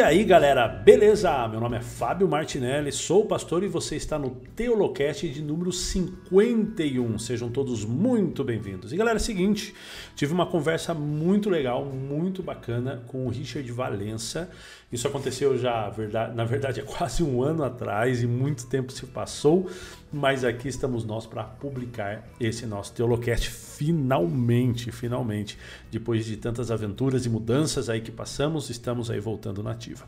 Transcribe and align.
E 0.00 0.02
aí 0.02 0.24
galera, 0.24 0.66
beleza? 0.66 1.46
Meu 1.48 1.60
nome 1.60 1.76
é 1.76 1.82
Fábio 1.82 2.26
Martinelli, 2.26 2.90
sou 2.90 3.26
pastor 3.26 3.62
e 3.62 3.68
você 3.68 3.96
está 3.96 4.18
no 4.18 4.30
Teolocast 4.30 5.28
de 5.28 5.42
número 5.42 5.70
51. 5.70 7.18
Sejam 7.18 7.50
todos 7.50 7.84
muito 7.84 8.42
bem-vindos. 8.42 8.94
E 8.94 8.96
galera, 8.96 9.18
é 9.18 9.20
o 9.20 9.22
seguinte, 9.22 9.74
tive 10.16 10.32
uma 10.32 10.46
conversa 10.46 10.94
muito 10.94 11.50
legal, 11.50 11.84
muito 11.84 12.42
bacana 12.42 13.02
com 13.08 13.26
o 13.26 13.28
Richard 13.28 13.70
Valença. 13.70 14.48
Isso 14.90 15.06
aconteceu 15.06 15.58
já, 15.58 15.92
na 16.34 16.46
verdade, 16.46 16.80
há 16.80 16.82
quase 16.82 17.22
um 17.22 17.42
ano 17.42 17.62
atrás 17.62 18.22
e 18.22 18.26
muito 18.26 18.68
tempo 18.68 18.90
se 18.92 19.04
passou, 19.04 19.68
mas 20.10 20.46
aqui 20.46 20.68
estamos 20.68 21.04
nós 21.04 21.26
para 21.26 21.44
publicar 21.44 22.26
esse 22.40 22.64
nosso 22.64 22.94
Teolocast 22.94 23.50
finalmente, 23.80 24.92
finalmente. 24.92 25.56
Depois 25.90 26.26
de 26.26 26.36
tantas 26.36 26.70
aventuras 26.70 27.24
e 27.24 27.30
mudanças 27.30 27.88
aí 27.88 28.02
que 28.02 28.10
passamos, 28.10 28.68
estamos 28.68 29.10
aí 29.10 29.18
voltando 29.18 29.62
na 29.62 29.70
ativa. 29.70 30.04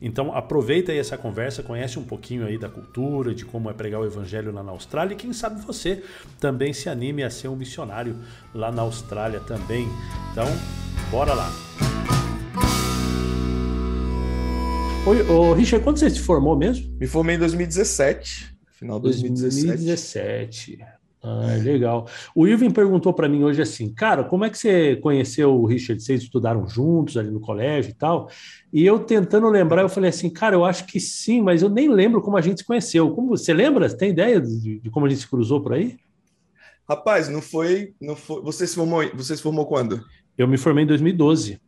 Então 0.00 0.32
aproveita 0.32 0.92
aí 0.92 0.98
essa 0.98 1.18
conversa, 1.18 1.60
conhece 1.60 1.98
um 1.98 2.04
pouquinho 2.04 2.46
aí 2.46 2.56
da 2.56 2.68
cultura, 2.68 3.34
de 3.34 3.44
como 3.44 3.68
é 3.68 3.72
pregar 3.72 4.00
o 4.00 4.06
evangelho 4.06 4.52
lá 4.52 4.62
na 4.62 4.70
Austrália 4.70 5.14
e 5.14 5.16
quem 5.16 5.32
sabe 5.32 5.60
você 5.60 6.00
também 6.38 6.72
se 6.72 6.88
anime 6.88 7.24
a 7.24 7.30
ser 7.30 7.48
um 7.48 7.56
missionário 7.56 8.16
lá 8.54 8.70
na 8.70 8.82
Austrália 8.82 9.40
também. 9.40 9.88
Então, 10.30 10.46
bora 11.10 11.34
lá. 11.34 11.50
Oi, 15.04 15.22
ô, 15.28 15.54
Richard, 15.54 15.82
quando 15.82 15.98
você 15.98 16.08
se 16.08 16.20
formou 16.20 16.56
mesmo? 16.56 16.96
Me 17.00 17.08
formei 17.08 17.34
em 17.34 17.38
2017, 17.40 18.56
final 18.70 19.00
de 19.00 19.06
2017. 19.06 19.66
2017. 19.66 20.97
Ah, 21.22 21.56
legal. 21.60 22.08
O 22.34 22.46
Irving 22.46 22.70
perguntou 22.70 23.12
para 23.12 23.28
mim 23.28 23.42
hoje 23.42 23.60
assim, 23.60 23.92
cara, 23.92 24.22
como 24.22 24.44
é 24.44 24.50
que 24.50 24.56
você 24.56 24.96
conheceu 24.96 25.52
o 25.52 25.66
Richard? 25.66 26.02
Vocês 26.02 26.22
estudaram 26.22 26.66
juntos 26.68 27.16
ali 27.16 27.30
no 27.30 27.40
colégio 27.40 27.90
e 27.90 27.94
tal? 27.94 28.30
E 28.72 28.86
eu 28.86 29.00
tentando 29.00 29.48
lembrar, 29.48 29.82
eu 29.82 29.88
falei 29.88 30.10
assim, 30.10 30.30
cara, 30.30 30.54
eu 30.54 30.64
acho 30.64 30.86
que 30.86 31.00
sim, 31.00 31.42
mas 31.42 31.62
eu 31.62 31.68
nem 31.68 31.88
lembro 31.88 32.22
como 32.22 32.36
a 32.36 32.40
gente 32.40 32.58
se 32.58 32.64
conheceu. 32.64 33.10
Como 33.10 33.28
você 33.28 33.52
lembra? 33.52 33.88
Tem 33.94 34.10
ideia 34.10 34.40
de, 34.40 34.78
de 34.78 34.90
como 34.90 35.06
a 35.06 35.08
gente 35.08 35.22
se 35.22 35.28
cruzou 35.28 35.60
por 35.60 35.72
aí? 35.72 35.96
Rapaz, 36.88 37.28
não 37.28 37.42
foi, 37.42 37.94
não 38.00 38.14
foi. 38.14 38.40
Você 38.42 38.66
se 38.66 38.74
formou, 38.74 39.02
você 39.14 39.36
se 39.36 39.42
formou 39.42 39.66
quando? 39.66 40.02
Eu 40.36 40.46
me 40.46 40.56
formei 40.56 40.84
em 40.84 40.86
2012. 40.86 41.60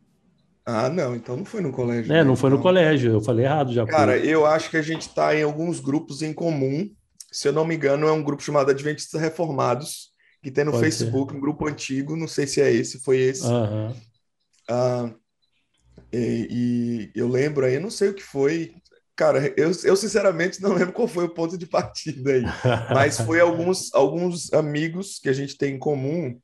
Ah, 0.65 0.89
não, 0.89 1.15
então 1.15 1.35
não 1.35 1.45
foi 1.45 1.59
no 1.59 1.71
colégio. 1.71 2.11
É, 2.11 2.17
né? 2.17 2.23
não 2.23 2.35
foi 2.35 2.49
no 2.49 2.59
colégio, 2.59 3.11
eu 3.11 3.21
falei 3.21 3.45
errado 3.45 3.73
já. 3.73 3.85
Cara, 3.85 4.17
eu 4.17 4.45
acho 4.45 4.69
que 4.69 4.77
a 4.77 4.81
gente 4.81 5.01
está 5.01 5.35
em 5.35 5.43
alguns 5.43 5.79
grupos 5.79 6.21
em 6.21 6.33
comum. 6.33 6.89
Se 7.31 7.47
eu 7.47 7.53
não 7.53 7.65
me 7.65 7.75
engano, 7.75 8.07
é 8.07 8.11
um 8.11 8.23
grupo 8.23 8.43
chamado 8.43 8.71
Adventistas 8.71 9.21
Reformados, 9.21 10.11
que 10.43 10.51
tem 10.51 10.65
no 10.65 10.71
Pode 10.71 10.83
Facebook, 10.83 11.31
ser. 11.31 11.37
um 11.37 11.41
grupo 11.41 11.67
antigo, 11.67 12.15
não 12.15 12.27
sei 12.27 12.45
se 12.45 12.61
é 12.61 12.71
esse, 12.71 12.99
foi 12.99 13.19
esse. 13.19 13.45
Uhum. 13.45 13.95
Ah, 14.67 15.09
e, 16.11 17.11
e, 17.13 17.19
eu 17.19 17.27
lembro 17.27 17.65
aí, 17.65 17.75
eu 17.75 17.81
não 17.81 17.89
sei 17.89 18.09
o 18.09 18.13
que 18.13 18.23
foi. 18.23 18.73
Cara, 19.15 19.53
eu, 19.55 19.71
eu 19.83 19.95
sinceramente 19.95 20.61
não 20.61 20.73
lembro 20.73 20.93
qual 20.93 21.07
foi 21.07 21.25
o 21.25 21.33
ponto 21.33 21.57
de 21.57 21.65
partida 21.65 22.31
aí. 22.31 22.43
Mas 22.93 23.19
foi 23.19 23.39
alguns, 23.39 23.93
alguns 23.93 24.51
amigos 24.51 25.19
que 25.19 25.29
a 25.29 25.33
gente 25.33 25.57
tem 25.57 25.75
em 25.75 25.79
comum. 25.79 26.37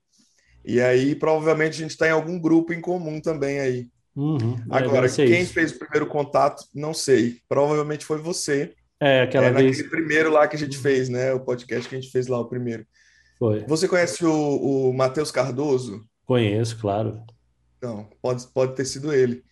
E 0.64 0.80
aí, 0.82 1.16
provavelmente, 1.16 1.76
a 1.76 1.80
gente 1.80 1.92
está 1.92 2.08
em 2.08 2.12
algum 2.12 2.40
grupo 2.40 2.74
em 2.74 2.82
comum 2.82 3.20
também 3.20 3.60
aí. 3.60 3.88
Uhum, 4.16 4.58
Agora, 4.70 5.08
quem 5.10 5.44
isso. 5.44 5.54
fez 5.54 5.72
o 5.72 5.80
primeiro 5.80 6.08
contato, 6.08 6.64
não 6.74 6.94
sei. 6.94 7.40
Provavelmente 7.48 8.06
foi 8.06 8.18
você. 8.18 8.74
É, 9.00 9.22
aquela 9.22 9.48
é, 9.48 9.52
vez. 9.52 9.82
Primeiro 9.90 10.32
lá 10.32 10.48
que 10.48 10.56
a 10.56 10.60
gente 10.60 10.78
fez, 10.78 11.10
né? 11.10 11.34
O 11.34 11.40
podcast 11.40 11.88
que 11.88 11.96
a 11.96 12.00
gente 12.00 12.12
fez 12.12 12.28
lá, 12.28 12.40
o 12.40 12.50
primeiro. 12.50 12.86
Foi. 13.38 13.64
Você 13.68 13.88
conhece 13.88 14.26
o, 14.26 14.90
o 14.90 14.94
Matheus 14.94 15.32
Cardoso? 15.32 16.06
Conheço, 16.26 16.78
claro. 16.80 17.22
Então, 17.78 18.10
pode, 18.22 18.46
pode 18.48 18.76
ter 18.76 18.86
sido 18.86 19.14
ele. 19.14 19.44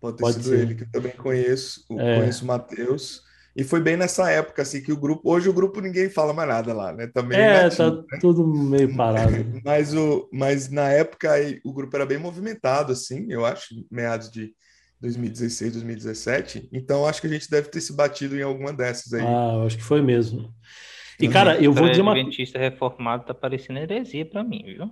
Pode 0.00 0.16
ter 0.16 0.22
pode 0.22 0.34
sido 0.36 0.48
ser. 0.48 0.60
ele, 0.60 0.74
que 0.74 0.84
eu 0.84 0.90
também 0.90 1.12
conheço. 1.12 1.84
É. 1.92 2.18
Conheço 2.18 2.44
o 2.44 2.46
Matheus. 2.46 3.22
E 3.54 3.64
foi 3.64 3.80
bem 3.80 3.96
nessa 3.96 4.30
época, 4.30 4.62
assim, 4.62 4.80
que 4.80 4.92
o 4.92 4.96
grupo. 4.96 5.28
Hoje 5.28 5.48
o 5.48 5.52
grupo 5.52 5.80
ninguém 5.80 6.08
fala 6.08 6.32
mais 6.32 6.48
nada 6.48 6.72
lá, 6.72 6.92
né? 6.92 7.08
Também 7.08 7.38
é, 7.38 7.64
nativo, 7.64 8.02
tá 8.02 8.06
né? 8.12 8.18
tudo 8.20 8.46
meio 8.46 8.96
parado. 8.96 9.32
mas, 9.64 9.92
o, 9.94 10.28
mas 10.32 10.70
na 10.70 10.88
época 10.88 11.32
aí, 11.32 11.60
o 11.64 11.72
grupo 11.72 11.94
era 11.96 12.06
bem 12.06 12.18
movimentado, 12.18 12.92
assim, 12.92 13.26
eu 13.28 13.44
acho, 13.44 13.74
meados 13.90 14.30
de 14.30 14.52
2016, 15.00 15.72
2017. 15.74 16.68
Então 16.72 17.06
acho 17.06 17.20
que 17.20 17.26
a 17.26 17.30
gente 17.30 17.50
deve 17.50 17.68
ter 17.68 17.80
se 17.80 17.94
batido 17.94 18.36
em 18.36 18.42
alguma 18.42 18.72
dessas 18.72 19.12
aí. 19.12 19.22
Ah, 19.22 19.54
eu 19.54 19.66
acho 19.66 19.76
que 19.76 19.82
foi 19.82 20.02
mesmo. 20.02 20.52
E, 21.20 21.26
uhum. 21.26 21.32
cara, 21.32 21.62
eu 21.62 21.72
vou 21.72 21.88
dizer 21.88 22.02
uma. 22.02 22.12
Adventista 22.12 22.58
reformado 22.58 23.24
tá 23.24 23.34
parecendo 23.34 23.78
heresia 23.78 24.24
para 24.24 24.44
mim, 24.44 24.62
viu? 24.64 24.90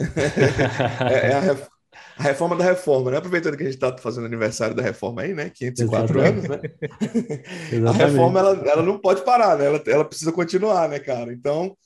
é, 1.10 1.28
é, 1.28 1.34
a, 1.34 1.68
a 2.16 2.22
reforma 2.22 2.56
da 2.56 2.64
reforma, 2.64 3.10
né? 3.10 3.16
Aproveitando 3.16 3.56
que 3.56 3.62
a 3.62 3.66
gente 3.66 3.74
está 3.74 3.96
fazendo 3.98 4.26
aniversário 4.26 4.74
da 4.74 4.82
reforma 4.82 5.22
aí, 5.22 5.34
né? 5.34 5.50
504 5.50 6.20
Exatamente. 6.20 6.52
anos, 6.52 6.62
né? 6.62 7.88
a 7.88 7.92
reforma, 7.92 8.40
ela, 8.40 8.70
ela 8.70 8.82
não 8.82 8.98
pode 8.98 9.22
parar, 9.24 9.58
né? 9.58 9.66
Ela, 9.66 9.82
ela 9.86 10.04
precisa 10.04 10.32
continuar, 10.32 10.88
né, 10.88 10.98
cara? 10.98 11.32
Então, 11.32 11.76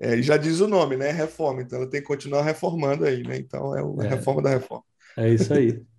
é, 0.00 0.20
já 0.22 0.36
diz 0.36 0.60
o 0.60 0.68
nome, 0.68 0.96
né? 0.96 1.10
Reforma. 1.10 1.62
Então, 1.62 1.78
ela 1.78 1.88
tem 1.88 2.00
que 2.00 2.06
continuar 2.06 2.42
reformando 2.42 3.04
aí, 3.04 3.22
né? 3.22 3.36
Então, 3.36 3.76
é 3.76 3.80
a 3.80 4.06
é. 4.06 4.08
reforma 4.08 4.42
da 4.42 4.50
reforma. 4.50 4.84
É 5.16 5.28
isso 5.28 5.52
aí. 5.52 5.82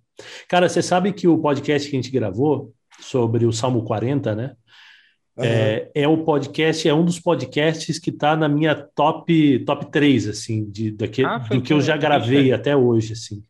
Cara, 0.48 0.68
você 0.68 0.82
sabe 0.82 1.12
que 1.12 1.26
o 1.26 1.38
podcast 1.38 1.88
que 1.88 1.96
a 1.96 2.00
gente 2.00 2.10
gravou 2.10 2.72
sobre 3.00 3.46
o 3.46 3.52
Salmo 3.52 3.84
40, 3.84 4.34
né? 4.34 4.56
Uhum. 5.36 5.44
É, 5.44 5.90
é 5.94 6.08
o 6.08 6.18
podcast, 6.18 6.88
é 6.88 6.94
um 6.94 7.04
dos 7.04 7.18
podcasts 7.18 7.98
que 7.98 8.10
está 8.10 8.36
na 8.36 8.48
minha 8.48 8.74
top 8.74 9.58
top 9.64 9.90
3, 9.90 10.28
assim, 10.28 10.70
de, 10.70 10.92
daquele, 10.92 11.26
ah, 11.26 11.38
do 11.38 11.60
que 11.60 11.72
eu 11.72 11.80
já 11.80 11.96
gravei 11.96 12.52
até 12.52 12.76
hoje, 12.76 13.14
assim. 13.14 13.42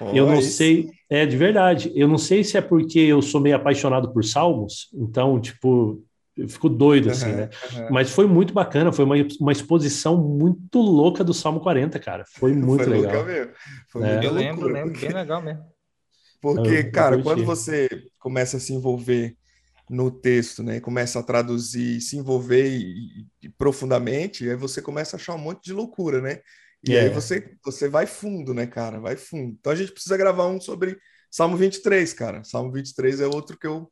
Oh, 0.00 0.12
eu 0.14 0.26
não 0.26 0.40
sei, 0.40 0.90
é 1.10 1.26
de 1.26 1.36
verdade. 1.36 1.90
Eu 1.94 2.06
não 2.06 2.18
sei 2.18 2.44
se 2.44 2.56
é 2.56 2.60
porque 2.60 3.00
eu 3.00 3.20
sou 3.20 3.40
meio 3.40 3.56
apaixonado 3.56 4.12
por 4.12 4.24
salmos, 4.24 4.88
então, 4.94 5.40
tipo, 5.40 6.00
eu 6.36 6.48
fico 6.48 6.68
doido, 6.68 7.10
assim, 7.10 7.30
uhum, 7.30 7.36
né? 7.36 7.50
Uhum. 7.72 7.88
Mas 7.90 8.10
foi 8.10 8.28
muito 8.28 8.54
bacana, 8.54 8.92
foi 8.92 9.04
uma, 9.04 9.16
uma 9.40 9.50
exposição 9.50 10.16
muito 10.16 10.80
louca 10.80 11.24
do 11.24 11.34
Salmo 11.34 11.58
40, 11.58 11.98
cara. 11.98 12.24
Foi 12.36 12.52
muito 12.54 12.84
foi 12.84 13.00
legal. 13.00 13.24
Mesmo. 13.24 13.52
Foi 13.88 14.02
é. 14.04 14.24
Eu 14.24 14.32
lembro, 14.32 14.68
lembro, 14.68 15.00
bem 15.00 15.10
legal 15.10 15.42
mesmo. 15.42 15.64
Porque, 16.40 16.86
eu, 16.86 16.92
cara, 16.92 17.16
eu 17.16 17.22
quando 17.22 17.44
você 17.44 17.88
começa 18.18 18.56
a 18.56 18.60
se 18.60 18.72
envolver 18.72 19.36
no 19.88 20.10
texto, 20.10 20.62
né? 20.62 20.80
Começa 20.80 21.18
a 21.18 21.22
traduzir, 21.22 22.00
se 22.00 22.16
envolver 22.16 22.68
e, 22.68 23.26
e, 23.42 23.48
profundamente, 23.48 24.48
aí 24.48 24.56
você 24.56 24.82
começa 24.82 25.16
a 25.16 25.18
achar 25.18 25.34
um 25.34 25.38
monte 25.38 25.64
de 25.64 25.72
loucura, 25.72 26.20
né? 26.20 26.40
E 26.86 26.92
yeah. 26.92 27.08
aí 27.08 27.12
é. 27.12 27.14
você, 27.14 27.56
você 27.64 27.88
vai 27.88 28.06
fundo, 28.06 28.54
né, 28.54 28.66
cara? 28.66 29.00
Vai 29.00 29.16
fundo. 29.16 29.56
Então 29.58 29.72
a 29.72 29.76
gente 29.76 29.92
precisa 29.92 30.16
gravar 30.16 30.46
um 30.46 30.60
sobre 30.60 30.98
Salmo 31.30 31.56
23, 31.56 32.12
cara. 32.12 32.44
Salmo 32.44 32.70
23 32.70 33.20
é 33.20 33.26
outro 33.26 33.58
que 33.58 33.66
eu 33.66 33.90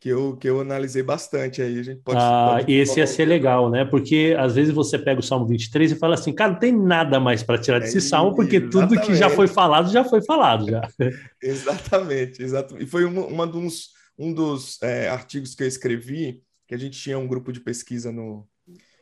que 0.00 0.08
eu, 0.08 0.36
que 0.36 0.48
eu 0.48 0.60
analisei 0.60 1.02
bastante 1.02 1.60
aí. 1.60 1.78
A 1.78 1.82
gente 1.82 2.00
pode. 2.02 2.18
Ah, 2.20 2.56
pode 2.58 2.72
esse 2.72 3.00
ia 3.00 3.06
ser 3.06 3.24
legal, 3.24 3.70
né? 3.70 3.84
Porque 3.84 4.36
às 4.38 4.54
vezes 4.54 4.72
você 4.72 4.98
pega 4.98 5.20
o 5.20 5.22
Salmo 5.22 5.46
23 5.46 5.92
e 5.92 5.96
fala 5.96 6.14
assim, 6.14 6.32
cara, 6.32 6.52
não 6.52 6.58
tem 6.58 6.72
nada 6.72 7.18
mais 7.18 7.42
para 7.42 7.60
tirar 7.60 7.80
desse 7.80 7.98
é, 7.98 8.00
salmo, 8.00 8.34
porque 8.34 8.56
exatamente. 8.56 8.88
tudo 8.88 9.00
que 9.06 9.14
já 9.14 9.28
foi 9.28 9.48
falado 9.48 9.90
já 9.90 10.04
foi 10.04 10.22
falado 10.22 10.70
já. 10.70 10.88
exatamente, 11.42 12.42
exatamente. 12.42 12.84
E 12.84 12.86
foi 12.86 13.04
uma, 13.04 13.26
uma 13.26 13.46
dos, 13.46 13.90
um 14.16 14.32
dos 14.32 14.80
é, 14.82 15.08
artigos 15.08 15.54
que 15.54 15.64
eu 15.64 15.68
escrevi, 15.68 16.42
que 16.66 16.74
a 16.74 16.78
gente 16.78 16.98
tinha 16.98 17.18
um 17.18 17.26
grupo 17.26 17.52
de 17.52 17.60
pesquisa 17.60 18.12
no, 18.12 18.46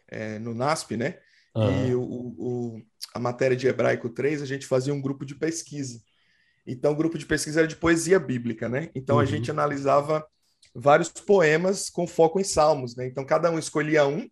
é, 0.09 0.39
no 0.39 0.55
NASP, 0.55 0.97
né? 0.97 1.19
Uhum. 1.55 1.87
E 1.87 1.95
o, 1.95 2.03
o, 2.03 2.83
a 3.15 3.19
matéria 3.19 3.57
de 3.57 3.67
Hebraico 3.67 4.09
3, 4.09 4.41
a 4.41 4.47
gente 4.47 4.67
fazia 4.67 4.95
um 4.95 5.01
grupo 5.01 5.25
de 5.27 5.35
pesquisa. 5.35 6.01
Então, 6.67 6.93
o 6.93 6.97
grupo 6.97 7.17
de 7.17 7.25
pesquisa 7.25 7.61
era 7.61 7.69
de 7.69 7.77
poesia 7.77 8.19
bíblica, 8.19 8.69
né? 8.69 8.91
Então, 8.95 9.17
uhum. 9.17 9.23
a 9.23 9.25
gente 9.25 9.51
analisava 9.51 10.27
vários 10.79 11.09
poemas 11.09 11.89
com 11.89 12.07
foco 12.07 12.39
em 12.39 12.45
salmos, 12.45 12.95
né? 12.97 13.07
Então, 13.07 13.25
cada 13.25 13.51
um 13.51 13.59
escolhia 13.59 14.07
um, 14.07 14.29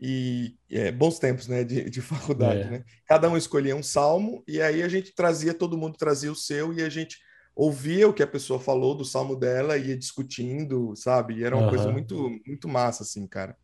e 0.00 0.56
é, 0.70 0.90
bons 0.92 1.18
tempos, 1.18 1.48
né, 1.48 1.64
de, 1.64 1.90
de 1.90 2.00
faculdade, 2.00 2.62
é. 2.62 2.70
né? 2.70 2.84
Cada 3.06 3.28
um 3.28 3.36
escolhia 3.36 3.76
um 3.76 3.82
salmo, 3.82 4.42
e 4.46 4.60
aí 4.62 4.82
a 4.82 4.88
gente 4.88 5.14
trazia, 5.14 5.52
todo 5.52 5.76
mundo 5.76 5.98
trazia 5.98 6.32
o 6.32 6.36
seu, 6.36 6.72
e 6.72 6.82
a 6.82 6.88
gente 6.88 7.18
ouvia 7.54 8.08
o 8.08 8.12
que 8.12 8.22
a 8.22 8.26
pessoa 8.26 8.60
falou 8.60 8.94
do 8.94 9.04
salmo 9.04 9.34
dela, 9.36 9.76
ia 9.76 9.96
discutindo, 9.96 10.94
sabe? 10.94 11.34
E 11.34 11.44
era 11.44 11.56
uma 11.56 11.64
uhum. 11.64 11.70
coisa 11.70 11.90
muito, 11.90 12.30
muito 12.46 12.68
massa, 12.68 13.02
assim, 13.02 13.26
cara. 13.26 13.56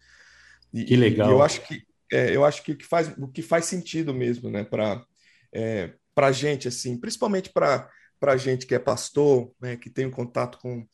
E, 0.73 0.85
que 0.85 0.97
legal. 0.97 1.29
E 1.29 1.33
eu 1.33 1.43
acho 1.43 1.61
que 1.63 1.83
é, 2.13 2.37
eu 2.37 2.45
acho 2.45 2.63
que 2.63 2.73
o 2.73 2.77
que 2.77 2.85
faz, 2.85 3.13
o 3.17 3.29
que 3.29 3.41
faz 3.41 3.65
sentido 3.65 4.13
mesmo, 4.13 4.51
né, 4.51 4.65
para 4.65 5.05
é, 5.53 5.95
para 6.15 6.33
gente 6.33 6.69
assim, 6.69 6.99
principalmente 6.99 7.51
para 7.51 7.89
para 8.21 8.37
gente 8.37 8.67
que 8.67 8.75
é 8.75 8.79
pastor, 8.79 9.53
né, 9.61 9.77
que 9.77 9.91
tem 9.91 10.07
um 10.07 10.11
contato 10.11 10.59
com 10.59 10.87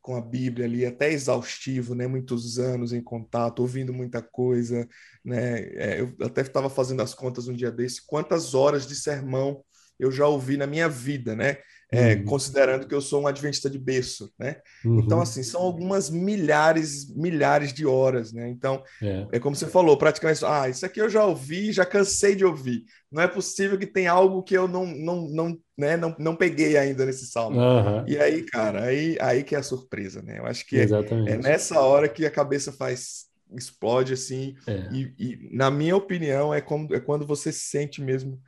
com 0.00 0.16
a 0.16 0.20
Bíblia 0.20 0.66
ali 0.66 0.86
até 0.86 1.12
exaustivo, 1.12 1.94
né, 1.94 2.06
muitos 2.06 2.58
anos 2.58 2.92
em 2.92 3.02
contato, 3.02 3.60
ouvindo 3.60 3.92
muita 3.92 4.22
coisa, 4.22 4.88
né, 5.24 5.60
é, 5.74 6.00
eu 6.00 6.14
até 6.26 6.40
estava 6.42 6.70
fazendo 6.70 7.02
as 7.02 7.14
contas 7.14 7.48
um 7.48 7.54
dia 7.54 7.70
desse, 7.70 8.06
quantas 8.06 8.54
horas 8.54 8.86
de 8.86 8.94
sermão 8.94 9.62
eu 9.98 10.10
já 10.10 10.26
ouvi 10.26 10.56
na 10.56 10.66
minha 10.66 10.88
vida, 10.88 11.36
né? 11.36 11.58
É, 11.92 12.14
uhum. 12.14 12.24
Considerando 12.24 12.86
que 12.86 12.94
eu 12.94 13.00
sou 13.00 13.22
um 13.22 13.26
adventista 13.26 13.68
de 13.68 13.78
berço, 13.78 14.32
né? 14.38 14.56
Uhum. 14.84 15.00
Então, 15.00 15.20
assim, 15.20 15.42
são 15.42 15.60
algumas 15.60 16.08
milhares, 16.08 17.12
milhares 17.16 17.72
de 17.72 17.84
horas, 17.84 18.32
né? 18.32 18.48
Então, 18.48 18.82
é. 19.02 19.26
é. 19.32 19.38
como 19.40 19.56
você 19.56 19.66
falou, 19.66 19.96
praticamente, 19.96 20.44
ah, 20.44 20.68
isso 20.68 20.86
aqui 20.86 21.00
eu 21.00 21.08
já 21.08 21.24
ouvi, 21.24 21.72
já 21.72 21.84
cansei 21.84 22.36
de 22.36 22.44
ouvir. 22.44 22.84
Não 23.10 23.22
é 23.22 23.26
possível 23.26 23.76
que 23.76 23.86
tenha 23.86 24.12
algo 24.12 24.42
que 24.42 24.56
eu 24.56 24.68
não, 24.68 24.86
não, 24.86 25.28
não, 25.28 25.58
né, 25.76 25.96
não, 25.96 26.14
não 26.16 26.36
peguei 26.36 26.76
ainda 26.76 27.04
nesse 27.04 27.26
salmo. 27.26 27.58
Uhum. 27.58 28.04
E 28.06 28.16
aí, 28.16 28.42
cara, 28.44 28.84
aí, 28.84 29.16
aí 29.20 29.42
que 29.42 29.56
é 29.56 29.58
a 29.58 29.62
surpresa, 29.62 30.22
né? 30.22 30.38
Eu 30.38 30.46
acho 30.46 30.64
que 30.66 30.78
é, 30.78 30.84
é, 30.84 31.36
nessa 31.38 31.80
hora 31.80 32.08
que 32.08 32.24
a 32.24 32.30
cabeça 32.30 32.70
faz 32.70 33.30
explode 33.52 34.12
assim. 34.12 34.54
É. 34.64 34.88
E, 34.92 35.12
e, 35.18 35.48
na 35.52 35.72
minha 35.72 35.96
opinião, 35.96 36.54
é, 36.54 36.60
como, 36.60 36.94
é 36.94 37.00
quando 37.00 37.26
você 37.26 37.50
sente 37.50 38.00
mesmo 38.00 38.40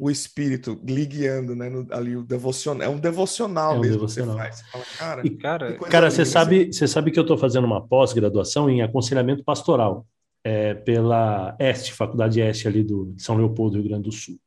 o 0.00 0.10
espírito 0.10 0.80
lhe 0.82 1.04
guiando, 1.04 1.54
né? 1.54 1.68
No, 1.68 1.86
ali 1.90 2.16
o 2.16 2.22
devocional. 2.22 2.82
É 2.82 2.88
um 2.88 2.98
devocional 2.98 3.74
é 3.74 3.76
um 3.76 3.80
mesmo 3.80 3.96
devocional. 3.96 4.36
que 4.38 4.42
você 4.42 4.48
faz. 4.48 4.56
Você 4.56 4.64
fala, 4.72 4.84
cara, 4.98 5.26
e, 5.26 5.30
cara, 5.30 5.78
cara 5.78 6.10
você 6.10 6.24
sabe, 6.24 6.72
você 6.72 6.88
sabe 6.88 7.10
que 7.10 7.18
eu 7.18 7.22
estou 7.22 7.36
fazendo 7.36 7.66
uma 7.66 7.86
pós-graduação 7.86 8.70
em 8.70 8.80
aconselhamento 8.80 9.44
pastoral 9.44 10.06
é, 10.42 10.72
pela 10.72 11.54
Este, 11.58 11.92
Faculdade 11.92 12.40
Este 12.40 12.66
ali 12.66 12.82
do 12.82 13.14
São 13.18 13.36
Leopoldo, 13.36 13.76
Rio 13.76 13.88
Grande 13.90 14.04
do 14.04 14.12
Sul. 14.12 14.38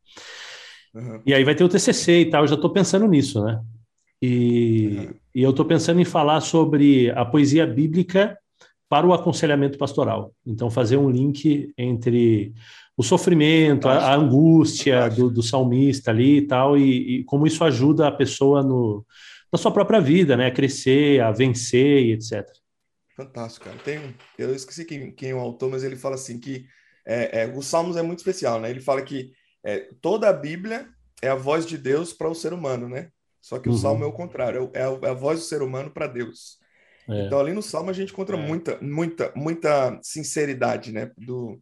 Uhum. 0.96 1.22
E 1.24 1.36
aí 1.36 1.44
vai 1.44 1.54
ter 1.54 1.64
o 1.64 1.70
TCC 1.70 2.22
e 2.22 2.30
tal, 2.32 2.44
eu 2.44 2.48
já 2.48 2.56
estou 2.56 2.72
pensando 2.72 3.08
nisso, 3.08 3.44
né? 3.44 3.62
E, 4.20 4.98
uhum. 4.98 5.14
e 5.36 5.44
eu 5.44 5.52
estou 5.52 5.66
pensando 5.66 6.02
em 6.02 6.06
falar 6.06 6.42
sobre 6.42 7.12
a 7.12 7.24
poesia 7.24 7.68
bíblica 7.68 8.36
para 8.90 9.08
o 9.08 9.14
aconselhamento 9.14 9.78
pastoral. 9.78 10.34
Então, 10.46 10.70
fazer 10.70 10.98
um 10.98 11.10
link 11.10 11.74
entre 11.78 12.54
o 12.96 13.04
sofrimento, 13.04 13.88
a, 13.88 14.12
a, 14.12 14.16
angústia 14.16 15.10
do, 15.10 15.30
do, 15.30 15.42
salmista 15.42 16.12
ali 16.12 16.38
e 16.38 16.42
tal, 16.48 16.78
e, 16.78 17.20
e, 17.20 17.24
como 17.24 17.48
isso 17.48 17.64
ajuda 17.64 18.08
a 18.08 18.12
pessoa 18.12 18.62
no, 18.62 19.06
na 19.52 19.58
sua 19.58 19.72
própria 19.72 20.00
vida, 20.00 20.38
né? 20.38 20.48
A 20.48 20.52
crescer, 20.52 21.22
a 21.22 21.32
vencer 21.32 22.06
e 22.06 22.12
etc. 22.14 22.48
Fantástico, 23.16 23.66
cara. 23.66 23.78
Tem, 23.84 24.00
eu 24.38 24.54
esqueci 24.54 24.86
quem, 24.86 25.12
quem 25.12 25.32
é 25.32 25.36
o 25.36 25.40
autor, 25.40 25.70
mas 25.72 25.84
ele 25.84 25.96
fala 25.96 26.16
assim 26.16 26.40
que 26.40 26.66
é, 27.06 27.44
é, 27.44 27.48
os 27.48 27.66
Salmos 27.66 27.98
é 27.98 28.02
muito 28.02 28.20
especial, 28.20 28.60
né? 28.60 28.70
Ele 28.70 28.82
fala 28.82 29.02
que 29.02 29.32
é, 29.64 29.90
toda 30.02 30.30
a 30.30 30.34
Bíblia 30.34 30.88
é 31.22 31.30
a 31.30 31.36
voz 31.36 31.66
de 31.66 31.78
Deus 31.78 32.14
para 32.14 32.30
o 32.30 32.36
ser 32.36 32.54
humano, 32.54 32.88
né? 32.88 33.10
Só 33.42 33.60
que 33.60 33.70
uhum. 33.70 33.76
o 33.76 33.78
Salmo 33.78 34.04
é 34.04 34.08
o 34.08 34.14
contrário, 34.14 34.72
é, 34.74 34.82
é, 34.82 34.84
é 34.84 35.10
a 35.10 35.14
voz 35.14 35.40
do 35.40 35.46
ser 35.46 35.62
humano 35.62 35.92
para 35.92 36.08
Deus. 36.08 36.58
É. 37.10 37.26
Então, 37.26 37.40
ali 37.40 37.54
no 37.54 37.62
Salmo, 37.62 37.90
a 37.90 37.94
gente 37.94 38.12
encontra 38.12 38.38
é. 38.38 38.40
muita, 38.40 38.78
muita, 38.82 39.32
muita 39.36 40.00
sinceridade, 40.02 40.92
né? 40.92 41.12
Do, 41.18 41.62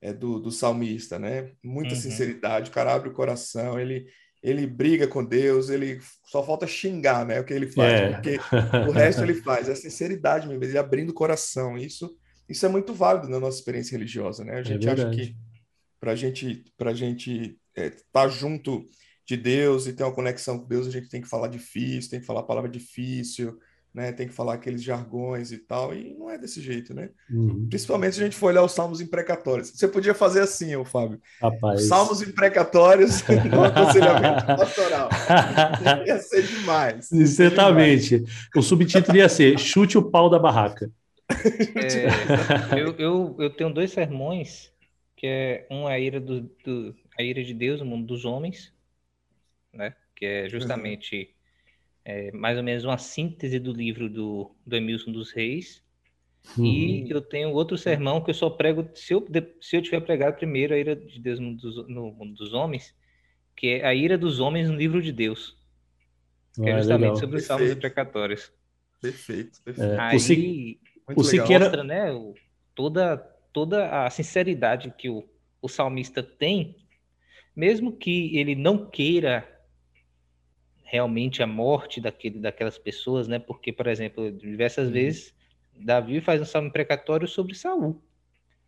é, 0.00 0.12
do, 0.12 0.38
do 0.38 0.50
salmista, 0.50 1.18
né? 1.18 1.50
Muita 1.62 1.94
uhum. 1.94 2.00
sinceridade. 2.00 2.70
O 2.70 2.72
cara 2.72 2.94
abre 2.94 3.08
o 3.08 3.14
coração, 3.14 3.78
ele, 3.78 4.06
ele 4.42 4.66
briga 4.66 5.06
com 5.08 5.24
Deus, 5.24 5.68
ele 5.68 5.98
só 6.26 6.44
falta 6.44 6.66
xingar, 6.66 7.26
né? 7.26 7.40
O 7.40 7.44
que 7.44 7.52
ele 7.52 7.66
faz, 7.66 8.00
é. 8.00 8.12
porque 8.12 8.38
o 8.88 8.92
resto 8.92 9.22
ele 9.22 9.34
faz. 9.34 9.68
É 9.68 9.74
sinceridade 9.74 10.46
mesmo, 10.46 10.62
ele 10.62 10.78
abrindo 10.78 11.10
o 11.10 11.14
coração. 11.14 11.76
Isso, 11.76 12.16
isso 12.48 12.64
é 12.64 12.68
muito 12.68 12.94
válido 12.94 13.28
na 13.28 13.40
nossa 13.40 13.58
experiência 13.58 13.96
religiosa, 13.96 14.44
né? 14.44 14.56
A 14.56 14.60
é 14.60 14.64
gente 14.64 14.88
acha 14.88 15.10
que 15.10 15.34
para 15.98 16.14
gente, 16.14 16.64
a 16.78 16.92
gente 16.92 17.58
estar 17.74 17.82
é, 17.82 17.90
tá 18.12 18.28
junto 18.28 18.84
de 19.26 19.36
Deus 19.36 19.86
e 19.86 19.92
ter 19.92 20.04
uma 20.04 20.14
conexão 20.14 20.58
com 20.58 20.68
Deus, 20.68 20.86
a 20.86 20.90
gente 20.90 21.08
tem 21.08 21.20
que 21.20 21.28
falar 21.28 21.48
difícil, 21.48 22.10
tem 22.10 22.20
que 22.20 22.26
falar 22.26 22.44
palavra 22.44 22.70
difícil, 22.70 23.58
né? 23.96 24.12
Tem 24.12 24.28
que 24.28 24.34
falar 24.34 24.52
aqueles 24.52 24.82
jargões 24.82 25.50
e 25.50 25.56
tal, 25.56 25.94
e 25.94 26.14
não 26.18 26.28
é 26.28 26.36
desse 26.36 26.60
jeito, 26.60 26.92
né? 26.92 27.08
Uhum. 27.30 27.66
Principalmente 27.66 28.14
se 28.14 28.20
a 28.20 28.24
gente 28.24 28.36
for 28.36 28.48
olhar 28.48 28.62
os 28.62 28.72
salmos 28.72 29.00
imprecatórios. 29.00 29.70
Você 29.70 29.88
podia 29.88 30.12
fazer 30.12 30.40
assim, 30.40 30.76
ô 30.76 30.84
Fábio. 30.84 31.18
Rapaz. 31.40 31.88
Salmos 31.88 32.20
imprecatórios 32.20 33.22
no 33.50 33.64
aconselhamento 33.64 34.46
pastoral. 34.48 35.08
ia 36.06 36.18
ser 36.18 36.42
demais. 36.42 37.10
Exatamente. 37.10 38.22
O 38.54 38.60
subtítulo 38.60 39.16
ia 39.16 39.30
ser 39.30 39.58
Chute 39.58 39.96
o 39.96 40.02
pau 40.02 40.28
da 40.28 40.38
barraca. 40.38 40.92
É, 41.74 42.76
eu, 42.78 42.94
eu, 42.98 43.36
eu 43.38 43.50
tenho 43.50 43.72
dois 43.72 43.92
sermões, 43.92 44.70
que 45.16 45.26
é 45.26 45.66
um 45.70 45.88
é 45.88 45.94
a 45.94 45.98
ira, 45.98 46.20
do, 46.20 46.42
do, 46.62 46.94
a 47.18 47.22
ira 47.22 47.42
de 47.42 47.54
Deus, 47.54 47.80
o 47.80 47.86
mundo 47.86 48.06
dos 48.06 48.26
homens, 48.26 48.74
né? 49.72 49.94
Que 50.14 50.26
é 50.26 50.48
justamente... 50.50 51.16
Uhum 51.16 51.35
é, 52.06 52.30
mais 52.30 52.56
ou 52.56 52.62
menos 52.62 52.84
uma 52.84 52.98
síntese 52.98 53.58
do 53.58 53.72
livro 53.72 54.08
do, 54.08 54.54
do 54.64 54.76
Emilson 54.76 55.10
dos 55.10 55.32
Reis. 55.32 55.82
Uhum. 56.56 56.64
E 56.64 57.10
eu 57.10 57.20
tenho 57.20 57.50
outro 57.50 57.76
sermão 57.76 58.22
que 58.22 58.30
eu 58.30 58.34
só 58.34 58.48
prego, 58.48 58.88
se 58.94 59.12
eu, 59.12 59.26
se 59.60 59.76
eu 59.76 59.82
tiver 59.82 60.00
pregado 60.00 60.36
primeiro 60.36 60.72
a 60.72 60.78
ira 60.78 60.94
de 60.94 61.20
Deus 61.20 61.40
no 61.40 61.46
mundo 61.46 61.60
dos, 61.60 61.88
no 61.88 62.12
mundo 62.12 62.34
dos 62.34 62.54
homens, 62.54 62.94
que 63.56 63.66
é 63.70 63.84
a 63.84 63.92
ira 63.92 64.16
dos 64.16 64.38
homens 64.38 64.70
no 64.70 64.76
livro 64.76 65.02
de 65.02 65.10
Deus. 65.10 65.56
Que 66.54 66.68
é 66.68 66.74
ah, 66.74 66.76
é 66.76 66.78
justamente 66.78 67.02
legal. 67.02 67.16
sobre 67.16 67.36
os 67.38 67.44
salmos 67.44 67.70
imprecatórios. 67.72 68.52
Perfeito, 69.02 69.60
perfeito. 69.64 69.92
É, 69.92 69.98
Aí 69.98 70.78
o, 71.08 71.20
o 71.20 71.24
Siqueira... 71.24 71.64
mostra 71.64 71.82
né, 71.82 72.12
o, 72.12 72.34
toda, 72.72 73.16
toda 73.52 74.06
a 74.06 74.08
sinceridade 74.10 74.94
que 74.96 75.10
o, 75.10 75.28
o 75.60 75.68
salmista 75.68 76.22
tem, 76.22 76.76
mesmo 77.54 77.96
que 77.96 78.38
ele 78.38 78.54
não 78.54 78.88
queira 78.88 79.55
realmente 80.86 81.42
a 81.42 81.46
morte 81.46 82.00
daquele, 82.00 82.38
daquelas 82.38 82.78
pessoas, 82.78 83.26
né? 83.26 83.38
Porque, 83.38 83.72
por 83.72 83.88
exemplo, 83.88 84.30
diversas 84.30 84.86
uhum. 84.86 84.92
vezes 84.92 85.34
Davi 85.78 86.20
faz 86.20 86.40
um 86.40 86.44
salmo 86.44 86.70
precatório 86.70 87.26
sobre 87.26 87.54
Saul. 87.54 88.00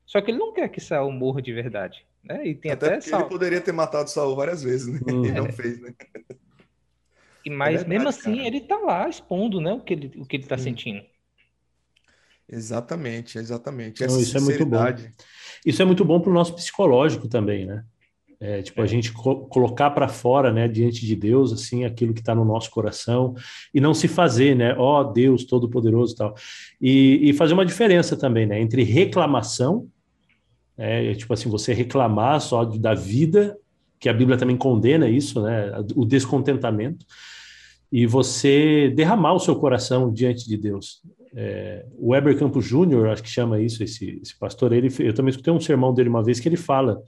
Só 0.04 0.20
que 0.20 0.30
ele 0.30 0.38
não 0.38 0.52
quer 0.52 0.68
que 0.68 0.80
Saul 0.80 1.12
morra 1.12 1.40
de 1.40 1.52
verdade, 1.52 2.04
né? 2.22 2.46
E 2.46 2.54
tem 2.54 2.72
até, 2.72 2.96
até 2.96 3.14
ele 3.14 3.24
poderia 3.24 3.60
ter 3.60 3.72
matado 3.72 4.10
Saul 4.10 4.34
várias 4.34 4.62
vezes, 4.62 4.88
né? 4.88 5.00
Uhum. 5.10 5.24
E 5.26 5.32
não 5.32 5.52
fez, 5.52 5.80
né? 5.80 5.94
E 7.44 7.50
mas 7.50 7.66
é 7.66 7.70
verdade, 7.78 7.88
mesmo 7.88 8.08
assim 8.08 8.36
cara. 8.36 8.46
ele 8.48 8.60
tá 8.62 8.78
lá 8.78 9.08
expondo, 9.08 9.60
né, 9.60 9.72
o 9.72 9.80
que 9.80 9.94
ele 9.94 10.12
o 10.16 10.26
que 10.26 10.36
ele 10.36 10.46
tá 10.46 10.56
hum. 10.56 10.58
sentindo. 10.58 11.02
Exatamente, 12.50 13.38
exatamente. 13.38 14.02
Essa 14.02 14.14
não, 14.14 14.22
isso 14.22 14.36
é 14.36 14.40
muito 14.40 14.66
bom. 14.66 14.78
Isso 15.64 15.82
é 15.82 15.84
muito 15.84 16.04
bom 16.04 16.18
para 16.18 16.30
o 16.30 16.34
nosso 16.34 16.54
psicológico 16.54 17.28
também, 17.28 17.66
né? 17.66 17.84
É, 18.40 18.62
tipo, 18.62 18.80
a 18.80 18.84
é. 18.84 18.86
gente 18.86 19.12
co 19.12 19.46
colocar 19.46 19.90
para 19.90 20.06
fora, 20.06 20.52
né, 20.52 20.68
diante 20.68 21.04
de 21.04 21.16
Deus, 21.16 21.52
assim, 21.52 21.84
aquilo 21.84 22.14
que 22.14 22.20
está 22.20 22.34
no 22.34 22.44
nosso 22.44 22.70
coração, 22.70 23.34
e 23.74 23.80
não 23.80 23.92
se 23.92 24.06
fazer, 24.06 24.54
né, 24.54 24.74
ó 24.78 25.00
oh, 25.00 25.04
Deus 25.12 25.44
Todo-Poderoso 25.44 26.14
e 26.14 26.16
tal. 26.16 26.34
E, 26.80 27.30
e 27.30 27.32
fazer 27.32 27.54
uma 27.54 27.66
diferença 27.66 28.16
também, 28.16 28.46
né, 28.46 28.60
entre 28.60 28.84
reclamação, 28.84 29.88
é, 30.76 31.12
tipo 31.14 31.32
assim, 31.34 31.48
você 31.48 31.72
reclamar 31.72 32.40
só 32.40 32.64
da 32.64 32.94
vida, 32.94 33.58
que 33.98 34.08
a 34.08 34.12
Bíblia 34.12 34.38
também 34.38 34.56
condena 34.56 35.08
isso, 35.08 35.42
né, 35.42 35.72
o 35.96 36.04
descontentamento, 36.04 37.04
e 37.90 38.06
você 38.06 38.92
derramar 38.94 39.32
o 39.32 39.40
seu 39.40 39.56
coração 39.56 40.12
diante 40.12 40.46
de 40.46 40.56
Deus. 40.56 41.02
É, 41.34 41.84
o 41.98 42.10
Weber 42.10 42.38
Campos 42.38 42.64
Júnior, 42.64 43.08
acho 43.08 43.22
que 43.22 43.28
chama 43.28 43.60
isso, 43.60 43.82
esse, 43.82 44.20
esse 44.22 44.38
pastor, 44.38 44.72
ele, 44.72 44.88
eu 45.00 45.12
também 45.12 45.30
escutei 45.30 45.52
um 45.52 45.60
sermão 45.60 45.92
dele 45.92 46.08
uma 46.08 46.22
vez 46.22 46.38
que 46.38 46.48
ele 46.48 46.56
fala 46.56 47.02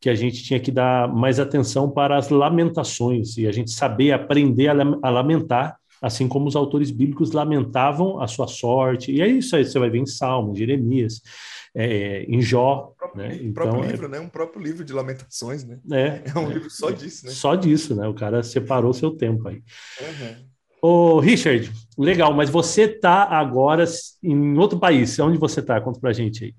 que 0.00 0.10
a 0.10 0.14
gente 0.14 0.42
tinha 0.42 0.60
que 0.60 0.70
dar 0.70 1.12
mais 1.12 1.40
atenção 1.40 1.90
para 1.90 2.16
as 2.16 2.28
lamentações 2.28 3.36
e 3.38 3.46
a 3.46 3.52
gente 3.52 3.70
saber 3.70 4.12
aprender 4.12 4.68
a, 4.68 5.10
lamentar, 5.10 5.76
assim 6.00 6.28
como 6.28 6.46
os 6.46 6.56
autores 6.56 6.90
bíblicos 6.90 7.32
lamentavam 7.32 8.20
a 8.20 8.26
sua 8.26 8.46
sorte. 8.46 9.10
E 9.10 9.22
é 9.22 9.26
isso 9.26 9.56
aí, 9.56 9.64
você 9.64 9.78
vai 9.78 9.90
ver 9.90 9.98
em 9.98 10.06
Salmos, 10.06 10.58
Jeremias, 10.58 11.22
é, 11.74 12.24
em 12.24 12.40
Jó. 12.42 12.92
Um 13.14 13.18
né? 13.18 13.36
então, 13.36 13.52
próprio 13.52 13.84
é 13.84 13.86
livro, 13.88 14.08
né? 14.08 14.20
Um 14.20 14.28
próprio 14.28 14.62
livro 14.62 14.84
de 14.84 14.92
lamentações, 14.92 15.64
né? 15.64 15.78
É, 15.90 16.22
é 16.34 16.38
um 16.38 16.50
é, 16.50 16.54
livro 16.54 16.70
só 16.70 16.90
disso, 16.90 17.26
né? 17.26 17.32
Só 17.32 17.54
disso, 17.54 17.94
né? 17.94 18.06
O 18.06 18.14
cara 18.14 18.42
separou 18.42 18.92
seu 18.92 19.10
tempo 19.10 19.48
aí. 19.48 19.56
Uhum. 20.00 20.46
Ô, 20.82 21.18
Richard, 21.18 21.72
legal, 21.98 22.32
mas 22.34 22.50
você 22.50 22.82
está 22.82 23.24
agora 23.24 23.84
em 24.22 24.56
outro 24.58 24.78
país. 24.78 25.18
Onde 25.18 25.38
você 25.38 25.60
está? 25.60 25.80
Conta 25.80 25.98
pra 25.98 26.12
gente 26.12 26.44
aí. 26.44 26.54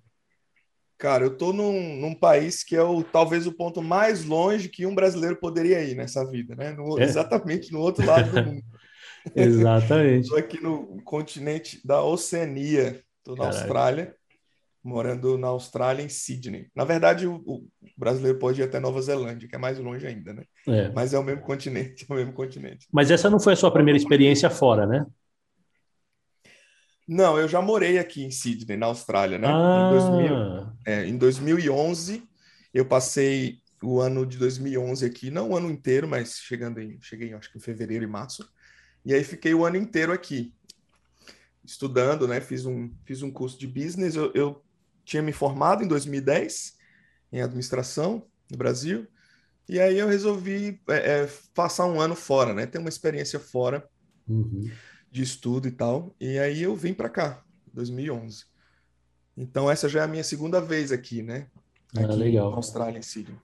Cara, 0.97 1.25
eu 1.25 1.37
tô 1.37 1.53
num, 1.53 1.95
num, 1.97 2.15
país 2.15 2.63
que 2.63 2.75
é 2.75 2.81
o, 2.81 3.03
talvez 3.03 3.45
o 3.45 3.51
ponto 3.51 3.83
mais 3.83 4.25
longe 4.25 4.67
que 4.67 4.85
um 4.85 4.95
brasileiro 4.95 5.35
poderia 5.35 5.83
ir 5.83 5.95
nessa 5.95 6.25
vida, 6.25 6.55
né? 6.55 6.71
No, 6.71 6.99
é. 6.99 7.03
Exatamente 7.03 7.71
no 7.71 7.79
outro 7.79 8.03
lado 8.05 8.31
do 8.31 8.51
mundo. 8.51 8.63
exatamente. 9.35 10.23
Estou 10.25 10.39
aqui 10.39 10.61
no 10.61 10.99
continente 11.03 11.79
da 11.85 12.01
Oceania, 12.01 13.01
estou 13.19 13.35
na 13.35 13.43
Caraca. 13.43 13.59
Austrália, 13.59 14.15
morando 14.83 15.37
na 15.37 15.47
Austrália, 15.47 16.01
em 16.01 16.09
Sydney. 16.09 16.67
Na 16.75 16.83
verdade, 16.83 17.27
o, 17.27 17.35
o, 17.45 17.67
brasileiro 17.95 18.39
pode 18.39 18.61
ir 18.61 18.63
até 18.63 18.79
Nova 18.79 19.01
Zelândia, 19.01 19.47
que 19.47 19.55
é 19.55 19.59
mais 19.59 19.77
longe 19.77 20.07
ainda, 20.07 20.33
né? 20.33 20.43
É. 20.67 20.89
Mas 20.89 21.13
é 21.13 21.19
o 21.19 21.23
mesmo 21.23 21.41
continente, 21.41 22.05
é 22.09 22.13
o 22.13 22.15
mesmo 22.15 22.33
continente. 22.33 22.87
Mas 22.91 23.11
essa 23.11 23.29
não 23.29 23.39
foi 23.39 23.53
a 23.53 23.57
sua 23.57 23.71
primeira 23.71 23.97
experiência 23.97 24.49
fora, 24.49 24.87
né? 24.87 25.05
Não, 27.07 27.39
eu 27.39 27.47
já 27.47 27.61
morei 27.61 27.97
aqui 27.97 28.23
em 28.23 28.31
Sydney, 28.31 28.75
na 28.75 28.87
Austrália, 28.87 29.37
né? 29.37 29.47
Ah. 29.47 29.87
Em, 29.87 29.91
2000, 29.91 30.73
é, 30.85 31.05
em 31.05 31.17
2011, 31.17 32.27
eu 32.73 32.85
passei 32.85 33.59
o 33.81 34.01
ano 34.01 34.25
de 34.25 34.37
2011 34.37 35.05
aqui, 35.05 35.31
não 35.31 35.51
o 35.51 35.57
ano 35.57 35.69
inteiro, 35.69 36.07
mas 36.07 36.35
chegando 36.39 36.81
em, 36.81 36.99
cheguei 37.01 37.33
acho 37.33 37.51
que 37.51 37.57
em 37.57 37.61
fevereiro 37.61 38.03
e 38.03 38.07
março, 38.07 38.49
e 39.05 39.13
aí 39.13 39.23
fiquei 39.23 39.53
o 39.53 39.65
ano 39.65 39.77
inteiro 39.77 40.11
aqui, 40.11 40.53
estudando, 41.63 42.27
né? 42.27 42.41
Fiz 42.41 42.65
um, 42.65 42.91
fiz 43.05 43.21
um 43.21 43.31
curso 43.31 43.57
de 43.57 43.67
business, 43.67 44.15
eu, 44.15 44.31
eu 44.33 44.61
tinha 45.05 45.21
me 45.21 45.31
formado 45.31 45.83
em 45.83 45.87
2010 45.87 46.75
em 47.31 47.41
administração 47.41 48.25
no 48.51 48.57
Brasil, 48.57 49.07
E 49.69 49.79
aí 49.79 49.97
eu 49.97 50.07
resolvi 50.07 50.81
é, 50.89 51.23
é, 51.23 51.29
passar 51.53 51.85
um 51.85 51.99
ano 51.99 52.15
fora, 52.15 52.53
né? 52.53 52.65
Ter 52.65 52.77
uma 52.79 52.89
experiência 52.89 53.39
fora 53.39 53.87
uhum. 54.27 54.69
De 55.11 55.23
estudo 55.23 55.67
e 55.67 55.71
tal. 55.71 56.15
E 56.19 56.37
aí 56.37 56.63
eu 56.63 56.75
vim 56.75 56.93
para 56.93 57.09
cá, 57.09 57.43
2011. 57.73 58.45
Então 59.35 59.69
essa 59.69 59.87
já 59.87 60.01
é 60.01 60.03
a 60.03 60.07
minha 60.07 60.23
segunda 60.23 60.59
vez 60.59 60.91
aqui, 60.91 61.21
né? 61.21 61.47
Ah, 61.95 62.01
aqui 62.01 62.11
ah, 62.11 62.15
legal. 62.15 62.51
na 62.51 62.57
Austrália, 62.57 62.97
em 62.97 63.03
Sydney. 63.03 63.37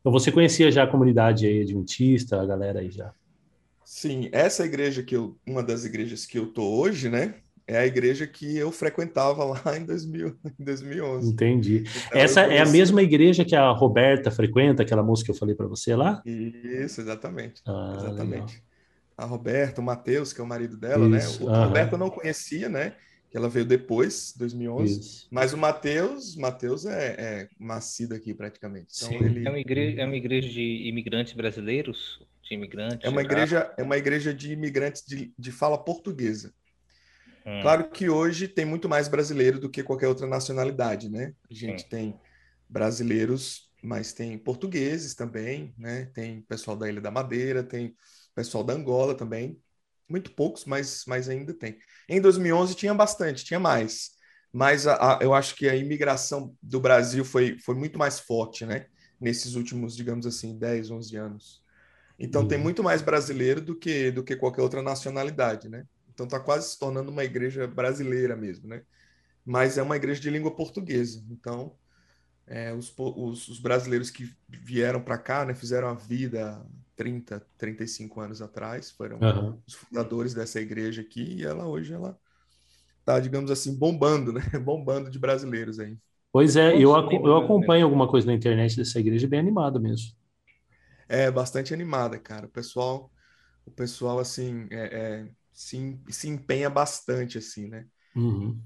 Então 0.00 0.12
você 0.12 0.30
conhecia 0.32 0.70
já 0.70 0.84
a 0.84 0.86
comunidade 0.86 1.46
aí 1.46 1.62
adventista, 1.62 2.40
a 2.40 2.46
galera 2.46 2.80
aí 2.80 2.90
já? 2.90 3.12
Sim, 3.84 4.28
essa 4.32 4.64
igreja 4.64 5.02
que 5.02 5.16
eu, 5.16 5.36
uma 5.46 5.62
das 5.62 5.84
igrejas 5.84 6.24
que 6.24 6.38
eu 6.38 6.46
tô 6.46 6.62
hoje, 6.62 7.08
né? 7.08 7.34
É 7.66 7.78
a 7.78 7.86
igreja 7.86 8.26
que 8.26 8.56
eu 8.56 8.72
frequentava 8.72 9.44
lá 9.64 9.76
em, 9.76 9.84
2000, 9.84 10.36
em 10.58 10.64
2011. 10.64 11.32
Entendi. 11.32 11.84
Então, 12.06 12.20
Essa 12.20 12.40
é 12.42 12.60
a 12.60 12.66
mesma 12.66 13.02
igreja 13.02 13.44
que 13.44 13.54
a 13.54 13.70
Roberta 13.70 14.30
frequenta, 14.30 14.82
aquela 14.82 15.02
moça 15.02 15.24
que 15.24 15.30
eu 15.30 15.34
falei 15.34 15.54
para 15.54 15.66
você 15.66 15.94
lá? 15.94 16.22
Isso, 16.24 17.00
exatamente. 17.00 17.62
Ah, 17.66 17.94
exatamente. 17.96 18.54
Legal. 18.54 18.69
A 19.20 19.26
Roberta, 19.26 19.80
o 19.80 19.84
Matheus, 19.84 20.32
que 20.32 20.40
é 20.40 20.44
o 20.44 20.46
marido 20.46 20.76
dela, 20.76 21.08
né? 21.08 21.18
Isso. 21.18 21.44
né? 21.44 21.50
O 21.50 21.64
Roberta 21.64 21.94
eu 21.94 21.98
não 21.98 22.08
conhecia, 22.08 22.68
né? 22.68 22.94
Que 23.30 23.36
ela 23.36 23.48
veio 23.48 23.64
depois, 23.64 24.34
2011. 24.36 25.00
Isso. 25.00 25.28
Mas 25.30 25.52
o 25.52 25.58
Matheus, 25.58 26.34
Matheus 26.36 26.86
é, 26.86 27.14
é 27.18 27.48
nascido 27.58 28.14
aqui 28.14 28.32
praticamente. 28.32 28.88
Então, 28.96 29.12
ele... 29.12 29.46
é, 29.46 29.50
uma 29.50 29.58
igreja, 29.58 30.00
é 30.00 30.04
uma 30.04 30.16
igreja 30.16 30.48
de 30.48 30.88
imigrantes 30.88 31.34
brasileiros? 31.34 32.20
De 32.42 32.54
imigrantes? 32.54 33.04
É 33.04 33.08
uma 33.10 33.20
igreja, 33.20 33.72
é 33.76 33.82
uma 33.82 33.98
igreja 33.98 34.32
de 34.32 34.52
imigrantes 34.52 35.04
de, 35.06 35.32
de 35.38 35.52
fala 35.52 35.76
portuguesa. 35.76 36.52
Hum. 37.46 37.60
Claro 37.60 37.90
que 37.90 38.08
hoje 38.08 38.48
tem 38.48 38.64
muito 38.64 38.88
mais 38.88 39.06
brasileiro 39.06 39.60
do 39.60 39.68
que 39.68 39.82
qualquer 39.82 40.08
outra 40.08 40.26
nacionalidade, 40.26 41.10
né? 41.10 41.34
A 41.50 41.54
gente 41.54 41.82
Sim. 41.82 41.88
tem 41.88 42.20
brasileiros, 42.68 43.70
mas 43.82 44.12
tem 44.12 44.38
portugueses 44.38 45.14
também, 45.14 45.74
né? 45.76 46.10
Tem 46.14 46.40
pessoal 46.42 46.76
da 46.76 46.88
Ilha 46.88 47.00
da 47.00 47.10
Madeira, 47.10 47.62
tem 47.62 47.94
pessoal 48.34 48.64
da 48.64 48.74
Angola 48.74 49.14
também. 49.14 49.60
Muito 50.08 50.32
poucos, 50.32 50.64
mas, 50.64 51.04
mas 51.06 51.28
ainda 51.28 51.54
tem. 51.54 51.78
Em 52.08 52.20
2011 52.20 52.74
tinha 52.74 52.92
bastante, 52.92 53.44
tinha 53.44 53.60
mais. 53.60 54.10
Mas 54.52 54.86
a, 54.86 55.18
a, 55.18 55.22
eu 55.22 55.32
acho 55.32 55.54
que 55.54 55.68
a 55.68 55.76
imigração 55.76 56.56
do 56.60 56.80
Brasil 56.80 57.24
foi, 57.24 57.58
foi 57.58 57.74
muito 57.74 57.98
mais 57.98 58.18
forte, 58.18 58.66
né? 58.66 58.86
Nesses 59.20 59.54
últimos, 59.54 59.94
digamos 59.94 60.26
assim, 60.26 60.58
10, 60.58 60.90
11 60.90 61.16
anos. 61.16 61.62
Então 62.18 62.46
tem 62.46 62.58
uhum. 62.58 62.64
muito 62.64 62.82
mais 62.82 63.00
brasileiro 63.00 63.60
do 63.60 63.74
que, 63.74 64.10
do 64.10 64.22
que 64.22 64.36
qualquer 64.36 64.62
outra 64.62 64.82
nacionalidade, 64.82 65.68
né? 65.68 65.86
Então 66.12 66.26
está 66.26 66.38
quase 66.38 66.70
se 66.70 66.78
tornando 66.78 67.10
uma 67.10 67.24
igreja 67.24 67.66
brasileira 67.66 68.36
mesmo, 68.36 68.68
né? 68.68 68.82
Mas 69.44 69.78
é 69.78 69.82
uma 69.82 69.96
igreja 69.96 70.20
de 70.20 70.28
língua 70.28 70.54
portuguesa. 70.54 71.24
Então, 71.30 71.74
é, 72.46 72.74
os, 72.74 72.92
os, 72.98 73.48
os, 73.48 73.58
brasileiros 73.58 74.10
que 74.10 74.30
vieram 74.48 75.00
para 75.00 75.16
cá, 75.16 75.46
né, 75.46 75.54
fizeram 75.54 75.88
a 75.88 75.94
vida 75.94 76.60
30, 77.00 77.42
35 77.56 78.20
anos 78.20 78.42
atrás, 78.42 78.90
foram 78.90 79.18
uhum. 79.18 79.58
os 79.66 79.72
fundadores 79.72 80.34
dessa 80.34 80.60
igreja 80.60 81.00
aqui, 81.00 81.36
e 81.36 81.46
ela 81.46 81.66
hoje 81.66 81.94
ela 81.94 82.14
está, 82.98 83.18
digamos 83.18 83.50
assim, 83.50 83.74
bombando, 83.74 84.34
né? 84.34 84.42
Bombando 84.62 85.10
de 85.10 85.18
brasileiros 85.18 85.80
aí. 85.80 85.96
Pois 86.30 86.56
é, 86.56 86.74
eu, 86.76 86.90
eu 86.90 87.36
acompanho 87.38 87.86
alguma 87.86 88.06
coisa 88.06 88.26
na 88.26 88.34
internet 88.34 88.76
dessa 88.76 89.00
igreja 89.00 89.26
bem 89.26 89.40
animada 89.40 89.80
mesmo. 89.80 90.12
É, 91.08 91.30
bastante 91.30 91.72
animada, 91.72 92.18
cara. 92.18 92.44
O 92.44 92.50
pessoal, 92.50 93.10
o 93.64 93.70
pessoal 93.70 94.18
assim, 94.18 94.68
é, 94.70 94.84
é 94.94 95.28
se, 95.54 95.98
se 96.10 96.28
empenha 96.28 96.68
bastante, 96.68 97.38
assim, 97.38 97.66
né? 97.66 97.86
Uhum. 98.14 98.60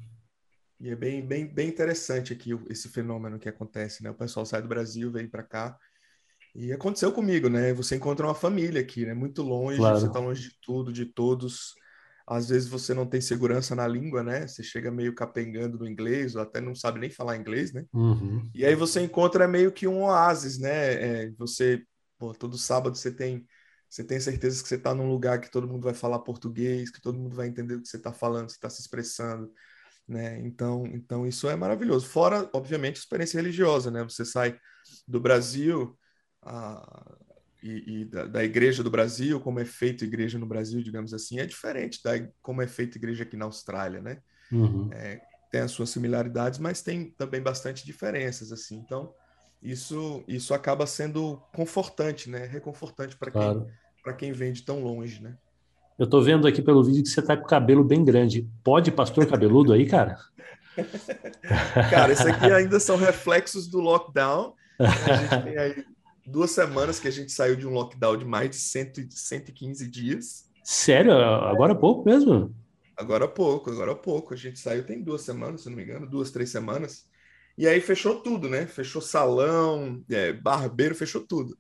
E 0.81 0.91
é 0.91 0.97
bem, 0.97 1.25
bem, 1.25 1.47
bem 1.47 1.69
interessante 1.69 2.33
aqui 2.33 2.51
esse 2.69 2.89
fenômeno 2.89 3.39
que 3.39 3.49
acontece, 3.49 4.03
né? 4.03 4.11
O 4.11 4.15
pessoal 4.15 4.45
sai 4.45 4.61
do 4.61 4.67
Brasil, 4.67 5.13
vem 5.13 5.29
para 5.29 5.45
cá. 5.45 5.79
E 6.55 6.73
aconteceu 6.73 7.13
comigo, 7.13 7.49
né? 7.49 7.73
Você 7.75 7.97
encontra 7.97 8.27
uma 8.27 8.35
família 8.35 8.81
aqui, 8.81 9.05
né? 9.05 9.13
Muito 9.13 9.43
longe, 9.43 9.79
claro. 9.79 9.99
você 9.99 10.11
tá 10.11 10.21
longe 10.21 10.51
de 10.51 10.57
tudo, 10.63 10.93
de 10.93 11.07
todos. 11.07 11.75
Às 12.27 12.49
vezes 12.49 12.69
você 12.69 12.95
não 12.95 13.07
tem 13.07 13.21
segurança 13.21 13.75
na 13.75 13.87
língua, 13.87 14.23
né? 14.23 14.47
Você 14.47 14.63
chega 14.63 14.91
meio 14.91 15.15
capengando 15.15 15.79
no 15.79 15.89
inglês, 15.89 16.37
ou 16.37 16.43
até 16.43 16.61
não 16.61 16.75
sabe 16.75 17.01
nem 17.01 17.11
falar 17.11 17.37
inglês, 17.37 17.73
né? 17.73 17.85
Uhum. 17.93 18.49
E 18.55 18.65
aí 18.65 18.75
você 18.75 19.01
encontra 19.01 19.49
meio 19.49 19.73
que 19.73 19.87
um 19.87 20.05
oásis, 20.05 20.59
né? 20.59 21.25
É, 21.25 21.31
você, 21.33 21.83
pô, 22.19 22.33
todo 22.33 22.57
sábado 22.57 22.97
você 22.97 23.11
tem 23.11 23.45
você 23.95 24.03
tem 24.03 24.19
certeza 24.19 24.61
que 24.61 24.69
você 24.69 24.75
está 24.75 24.93
num 24.93 25.09
lugar 25.09 25.41
que 25.41 25.49
todo 25.49 25.69
mundo 25.69 25.85
vai 25.85 25.95
falar 25.95 26.19
português, 26.19 26.91
que 26.91 27.01
todo 27.01 27.17
mundo 27.17 27.37
vai 27.37 27.47
entender 27.47 27.77
o 27.77 27.81
que 27.81 27.89
você 27.89 27.97
está 27.97 28.13
falando, 28.13 28.51
você 28.51 28.57
está 28.57 28.69
se 28.69 28.81
expressando, 28.81 29.49
né? 30.09 30.41
Então, 30.41 30.85
então 30.87 31.25
isso 31.25 31.49
é 31.49 31.55
maravilhoso. 31.55 32.05
Fora, 32.07 32.51
obviamente, 32.53 32.97
experiência 32.97 33.39
religiosa, 33.39 33.93
né? 33.93 34.03
Você 34.03 34.25
sai 34.25 34.59
do 35.07 35.21
Brasil 35.21 35.97
a, 36.45 37.17
e, 37.63 38.01
e 38.01 38.05
da, 38.05 38.27
da, 38.27 38.45
igreja 38.45 38.83
do 38.83 38.91
Brasil, 38.91 39.41
como 39.41 39.61
é 39.61 39.65
feito 39.65 40.05
igreja 40.05 40.39
no 40.39 40.47
Brasil, 40.47 40.83
digamos 40.83 41.15
assim, 41.15 41.39
é 41.39 41.47
diferente 41.47 42.03
da 42.03 42.13
como 42.43 42.61
é 42.61 42.67
feita 42.67 42.99
igreja 42.99 43.23
aqui 43.23 43.37
na 43.37 43.47
Austrália, 43.47 44.01
né? 44.01 44.19
Uhum. 44.53 44.91
É, 44.93 45.21
tem 45.51 45.63
as 45.63 45.71
suas 45.71 45.91
similaridades, 45.91 46.59
mas 46.59 46.83
tem 46.83 47.11
também 47.17 47.41
bastante 47.41 47.85
diferenças, 47.85 48.53
assim. 48.53 48.77
Então, 48.77 49.13
isso, 49.63 50.23
isso 50.29 50.53
acaba 50.53 50.87
sendo 50.87 51.41
confortante, 51.55 52.29
né? 52.29 52.45
Reconfortante 52.45 53.17
para 53.17 53.31
claro. 53.31 53.65
quem 53.65 53.85
para 54.05 54.13
quem 54.13 54.33
vem 54.33 54.53
de 54.53 54.63
tão 54.63 54.85
longe, 54.85 55.23
né? 55.23 55.35
Eu 55.99 56.07
tô 56.07 56.21
vendo 56.21 56.47
aqui 56.47 56.61
pelo 56.61 56.85
vídeo 56.85 57.03
que 57.03 57.09
você 57.09 57.23
tá 57.23 57.37
com 57.37 57.45
o 57.45 57.49
cabelo 57.49 57.83
bem 57.83 58.05
grande. 58.05 58.47
Pode 58.63 58.93
pastor 58.93 59.27
cabeludo 59.27 59.73
aí, 59.73 59.87
cara? 59.87 60.19
cara, 61.91 62.13
isso 62.13 62.29
aqui 62.29 62.53
ainda 62.53 62.79
são 62.79 62.97
reflexos 62.97 63.67
do 63.67 63.81
lockdown. 63.81 64.53
A 64.79 65.17
gente 65.17 65.43
tem 65.45 65.57
aí 65.57 65.85
duas 66.27 66.51
semanas 66.51 66.99
que 66.99 67.09
a 67.09 67.11
gente 67.11 67.33
saiu 67.33 67.57
de 67.57 67.67
um 67.67 67.73
lockdown 67.73 68.17
de 68.17 68.25
mais 68.25 68.51
de 68.51 68.57
100, 68.57 69.11
115 69.11 69.89
dias. 69.89 70.51
Sério? 70.63 71.13
Agora 71.13 71.73
há 71.73 71.77
pouco 71.77 72.09
mesmo? 72.09 72.55
Agora 72.97 73.25
há 73.25 73.29
pouco, 73.29 73.71
agora 73.71 73.93
há 73.93 73.97
pouco. 73.97 74.33
A 74.33 74.37
gente 74.37 74.59
saiu 74.59 74.85
tem 74.85 75.03
duas 75.03 75.23
semanas, 75.23 75.63
se 75.63 75.69
não 75.69 75.77
me 75.77 75.83
engano, 75.83 76.07
duas, 76.07 76.31
três 76.31 76.51
semanas. 76.51 77.07
E 77.57 77.69
aí 77.69 77.81
fechou 77.81 78.21
tudo, 78.21 78.49
né? 78.49 78.67
Fechou 78.67 79.01
salão, 79.01 80.03
é, 80.11 80.33
barbeiro, 80.33 80.95
fechou 80.95 81.21
tudo. 81.21 81.57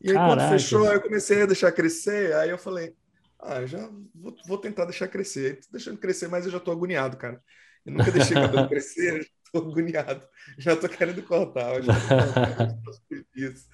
E 0.00 0.10
aí, 0.10 0.14
Caraca. 0.14 0.36
quando 0.36 0.50
fechou, 0.50 0.84
eu 0.86 1.00
comecei 1.00 1.42
a 1.42 1.46
deixar 1.46 1.72
crescer. 1.72 2.34
Aí 2.34 2.50
eu 2.50 2.58
falei, 2.58 2.94
ah, 3.38 3.66
já 3.66 3.90
vou, 4.14 4.34
vou 4.46 4.58
tentar 4.58 4.84
deixar 4.84 5.08
crescer. 5.08 5.60
Tô 5.60 5.68
deixando 5.72 5.98
crescer, 5.98 6.28
mas 6.28 6.44
eu 6.44 6.52
já 6.52 6.60
tô 6.60 6.70
agoniado, 6.70 7.16
cara. 7.16 7.42
Eu 7.84 7.92
nunca 7.92 8.10
deixei 8.10 8.34
cabelo 8.34 8.68
crescer, 8.68 9.22
já 9.22 9.28
tô 9.52 9.58
agoniado. 9.58 10.26
Já 10.58 10.76
tô 10.76 10.88
querendo 10.88 11.22
cortar. 11.22 11.82
Já 11.82 11.92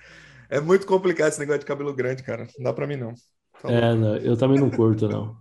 é 0.50 0.60
muito 0.60 0.86
complicado 0.86 1.28
esse 1.28 1.40
negócio 1.40 1.60
de 1.60 1.66
cabelo 1.66 1.94
grande, 1.94 2.22
cara. 2.22 2.46
Não 2.58 2.64
dá 2.64 2.72
pra 2.72 2.86
mim, 2.86 2.96
não. 2.96 3.14
Tá 3.62 3.70
é, 3.70 3.94
não, 3.94 4.16
eu 4.16 4.36
também 4.36 4.58
não 4.58 4.70
curto, 4.70 5.08
não. 5.08 5.36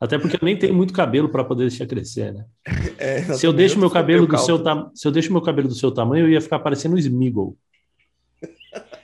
Até 0.00 0.18
porque 0.18 0.36
eu 0.36 0.40
nem 0.42 0.58
tenho 0.58 0.74
muito 0.74 0.92
cabelo 0.92 1.28
para 1.28 1.44
poder 1.44 1.68
deixar 1.68 1.86
crescer, 1.86 2.32
né? 2.32 2.44
É, 2.98 3.22
se 3.22 3.46
eu 3.46 3.52
deixo 3.52 3.78
meu 3.78 3.90
cabelo 3.90 4.26
do 4.26 4.38
seu 4.38 4.62
se 4.94 5.08
eu 5.08 5.10
deixo 5.10 5.32
meu 5.32 5.40
cabelo 5.40 5.68
do 5.68 5.74
seu 5.74 5.90
tamanho, 5.90 6.26
eu 6.26 6.30
ia 6.30 6.40
ficar 6.40 6.58
parecendo 6.58 6.96
um 6.96 6.98
Smiggle. 6.98 7.56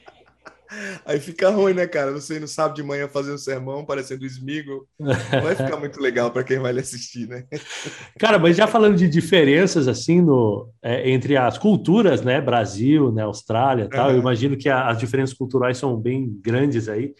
Aí 1.06 1.20
fica 1.20 1.50
ruim, 1.50 1.72
né, 1.72 1.86
cara? 1.86 2.10
Você 2.10 2.40
não 2.40 2.48
sabe 2.48 2.74
de 2.74 2.82
manhã 2.82 3.06
fazer 3.06 3.32
um 3.32 3.38
sermão 3.38 3.84
parecendo 3.84 4.26
Smiggle. 4.26 4.88
Não 4.98 5.40
vai 5.40 5.54
ficar 5.54 5.76
muito 5.76 6.00
legal 6.00 6.32
para 6.32 6.42
quem 6.42 6.58
vai 6.58 6.72
lhe 6.72 6.80
assistir, 6.80 7.28
né? 7.28 7.44
Cara, 8.18 8.40
mas 8.40 8.56
já 8.56 8.66
falando 8.66 8.96
de 8.96 9.08
diferenças 9.08 9.86
assim 9.86 10.20
no, 10.20 10.68
é, 10.82 11.08
entre 11.08 11.36
as 11.36 11.58
culturas, 11.58 12.22
né? 12.22 12.40
Brasil, 12.40 13.12
né, 13.12 13.22
Austrália 13.22 13.88
tal, 13.88 14.08
uhum. 14.08 14.14
eu 14.14 14.18
imagino 14.20 14.56
que 14.56 14.68
a, 14.68 14.88
as 14.88 14.98
diferenças 14.98 15.36
culturais 15.36 15.78
são 15.78 15.96
bem 15.96 16.28
grandes 16.42 16.88
aí. 16.88 17.14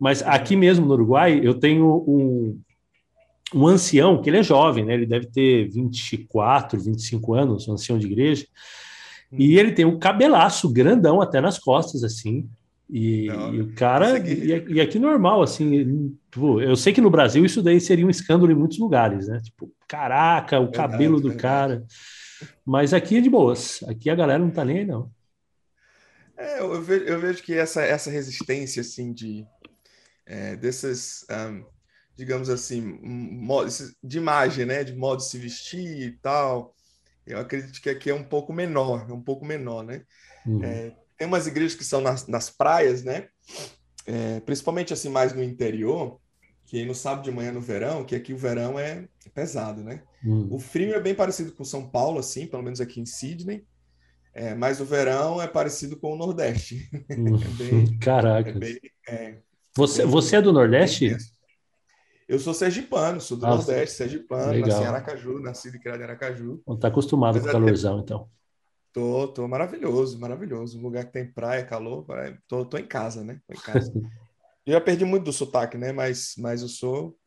Mas 0.00 0.20
aqui 0.22 0.56
mesmo 0.56 0.84
no 0.84 0.94
Uruguai, 0.94 1.40
eu 1.44 1.54
tenho 1.54 2.04
um, 2.08 2.60
um 3.54 3.68
ancião, 3.68 4.20
que 4.20 4.30
ele 4.30 4.38
é 4.38 4.42
jovem, 4.42 4.84
né? 4.84 4.94
Ele 4.94 5.06
deve 5.06 5.26
ter 5.26 5.68
24, 5.68 6.76
25 6.80 7.34
anos, 7.34 7.68
um 7.68 7.74
ancião 7.74 7.96
de 7.96 8.06
igreja. 8.06 8.44
E 9.30 9.54
uhum. 9.54 9.60
ele 9.60 9.70
tem 9.70 9.84
um 9.84 9.96
cabelaço 9.96 10.68
grandão 10.68 11.20
até 11.20 11.40
nas 11.40 11.56
costas, 11.56 12.02
assim. 12.02 12.48
E, 12.88 13.26
e 13.26 13.60
o 13.60 13.74
cara, 13.74 14.18
e, 14.18 14.74
e, 14.74 14.80
aqui 14.80 14.98
normal, 14.98 15.42
assim, 15.42 16.14
tipo, 16.30 16.60
eu 16.60 16.76
sei 16.76 16.92
que 16.92 17.00
no 17.00 17.08
Brasil 17.08 17.44
isso 17.44 17.62
daí 17.62 17.80
seria 17.80 18.06
um 18.06 18.10
escândalo 18.10 18.52
em 18.52 18.54
muitos 18.54 18.78
lugares, 18.78 19.28
né? 19.28 19.40
Tipo, 19.42 19.72
caraca, 19.88 20.58
o 20.58 20.64
verdade, 20.64 20.92
cabelo 20.92 21.20
do 21.20 21.30
verdade. 21.30 21.42
cara. 21.42 21.86
Mas 22.64 22.92
aqui 22.92 23.16
é 23.16 23.20
de 23.20 23.30
boas, 23.30 23.82
aqui 23.88 24.10
a 24.10 24.14
galera 24.14 24.38
não 24.38 24.50
tá 24.50 24.64
nem 24.64 24.80
aí, 24.80 24.84
não. 24.84 25.10
É, 26.36 26.60
eu 26.60 26.82
vejo, 26.82 27.04
eu 27.04 27.20
vejo 27.20 27.42
que 27.42 27.54
essa, 27.54 27.82
essa 27.82 28.10
resistência, 28.10 28.80
assim, 28.80 29.12
de 29.12 29.46
é, 30.26 30.56
desses, 30.56 31.24
um, 31.30 31.64
digamos 32.16 32.50
assim, 32.50 32.98
de 34.02 34.18
imagem, 34.18 34.66
né? 34.66 34.84
De 34.84 34.94
modo 34.94 35.18
de 35.18 35.28
se 35.28 35.38
vestir 35.38 36.08
e 36.08 36.12
tal, 36.12 36.74
eu 37.26 37.38
acredito 37.38 37.80
que 37.80 37.90
aqui 37.90 38.10
é 38.10 38.14
um 38.14 38.24
pouco 38.24 38.52
menor, 38.52 39.06
é 39.08 39.12
um 39.12 39.22
pouco 39.22 39.44
menor, 39.44 39.84
né? 39.84 40.02
Uhum. 40.46 40.62
É, 40.62 40.92
tem 41.22 41.26
umas 41.28 41.46
igrejas 41.46 41.76
que 41.76 41.84
são 41.84 42.00
nas, 42.00 42.26
nas 42.26 42.50
praias, 42.50 43.04
né? 43.04 43.28
É, 44.04 44.40
principalmente 44.40 44.92
assim 44.92 45.08
mais 45.08 45.32
no 45.32 45.40
interior, 45.40 46.18
que 46.66 46.84
no 46.84 46.96
sábado 46.96 47.22
de 47.22 47.30
manhã 47.30 47.52
no 47.52 47.60
verão, 47.60 48.04
que 48.04 48.16
aqui 48.16 48.34
o 48.34 48.36
verão 48.36 48.76
é 48.76 49.06
pesado, 49.32 49.84
né? 49.84 50.02
Hum. 50.24 50.48
O 50.50 50.58
frio 50.58 50.96
é 50.96 51.00
bem 51.00 51.14
parecido 51.14 51.52
com 51.52 51.62
São 51.62 51.88
Paulo, 51.88 52.18
assim, 52.18 52.48
pelo 52.48 52.64
menos 52.64 52.80
aqui 52.80 53.00
em 53.00 53.06
Sydney. 53.06 53.64
É, 54.34 54.52
mas 54.52 54.80
o 54.80 54.84
verão 54.84 55.40
é 55.40 55.46
parecido 55.46 55.96
com 55.96 56.12
o 56.12 56.16
Nordeste. 56.16 56.90
Hum, 57.10 57.36
é 57.36 57.48
bem, 57.56 57.98
Caraca. 57.98 58.50
É 58.50 58.54
bem, 58.54 58.80
é, 59.08 59.36
você, 59.76 60.04
você 60.04 60.36
é 60.36 60.42
do 60.42 60.52
Nordeste? 60.52 61.16
Eu 62.26 62.40
sou 62.40 62.52
sergipano, 62.52 63.20
sou 63.20 63.36
do 63.36 63.46
Nossa, 63.46 63.70
Nordeste, 63.70 63.94
sergipano, 63.94 64.50
legal. 64.50 64.70
nasci 64.70 64.82
em 64.82 64.86
Aracaju, 64.86 65.38
nascido 65.38 65.76
e 65.76 65.78
criado 65.78 66.00
em 66.00 66.04
Aracaju. 66.04 66.60
Está 66.68 66.88
acostumado 66.88 67.34
Mas 67.34 67.44
com 67.44 67.48
o 67.48 67.52
calorzão, 67.52 68.00
então. 68.00 68.28
Tô, 68.92 69.28
tô 69.28 69.48
maravilhoso, 69.48 70.18
maravilhoso. 70.20 70.78
Um 70.78 70.82
lugar 70.82 71.06
que 71.06 71.12
tem 71.12 71.32
praia, 71.32 71.64
calor, 71.64 72.06
tô, 72.46 72.64
tô 72.64 72.76
em 72.76 72.86
casa, 72.86 73.24
né? 73.24 73.40
Tô 73.46 73.54
em 73.54 73.60
casa. 73.60 73.90
eu 74.66 74.72
já 74.74 74.80
perdi 74.80 75.04
muito 75.04 75.24
do 75.24 75.32
sotaque, 75.32 75.78
né? 75.78 75.92
Mas, 75.92 76.34
mas 76.38 76.62
eu 76.62 76.68
sou 76.68 77.18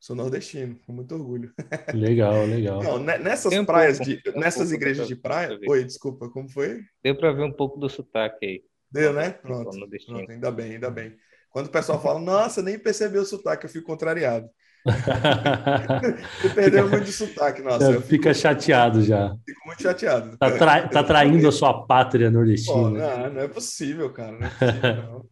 sou 0.00 0.16
nordestino, 0.16 0.78
com 0.86 0.92
muito 0.94 1.14
orgulho. 1.14 1.52
Legal, 1.92 2.46
legal. 2.46 2.82
Não, 2.82 2.98
nessas 2.98 3.54
um 3.54 3.64
praias, 3.66 3.98
pouco, 3.98 4.12
de, 4.12 4.22
nessas 4.36 4.70
um 4.70 4.74
igrejas 4.74 5.06
de 5.06 5.16
praia. 5.16 5.58
Oi, 5.66 5.84
desculpa, 5.84 6.30
como 6.30 6.48
foi? 6.48 6.82
Deu 7.02 7.16
para 7.16 7.32
ver 7.32 7.44
um 7.44 7.52
pouco 7.52 7.78
do 7.78 7.88
sotaque 7.88 8.46
aí. 8.46 8.64
Deu, 8.90 9.12
né? 9.12 9.30
Pronto, 9.30 9.76
pronto, 10.06 10.30
ainda 10.30 10.50
bem, 10.50 10.72
ainda 10.72 10.90
bem. 10.90 11.16
Quando 11.50 11.66
o 11.66 11.70
pessoal 11.70 12.00
fala, 12.00 12.18
nossa, 12.20 12.62
nem 12.62 12.78
percebeu 12.78 13.22
o 13.22 13.26
sotaque, 13.26 13.66
eu 13.66 13.70
fico 13.70 13.86
contrariado. 13.86 14.48
Você 14.84 16.48
perdeu 16.54 16.88
muito 16.88 17.04
de 17.04 17.12
sotaque, 17.12 17.62
nossa. 17.62 17.92
Fico, 17.92 18.06
fica 18.06 18.34
chateado 18.34 19.02
já. 19.02 19.34
Fico 19.46 19.66
muito 19.66 19.82
chateado. 19.82 20.36
Tá, 20.38 20.50
tra 20.50 20.88
tá 20.88 21.04
traindo 21.04 21.46
a 21.46 21.52
sua 21.52 21.86
pátria 21.86 22.30
nordestina. 22.30 22.74
Pô, 22.74 22.90
não, 22.90 23.30
não 23.32 23.40
é 23.42 23.48
possível, 23.48 24.10
cara. 24.10 24.32
Não 24.32 24.46
é 24.46 24.50
possível, 24.50 24.96
não. 25.12 25.26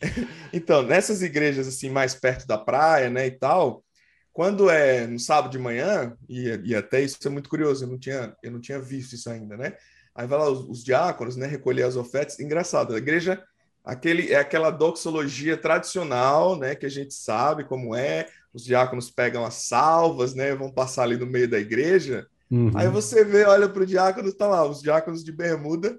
então, 0.52 0.82
nessas 0.82 1.22
igrejas 1.22 1.66
assim 1.66 1.90
mais 1.90 2.14
perto 2.14 2.46
da 2.46 2.58
praia, 2.58 3.10
né, 3.10 3.26
e 3.26 3.30
tal, 3.30 3.84
quando 4.32 4.70
é 4.70 5.06
no 5.06 5.18
sábado 5.18 5.50
de 5.50 5.58
manhã, 5.58 6.16
e, 6.28 6.48
e 6.64 6.74
até 6.74 7.00
isso 7.00 7.18
é 7.24 7.30
muito 7.30 7.48
curioso, 7.48 7.84
eu 7.84 7.88
não 7.88 7.98
tinha, 7.98 8.34
eu 8.42 8.50
não 8.50 8.60
tinha 8.60 8.78
visto 8.78 9.14
isso 9.14 9.28
ainda, 9.28 9.56
né? 9.56 9.74
Aí 10.14 10.26
vai 10.26 10.38
lá 10.38 10.50
os, 10.50 10.60
os 10.68 10.84
diáconos, 10.84 11.36
né, 11.36 11.46
recolher 11.46 11.82
as 11.82 11.96
ofertas. 11.96 12.38
Engraçado, 12.38 12.94
a 12.94 12.98
igreja 12.98 13.42
aquele 13.84 14.32
é 14.32 14.36
aquela 14.36 14.70
doxologia 14.70 15.56
tradicional, 15.56 16.58
né, 16.58 16.74
que 16.74 16.86
a 16.86 16.90
gente 16.90 17.14
sabe 17.14 17.64
como 17.64 17.94
é. 17.94 18.28
Os 18.52 18.64
diáconos 18.64 19.10
pegam 19.10 19.44
as 19.44 19.54
salvas, 19.54 20.34
né, 20.34 20.54
vão 20.54 20.70
passar 20.70 21.02
ali 21.02 21.16
no 21.16 21.26
meio 21.26 21.48
da 21.48 21.58
igreja. 21.58 22.26
Uhum. 22.50 22.70
Aí 22.74 22.88
você 22.88 23.24
vê, 23.24 23.44
olha 23.44 23.68
para 23.68 23.82
o 23.82 23.86
diácono, 23.86 24.32
tá 24.32 24.46
lá, 24.46 24.64
os 24.64 24.82
diáconos 24.82 25.22
de 25.22 25.30
bermuda, 25.30 25.98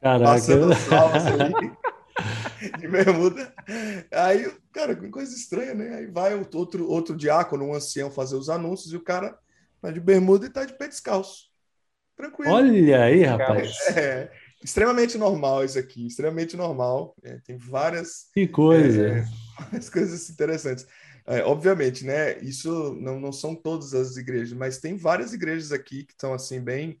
Caraca. 0.00 0.24
passando 0.32 0.74
salvas 0.74 1.26
ali. 1.26 1.72
de 2.78 2.88
bermuda. 2.88 3.52
Aí, 4.12 4.52
cara, 4.72 4.94
que 4.94 5.08
coisa 5.08 5.34
estranha, 5.34 5.74
né? 5.74 5.96
Aí 5.96 6.06
vai 6.06 6.34
outro, 6.54 6.88
outro 6.88 7.16
diácono, 7.16 7.64
um 7.66 7.74
ancião, 7.74 8.10
fazer 8.10 8.36
os 8.36 8.48
anúncios 8.48 8.92
e 8.92 8.96
o 8.96 9.02
cara 9.02 9.36
tá 9.80 9.90
de 9.90 10.00
bermuda 10.00 10.46
e 10.46 10.50
tá 10.50 10.64
de 10.64 10.76
pé 10.76 10.88
descalço. 10.88 11.50
Tranquilo. 12.16 12.52
Olha 12.52 13.02
aí, 13.02 13.22
rapaz. 13.24 13.74
É, 13.96 14.30
extremamente 14.62 15.16
normal 15.16 15.64
isso 15.64 15.78
aqui, 15.78 16.06
extremamente 16.06 16.56
normal. 16.56 17.14
É, 17.22 17.38
tem 17.38 17.56
várias. 17.56 18.28
Que 18.34 18.46
coisa! 18.46 19.08
É, 19.08 19.24
várias 19.58 19.88
coisas 19.88 20.28
interessantes. 20.28 20.86
É, 21.26 21.42
obviamente, 21.42 22.04
né? 22.04 22.38
Isso 22.40 22.96
não, 23.00 23.20
não 23.20 23.32
são 23.32 23.54
todas 23.54 23.94
as 23.94 24.16
igrejas, 24.16 24.52
mas 24.52 24.78
tem 24.78 24.96
várias 24.96 25.32
igrejas 25.32 25.72
aqui 25.72 26.04
que 26.04 26.12
estão 26.12 26.32
assim, 26.32 26.60
bem. 26.60 27.00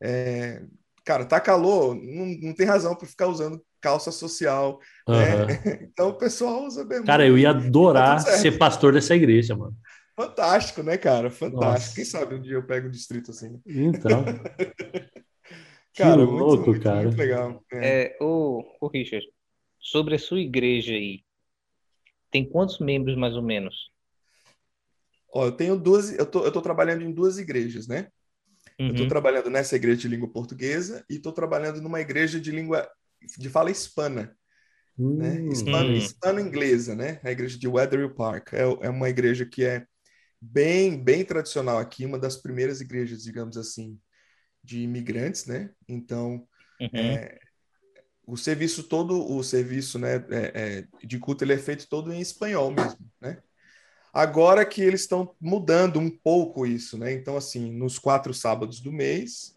É, 0.00 0.62
cara, 1.04 1.24
tá 1.24 1.40
calor, 1.40 1.94
não, 1.94 2.26
não 2.26 2.54
tem 2.54 2.66
razão 2.66 2.94
para 2.94 3.08
ficar 3.08 3.28
usando 3.28 3.62
calça 3.80 4.10
social, 4.10 4.80
uhum. 5.08 5.14
né? 5.14 5.46
Então 5.92 6.10
o 6.10 6.14
pessoal 6.14 6.64
usa 6.64 6.84
bermuda. 6.84 7.06
Cara, 7.10 7.26
eu 7.26 7.38
ia 7.38 7.50
adorar 7.50 8.24
tá 8.24 8.32
ser 8.32 8.58
pastor 8.58 8.92
dessa 8.92 9.14
igreja, 9.14 9.56
mano. 9.56 9.76
Fantástico, 10.14 10.82
né, 10.82 10.96
cara? 10.96 11.30
Fantástico. 11.30 11.64
Nossa. 11.64 11.94
Quem 11.94 12.04
sabe 12.04 12.34
um 12.34 12.40
dia 12.40 12.54
eu 12.54 12.66
pego 12.66 12.88
um 12.88 12.90
distrito 12.90 13.30
assim. 13.30 13.60
Então. 13.64 14.24
cara, 15.96 16.16
muito, 16.16 16.32
louco, 16.32 16.70
muito, 16.70 16.82
cara. 16.82 17.02
Muito 17.04 17.16
legal. 17.16 17.64
É. 17.72 18.02
É, 18.02 18.16
o, 18.20 18.64
o 18.80 18.88
Richard, 18.88 19.24
sobre 19.78 20.16
a 20.16 20.18
sua 20.18 20.40
igreja 20.40 20.92
aí, 20.92 21.22
tem 22.30 22.48
quantos 22.48 22.78
membros 22.78 23.16
mais 23.16 23.34
ou 23.34 23.42
menos? 23.42 23.74
Ó, 25.32 25.46
eu 25.46 25.52
tenho 25.52 25.76
duas, 25.76 26.12
eu 26.12 26.26
tô, 26.26 26.44
eu 26.44 26.52
tô 26.52 26.62
trabalhando 26.62 27.02
em 27.02 27.12
duas 27.12 27.38
igrejas, 27.38 27.86
né? 27.86 28.08
Uhum. 28.78 28.88
Eu 28.88 28.92
estou 28.92 29.08
trabalhando 29.08 29.50
nessa 29.50 29.76
igreja 29.76 30.00
de 30.02 30.08
língua 30.08 30.30
portuguesa 30.30 31.04
e 31.10 31.16
estou 31.16 31.32
trabalhando 31.32 31.82
numa 31.82 32.00
igreja 32.00 32.40
de 32.40 32.50
língua 32.50 32.88
de 33.36 33.48
fala 33.48 33.70
hispana. 33.70 34.36
Né? 34.96 35.04
Hum. 35.04 35.16
Né? 35.16 35.52
Hispano, 35.52 35.92
hispano-inglesa, 35.92 36.94
né? 36.94 37.20
A 37.22 37.30
igreja 37.30 37.58
de 37.58 37.68
Weatherly 37.68 38.14
Park. 38.14 38.52
É, 38.52 38.62
é 38.62 38.90
uma 38.90 39.08
igreja 39.08 39.44
que 39.44 39.64
é 39.64 39.84
bem, 40.40 41.02
bem 41.02 41.24
tradicional 41.24 41.78
aqui, 41.78 42.06
uma 42.06 42.18
das 42.18 42.36
primeiras 42.36 42.80
igrejas, 42.80 43.22
digamos 43.22 43.56
assim, 43.56 43.98
de 44.62 44.82
imigrantes, 44.82 45.46
né? 45.46 45.70
Então, 45.88 46.46
uhum. 46.80 46.88
é, 46.92 47.38
o 48.28 48.36
serviço 48.36 48.82
todo, 48.82 49.26
o 49.26 49.42
serviço 49.42 49.98
né, 49.98 50.16
é, 50.30 50.86
é, 51.00 51.06
de 51.06 51.18
culto, 51.18 51.42
ele 51.42 51.54
é 51.54 51.58
feito 51.58 51.88
todo 51.88 52.12
em 52.12 52.20
espanhol 52.20 52.70
mesmo, 52.70 52.98
né? 53.18 53.42
Agora 54.12 54.66
que 54.66 54.82
eles 54.82 55.02
estão 55.02 55.34
mudando 55.40 55.98
um 55.98 56.10
pouco 56.10 56.66
isso, 56.66 56.98
né? 56.98 57.10
Então, 57.12 57.38
assim, 57.38 57.72
nos 57.72 57.98
quatro 57.98 58.34
sábados 58.34 58.80
do 58.80 58.92
mês, 58.92 59.54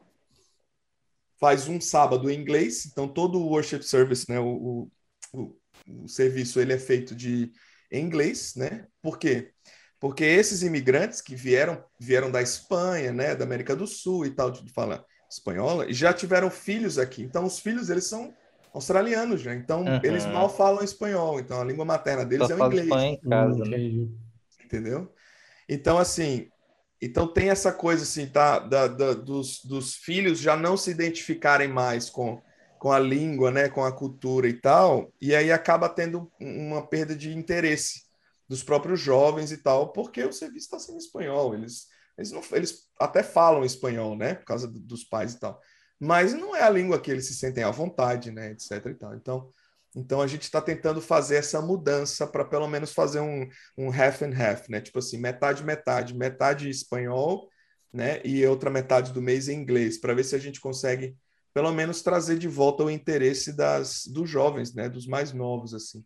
faz 1.38 1.67
um 1.67 1.81
sábado 1.81 2.29
em 2.29 2.39
inglês, 2.39 2.86
então 2.86 3.10
todo 3.10 3.39
o 3.39 3.47
worship 3.47 3.84
service, 3.84 4.29
né, 4.29 4.39
o, 4.39 4.89
o, 5.34 5.57
o 5.88 6.07
serviço 6.07 6.62
ele 6.62 6.71
é 6.71 6.79
feito 6.79 7.13
de 7.13 7.51
em 7.91 8.05
inglês, 8.05 8.55
né? 8.55 8.88
Por 9.01 9.19
quê? 9.19 9.51
Porque 9.99 10.23
esses 10.23 10.63
imigrantes 10.63 11.19
que 11.19 11.36
vieram 11.36 11.84
vieram 11.99 12.31
da 12.31 12.41
Espanha, 12.41 13.12
né, 13.12 13.36
da 13.36 13.43
América 13.43 13.75
do 13.75 13.86
Sul 13.86 14.25
e 14.25 14.31
tal, 14.31 14.49
de 14.49 14.71
falar 14.71 15.03
espanhola, 15.29 15.91
já 15.91 16.13
tiveram 16.13 16.49
filhos 16.49 16.97
aqui. 16.97 17.21
Então 17.23 17.45
os 17.45 17.60
filhos 17.60 17.89
eles 17.89 18.05
são 18.05 18.34
australianos 18.73 19.41
já, 19.41 19.53
então 19.53 19.84
uhum. 19.84 19.99
eles 20.03 20.25
mal 20.25 20.49
falam 20.49 20.84
espanhol, 20.84 21.39
então 21.39 21.60
a 21.60 21.65
língua 21.65 21.86
materna 21.86 22.25
deles 22.25 22.47
Só 22.47 22.53
é 22.53 22.57
o 22.57 22.65
inglês. 22.67 22.89
Em 22.89 23.29
casa, 23.29 23.63
né? 23.65 23.77
Entendeu? 24.63 25.13
Então 25.67 25.97
assim, 25.97 26.49
então 27.01 27.27
tem 27.27 27.49
essa 27.49 27.71
coisa 27.71 28.03
assim, 28.03 28.27
tá? 28.27 28.60
Da, 28.60 28.88
da, 28.88 29.13
dos, 29.13 29.63
dos 29.65 29.95
filhos 29.95 30.39
já 30.39 30.55
não 30.55 30.77
se 30.77 30.91
identificarem 30.91 31.67
mais 31.67 32.10
com, 32.10 32.41
com 32.77 32.91
a 32.91 32.99
língua, 32.99 33.49
né? 33.49 33.67
Com 33.69 33.84
a 33.84 33.91
cultura 33.91 34.47
e 34.47 34.53
tal, 34.53 35.12
e 35.19 35.36
aí 35.36 35.51
acaba 35.51 35.89
tendo 35.89 36.31
uma 36.39 36.86
perda 36.86 37.15
de 37.15 37.36
interesse 37.36 38.03
dos 38.47 38.62
próprios 38.62 38.99
jovens 38.99 39.51
e 39.51 39.57
tal, 39.57 39.93
porque 39.93 40.23
o 40.23 40.34
serviço 40.34 40.65
está 40.65 40.77
sendo 40.77 40.97
espanhol. 40.97 41.55
Eles, 41.55 41.88
eles, 42.17 42.31
não, 42.31 42.41
eles 42.51 42.88
até 42.99 43.23
falam 43.23 43.65
espanhol, 43.65 44.15
né? 44.15 44.36
Por 44.36 44.45
causa 44.45 44.67
dos 44.67 45.03
pais 45.03 45.34
e 45.34 45.39
tal. 45.39 45.60
Mas 46.01 46.33
não 46.33 46.55
é 46.55 46.63
a 46.63 46.69
língua 46.69 46.99
que 46.99 47.11
eles 47.11 47.27
se 47.27 47.35
sentem 47.35 47.63
à 47.63 47.69
vontade, 47.69 48.31
né? 48.31 48.49
Etc 48.49 48.71
e 48.87 48.93
tal. 48.95 49.13
Então, 49.13 49.49
então 49.95 50.19
a 50.19 50.25
gente 50.25 50.41
está 50.41 50.59
tentando 50.59 50.99
fazer 50.99 51.35
essa 51.35 51.61
mudança 51.61 52.25
para 52.25 52.43
pelo 52.43 52.67
menos 52.67 52.91
fazer 52.91 53.19
um, 53.19 53.47
um 53.77 53.89
half 53.89 54.23
and 54.23 54.33
half, 54.35 54.67
né? 54.67 54.81
Tipo 54.81 54.97
assim, 54.97 55.19
metade, 55.19 55.63
metade, 55.63 56.17
metade 56.17 56.69
espanhol, 56.69 57.47
né? 57.93 58.19
E 58.25 58.43
outra 58.47 58.71
metade 58.71 59.13
do 59.13 59.21
mês 59.21 59.47
em 59.47 59.59
inglês, 59.59 59.99
para 59.99 60.15
ver 60.15 60.23
se 60.23 60.35
a 60.35 60.39
gente 60.39 60.59
consegue 60.59 61.15
pelo 61.53 61.71
menos 61.71 62.01
trazer 62.01 62.39
de 62.39 62.47
volta 62.47 62.83
o 62.83 62.89
interesse 62.89 63.55
das, 63.55 64.07
dos 64.07 64.27
jovens, 64.27 64.73
né? 64.73 64.89
Dos 64.89 65.05
mais 65.05 65.31
novos, 65.31 65.71
assim. 65.75 66.03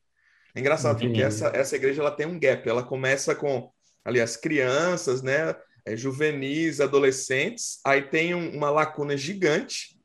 É 0.54 0.60
engraçado, 0.60 0.98
Entendi. 0.98 1.14
porque 1.14 1.24
essa, 1.24 1.48
essa 1.56 1.76
igreja 1.78 2.02
ela 2.02 2.12
tem 2.12 2.26
um 2.26 2.38
gap, 2.38 2.68
ela 2.68 2.84
começa 2.84 3.34
com 3.34 3.72
ali 4.04 4.20
as 4.20 4.36
crianças, 4.36 5.22
né? 5.22 5.56
É, 5.86 5.96
juvenis, 5.96 6.82
adolescentes, 6.82 7.80
aí 7.86 8.02
tem 8.02 8.34
um, 8.34 8.56
uma 8.58 8.72
lacuna 8.72 9.16
gigante 9.16 9.96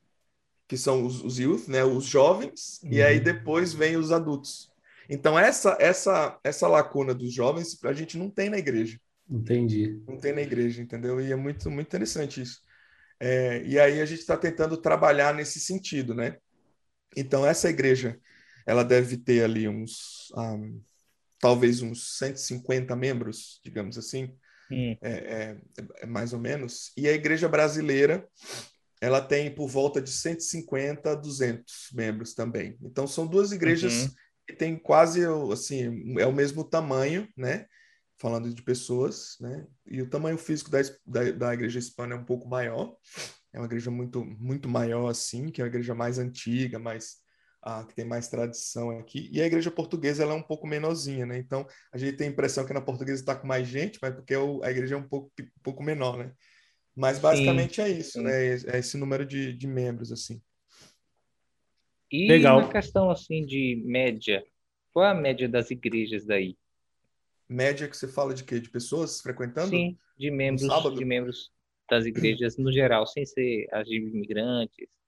que 0.68 0.76
são 0.76 1.04
os, 1.04 1.24
os 1.24 1.38
youth, 1.40 1.66
né, 1.66 1.82
os 1.82 2.04
jovens, 2.04 2.80
uhum. 2.84 2.92
e 2.92 3.02
aí 3.02 3.18
uhum. 3.18 3.24
depois 3.24 3.72
vem 3.72 3.96
os 3.96 4.12
adultos. 4.12 4.70
Então 5.08 5.36
essa 5.36 5.76
essa 5.80 6.38
essa 6.44 6.68
lacuna 6.68 7.12
dos 7.12 7.34
jovens 7.34 7.76
a 7.82 7.92
gente 7.92 8.16
não 8.16 8.30
tem 8.30 8.48
na 8.48 8.56
igreja. 8.56 9.00
Entendi. 9.28 10.00
Não 10.06 10.16
tem 10.16 10.32
na 10.32 10.42
igreja, 10.42 10.80
entendeu? 10.80 11.20
E 11.20 11.32
é 11.32 11.34
muito 11.34 11.68
muito 11.68 11.88
interessante 11.88 12.40
isso. 12.40 12.60
É, 13.18 13.62
e 13.64 13.80
aí 13.80 14.00
a 14.00 14.04
gente 14.04 14.20
está 14.20 14.36
tentando 14.36 14.76
trabalhar 14.76 15.34
nesse 15.34 15.58
sentido, 15.58 16.14
né? 16.14 16.36
Então 17.16 17.44
essa 17.44 17.68
igreja 17.68 18.16
ela 18.64 18.84
deve 18.84 19.16
ter 19.16 19.42
ali 19.42 19.66
uns 19.66 20.32
um, 20.36 20.80
talvez 21.40 21.82
uns 21.82 22.16
150 22.18 22.94
membros, 22.94 23.60
digamos 23.64 23.98
assim, 23.98 24.32
hum. 24.70 24.96
é, 25.02 25.10
é, 25.10 25.56
é, 26.02 26.06
mais 26.06 26.32
ou 26.32 26.38
menos. 26.38 26.92
E 26.96 27.08
a 27.08 27.12
igreja 27.12 27.48
brasileira 27.48 28.26
ela 29.00 29.20
tem 29.20 29.54
por 29.54 29.66
volta 29.66 30.00
de 30.00 30.10
150 30.10 31.10
a 31.10 31.14
200 31.14 31.90
membros 31.94 32.34
também. 32.34 32.76
Então 32.82 33.06
são 33.06 33.26
duas 33.26 33.50
igrejas 33.50 34.04
uhum. 34.04 34.10
que 34.46 34.56
têm 34.56 34.76
quase 34.76 35.22
assim 35.52 36.18
é 36.18 36.26
o 36.26 36.32
mesmo 36.32 36.62
tamanho, 36.62 37.26
né? 37.36 37.66
Falando 38.18 38.52
de 38.52 38.62
pessoas, 38.62 39.36
né? 39.40 39.66
E 39.86 40.02
o 40.02 40.10
tamanho 40.10 40.36
físico 40.36 40.70
da, 40.70 40.80
da, 41.06 41.30
da 41.32 41.54
igreja 41.54 41.78
hispana 41.78 42.14
é 42.14 42.18
um 42.18 42.24
pouco 42.24 42.46
maior. 42.46 42.94
É 43.52 43.58
uma 43.58 43.66
igreja 43.66 43.90
muito 43.90 44.24
muito 44.24 44.68
maior 44.68 45.08
assim, 45.08 45.50
que 45.50 45.62
é 45.62 45.64
a 45.64 45.68
igreja 45.68 45.94
mais 45.94 46.18
antiga, 46.18 46.78
mais 46.78 47.16
ah, 47.62 47.84
que 47.84 47.94
tem 47.94 48.04
mais 48.04 48.28
tradição 48.28 48.90
aqui. 48.90 49.28
E 49.32 49.40
a 49.40 49.46
igreja 49.46 49.70
portuguesa 49.70 50.22
ela 50.22 50.32
é 50.32 50.36
um 50.36 50.42
pouco 50.42 50.66
menorzinha, 50.66 51.26
né? 51.26 51.38
Então 51.38 51.66
a 51.92 51.98
gente 51.98 52.16
tem 52.16 52.28
a 52.28 52.30
impressão 52.30 52.64
que 52.64 52.72
na 52.72 52.80
portuguesa 52.80 53.20
está 53.20 53.34
com 53.34 53.46
mais 53.46 53.68
gente, 53.68 53.98
mas 54.00 54.14
porque 54.14 54.34
a 54.34 54.70
igreja 54.70 54.94
é 54.94 54.98
um 54.98 55.06
pouco, 55.06 55.30
um 55.38 55.62
pouco 55.62 55.82
menor, 55.82 56.16
né? 56.16 56.32
Mas 56.96 57.18
basicamente 57.18 57.76
Sim. 57.76 57.82
é 57.82 57.88
isso, 57.88 58.22
né? 58.22 58.54
É 58.66 58.78
esse 58.78 58.96
número 58.96 59.24
de, 59.24 59.52
de 59.52 59.66
membros, 59.66 60.10
assim. 60.10 60.40
E 62.10 62.26
Legal. 62.28 62.62
na 62.62 62.68
questão 62.68 63.10
assim 63.10 63.44
de 63.46 63.80
média, 63.84 64.44
qual 64.92 65.06
é 65.06 65.10
a 65.10 65.14
média 65.14 65.48
das 65.48 65.70
igrejas 65.70 66.26
daí? 66.26 66.56
Média 67.48 67.88
que 67.88 67.96
você 67.96 68.08
fala 68.08 68.34
de 68.34 68.42
quê? 68.42 68.58
De 68.58 68.70
pessoas 68.70 69.20
frequentando? 69.20 69.70
Sim, 69.70 69.96
de 70.18 70.30
membros, 70.30 70.68
de 70.96 71.04
membros 71.04 71.52
das 71.88 72.06
igrejas 72.06 72.56
no 72.56 72.72
geral, 72.72 73.06
sem 73.06 73.24
ser 73.24 73.68
as 73.72 73.86
de 73.86 73.96
imigrantes 73.96 74.99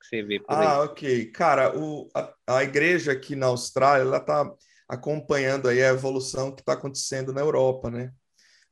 que 0.00 0.06
você 0.06 0.22
vê 0.22 0.40
por 0.40 0.52
ah, 0.52 0.80
aí. 0.80 0.88
ok. 0.88 1.26
Cara, 1.26 1.78
o, 1.78 2.08
a, 2.14 2.34
a 2.46 2.64
igreja 2.64 3.12
aqui 3.12 3.36
na 3.36 3.46
Austrália, 3.46 4.02
ela 4.02 4.16
está 4.16 4.50
acompanhando 4.88 5.68
aí 5.68 5.82
a 5.82 5.90
evolução 5.90 6.50
que 6.50 6.62
está 6.62 6.72
acontecendo 6.72 7.32
na 7.32 7.40
Europa, 7.40 7.90
né? 7.90 8.12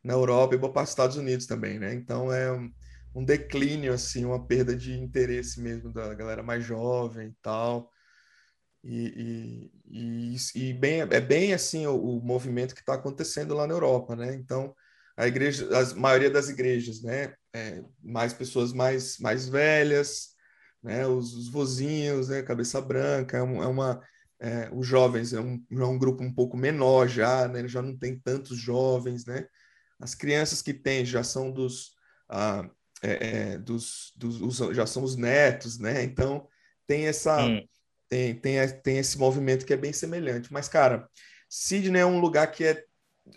Na 0.03 0.15
Europa 0.15 0.55
e 0.55 0.59
boa 0.59 0.73
parte 0.73 0.87
dos 0.87 0.93
Estados 0.93 1.17
Unidos 1.17 1.47
também, 1.47 1.79
né? 1.79 1.95
Então 1.95 2.33
é 2.33 2.51
um, 2.51 2.73
um 3.15 3.25
declínio, 3.25 3.93
assim, 3.93 4.25
uma 4.25 4.45
perda 4.45 4.75
de 4.75 4.99
interesse 4.99 5.61
mesmo 5.61 5.93
da 5.93 6.15
galera 6.15 6.43
mais 6.43 6.65
jovem 6.65 7.29
e 7.29 7.37
tal. 7.43 7.91
E, 8.83 9.71
e, 9.87 10.35
e, 10.35 10.71
e 10.71 10.73
bem, 10.73 11.01
é 11.01 11.21
bem 11.21 11.53
assim 11.53 11.87
o, 11.87 11.95
o 11.95 12.21
movimento 12.23 12.75
que 12.75 12.81
está 12.81 12.95
acontecendo 12.95 13.55
lá 13.55 13.67
na 13.67 13.75
Europa, 13.75 14.17
né? 14.17 14.35
Então, 14.35 14.75
a 15.17 15.27
igreja, 15.27 15.69
a 15.77 15.95
maioria 15.95 16.31
das 16.31 16.49
igrejas, 16.49 17.03
né? 17.03 17.35
É, 17.53 17.83
mais 18.03 18.33
pessoas 18.33 18.73
mais, 18.73 19.19
mais 19.19 19.49
velhas, 19.49 20.38
né? 20.83 21.07
Os, 21.07 21.35
os 21.35 21.49
vozinhos, 21.49 22.29
né? 22.29 22.43
Cabeça 22.43 22.81
branca, 22.81 23.39
é, 23.39 23.43
um, 23.43 23.63
é 23.63 23.67
uma... 23.67 24.03
É, 24.41 24.71
os 24.73 24.87
jovens 24.87 25.33
é 25.33 25.41
um, 25.41 25.61
é 25.71 25.85
um 25.85 25.99
grupo 25.99 26.23
um 26.23 26.33
pouco 26.33 26.57
menor 26.57 27.09
já, 27.09 27.49
né? 27.49 27.67
Já 27.67 27.83
não 27.83 27.97
tem 27.97 28.19
tantos 28.19 28.57
jovens, 28.57 29.27
né? 29.27 29.47
As 29.99 30.15
crianças 30.15 30.63
que 30.63 30.73
tem 30.73 31.05
já 31.05 31.23
são 31.25 31.51
dos... 31.51 31.93
Ah, 32.29 32.69
é, 33.03 33.29
é, 33.53 33.59
dos, 33.59 34.13
dos, 34.17 34.57
já 34.75 34.87
são 34.87 35.03
os 35.03 35.17
netos, 35.17 35.79
né? 35.79 36.03
Então 36.03 36.49
tem 36.87 37.07
essa 37.07 37.45
hum. 37.45 37.65
tem, 38.09 38.35
tem, 38.35 38.69
tem 38.83 38.99
esse 38.99 39.19
movimento 39.19 39.65
que 39.65 39.73
é 39.73 39.77
bem 39.77 39.93
semelhante. 39.93 40.53
Mas, 40.53 40.69
cara, 40.69 41.09
Sydney 41.49 42.01
é 42.01 42.07
um 42.07 42.19
lugar 42.19 42.51
que 42.51 42.65
é, 42.65 42.85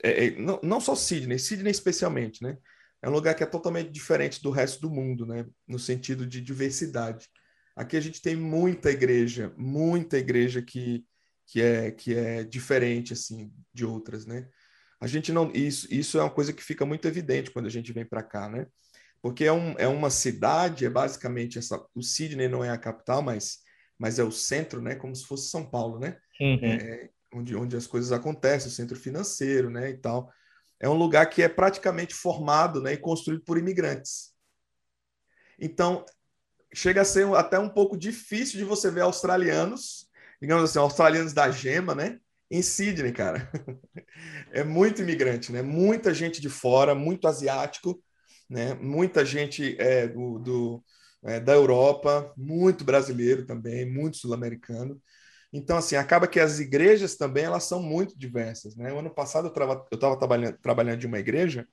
é, 0.04 0.26
é 0.26 0.32
não, 0.32 0.60
não 0.64 0.82
só 0.82 0.96
Sydney, 0.96 1.38
Sydney 1.38 1.72
especialmente, 1.72 2.44
né? 2.44 2.58
É 3.02 3.10
um 3.10 3.14
lugar 3.14 3.34
que 3.36 3.44
é 3.44 3.48
totalmente 3.48 3.90
diferente 3.90 4.42
do 4.42 4.52
resto 4.52 4.82
do 4.82 4.90
mundo, 4.90 5.26
né? 5.26 5.46
No 5.68 5.80
sentido 5.80 6.26
de 6.26 6.40
diversidade. 6.42 7.28
Aqui 7.76 7.98
a 7.98 8.02
gente 8.02 8.22
tem 8.22 8.36
muita 8.36 8.92
igreja, 8.92 9.54
muita 9.58 10.18
igreja 10.18 10.62
que, 10.62 11.04
que, 11.48 11.62
é, 11.62 11.92
que 11.92 12.14
é 12.14 12.44
diferente, 12.44 13.14
assim, 13.14 13.52
de 13.74 13.86
outras, 13.86 14.26
né? 14.26 14.48
A 15.00 15.08
gente 15.08 15.32
não... 15.32 15.52
Isso, 15.52 15.88
isso 15.92 16.20
é 16.20 16.22
uma 16.22 16.30
coisa 16.30 16.54
que 16.54 16.64
fica 16.64 16.86
muito 16.86 17.08
evidente 17.08 17.50
quando 17.50 17.66
a 17.66 17.72
gente 17.72 17.92
vem 17.92 18.06
para 18.06 18.22
cá, 18.22 18.48
né? 18.48 18.68
porque 19.22 19.46
é, 19.46 19.54
um, 19.54 19.74
é 19.78 19.88
uma 19.88 20.10
cidade, 20.10 20.86
é 20.86 20.90
basicamente 20.90 21.60
essa. 21.60 21.84
O 21.94 22.02
Sydney 22.02 22.48
não 22.48 22.64
é 22.64 22.70
a 22.70 22.78
capital, 22.78 23.22
mas, 23.22 23.60
mas 23.98 24.18
é 24.18 24.24
o 24.24 24.32
centro, 24.32 24.82
né? 24.82 24.96
Como 24.96 25.16
se 25.16 25.26
fosse 25.26 25.50
São 25.50 25.70
Paulo, 25.70 26.00
né? 26.00 26.18
Uhum. 26.40 26.60
É, 26.64 27.10
onde, 27.34 27.56
onde 27.56 27.76
as 27.78 27.86
coisas 27.86 28.12
acontecem, 28.12 28.68
o 28.68 28.72
centro 28.72 28.98
financeiro, 28.98 29.70
né? 29.70 29.92
E 29.92 29.98
tal. 29.98 30.32
É 30.82 30.90
um 30.90 30.94
lugar 30.94 31.30
que 31.30 31.44
é 31.44 31.48
praticamente 31.48 32.14
formado 32.14 32.82
né, 32.82 32.94
e 32.94 32.98
construído 32.98 33.44
por 33.44 33.58
imigrantes. 33.58 34.34
Então, 35.60 36.06
chega 36.74 37.02
a 37.02 37.06
ser 37.06 37.28
até 37.36 37.60
um 37.60 37.70
pouco 37.70 37.96
difícil 37.96 38.58
de 38.58 38.66
você 38.66 38.90
ver 38.90 39.02
australianos, 39.02 40.10
digamos 40.42 40.64
assim, 40.64 40.80
australianos 40.80 41.34
da 41.34 41.52
gema, 41.52 41.94
né? 41.94 42.20
Em 42.50 42.62
Sydney, 42.62 43.12
cara. 43.12 43.50
É 44.54 44.64
muito 44.64 45.02
imigrante, 45.02 45.52
né? 45.54 45.62
Muita 45.62 46.14
gente 46.14 46.42
de 46.42 46.50
fora, 46.50 46.94
muito 46.94 47.26
asiático 47.26 48.04
né? 48.52 48.74
Muita 48.76 49.24
gente 49.24 49.78
é, 49.80 50.08
do, 50.10 50.38
do 50.38 50.84
é, 51.24 51.40
da 51.40 51.54
Europa, 51.54 52.34
muito 52.36 52.84
brasileiro 52.84 53.46
também, 53.46 53.90
muito 53.90 54.18
sul-americano. 54.18 55.02
Então, 55.54 55.78
assim, 55.78 55.96
acaba 55.96 56.28
que 56.28 56.40
as 56.40 56.60
igrejas 56.60 57.16
também 57.16 57.44
elas 57.44 57.66
são 57.66 57.82
muito 57.82 58.18
diversas. 58.18 58.76
Né? 58.76 58.92
O 58.94 59.00
ano 59.00 59.10
passado 59.10 59.48
eu 59.48 59.96
estava 59.96 60.18
trabalhando, 60.18 60.58
trabalhando 60.62 61.00
de 61.00 61.08
uma 61.08 61.20
igreja, 61.20 61.68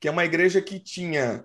que 0.00 0.08
é 0.08 0.10
uma 0.10 0.24
igreja 0.24 0.60
que 0.60 0.80
tinha, 0.80 1.44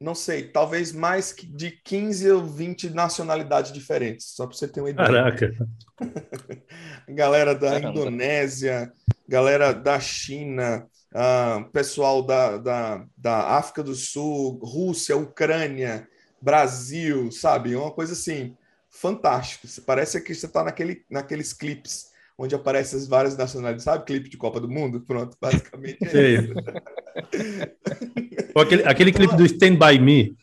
não 0.00 0.14
sei, 0.14 0.48
talvez 0.48 0.92
mais 0.92 1.34
de 1.36 1.72
15 1.84 2.30
ou 2.30 2.46
20 2.46 2.90
nacionalidades 2.90 3.72
diferentes, 3.72 4.26
só 4.28 4.46
para 4.46 4.56
você 4.56 4.68
ter 4.68 4.80
uma 4.80 4.90
ideia. 4.90 5.08
Caraca! 5.08 5.52
galera 7.08 7.54
da 7.54 7.72
Caramba. 7.72 7.98
Indonésia, 7.98 8.92
galera 9.26 9.72
da 9.72 9.98
China, 9.98 10.86
uh, 11.12 11.68
pessoal 11.70 12.22
da, 12.22 12.58
da, 12.58 13.06
da 13.16 13.56
África 13.56 13.82
do 13.82 13.94
Sul, 13.96 14.60
Rússia, 14.62 15.16
Ucrânia, 15.16 16.08
Brasil, 16.40 17.32
sabe? 17.32 17.74
Uma 17.74 17.90
coisa 17.90 18.12
assim, 18.12 18.56
fantástica. 19.00 19.68
Parece 19.86 20.20
que 20.20 20.34
você 20.34 20.46
está 20.46 20.64
naquele, 20.64 21.04
naqueles 21.10 21.52
clipes 21.52 22.08
onde 22.36 22.54
aparecem 22.54 22.98
as 22.98 23.08
várias 23.08 23.36
nacionalidades, 23.36 23.84
sabe? 23.84 24.04
Clipe 24.04 24.28
de 24.28 24.36
Copa 24.36 24.60
do 24.60 24.68
Mundo? 24.68 25.00
Pronto, 25.00 25.36
basicamente 25.40 26.04
é 26.04 26.30
isso. 26.30 26.52
aquele, 28.54 28.82
aquele 28.84 29.12
clipe 29.12 29.36
do 29.36 29.44
Stand 29.44 29.76
By 29.76 29.98
Me. 29.98 30.36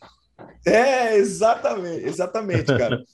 É, 0.66 1.16
exatamente, 1.16 2.04
exatamente, 2.04 2.66
cara. 2.66 3.02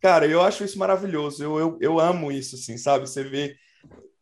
Cara, 0.00 0.26
eu 0.26 0.42
acho 0.42 0.62
isso 0.62 0.78
maravilhoso. 0.78 1.42
Eu, 1.42 1.58
eu, 1.58 1.78
eu 1.80 1.98
amo 1.98 2.30
isso, 2.30 2.56
assim, 2.56 2.76
sabe? 2.76 3.08
Você 3.08 3.24
vê 3.24 3.56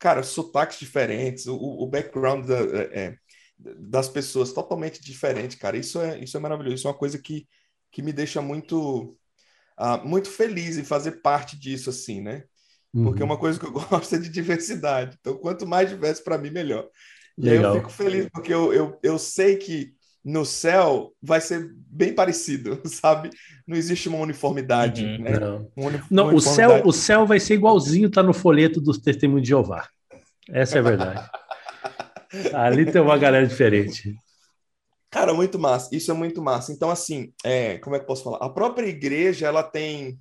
cara, 0.02 0.24
sotaques 0.24 0.80
diferentes, 0.80 1.46
o, 1.46 1.56
o 1.56 1.86
background 1.86 2.44
da, 2.44 2.58
é, 2.58 2.90
é, 2.92 3.16
das 3.56 4.08
pessoas 4.08 4.52
totalmente 4.52 5.00
diferente, 5.00 5.56
cara. 5.56 5.76
Isso 5.76 6.00
é, 6.00 6.18
isso 6.18 6.36
é 6.36 6.40
maravilhoso. 6.40 6.74
Isso 6.74 6.88
é 6.88 6.90
uma 6.90 6.96
coisa 6.96 7.16
que, 7.18 7.46
que 7.88 8.02
me 8.02 8.12
deixa 8.12 8.42
muito, 8.42 9.16
uh, 9.82 10.06
muito 10.06 10.30
feliz 10.30 10.78
em 10.78 10.84
fazer 10.84 11.22
parte 11.22 11.58
disso, 11.58 11.90
assim, 11.90 12.20
né? 12.20 12.44
Porque 12.92 13.22
uhum. 13.22 13.28
uma 13.28 13.38
coisa 13.38 13.58
que 13.58 13.66
eu 13.66 13.72
gosto 13.88 14.14
é 14.14 14.18
de 14.18 14.28
diversidade. 14.28 15.16
Então, 15.20 15.34
quanto 15.36 15.66
mais 15.66 15.88
diverso 15.88 16.22
para 16.22 16.38
mim, 16.38 16.50
melhor. 16.50 16.86
E 17.36 17.48
aí 17.48 17.56
eu 17.56 17.74
fico 17.74 17.90
feliz, 17.90 18.28
porque 18.32 18.52
eu, 18.52 18.72
eu, 18.72 18.98
eu 19.02 19.18
sei 19.18 19.56
que 19.56 19.94
no 20.24 20.44
céu 20.44 21.12
vai 21.20 21.40
ser 21.40 21.74
bem 21.74 22.14
parecido, 22.14 22.80
sabe? 22.86 23.30
Não 23.66 23.76
existe 23.76 24.08
uma 24.08 24.18
uniformidade, 24.18 25.04
uhum, 25.04 25.18
né? 25.18 25.38
Não, 25.38 25.72
uma 25.74 26.04
não 26.10 26.24
uma 26.28 26.34
o, 26.34 26.40
céu, 26.40 26.82
o 26.84 26.92
céu 26.92 27.26
vai 27.26 27.40
ser 27.40 27.54
igualzinho, 27.54 28.10
tá 28.10 28.22
no 28.22 28.34
folheto 28.34 28.80
dos 28.80 28.98
testemunhos 28.98 29.42
de 29.42 29.48
Jeová. 29.48 29.88
Essa 30.48 30.76
é 30.76 30.78
a 30.80 30.82
verdade. 30.82 31.30
Ali 32.54 32.90
tem 32.90 33.00
uma 33.00 33.18
galera 33.18 33.46
diferente. 33.46 34.14
Cara, 35.12 35.34
muito 35.34 35.58
massa. 35.58 35.94
Isso 35.94 36.10
é 36.10 36.14
muito 36.14 36.40
massa. 36.40 36.72
Então, 36.72 36.90
assim, 36.90 37.32
é, 37.44 37.76
como 37.78 37.94
é 37.94 37.98
que 37.98 38.04
eu 38.04 38.08
posso 38.08 38.24
falar? 38.24 38.38
A 38.38 38.48
própria 38.48 38.86
igreja, 38.86 39.46
ela 39.46 39.62
tem 39.62 40.18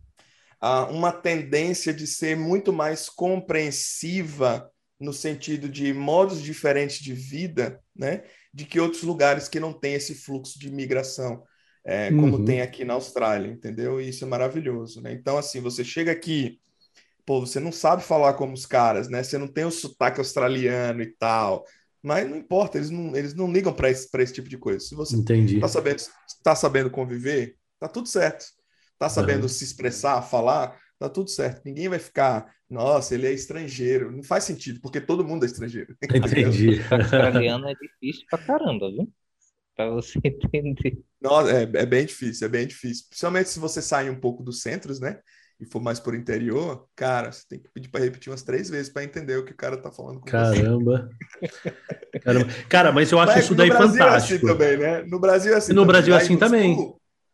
ah, 0.59 0.85
uma 0.91 1.11
tendência 1.13 1.93
de 1.93 2.05
ser 2.05 2.35
muito 2.35 2.73
mais 2.73 3.09
compreensiva 3.09 4.69
no 4.99 5.13
sentido 5.13 5.67
de 5.69 5.93
modos 5.93 6.41
diferentes 6.41 6.99
de 6.99 7.13
vida, 7.13 7.81
né? 7.95 8.23
de 8.53 8.65
que 8.65 8.79
outros 8.79 9.03
lugares 9.03 9.47
que 9.47 9.59
não 9.59 9.71
tem 9.71 9.93
esse 9.93 10.13
fluxo 10.13 10.59
de 10.59 10.67
imigração, 10.67 11.43
é, 11.85 12.11
como 12.11 12.37
uhum. 12.37 12.45
tem 12.45 12.61
aqui 12.61 12.83
na 12.83 12.93
Austrália, 12.93 13.49
entendeu? 13.49 13.99
E 13.99 14.09
isso 14.09 14.23
é 14.23 14.27
maravilhoso, 14.27 15.01
né? 15.01 15.13
Então, 15.13 15.37
assim, 15.37 15.59
você 15.61 15.83
chega 15.83 16.11
aqui, 16.11 16.59
pô, 17.25 17.39
você 17.39 17.59
não 17.59 17.71
sabe 17.71 18.03
falar 18.03 18.33
como 18.33 18.53
os 18.53 18.65
caras, 18.65 19.07
né? 19.09 19.23
Você 19.23 19.37
não 19.37 19.47
tem 19.47 19.65
o 19.65 19.71
sotaque 19.71 20.19
australiano 20.19 21.01
e 21.01 21.07
tal, 21.13 21.65
mas 22.03 22.27
não 22.27 22.35
importa, 22.35 22.77
eles 22.77 22.89
não, 22.89 23.15
eles 23.15 23.33
não 23.33 23.51
ligam 23.51 23.73
para 23.73 23.89
esse, 23.89 24.09
esse 24.17 24.33
tipo 24.33 24.49
de 24.49 24.57
coisa. 24.57 24.79
Se 24.79 24.95
você 24.95 25.15
Entendi. 25.15 25.59
tá 25.59 25.67
sabendo, 25.67 26.01
tá 26.43 26.55
sabendo 26.55 26.89
conviver, 26.89 27.57
tá 27.79 27.87
tudo 27.87 28.07
certo. 28.07 28.45
Tá 28.97 29.09
sabendo 29.09 29.43
uhum. 29.43 29.49
se 29.49 29.63
expressar, 29.63 30.21
falar, 30.21 30.79
tá 30.99 31.09
tudo 31.09 31.29
certo. 31.29 31.61
Ninguém 31.65 31.89
vai 31.89 31.97
ficar, 31.97 32.53
nossa, 32.69 33.15
ele 33.15 33.27
é 33.27 33.33
estrangeiro. 33.33 34.11
Não 34.11 34.23
faz 34.23 34.43
sentido, 34.43 34.79
porque 34.79 35.01
todo 35.01 35.25
mundo 35.25 35.43
é 35.43 35.47
estrangeiro. 35.47 35.95
Entendi. 36.03 36.79
Australiano 36.91 37.67
é 37.67 37.73
difícil 37.73 38.25
pra 38.29 38.39
caramba, 38.39 38.91
viu? 38.91 39.11
Pra 39.75 39.89
você 39.89 40.19
entender. 40.23 41.03
Nossa, 41.19 41.51
é, 41.51 41.63
é 41.63 41.85
bem 41.85 42.05
difícil, 42.05 42.45
é 42.45 42.49
bem 42.49 42.67
difícil. 42.67 43.05
Principalmente 43.09 43.49
se 43.49 43.59
você 43.59 43.81
sair 43.81 44.09
um 44.09 44.19
pouco 44.19 44.43
dos 44.43 44.61
centros, 44.61 44.99
né? 44.99 45.19
E 45.61 45.65
for 45.65 45.79
mais 45.79 45.99
por 45.99 46.15
interior, 46.15 46.87
cara, 46.95 47.31
você 47.31 47.45
tem 47.47 47.59
que 47.59 47.69
pedir 47.69 47.87
para 47.89 48.03
repetir 48.03 48.31
umas 48.31 48.41
três 48.41 48.67
vezes 48.67 48.91
para 48.91 49.03
entender 49.03 49.37
o 49.37 49.45
que 49.45 49.51
o 49.51 49.55
cara 49.55 49.77
tá 49.77 49.91
falando 49.91 50.19
com 50.19 50.25
Caramba. 50.25 51.07
você. 51.39 51.71
Caramba. 52.19 52.47
Cara, 52.67 52.91
mas 52.91 53.11
eu 53.11 53.19
acho 53.19 53.33
mas 53.33 53.45
isso 53.45 53.53
daí 53.53 53.69
fantástico. 53.69 53.87
No 53.87 53.99
Brasil 53.99 54.07
é 54.09 54.15
assim 54.15 54.39
também, 54.39 54.77
né? 54.77 55.03
No 55.03 55.19
Brasil 55.19 55.53
é 55.53 55.57
assim. 55.57 55.73
No 55.73 55.81
também. 55.81 55.87
Brasil 55.87 56.13
é 56.15 56.17
assim 56.17 56.37
também. 56.37 56.75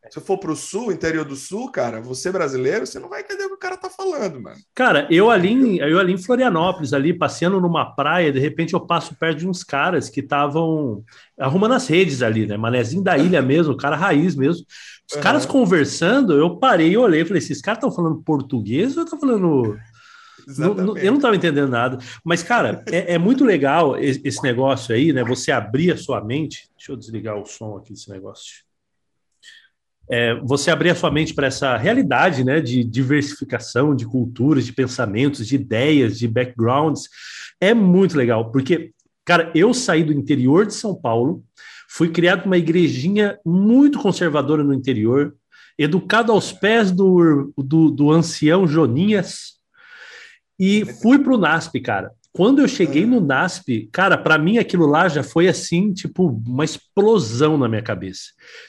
Se 0.10 0.20
for 0.22 0.38
pro 0.38 0.56
sul, 0.56 0.92
interior 0.92 1.26
do 1.26 1.36
sul, 1.36 1.72
cara, 1.72 2.02
você 2.02 2.32
brasileiro, 2.32 2.86
você 2.86 3.00
não 3.00 3.10
vai 3.10 3.22
entender 3.22 3.44
o 3.46 3.50
que 3.50 3.56
o 3.56 3.60
cara 3.60 3.78
tá 3.78 3.90
falando, 3.90 4.42
mano. 4.42 4.58
Cara, 4.74 5.08
eu 5.10 5.30
ali, 5.30 5.52
em, 5.52 5.78
eu 5.78 6.00
ali 6.00 6.14
em 6.14 6.18
Florianópolis, 6.18 6.94
ali 6.94 7.14
passeando 7.14 7.60
numa 7.60 7.96
praia, 7.96 8.32
de 8.32 8.40
repente 8.40 8.74
eu 8.74 8.80
passo 8.80 9.16
perto 9.16 9.40
de 9.40 9.48
uns 9.48 9.64
caras 9.64 10.10
que 10.10 10.20
estavam 10.20 11.04
arrumando 11.40 11.74
as 11.74 11.88
redes 11.88 12.22
ali, 12.22 12.48
né? 12.48 12.58
Manezinho 12.58 13.04
da 13.04 13.18
ilha 13.18 13.42
mesmo, 13.44 13.78
cara 13.78 13.96
raiz 13.96 14.36
mesmo. 14.36 14.66
Os 15.10 15.16
uhum. 15.16 15.22
caras 15.22 15.46
conversando, 15.46 16.34
eu 16.34 16.58
parei 16.58 16.90
e 16.90 16.98
olhei 16.98 17.22
e 17.22 17.26
falei: 17.26 17.40
esses 17.40 17.62
caras 17.62 17.78
estão 17.78 17.92
falando 17.92 18.22
português 18.24 18.98
ou 18.98 19.04
estão 19.04 19.20
falando. 19.20 19.78
Não, 20.58 20.98
eu 20.98 21.12
não 21.12 21.18
estava 21.18 21.36
entendendo 21.36 21.68
nada. 21.68 21.98
Mas, 22.24 22.42
cara, 22.42 22.82
é, 22.90 23.16
é, 23.16 23.18
muito 23.18 23.44
legal 23.44 23.98
esse 23.98 24.42
negócio 24.42 24.96
aí, 24.96 25.12
né? 25.12 25.22
Você 25.26 25.52
abrir 25.52 25.92
a 25.92 25.98
sua 25.98 26.24
mente. 26.24 26.70
Deixa 26.78 26.94
eu 26.94 26.96
desligar 26.96 27.36
o 27.36 27.46
som 27.46 27.76
aqui 27.76 27.92
desse 27.92 28.10
negócio. 28.10 28.64
É, 30.10 30.36
você 30.36 30.72
abrir 30.72 30.90
a 30.90 30.96
sua 30.96 31.12
mente 31.12 31.34
para 31.34 31.48
essa 31.48 31.76
realidade 31.76 32.44
né, 32.44 32.62
de 32.62 32.84
diversificação 32.84 33.96
de 33.96 34.06
culturas, 34.06 34.66
de 34.66 34.74
pensamentos, 34.74 35.46
de 35.48 35.56
ideias, 35.56 36.18
de 36.18 36.28
backgrounds, 36.28 37.10
é 37.60 37.74
muito 37.74 38.18
legal, 38.18 38.52
porque, 38.52 38.92
cara, 39.26 39.52
eu 39.54 39.74
saí 39.74 40.04
do 40.04 40.14
interior 40.14 40.66
de 40.66 40.74
São 40.74 40.96
Paulo, 40.96 41.44
fui 41.90 42.10
criado 42.10 42.46
numa 42.46 42.58
igrejinha 42.58 43.38
muito 43.46 44.00
conservadora 44.00 44.64
no 44.64 44.74
interior, 44.74 45.36
educado 45.78 46.32
aos 46.32 46.52
pés 46.52 46.92
do, 46.92 47.54
do, 47.58 47.92
do 47.92 48.12
ancião 48.12 48.68
Joninhas, 48.68 49.58
e 50.60 50.84
fui 50.86 51.20
para 51.20 51.34
o 51.34 51.38
NASP, 51.38 51.80
cara. 51.80 52.12
Quando 52.38 52.60
eu 52.60 52.68
cheguei 52.68 53.04
no 53.04 53.20
NASP, 53.20 53.90
cara, 53.92 54.16
para 54.16 54.38
mim 54.38 54.60
aquilo 54.60 54.86
lá 54.86 55.10
já 55.10 55.24
foi 55.24 55.48
assim, 55.48 55.92
tipo, 55.92 56.40
uma 56.46 56.64
explosão 56.64 57.58
na 57.58 57.68
minha 57.68 57.82
cabeça. 57.82 58.26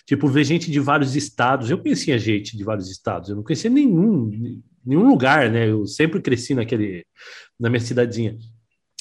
Tipo, 0.07 0.27
ver 0.27 0.45
gente 0.45 0.71
de 0.71 0.81
vários 0.81 1.15
estados. 1.15 1.69
Eu 1.69 1.77
conhecia 1.77 2.19
gente 2.19 2.57
de 2.57 2.65
vários 2.65 2.91
estados, 2.91 3.29
eu 3.29 3.37
não 3.37 3.43
conhecia 3.43 3.69
nenhum, 3.69 4.63
nenhum 4.83 5.07
lugar, 5.07 5.51
né? 5.51 5.71
Eu 5.71 5.87
sempre 5.87 6.19
cresci 6.23 6.55
naquele, 6.55 7.05
na 7.61 7.69
minha 7.69 7.79
cidadezinha. 7.79 8.39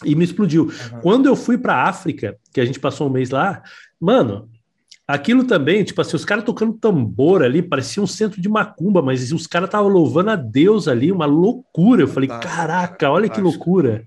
E 0.04 0.14
me 0.14 0.26
explodiu. 0.26 0.66
Uhum. 0.66 1.00
Quando 1.00 1.28
eu 1.28 1.36
fui 1.38 1.58
para 1.58 1.86
África, 1.86 2.38
que 2.54 2.60
a 2.60 2.66
gente 2.66 2.78
passou 2.78 3.08
um 3.08 3.12
mês 3.12 3.30
lá, 3.30 3.64
mano, 3.98 4.50
Aquilo 5.08 5.46
também, 5.46 5.86
tipo 5.86 6.02
assim, 6.02 6.18
os 6.18 6.26
caras 6.26 6.44
tocando 6.44 6.74
tambor 6.74 7.42
ali, 7.42 7.62
parecia 7.62 8.04
um 8.04 8.08
centro 8.08 8.42
de 8.42 8.50
macumba, 8.50 9.02
mas 9.02 9.32
os 9.32 9.48
caras 9.48 9.70
estavam 9.70 9.88
louvando 9.88 10.32
a 10.32 10.36
Deus 10.36 10.86
ali, 10.86 11.14
uma 11.14 11.26
loucura. 11.26 12.02
Eu 12.02 12.10
falei, 12.10 12.28
caraca, 12.28 13.10
olha 13.10 13.30
que 13.30 13.40
loucura. 13.40 14.06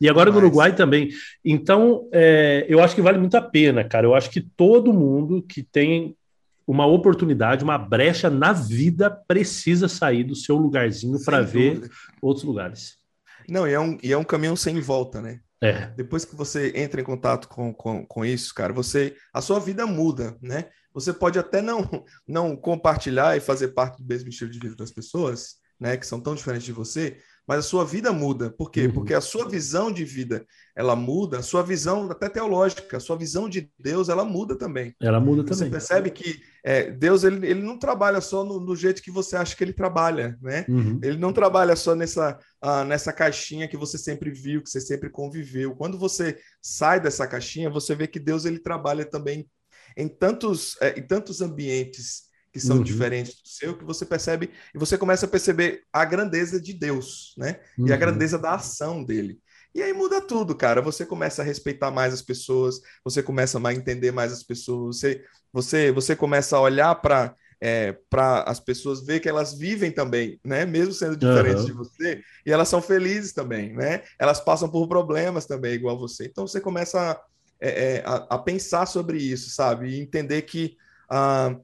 E 0.00 0.08
agora 0.08 0.30
no 0.30 0.36
Uruguai 0.36 0.74
também. 0.74 1.08
Então, 1.44 2.08
é, 2.12 2.66
eu 2.68 2.80
acho 2.80 2.94
que 2.94 3.02
vale 3.02 3.18
muito 3.18 3.36
a 3.36 3.42
pena, 3.42 3.84
cara. 3.84 4.06
Eu 4.06 4.14
acho 4.14 4.30
que 4.30 4.40
todo 4.40 4.92
mundo 4.92 5.42
que 5.42 5.62
tem 5.62 6.16
uma 6.66 6.86
oportunidade, 6.86 7.64
uma 7.64 7.78
brecha 7.78 8.30
na 8.30 8.52
vida, 8.52 9.10
precisa 9.10 9.88
sair 9.88 10.24
do 10.24 10.34
seu 10.34 10.56
lugarzinho 10.56 11.22
para 11.24 11.42
ver 11.42 11.90
outros 12.22 12.44
lugares. 12.44 12.96
Não, 13.48 13.68
e 13.68 13.72
é, 13.72 13.80
um, 13.80 13.98
e 14.02 14.12
é 14.12 14.16
um 14.16 14.24
caminho 14.24 14.56
sem 14.56 14.80
volta, 14.80 15.20
né? 15.20 15.40
É. 15.62 15.86
Depois 15.96 16.24
que 16.24 16.34
você 16.34 16.72
entra 16.74 17.00
em 17.00 17.04
contato 17.04 17.48
com, 17.48 17.72
com, 17.72 18.04
com 18.04 18.24
isso, 18.24 18.54
cara, 18.54 18.72
você 18.72 19.16
a 19.32 19.40
sua 19.40 19.58
vida 19.58 19.86
muda, 19.86 20.36
né? 20.42 20.66
Você 20.92 21.12
pode 21.12 21.38
até 21.38 21.60
não, 21.60 21.88
não 22.26 22.56
compartilhar 22.56 23.36
e 23.36 23.40
fazer 23.40 23.68
parte 23.68 24.02
do 24.02 24.06
mesmo 24.06 24.28
estilo 24.28 24.50
de 24.50 24.58
vida 24.58 24.76
das 24.76 24.90
pessoas, 24.90 25.56
né? 25.78 25.96
Que 25.96 26.06
são 26.06 26.20
tão 26.20 26.34
diferentes 26.34 26.66
de 26.66 26.72
você, 26.72 27.18
mas 27.46 27.58
a 27.58 27.62
sua 27.62 27.84
vida 27.84 28.12
muda. 28.12 28.50
Por 28.50 28.70
quê? 28.70 28.86
Uhum. 28.86 28.92
Porque 28.92 29.12
a 29.14 29.20
sua 29.20 29.48
visão 29.48 29.92
de 29.92 30.04
vida, 30.04 30.46
ela 30.74 30.96
muda, 30.96 31.38
a 31.38 31.42
sua 31.42 31.62
visão 31.62 32.10
até 32.10 32.28
teológica, 32.28 32.96
a 32.96 33.00
sua 33.00 33.16
visão 33.16 33.48
de 33.48 33.70
Deus, 33.78 34.08
ela 34.08 34.24
muda 34.24 34.56
também. 34.56 34.94
Ela 35.00 35.20
muda 35.20 35.42
você 35.42 35.64
também. 35.64 35.64
Você 35.66 35.70
percebe 35.70 36.10
que 36.10 36.40
é, 36.64 36.90
Deus, 36.90 37.24
ele, 37.24 37.46
ele 37.46 37.62
não 37.62 37.78
trabalha 37.78 38.20
só 38.20 38.42
no, 38.42 38.58
no, 38.58 38.74
jeito 38.74 39.02
que 39.02 39.10
você 39.10 39.36
acha 39.36 39.54
que 39.54 39.62
ele 39.62 39.74
trabalha, 39.74 40.38
né? 40.40 40.64
Uhum. 40.68 40.98
Ele 41.02 41.18
não 41.18 41.32
trabalha 41.32 41.76
só 41.76 41.94
nessa, 41.94 42.38
uh, 42.64 42.84
nessa 42.84 43.12
caixinha 43.12 43.68
que 43.68 43.76
você 43.76 43.98
sempre 43.98 44.30
viu, 44.30 44.62
que 44.62 44.70
você 44.70 44.80
sempre 44.80 45.10
conviveu. 45.10 45.76
Quando 45.76 45.98
você 45.98 46.38
sai 46.62 46.98
dessa 46.98 47.26
caixinha, 47.26 47.68
você 47.68 47.94
vê 47.94 48.06
que 48.06 48.18
Deus, 48.18 48.46
ele 48.46 48.58
trabalha 48.58 49.04
também 49.04 49.46
em 49.96 50.08
tantos, 50.08 50.76
é, 50.80 50.98
em 50.98 51.06
tantos 51.06 51.40
ambientes 51.40 52.24
que 52.54 52.60
são 52.60 52.76
uhum. 52.76 52.82
diferentes 52.84 53.34
do 53.34 53.48
seu, 53.48 53.76
que 53.76 53.84
você 53.84 54.06
percebe 54.06 54.48
e 54.72 54.78
você 54.78 54.96
começa 54.96 55.26
a 55.26 55.28
perceber 55.28 55.82
a 55.92 56.04
grandeza 56.04 56.60
de 56.60 56.72
Deus, 56.72 57.34
né? 57.36 57.58
Uhum. 57.76 57.88
E 57.88 57.90
a 57.90 57.94
uhum. 57.94 58.00
grandeza 58.00 58.38
da 58.38 58.54
ação 58.54 59.02
dele. 59.02 59.40
E 59.74 59.82
aí 59.82 59.92
muda 59.92 60.20
tudo, 60.20 60.54
cara. 60.54 60.80
Você 60.80 61.04
começa 61.04 61.42
a 61.42 61.44
respeitar 61.44 61.90
mais 61.90 62.14
as 62.14 62.22
pessoas, 62.22 62.80
você 63.02 63.24
começa 63.24 63.58
a 63.58 63.74
entender 63.74 64.12
mais 64.12 64.32
as 64.32 64.44
pessoas, 64.44 65.00
você, 65.00 65.24
você, 65.52 65.90
você 65.90 66.14
começa 66.14 66.56
a 66.56 66.60
olhar 66.60 66.94
para 66.94 67.34
é, 67.60 67.96
para 68.08 68.42
as 68.42 68.60
pessoas 68.60 69.04
ver 69.04 69.18
que 69.18 69.28
elas 69.28 69.54
vivem 69.54 69.90
também, 69.90 70.38
né? 70.44 70.64
Mesmo 70.64 70.92
sendo 70.92 71.16
diferentes 71.16 71.62
uhum. 71.62 71.66
de 71.66 71.72
você, 71.72 72.22
e 72.46 72.52
elas 72.52 72.68
são 72.68 72.80
felizes 72.80 73.32
também, 73.32 73.74
né? 73.74 74.02
Elas 74.16 74.38
passam 74.38 74.68
por 74.68 74.86
problemas 74.86 75.44
também, 75.44 75.72
igual 75.74 75.98
você. 75.98 76.26
Então 76.26 76.46
você 76.46 76.60
começa 76.60 77.00
a, 77.00 77.20
é, 77.60 77.96
é 77.96 78.02
a, 78.06 78.14
a 78.34 78.38
pensar 78.38 78.86
sobre 78.86 79.18
isso, 79.18 79.50
sabe? 79.50 79.88
E 79.88 80.00
entender 80.00 80.42
que 80.42 80.76
ah, 81.10 81.56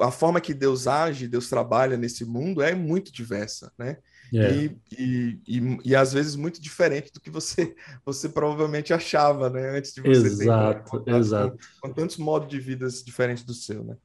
a 0.00 0.10
forma 0.10 0.40
que 0.40 0.54
Deus 0.54 0.86
age, 0.86 1.28
Deus 1.28 1.48
trabalha 1.48 1.96
nesse 1.96 2.24
mundo 2.24 2.62
é 2.62 2.74
muito 2.74 3.12
diversa, 3.12 3.70
né? 3.78 3.98
É. 4.32 4.52
E, 4.52 4.76
e, 4.98 5.38
e, 5.46 5.78
e, 5.84 5.94
às 5.96 6.12
vezes 6.12 6.34
muito 6.34 6.60
diferente 6.60 7.12
do 7.12 7.20
que 7.20 7.30
você 7.30 7.74
você 8.04 8.28
provavelmente 8.28 8.92
achava, 8.92 9.50
né? 9.50 9.76
Antes 9.76 9.92
de 9.92 10.00
você 10.00 10.26
exato, 10.26 11.04
exato. 11.06 11.58
Com, 11.80 11.88
com, 11.88 11.94
tantos 11.94 12.16
modos 12.16 12.48
de 12.48 12.58
vida 12.58 12.88
diferentes 13.04 13.44
do 13.44 13.52
seu, 13.52 13.84
né? 13.84 13.96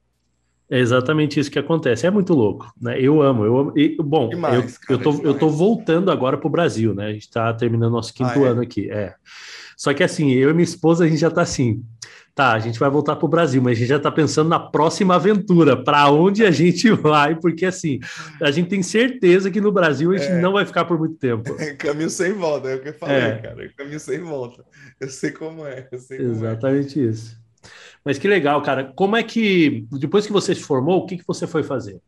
É 0.70 0.78
exatamente 0.78 1.40
isso 1.40 1.50
que 1.50 1.58
acontece. 1.58 2.06
É 2.06 2.10
muito 2.10 2.32
louco, 2.32 2.72
né? 2.80 3.00
Eu 3.00 3.20
amo, 3.20 3.44
eu 3.44 3.58
amo. 3.58 3.72
E, 3.76 3.96
bom, 3.96 4.28
demais, 4.28 4.74
eu, 4.74 4.80
cara, 4.80 4.92
eu, 4.92 4.98
tô, 5.02 5.22
eu 5.22 5.38
tô 5.38 5.48
voltando 5.48 6.12
agora 6.12 6.38
para 6.38 6.46
o 6.46 6.50
Brasil, 6.50 6.94
né? 6.94 7.06
A 7.06 7.12
gente 7.12 7.22
está 7.22 7.52
terminando 7.52 7.92
nosso 7.92 8.14
quinto 8.14 8.38
ah, 8.38 8.46
é? 8.46 8.48
ano 8.48 8.60
aqui. 8.60 8.88
É. 8.88 9.14
Só 9.76 9.92
que 9.92 10.04
assim, 10.04 10.30
eu 10.30 10.50
e 10.50 10.52
minha 10.52 10.62
esposa, 10.62 11.04
a 11.04 11.08
gente 11.08 11.18
já 11.18 11.28
está 11.28 11.42
assim 11.42 11.82
tá, 12.34 12.52
a 12.52 12.58
gente 12.58 12.78
vai 12.78 12.88
voltar 12.88 13.16
para 13.16 13.26
o 13.26 13.28
Brasil, 13.28 13.60
mas 13.62 13.76
a 13.76 13.80
gente 13.80 13.88
já 13.88 13.96
está 13.96 14.10
pensando 14.10 14.48
na 14.48 14.58
próxima 14.58 15.14
aventura, 15.14 15.76
para 15.82 16.10
onde 16.10 16.44
a 16.44 16.50
gente 16.50 16.90
vai, 16.92 17.34
porque 17.34 17.66
assim, 17.66 18.00
a 18.40 18.50
gente 18.50 18.68
tem 18.68 18.82
certeza 18.82 19.50
que 19.50 19.60
no 19.60 19.72
Brasil 19.72 20.12
a 20.12 20.16
gente 20.16 20.32
é, 20.32 20.40
não 20.40 20.52
vai 20.52 20.64
ficar 20.64 20.84
por 20.84 20.98
muito 20.98 21.16
tempo. 21.16 21.54
É 21.60 21.74
caminho 21.74 22.10
sem 22.10 22.32
volta, 22.32 22.68
é 22.68 22.76
o 22.76 22.80
que 22.80 22.88
eu 22.88 22.94
falei, 22.94 23.16
é. 23.16 23.38
cara, 23.38 23.64
é 23.64 23.68
caminho 23.68 24.00
sem 24.00 24.18
volta. 24.20 24.64
Eu 24.98 25.08
sei 25.08 25.30
como 25.30 25.66
é, 25.66 25.88
eu 25.90 25.98
sei 25.98 26.18
como 26.18 26.30
é. 26.30 26.32
Exatamente 26.32 27.00
é. 27.00 27.02
isso. 27.04 27.40
Mas 28.04 28.18
que 28.18 28.26
legal, 28.26 28.62
cara. 28.62 28.92
Como 28.96 29.16
é 29.16 29.22
que, 29.22 29.86
depois 29.92 30.26
que 30.26 30.32
você 30.32 30.54
se 30.54 30.62
formou, 30.62 31.00
o 31.00 31.06
que, 31.06 31.18
que 31.18 31.26
você 31.26 31.46
foi 31.46 31.62
fazer? 31.62 32.00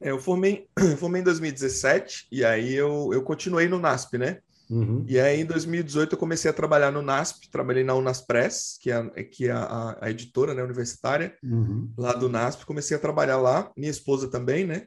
É, 0.00 0.10
eu 0.10 0.18
formei, 0.18 0.66
formei 0.98 1.20
em 1.20 1.24
2017 1.24 2.28
e 2.30 2.44
aí 2.44 2.74
eu, 2.74 3.10
eu 3.12 3.22
continuei 3.22 3.68
no 3.68 3.78
NASP, 3.78 4.16
né? 4.16 4.38
Uhum. 4.70 5.04
E 5.08 5.18
aí, 5.18 5.40
em 5.40 5.46
2018, 5.46 6.12
eu 6.12 6.18
comecei 6.18 6.50
a 6.50 6.54
trabalhar 6.54 6.90
no 6.90 7.00
NASP, 7.00 7.50
trabalhei 7.50 7.82
na 7.82 7.94
Unaspress, 7.94 8.78
que 8.80 8.90
é, 8.90 9.24
que 9.24 9.46
é 9.46 9.52
a, 9.52 9.96
a 10.00 10.10
editora 10.10 10.52
né, 10.52 10.62
universitária 10.62 11.36
uhum. 11.42 11.90
lá 11.96 12.12
do 12.12 12.28
NASP. 12.28 12.66
Comecei 12.66 12.96
a 12.96 13.00
trabalhar 13.00 13.38
lá, 13.38 13.72
minha 13.76 13.90
esposa 13.90 14.28
também, 14.28 14.66
né? 14.66 14.86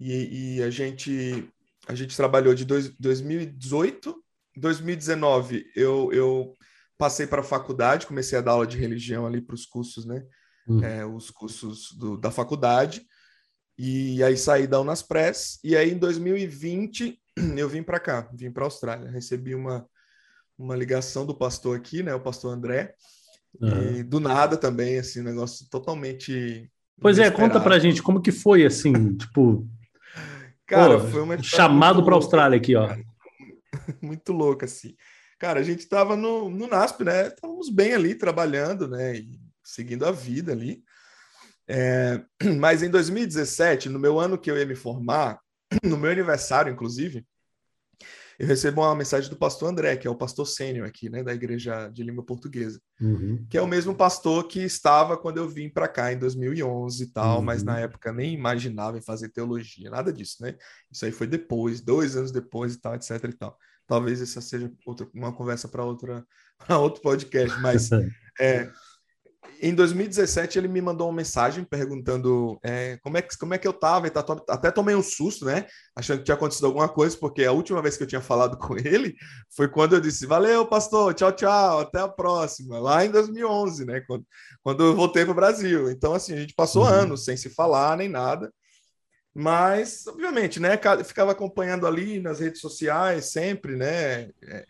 E, 0.00 0.56
e 0.56 0.62
a, 0.62 0.70
gente, 0.70 1.48
a 1.86 1.94
gente 1.94 2.16
trabalhou 2.16 2.54
de 2.54 2.64
dois, 2.64 2.88
2018. 2.98 4.20
2019, 4.56 5.64
eu, 5.74 6.12
eu 6.12 6.52
passei 6.98 7.26
para 7.26 7.40
a 7.40 7.44
faculdade, 7.44 8.06
comecei 8.06 8.38
a 8.38 8.42
dar 8.42 8.52
aula 8.52 8.66
de 8.66 8.76
religião 8.76 9.24
ali 9.24 9.40
para 9.40 9.54
os 9.54 9.64
cursos, 9.64 10.04
né? 10.04 10.22
Uhum. 10.66 10.84
É, 10.84 11.06
os 11.06 11.30
cursos 11.30 11.92
do, 11.92 12.16
da 12.16 12.30
faculdade. 12.30 13.06
E 13.78 14.22
aí 14.22 14.36
saí 14.36 14.66
da 14.66 14.80
Unaspress. 14.80 15.58
E 15.62 15.76
aí, 15.76 15.92
em 15.92 15.98
2020, 15.98 17.21
eu 17.56 17.68
vim 17.68 17.82
para 17.82 18.00
cá, 18.00 18.28
vim 18.32 18.50
para 18.50 18.64
a 18.64 18.66
Austrália. 18.66 19.10
Recebi 19.10 19.54
uma, 19.54 19.86
uma 20.58 20.76
ligação 20.76 21.26
do 21.26 21.34
pastor 21.34 21.76
aqui, 21.76 22.02
né, 22.02 22.14
o 22.14 22.20
pastor 22.20 22.52
André, 22.52 22.94
uhum. 23.60 23.96
e 23.96 24.02
do 24.02 24.20
nada 24.20 24.56
também, 24.56 24.98
assim, 24.98 25.20
um 25.20 25.24
negócio 25.24 25.66
totalmente. 25.70 26.70
Pois 27.00 27.18
é, 27.18 27.30
conta 27.30 27.60
pra 27.60 27.78
gente 27.78 28.02
como 28.02 28.22
que 28.22 28.32
foi, 28.32 28.64
assim, 28.64 28.92
tipo. 29.16 29.68
Cara, 30.66 30.98
pô, 30.98 31.06
foi 31.08 31.22
uma 31.22 31.42
chamado 31.42 32.04
para 32.04 32.14
a 32.14 32.16
Austrália 32.16 32.56
aqui, 32.56 32.74
ó. 32.76 32.96
Muito 34.00 34.32
louco, 34.32 34.64
assim. 34.64 34.94
Cara, 35.38 35.60
a 35.60 35.62
gente 35.62 35.80
estava 35.80 36.16
no, 36.16 36.48
no 36.48 36.68
NASP, 36.68 37.02
né? 37.04 37.26
Estávamos 37.26 37.68
bem 37.68 37.94
ali, 37.94 38.14
trabalhando, 38.14 38.86
né? 38.86 39.16
E 39.16 39.40
seguindo 39.62 40.06
a 40.06 40.12
vida 40.12 40.52
ali. 40.52 40.82
É, 41.66 42.22
mas 42.58 42.82
em 42.82 42.90
2017, 42.90 43.88
no 43.88 43.98
meu 43.98 44.20
ano 44.20 44.38
que 44.38 44.50
eu 44.50 44.56
ia 44.56 44.66
me 44.66 44.74
formar, 44.74 45.40
no 45.84 45.96
meu 45.96 46.10
aniversário, 46.10 46.72
inclusive, 46.72 47.26
eu 48.38 48.46
recebo 48.46 48.80
uma 48.80 48.94
mensagem 48.94 49.30
do 49.30 49.36
pastor 49.36 49.70
André, 49.70 49.96
que 49.96 50.06
é 50.06 50.10
o 50.10 50.16
pastor 50.16 50.46
sênior 50.46 50.86
aqui, 50.86 51.08
né, 51.08 51.22
da 51.22 51.34
igreja 51.34 51.88
de 51.88 52.02
língua 52.02 52.24
portuguesa, 52.24 52.80
uhum. 53.00 53.46
que 53.48 53.56
é 53.56 53.62
o 53.62 53.66
mesmo 53.66 53.94
pastor 53.94 54.48
que 54.48 54.60
estava 54.60 55.16
quando 55.16 55.38
eu 55.38 55.48
vim 55.48 55.68
para 55.68 55.86
cá 55.86 56.12
em 56.12 56.18
2011 56.18 57.04
e 57.04 57.06
tal, 57.08 57.38
uhum. 57.38 57.44
mas 57.44 57.62
na 57.62 57.78
época 57.78 58.12
nem 58.12 58.34
imaginava 58.34 58.98
em 58.98 59.02
fazer 59.02 59.28
teologia, 59.28 59.90
nada 59.90 60.12
disso, 60.12 60.36
né? 60.40 60.56
Isso 60.90 61.04
aí 61.04 61.12
foi 61.12 61.26
depois, 61.26 61.80
dois 61.80 62.16
anos 62.16 62.32
depois 62.32 62.74
e 62.74 62.80
tal, 62.80 62.94
etc 62.94 63.10
e 63.24 63.32
tal. 63.32 63.56
Talvez 63.86 64.20
essa 64.22 64.40
seja 64.40 64.72
outra, 64.86 65.06
uma 65.14 65.32
conversa 65.32 65.68
para 65.68 65.84
outra, 65.84 66.26
para 66.58 66.78
outro 66.78 67.02
podcast, 67.02 67.60
mas 67.60 67.90
é, 68.40 68.70
em 69.60 69.74
2017 69.74 70.58
ele 70.58 70.68
me 70.68 70.80
mandou 70.80 71.08
uma 71.08 71.16
mensagem 71.16 71.64
perguntando 71.64 72.58
é, 72.62 72.98
como, 73.02 73.16
é 73.16 73.22
que, 73.22 73.36
como 73.36 73.54
é 73.54 73.58
que 73.58 73.66
eu 73.66 73.72
tava, 73.72 74.06
e 74.06 74.10
tá, 74.10 74.24
até 74.48 74.70
tomei 74.70 74.94
um 74.94 75.02
susto, 75.02 75.44
né? 75.44 75.66
Achando 75.94 76.18
que 76.18 76.24
tinha 76.24 76.34
acontecido 76.34 76.66
alguma 76.66 76.88
coisa, 76.88 77.16
porque 77.16 77.44
a 77.44 77.52
última 77.52 77.80
vez 77.80 77.96
que 77.96 78.02
eu 78.02 78.06
tinha 78.06 78.20
falado 78.20 78.56
com 78.58 78.76
ele 78.76 79.14
foi 79.54 79.68
quando 79.68 79.94
eu 79.94 80.00
disse: 80.00 80.26
Valeu, 80.26 80.66
pastor, 80.66 81.14
tchau, 81.14 81.32
tchau, 81.32 81.80
até 81.80 82.00
a 82.00 82.08
próxima, 82.08 82.78
lá 82.78 83.04
em 83.04 83.10
2011, 83.10 83.84
né? 83.84 84.00
Quando, 84.06 84.26
quando 84.62 84.82
eu 84.84 84.96
voltei 84.96 85.24
para 85.24 85.32
o 85.32 85.36
Brasil. 85.36 85.90
Então, 85.90 86.14
assim, 86.14 86.34
a 86.34 86.40
gente 86.40 86.54
passou 86.54 86.82
uhum. 86.82 86.88
anos 86.88 87.24
sem 87.24 87.36
se 87.36 87.50
falar 87.50 87.96
nem 87.96 88.08
nada. 88.08 88.52
Mas, 89.34 90.06
obviamente, 90.06 90.60
né? 90.60 90.78
Ficava 91.04 91.32
acompanhando 91.32 91.86
ali 91.86 92.20
nas 92.20 92.40
redes 92.40 92.60
sociais, 92.60 93.32
sempre, 93.32 93.76
né? 93.76 94.30
É, 94.42 94.66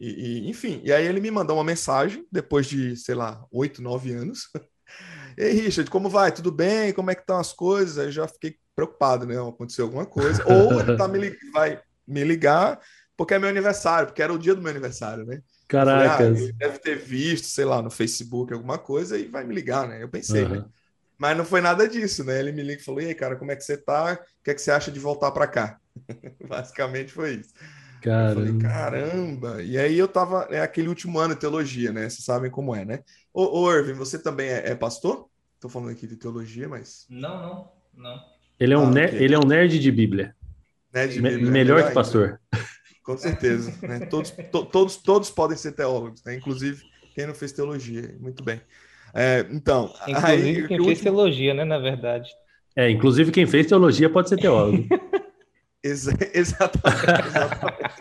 e, 0.00 0.08
e, 0.08 0.48
enfim, 0.48 0.80
e 0.84 0.92
aí 0.92 1.06
ele 1.06 1.20
me 1.20 1.30
mandou 1.30 1.56
uma 1.56 1.64
mensagem 1.64 2.26
depois 2.30 2.66
de, 2.66 2.96
sei 2.96 3.14
lá, 3.14 3.44
oito, 3.50 3.82
nove 3.82 4.12
anos. 4.12 4.48
Ei, 5.36 5.52
Richard, 5.52 5.88
como 5.90 6.08
vai? 6.08 6.32
Tudo 6.32 6.50
bem? 6.50 6.92
Como 6.92 7.10
é 7.10 7.14
que 7.14 7.20
estão 7.20 7.38
as 7.38 7.52
coisas? 7.52 7.98
Aí 7.98 8.06
eu 8.06 8.12
já 8.12 8.26
fiquei 8.26 8.56
preocupado, 8.74 9.24
né? 9.24 9.36
Aconteceu 9.40 9.84
alguma 9.84 10.04
coisa. 10.04 10.42
Ou 10.46 10.80
ele 10.80 10.96
tá 10.96 11.06
me, 11.06 11.36
vai 11.52 11.80
me 12.06 12.24
ligar 12.24 12.80
porque 13.18 13.34
é 13.34 13.38
meu 13.38 13.48
aniversário, 13.48 14.06
porque 14.06 14.22
era 14.22 14.32
o 14.32 14.38
dia 14.38 14.54
do 14.54 14.62
meu 14.62 14.70
aniversário, 14.70 15.26
né? 15.26 15.42
Caraca. 15.66 16.28
Ah, 16.28 16.52
deve 16.56 16.78
ter 16.78 16.96
visto, 16.96 17.48
sei 17.48 17.64
lá, 17.64 17.82
no 17.82 17.90
Facebook 17.90 18.54
alguma 18.54 18.78
coisa 18.78 19.18
e 19.18 19.26
vai 19.26 19.44
me 19.44 19.52
ligar, 19.52 19.88
né? 19.88 20.00
Eu 20.00 20.08
pensei, 20.08 20.44
uhum. 20.44 20.50
né? 20.50 20.64
Mas 21.18 21.36
não 21.36 21.44
foi 21.44 21.60
nada 21.60 21.88
disso, 21.88 22.22
né? 22.22 22.38
Ele 22.38 22.52
me 22.52 22.62
liga 22.62 22.80
e 22.80 22.84
falou: 22.84 23.00
E 23.00 23.06
aí, 23.06 23.14
cara, 23.16 23.34
como 23.34 23.50
é 23.50 23.56
que 23.56 23.64
você 23.64 23.76
tá? 23.76 24.12
O 24.12 24.44
que 24.44 24.52
é 24.52 24.54
que 24.54 24.62
você 24.62 24.70
acha 24.70 24.92
de 24.92 25.00
voltar 25.00 25.32
para 25.32 25.48
cá? 25.48 25.80
Basicamente 26.48 27.12
foi 27.12 27.34
isso. 27.34 27.52
Caramba. 28.02 28.40
Eu 28.40 28.46
falei, 28.46 28.58
caramba! 28.60 29.62
E 29.62 29.78
aí 29.78 29.98
eu 29.98 30.08
tava, 30.08 30.46
é 30.50 30.60
aquele 30.60 30.88
último 30.88 31.18
ano 31.18 31.34
de 31.34 31.40
teologia, 31.40 31.92
né? 31.92 32.02
Vocês 32.08 32.24
sabem 32.24 32.50
como 32.50 32.74
é, 32.74 32.84
né? 32.84 33.00
Ô, 33.32 33.60
ô 33.60 33.72
Irving, 33.72 33.94
você 33.94 34.18
também 34.18 34.48
é, 34.48 34.70
é 34.70 34.74
pastor? 34.74 35.28
Tô 35.60 35.68
falando 35.68 35.90
aqui 35.90 36.06
de 36.06 36.16
teologia, 36.16 36.68
mas. 36.68 37.06
Não, 37.10 37.42
não, 37.42 37.68
não. 37.96 38.20
Ele 38.60 38.74
é 38.74 38.78
um, 38.78 38.86
ah, 38.86 38.90
ner 38.90 39.08
okay. 39.08 39.22
ele 39.22 39.34
é 39.34 39.38
um 39.38 39.44
nerd 39.44 39.78
de 39.78 39.90
Bíblia. 39.90 40.34
Nerd 40.92 41.14
de 41.14 41.20
Bíblia. 41.20 41.38
Me 41.44 41.50
melhor 41.50 41.86
que 41.86 41.94
pastor. 41.94 42.40
Com 43.02 43.16
certeza. 43.16 43.72
Né? 43.80 44.00
Todos, 44.06 44.30
to, 44.30 44.64
todos, 44.66 44.96
todos 44.96 45.30
podem 45.30 45.56
ser 45.56 45.72
teólogos, 45.72 46.22
né? 46.24 46.34
inclusive 46.34 46.82
quem 47.14 47.26
não 47.26 47.34
fez 47.34 47.52
teologia. 47.52 48.14
Muito 48.20 48.44
bem. 48.44 48.60
É, 49.14 49.46
então, 49.50 49.92
inclusive 50.06 50.60
aí, 50.60 50.68
quem 50.68 50.84
fez 50.84 51.00
teologia, 51.00 51.54
né? 51.54 51.64
Na 51.64 51.78
verdade. 51.78 52.28
É, 52.76 52.90
inclusive 52.90 53.32
quem 53.32 53.46
fez 53.46 53.66
teologia 53.66 54.08
pode 54.10 54.28
ser 54.28 54.36
teólogo. 54.36 54.86
Exa 55.82 56.12
exatamente. 56.34 57.28
exatamente. 57.28 57.94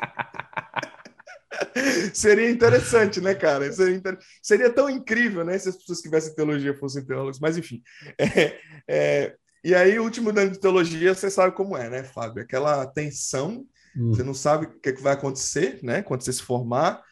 Seria 2.14 2.50
interessante, 2.50 3.22
né, 3.22 3.36
cara? 3.36 3.72
Seria, 3.72 3.96
inter... 3.96 4.18
Seria, 4.42 4.72
tão 4.72 4.90
incrível, 4.90 5.44
né, 5.46 5.58
se 5.58 5.70
as 5.70 5.78
pessoas 5.78 6.00
que 6.00 6.10
tivessem 6.10 6.36
teologia 6.36 6.74
fossem 6.76 7.06
teólogos, 7.06 7.40
mas 7.40 7.58
enfim. 7.58 7.82
É, 8.20 8.60
é... 8.88 9.36
E 9.64 9.76
aí, 9.76 10.00
o 10.00 10.04
último 10.04 10.30
ano 10.30 10.52
de 10.52 10.60
teologia, 10.60 11.14
você 11.14 11.30
sabe 11.30 11.56
como 11.56 11.76
é, 11.76 11.90
né, 11.90 12.04
Fábio? 12.04 12.44
Aquela 12.44 12.86
tensão 12.86 13.66
Hum. 13.98 14.14
Você 14.14 14.24
não 14.24 14.34
sabe 14.34 14.68
o 14.68 14.80
que, 14.80 14.90
é 14.90 14.94
que 14.94 15.02
vai 15.02 15.14
acontecer, 15.14 15.80
né? 15.82 16.04
Quando 16.04 16.22
você 16.22 16.32
se 16.32 16.44
formar. 16.44 17.04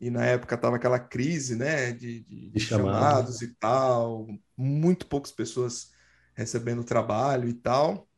E 0.00 0.10
na 0.10 0.24
época 0.24 0.56
estava 0.56 0.74
aquela 0.74 0.98
crise, 0.98 1.54
né? 1.54 1.92
De, 1.92 2.24
de, 2.24 2.50
de 2.50 2.60
chamados 2.60 3.40
e 3.40 3.54
tal. 3.54 4.26
Muito 4.56 5.06
poucas 5.06 5.30
pessoas 5.30 5.92
recebendo 6.34 6.82
trabalho 6.82 7.48
e 7.48 7.54
tal. 7.54 8.08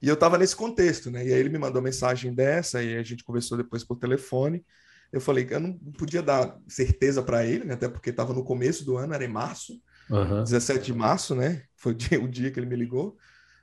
E 0.00 0.08
eu 0.08 0.14
estava 0.14 0.36
nesse 0.36 0.54
contexto, 0.54 1.10
né? 1.10 1.26
E 1.26 1.32
aí 1.32 1.38
ele 1.38 1.48
me 1.48 1.58
mandou 1.58 1.80
mensagem 1.80 2.34
dessa 2.34 2.82
e 2.82 2.96
a 2.96 3.02
gente 3.02 3.24
conversou 3.24 3.56
depois 3.56 3.82
por 3.82 3.96
telefone. 3.96 4.64
Eu 5.12 5.20
falei 5.20 5.44
que 5.44 5.54
eu 5.54 5.60
não 5.60 5.72
podia 5.98 6.22
dar 6.22 6.58
certeza 6.68 7.22
para 7.22 7.44
ele, 7.44 7.64
né? 7.64 7.74
até 7.74 7.88
porque 7.88 8.10
estava 8.10 8.32
no 8.32 8.44
começo 8.44 8.84
do 8.84 8.96
ano, 8.96 9.14
era 9.14 9.24
em 9.24 9.28
março, 9.28 9.80
uhum. 10.10 10.42
17 10.42 10.84
de 10.84 10.92
março, 10.92 11.34
né? 11.34 11.62
Foi 11.76 11.92
o 11.92 11.94
dia, 11.94 12.20
o 12.22 12.28
dia 12.28 12.50
que 12.50 12.58
ele 12.58 12.66
me 12.66 12.76
ligou. 12.76 13.16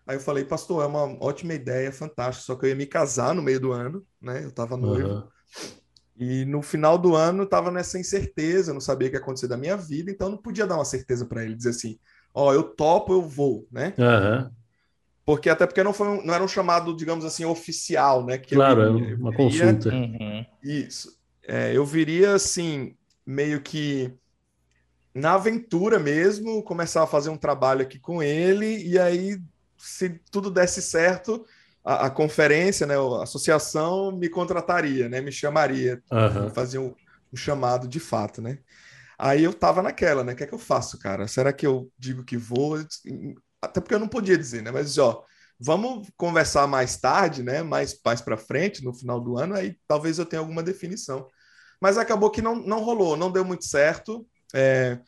Aí 0.06 0.18
eu 0.18 0.22
falei, 0.22 0.44
pastor, 0.44 0.84
é 0.84 0.88
uma 0.88 1.04
ótima 1.24 1.54
ideia, 1.54 1.92
fantástico, 1.92 2.46
só 2.46 2.56
que 2.56 2.66
eu 2.66 2.70
ia 2.70 2.76
me 2.76 2.86
casar 2.86 3.34
no 3.34 3.42
meio 3.42 3.60
do 3.60 3.72
ano, 3.72 4.06
né? 4.22 4.44
Eu 4.44 4.52
tava 4.52 4.76
noivo. 4.76 5.08
Uhum. 5.08 5.28
E 6.18 6.46
no 6.46 6.62
final 6.62 6.98
do 6.98 7.16
ano 7.16 7.44
eu 7.44 7.48
tava 7.48 7.72
nessa 7.72 8.00
incerteza, 8.00 8.74
não 8.74 8.82
sabia 8.82 9.08
o 9.08 9.12
que 9.12 9.18
ia 9.18 9.22
acontecer 9.22 9.48
da 9.48 9.58
minha 9.58 9.76
vida, 9.76 10.12
então 10.12 10.30
não 10.30 10.38
podia 10.38 10.68
dar 10.68 10.76
uma 10.76 10.86
certeza 10.86 11.26
para 11.26 11.44
ele, 11.44 11.56
dizer 11.56 11.72
assim, 11.72 11.98
ó, 12.34 12.50
oh, 12.50 12.54
eu 12.54 12.64
topo, 12.64 13.14
eu 13.14 13.22
vou, 13.22 13.68
né? 13.72 13.94
Uhum. 13.98 14.52
Porque 15.26 15.50
até 15.50 15.66
porque 15.66 15.84
não, 15.84 15.94
foi 15.94 16.08
um, 16.08 16.26
não 16.26 16.34
era 16.34 16.44
um 16.44 16.48
chamado, 16.48 16.96
digamos 16.96 17.24
assim, 17.24 17.46
oficial, 17.46 18.26
né? 18.26 18.38
Que 18.38 18.56
claro, 18.56 18.82
eu, 18.82 18.88
é 18.88 19.16
uma 19.16 19.32
viria, 19.32 19.36
consulta. 19.36 19.90
Uhum. 19.90 20.46
Isso. 20.62 21.18
É, 21.48 21.76
eu 21.76 21.86
viria 21.86 22.34
assim, 22.34 22.96
meio 23.26 23.62
que 23.62 24.14
na 25.14 25.36
aventura 25.36 26.00
mesmo, 26.00 26.64
começar 26.64 27.04
a 27.04 27.08
fazer 27.08 27.30
um 27.30 27.38
trabalho 27.38 27.84
aqui 27.84 28.00
com 28.00 28.22
ele, 28.24 28.84
e 28.84 28.98
aí 28.98 29.40
se 29.78 30.20
tudo 30.32 30.50
desse 30.50 30.82
certo, 30.82 31.46
a, 31.84 32.08
a, 32.08 32.10
conferência, 32.10 32.88
né, 32.88 32.96
a 32.96 33.24
associação 33.24 34.12
me 34.12 34.30
contrataria, 34.30 35.10
né, 35.10 35.22
me 35.22 35.32
chamaria, 35.32 36.02
uhum. 36.12 36.50
fazer 36.50 36.80
um, 36.80 36.96
um, 37.32 37.36
chamado 37.36 37.88
de 37.88 38.00
fato, 38.00 38.42
né. 38.42 38.60
Aí 39.20 39.44
eu 39.44 39.54
tava 39.54 39.82
naquela, 39.82 40.24
né, 40.24 40.34
o 40.34 40.36
que 40.36 40.44
é 40.44 40.48
que 40.48 40.54
eu 40.54 40.60
faço, 40.60 40.98
cara? 40.98 41.28
Será 41.28 41.54
que 41.54 41.68
eu 41.68 41.92
digo 41.98 42.24
que 42.24 42.38
vou? 42.38 42.80
Até 43.64 43.80
porque 43.80 43.96
eu 43.96 44.00
não 44.00 44.08
podia 44.08 44.38
dizer, 44.38 44.62
né, 44.62 44.72
mas 44.72 44.98
ó, 44.98 45.24
vamos 45.60 46.10
conversar 46.18 46.68
mais 46.68 46.98
tarde, 46.98 47.42
né, 47.44 47.64
mais, 47.64 47.98
mais 48.04 48.22
para 48.22 48.38
frente, 48.38 48.84
no 48.84 48.94
final 48.94 49.20
do 49.20 49.38
ano, 49.38 49.56
aí 49.56 49.78
talvez 49.88 50.20
eu 50.20 50.26
tenha 50.26 50.40
alguma 50.40 50.62
definição. 50.62 51.28
Mas 51.80 51.98
acabou 51.98 52.30
que 52.30 52.42
não, 52.42 52.56
não 52.56 52.84
rolou, 52.84 53.16
não 53.18 53.32
deu 53.32 53.44
muito 53.44 53.66
certo, 53.66 54.26
é, 54.54 55.00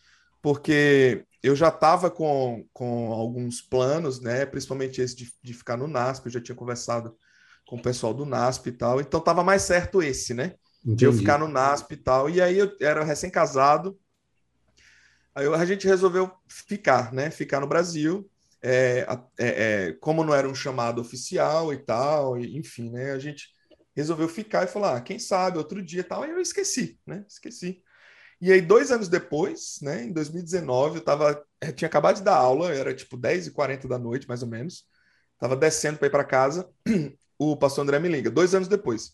porque 0.41 1.25
eu 1.41 1.55
já 1.55 1.69
estava 1.69 2.09
com, 2.09 2.65
com 2.73 3.11
alguns 3.11 3.61
planos, 3.61 4.19
né? 4.19 4.45
Principalmente 4.45 4.99
esse 4.99 5.15
de, 5.15 5.31
de 5.43 5.53
ficar 5.53 5.77
no 5.77 5.87
NASP, 5.87 6.25
eu 6.25 6.31
já 6.31 6.41
tinha 6.41 6.55
conversado 6.55 7.15
com 7.67 7.75
o 7.75 7.81
pessoal 7.81 8.13
do 8.13 8.25
NASP 8.25 8.67
e 8.67 8.71
tal, 8.71 9.01
então 9.01 9.19
estava 9.19 9.43
mais 9.43 9.61
certo 9.61 10.01
esse, 10.01 10.33
né? 10.33 10.55
Entendi. 10.83 10.97
De 10.97 11.05
eu 11.05 11.13
ficar 11.13 11.39
no 11.39 11.47
NASP 11.47 11.93
e 11.93 11.97
tal. 11.97 12.29
E 12.29 12.41
aí 12.41 12.57
eu 12.57 12.75
era 12.79 13.03
recém-casado, 13.03 13.97
aí 15.33 15.47
a 15.47 15.65
gente 15.65 15.87
resolveu 15.87 16.31
ficar, 16.47 17.11
né? 17.11 17.29
Ficar 17.29 17.59
no 17.59 17.67
Brasil. 17.67 18.29
É, 18.67 19.06
é, 19.38 19.89
é, 19.89 19.93
como 20.01 20.23
não 20.23 20.34
era 20.34 20.49
um 20.49 20.56
chamado 20.56 20.99
oficial 20.99 21.71
e 21.71 21.78
tal, 21.78 22.39
e, 22.39 22.58
enfim, 22.58 22.89
né? 22.89 23.12
A 23.12 23.19
gente 23.19 23.49
resolveu 23.95 24.28
ficar 24.28 24.63
e 24.63 24.67
falar, 24.67 24.97
ah, 24.97 25.01
quem 25.01 25.19
sabe 25.19 25.60
outro 25.60 25.84
dia 25.84 26.01
e 26.01 26.04
tal. 26.04 26.23
Aí 26.23 26.32
eu 26.32 26.41
esqueci, 26.41 26.99
né? 27.06 27.23
Esqueci. 27.30 27.84
E 28.41 28.51
aí, 28.51 28.62
dois 28.62 28.91
anos 28.91 29.08
depois, 29.08 29.78
né, 29.82 30.04
em 30.04 30.13
2019, 30.13 30.97
eu 30.99 31.04
tava, 31.04 31.43
eu 31.62 31.73
tinha 31.73 31.88
acabado 31.88 32.17
de 32.17 32.23
dar 32.23 32.36
aula, 32.36 32.73
era 32.73 32.93
tipo 32.93 33.17
10h40 33.17 33.88
da 33.88 33.97
noite, 33.97 34.28
mais 34.28 34.41
ou 34.43 34.49
menos. 34.49 34.86
Tava 35.39 35.56
descendo 35.56 35.97
para 35.99 36.08
ir 36.08 36.12
para 36.12 36.23
casa, 36.23 36.69
o 37.39 37.56
pastor 37.58 37.84
André 37.84 37.99
me 37.99 38.10
liga, 38.10 38.30
dois 38.32 38.56
anos 38.56 38.67
depois. 38.67 39.13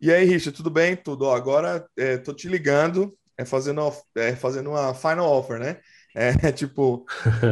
E 0.00 0.12
aí, 0.12 0.24
Richard, 0.24 0.56
tudo 0.56 0.70
bem? 0.70 0.96
Tudo. 0.96 1.24
Ó, 1.26 1.34
agora 1.34 1.88
é, 1.96 2.18
tô 2.18 2.34
te 2.34 2.48
ligando, 2.48 3.16
é 3.38 3.44
fazendo, 3.44 3.80
é, 4.16 4.36
fazendo 4.36 4.70
uma 4.70 4.94
final 4.94 5.30
offer, 5.32 5.58
né? 5.58 5.80
É 6.14 6.30
tipo, 6.52 7.04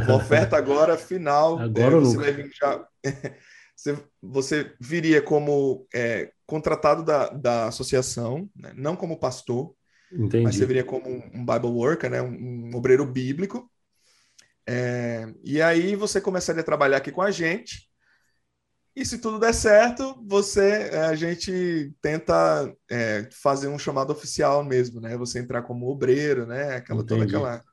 uma 0.07 0.17
oferta 0.17 0.57
agora 0.57 0.97
final. 0.97 1.59
Agora 1.61 1.97
é, 1.97 2.01
você 2.01 2.17
vai 2.17 2.51
você, 3.77 3.99
você 4.23 4.75
viria 4.81 5.21
como 5.21 5.87
é, 5.93 6.33
contratado 6.47 7.03
da, 7.03 7.29
da 7.31 7.67
associação, 7.67 8.49
né? 8.55 8.73
não 8.77 8.95
como 8.95 9.19
pastor. 9.19 9.75
Entendi. 10.13 10.45
Mas 10.45 10.57
você 10.57 10.67
viria 10.67 10.85
como 10.85 11.09
um 11.09 11.45
Bible 11.45 11.71
worker, 11.71 12.11
né? 12.11 12.23
um, 12.23 12.71
um 12.71 12.77
obreiro 12.77 13.05
bíblico. 13.05 13.69
É, 14.69 15.27
e 15.43 15.61
aí 15.61 15.97
você 15.97 16.21
começaria 16.21 16.61
a 16.61 16.65
trabalhar 16.65 16.99
aqui 16.99 17.11
com 17.11 17.23
a 17.23 17.31
gente. 17.31 17.91
E 18.95 19.07
se 19.07 19.19
tudo 19.19 19.39
der 19.39 19.55
certo, 19.55 20.23
você 20.29 20.91
é, 20.93 20.99
a 21.07 21.15
gente 21.15 21.95
tenta 22.03 22.71
é, 22.91 23.27
fazer 23.33 23.69
um 23.69 23.79
chamado 23.79 24.13
oficial 24.13 24.63
mesmo, 24.63 25.01
né? 25.01 25.17
Você 25.17 25.39
entrar 25.39 25.63
como 25.63 25.89
obreiro, 25.89 26.47
né? 26.47 26.77
Aquela 26.77 27.03
toda 27.03 27.25
aquela. 27.25 27.65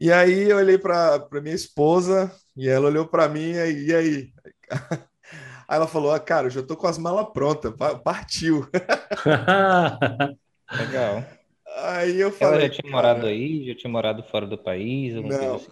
E 0.00 0.12
aí 0.12 0.48
eu 0.48 0.58
olhei 0.58 0.78
para 0.78 1.28
minha 1.42 1.54
esposa 1.54 2.30
e 2.56 2.68
ela 2.68 2.86
olhou 2.86 3.06
para 3.06 3.28
mim 3.28 3.52
e, 3.52 3.86
e 3.86 3.94
aí. 3.94 4.32
Aí 5.68 5.76
ela 5.76 5.86
falou: 5.86 6.12
ah, 6.12 6.18
cara, 6.18 6.46
eu 6.46 6.50
já 6.50 6.62
tô 6.62 6.74
com 6.74 6.86
as 6.86 6.96
malas 6.96 7.28
prontas, 7.30 7.74
partiu. 8.02 8.66
Legal. 10.72 11.22
Aí 11.76 12.18
eu 12.18 12.32
falei. 12.32 12.60
Ela 12.60 12.68
já 12.68 12.80
tinha 12.80 12.90
morado 12.90 13.26
aí, 13.26 13.66
já 13.66 13.74
tinha 13.74 13.92
morado 13.92 14.22
fora 14.22 14.46
do 14.46 14.56
país? 14.56 15.14
Não. 15.14 15.56
Assim? 15.56 15.68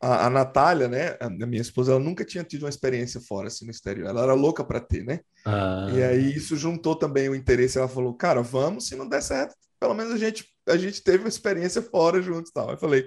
A, 0.00 0.26
a 0.26 0.30
Natália, 0.30 0.88
né, 0.88 1.16
a 1.20 1.28
minha 1.28 1.60
esposa, 1.60 1.92
ela 1.92 2.00
nunca 2.00 2.24
tinha 2.24 2.42
tido 2.42 2.64
uma 2.64 2.68
experiência 2.68 3.20
fora, 3.20 3.46
assim, 3.46 3.64
no 3.64 3.70
exterior. 3.70 4.08
Ela 4.08 4.22
era 4.22 4.34
louca 4.34 4.64
para 4.64 4.80
ter, 4.80 5.04
né? 5.04 5.20
Ah. 5.44 5.88
E 5.94 6.02
aí 6.02 6.34
isso 6.34 6.56
juntou 6.56 6.96
também 6.96 7.28
o 7.28 7.34
interesse. 7.34 7.78
Ela 7.78 7.88
falou, 7.88 8.14
cara, 8.14 8.42
vamos, 8.42 8.88
se 8.88 8.96
não 8.96 9.08
der 9.08 9.22
certo, 9.22 9.54
pelo 9.78 9.94
menos 9.94 10.12
a 10.12 10.18
gente, 10.18 10.44
a 10.68 10.76
gente 10.76 11.02
teve 11.02 11.18
uma 11.18 11.28
experiência 11.28 11.82
fora 11.82 12.20
juntos 12.20 12.50
e 12.50 12.54
tal. 12.54 12.70
Eu 12.70 12.78
falei, 12.78 13.06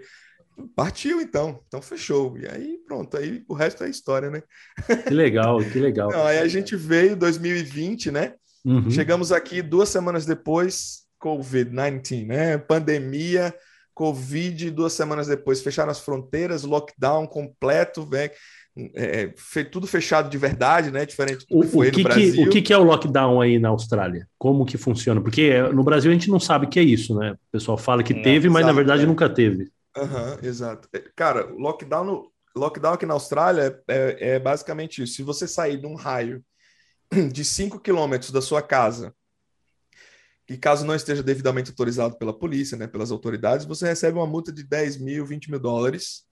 partiu 0.75 1.21
então, 1.21 1.59
então 1.67 1.81
fechou. 1.81 2.37
E 2.37 2.47
aí 2.47 2.77
pronto, 2.85 3.17
aí 3.17 3.43
o 3.47 3.53
resto 3.53 3.83
é 3.83 3.89
história, 3.89 4.29
né? 4.29 4.43
Que 5.07 5.13
legal, 5.13 5.59
que 5.59 5.79
legal. 5.79 6.09
Não, 6.11 6.25
aí 6.25 6.39
a 6.39 6.47
gente 6.47 6.75
veio 6.75 7.15
2020, 7.15 8.11
né? 8.11 8.33
Uhum. 8.65 8.89
Chegamos 8.89 9.31
aqui 9.31 9.61
duas 9.61 9.89
semanas 9.89 10.25
depois, 10.25 11.03
Covid-19, 11.21 12.25
né? 12.25 12.57
Pandemia, 12.57 13.53
Covid, 13.93 14.71
duas 14.71 14.93
semanas 14.93 15.28
depois 15.28 15.61
fecharam 15.61 15.91
as 15.91 15.99
fronteiras, 15.99 16.63
lockdown 16.63 17.28
completo, 17.28 18.07
né? 18.11 18.30
É, 18.95 19.32
é 19.55 19.63
tudo 19.65 19.86
fechado 19.86 20.30
de 20.30 20.38
verdade, 20.38 20.89
né? 20.89 21.05
Diferente 21.05 21.45
do 21.47 21.61
que 21.61 21.67
foi 21.67 21.89
o 21.89 21.91
que 21.91 22.01
no 22.01 22.09
Brasil. 22.09 22.49
Que, 22.49 22.59
o 22.59 22.63
que 22.63 22.73
é 22.73 22.78
o 22.78 22.84
lockdown 22.84 23.39
aí 23.39 23.59
na 23.59 23.69
Austrália? 23.69 24.28
Como 24.38 24.65
que 24.65 24.78
funciona? 24.78 25.21
Porque 25.21 25.61
no 25.73 25.84
Brasil 25.84 26.09
a 26.09 26.13
gente 26.13 26.30
não 26.30 26.39
sabe 26.39 26.65
o 26.65 26.69
que 26.69 26.80
é 26.80 26.84
isso, 26.84 27.15
né? 27.15 27.34
O 27.34 27.51
pessoal 27.51 27.78
fala 27.78 28.01
que 28.01 28.15
não, 28.15 28.23
teve, 28.23 28.49
mas 28.49 28.65
na 28.65 28.71
verdade 28.71 29.03
é. 29.03 29.05
nunca 29.05 29.30
teve. 29.30 29.69
Uhum, 29.97 30.39
exato. 30.41 30.89
É, 30.93 30.99
cara, 31.15 31.45
lockdown, 31.45 32.03
no, 32.03 32.31
lockdown 32.55 32.93
aqui 32.93 33.05
na 33.05 33.13
Austrália 33.13 33.81
é, 33.87 34.35
é 34.35 34.39
basicamente 34.39 35.03
isso. 35.03 35.13
Se 35.15 35.23
você 35.23 35.47
sair 35.47 35.77
de 35.77 35.85
um 35.85 35.95
raio 35.95 36.43
de 37.31 37.45
5 37.45 37.79
quilômetros 37.79 38.31
da 38.31 38.41
sua 38.41 38.61
casa, 38.61 39.13
e 40.49 40.57
caso 40.57 40.85
não 40.85 40.95
esteja 40.95 41.23
devidamente 41.23 41.69
autorizado 41.69 42.17
pela 42.17 42.37
polícia, 42.37 42.77
né, 42.77 42.85
pelas 42.85 43.11
autoridades, 43.11 43.65
você 43.65 43.87
recebe 43.87 44.17
uma 44.17 44.27
multa 44.27 44.51
de 44.51 44.63
10 44.63 44.97
mil, 44.97 45.25
20 45.25 45.49
mil 45.49 45.59
dólares. 45.59 46.25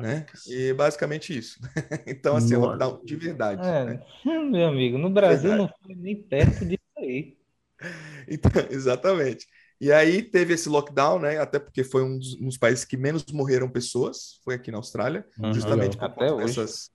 Né? 0.00 0.26
E 0.48 0.72
basicamente 0.72 1.36
isso. 1.36 1.60
então, 2.06 2.34
assim, 2.36 2.54
é 2.54 2.56
lockdown 2.56 3.04
de 3.04 3.16
verdade. 3.16 3.64
É, 3.64 3.84
né? 3.84 4.02
Meu 4.50 4.68
amigo, 4.68 4.98
no 4.98 5.10
Brasil 5.10 5.50
verdade. 5.50 5.70
não 5.70 5.86
foi 5.86 5.94
nem 5.94 6.22
perto 6.22 6.64
disso 6.64 6.82
aí. 6.96 7.36
Então, 8.28 8.50
exatamente. 8.70 9.46
E 9.80 9.92
aí 9.92 10.22
teve 10.22 10.54
esse 10.54 10.68
lockdown, 10.68 11.20
né? 11.20 11.38
Até 11.38 11.58
porque 11.58 11.84
foi 11.84 12.02
um 12.02 12.18
dos, 12.18 12.34
um 12.34 12.46
dos 12.46 12.58
países 12.58 12.84
que 12.84 12.96
menos 12.96 13.24
morreram 13.32 13.70
pessoas, 13.70 14.40
foi 14.44 14.54
aqui 14.54 14.70
na 14.70 14.78
Austrália, 14.78 15.24
uhum, 15.38 15.54
justamente 15.54 15.96
por 15.96 16.06
Até 16.06 16.14
conta 16.14 16.34
hoje. 16.34 16.46
dessas. 16.46 16.90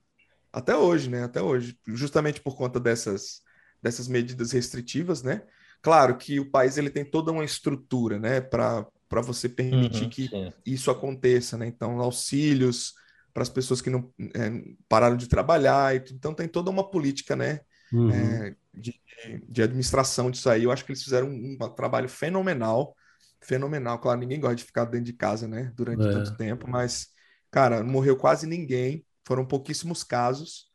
Até 0.52 0.76
hoje, 0.76 1.10
né? 1.10 1.24
Até 1.24 1.40
hoje. 1.40 1.78
Justamente 1.88 2.40
por 2.40 2.56
conta 2.56 2.78
dessas, 2.78 3.40
dessas 3.82 4.06
medidas 4.06 4.52
restritivas, 4.52 5.22
né? 5.22 5.42
Claro 5.80 6.16
que 6.16 6.38
o 6.38 6.50
país 6.50 6.76
ele 6.76 6.90
tem 6.90 7.04
toda 7.04 7.32
uma 7.32 7.44
estrutura, 7.44 8.18
né? 8.18 8.40
Para 8.40 8.86
você 9.22 9.48
permitir 9.48 10.04
uhum, 10.04 10.10
que 10.10 10.28
sim. 10.28 10.52
isso 10.66 10.90
aconteça, 10.90 11.56
né? 11.56 11.66
Então, 11.66 11.98
auxílios 12.00 12.92
para 13.32 13.42
as 13.42 13.48
pessoas 13.48 13.80
que 13.82 13.90
não 13.90 14.12
é, 14.20 14.62
pararam 14.88 15.16
de 15.16 15.26
trabalhar, 15.26 15.94
e 15.96 16.04
então 16.12 16.32
tem 16.32 16.46
toda 16.46 16.70
uma 16.70 16.88
política, 16.88 17.34
né? 17.34 17.60
Uhum. 17.92 18.10
É, 18.10 18.56
de, 18.72 19.00
de 19.48 19.62
administração 19.62 20.30
disso 20.30 20.48
aí. 20.50 20.64
Eu 20.64 20.72
acho 20.72 20.84
que 20.84 20.92
eles 20.92 21.02
fizeram 21.02 21.28
um, 21.28 21.56
um, 21.60 21.68
trabalho 21.70 22.08
fenomenal. 22.08 22.94
Fenomenal. 23.40 23.98
Claro, 23.98 24.20
ninguém 24.20 24.40
gosta 24.40 24.56
de 24.56 24.64
ficar 24.64 24.84
dentro 24.84 25.06
de 25.06 25.12
casa, 25.12 25.46
né? 25.46 25.72
Durante 25.74 26.06
é. 26.06 26.10
tanto 26.10 26.36
tempo, 26.36 26.68
mas, 26.68 27.08
cara, 27.50 27.82
não 27.82 27.92
morreu 27.92 28.16
quase 28.16 28.46
ninguém. 28.46 29.04
Foram 29.24 29.44
pouquíssimos 29.44 30.02
casos. 30.02 30.68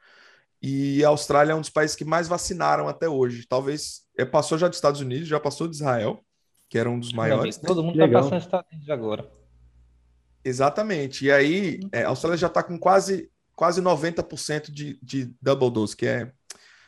E 0.61 1.03
a 1.05 1.09
Austrália 1.09 1.53
é 1.53 1.55
um 1.55 1.61
dos 1.61 1.69
países 1.69 1.95
que 1.95 2.03
mais 2.03 2.27
vacinaram 2.27 2.87
até 2.87 3.07
hoje. 3.07 3.47
Talvez 3.47 4.01
é, 4.17 4.25
passou 4.25 4.57
já 4.57 4.67
dos 4.67 4.77
Estados 4.77 4.99
Unidos, 4.99 5.27
já 5.27 5.39
passou 5.39 5.67
de 5.67 5.75
Israel, 5.75 6.23
que 6.67 6.77
era 6.77 6.89
um 6.89 6.99
dos 6.99 7.13
maiores. 7.13 7.57
Né? 7.61 7.63
Todo 7.65 7.83
mundo 7.83 8.01
está 8.01 8.11
passando 8.11 8.35
dos 8.35 8.43
Estados 8.43 8.71
Unidos 8.71 8.89
agora. 8.89 9.31
Exatamente. 10.43 11.25
E 11.25 11.31
aí, 11.31 11.79
é, 11.91 12.03
a 12.03 12.09
Austrália 12.09 12.37
já 12.37 12.47
está 12.47 12.61
com 12.61 12.77
quase, 12.77 13.31
quase 13.55 13.81
90% 13.81 14.71
de, 14.71 14.99
de 15.01 15.33
double 15.41 15.71
dose, 15.71 15.95
que 15.95 16.05
é 16.05 16.31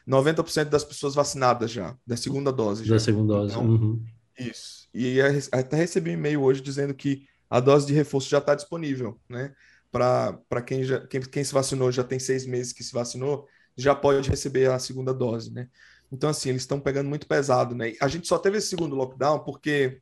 90% 0.08 0.66
das 0.66 0.84
pessoas 0.84 1.16
vacinadas 1.16 1.72
já, 1.72 1.96
da 2.06 2.18
segunda 2.18 2.52
dose. 2.52 2.88
Da 2.88 3.00
segunda 3.00 3.34
dose. 3.34 3.54
Então, 3.54 3.66
uhum. 3.66 4.04
Isso. 4.38 4.88
E 4.94 5.20
até 5.52 5.78
recebi 5.78 6.10
um 6.12 6.14
e-mail 6.14 6.42
hoje 6.42 6.62
dizendo 6.62 6.94
que 6.94 7.26
a 7.50 7.60
dose 7.60 7.86
de 7.86 7.94
reforço 7.94 8.30
já 8.30 8.40
está 8.40 8.56
disponível, 8.56 9.20
né? 9.30 9.54
Para 9.92 10.62
quem, 10.66 10.84
já, 10.84 11.06
quem, 11.08 11.22
quem 11.22 11.44
se 11.44 11.54
vacinou 11.54 11.92
já 11.92 12.04
tem 12.04 12.18
seis 12.18 12.46
meses 12.46 12.74
que 12.74 12.84
se 12.84 12.94
vacinou, 12.94 13.46
já 13.76 13.94
pode 13.94 14.30
receber 14.30 14.70
a 14.70 14.80
segunda 14.80 15.14
dose, 15.14 15.52
né? 15.52 15.68
Então, 16.12 16.30
assim, 16.30 16.50
eles 16.50 16.64
estão 16.64 16.80
pegando 16.80 17.10
muito 17.10 17.28
pesado, 17.28 17.76
né? 17.76 17.94
A 18.02 18.08
gente 18.08 18.28
só 18.28 18.38
teve 18.38 18.58
esse 18.58 18.68
segundo 18.68 18.96
lockdown 18.96 19.40
porque, 19.40 20.02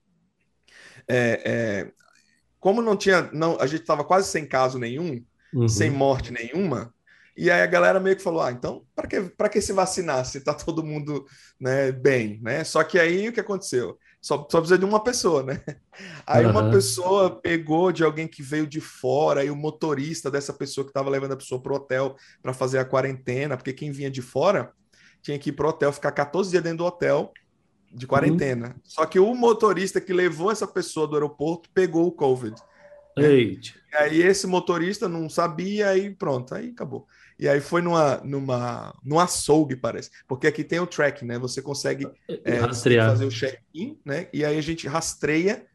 é, 1.08 1.42
é, 1.46 1.92
como 2.60 2.82
não 2.82 2.96
tinha, 2.96 3.30
não, 3.32 3.60
a 3.60 3.68
gente 3.68 3.82
estava 3.82 4.04
quase 4.04 4.28
sem 4.28 4.46
caso 4.46 4.80
nenhum, 4.80 5.24
uhum. 5.54 5.68
sem 5.68 5.90
morte 5.90 6.32
nenhuma, 6.32 6.94
e 7.40 7.50
aí 7.50 7.62
a 7.62 7.66
galera 7.66 8.02
meio 8.02 8.18
que 8.18 8.22
falou: 8.22 8.42
ah, 8.42 8.52
então, 8.52 8.84
para 8.94 9.08
que, 9.08 9.30
que 9.54 9.62
se 9.62 9.72
vacinar 9.72 10.26
se 10.26 10.42
tá 10.42 10.54
todo 10.54 10.84
mundo 10.84 11.26
né, 11.58 11.90
bem, 11.90 12.38
né? 12.42 12.66
Só 12.66 12.84
que 12.84 13.00
aí 13.00 13.30
o 13.30 13.34
que 13.34 13.40
aconteceu? 13.40 13.98
Só, 14.22 14.46
só 14.52 14.60
precisa 14.60 14.78
de 14.78 14.84
uma 14.84 15.02
pessoa, 15.02 15.44
né? 15.44 15.64
Aí 16.28 16.44
uhum. 16.44 16.52
uma 16.52 16.70
pessoa 16.70 17.40
pegou 17.40 17.90
de 17.90 18.04
alguém 18.04 18.28
que 18.28 18.44
veio 18.44 18.68
de 18.68 18.82
fora, 18.82 19.46
e 19.46 19.50
o 19.50 19.56
motorista 19.56 20.30
dessa 20.30 20.52
pessoa 20.52 20.84
que 20.84 20.90
estava 20.90 21.10
levando 21.10 21.32
a 21.32 21.38
pessoa 21.38 21.62
pro 21.62 21.76
hotel 21.76 22.18
para 22.42 22.54
fazer 22.54 22.80
a 22.80 22.86
quarentena, 22.86 23.56
porque 23.56 23.72
quem 23.72 23.92
vinha 23.92 24.12
de 24.12 24.22
fora 24.22 24.74
tinha 25.22 25.40
que 25.40 25.50
ir 25.50 25.54
pro 25.54 25.70
hotel, 25.70 25.94
ficar 25.94 26.12
14 26.12 26.52
dias 26.52 26.64
dentro 26.64 26.80
do 26.80 26.86
hotel 26.86 27.32
de 27.94 28.06
quarentena. 28.06 28.68
Uhum. 28.68 28.82
Só 28.84 29.06
que 29.06 29.20
o 29.20 29.34
motorista 29.34 30.02
que 30.02 30.12
levou 30.12 30.52
essa 30.52 30.68
pessoa 30.68 31.08
do 31.08 31.16
aeroporto 31.16 31.70
pegou 31.74 32.06
o 32.06 32.12
Covid. 32.12 32.62
Eita. 33.18 33.70
E 33.92 33.96
aí 33.96 34.22
esse 34.22 34.48
motorista 34.48 35.08
não 35.08 35.30
sabia, 35.30 35.90
aí 35.90 36.14
pronto, 36.14 36.54
aí 36.54 36.70
acabou. 36.70 37.08
E 37.40 37.48
aí 37.48 37.62
foi 37.62 37.82
numa, 37.82 38.18
numa, 38.18 38.94
num 39.02 39.18
açougue, 39.18 39.78
parece. 39.78 40.12
Porque 40.28 40.46
aqui 40.46 40.62
tem 40.62 40.82
o 40.82 40.86
track, 40.86 41.24
né? 41.24 41.40
Você 41.40 41.62
consegue 41.62 42.06
é, 42.28 42.60
fazer 42.60 43.26
o 43.26 43.32
check-in, 43.32 43.98
né? 44.04 44.28
E 44.34 44.44
aí 44.44 44.58
a 44.58 44.62
gente 44.62 44.88
rastreia 44.88 45.66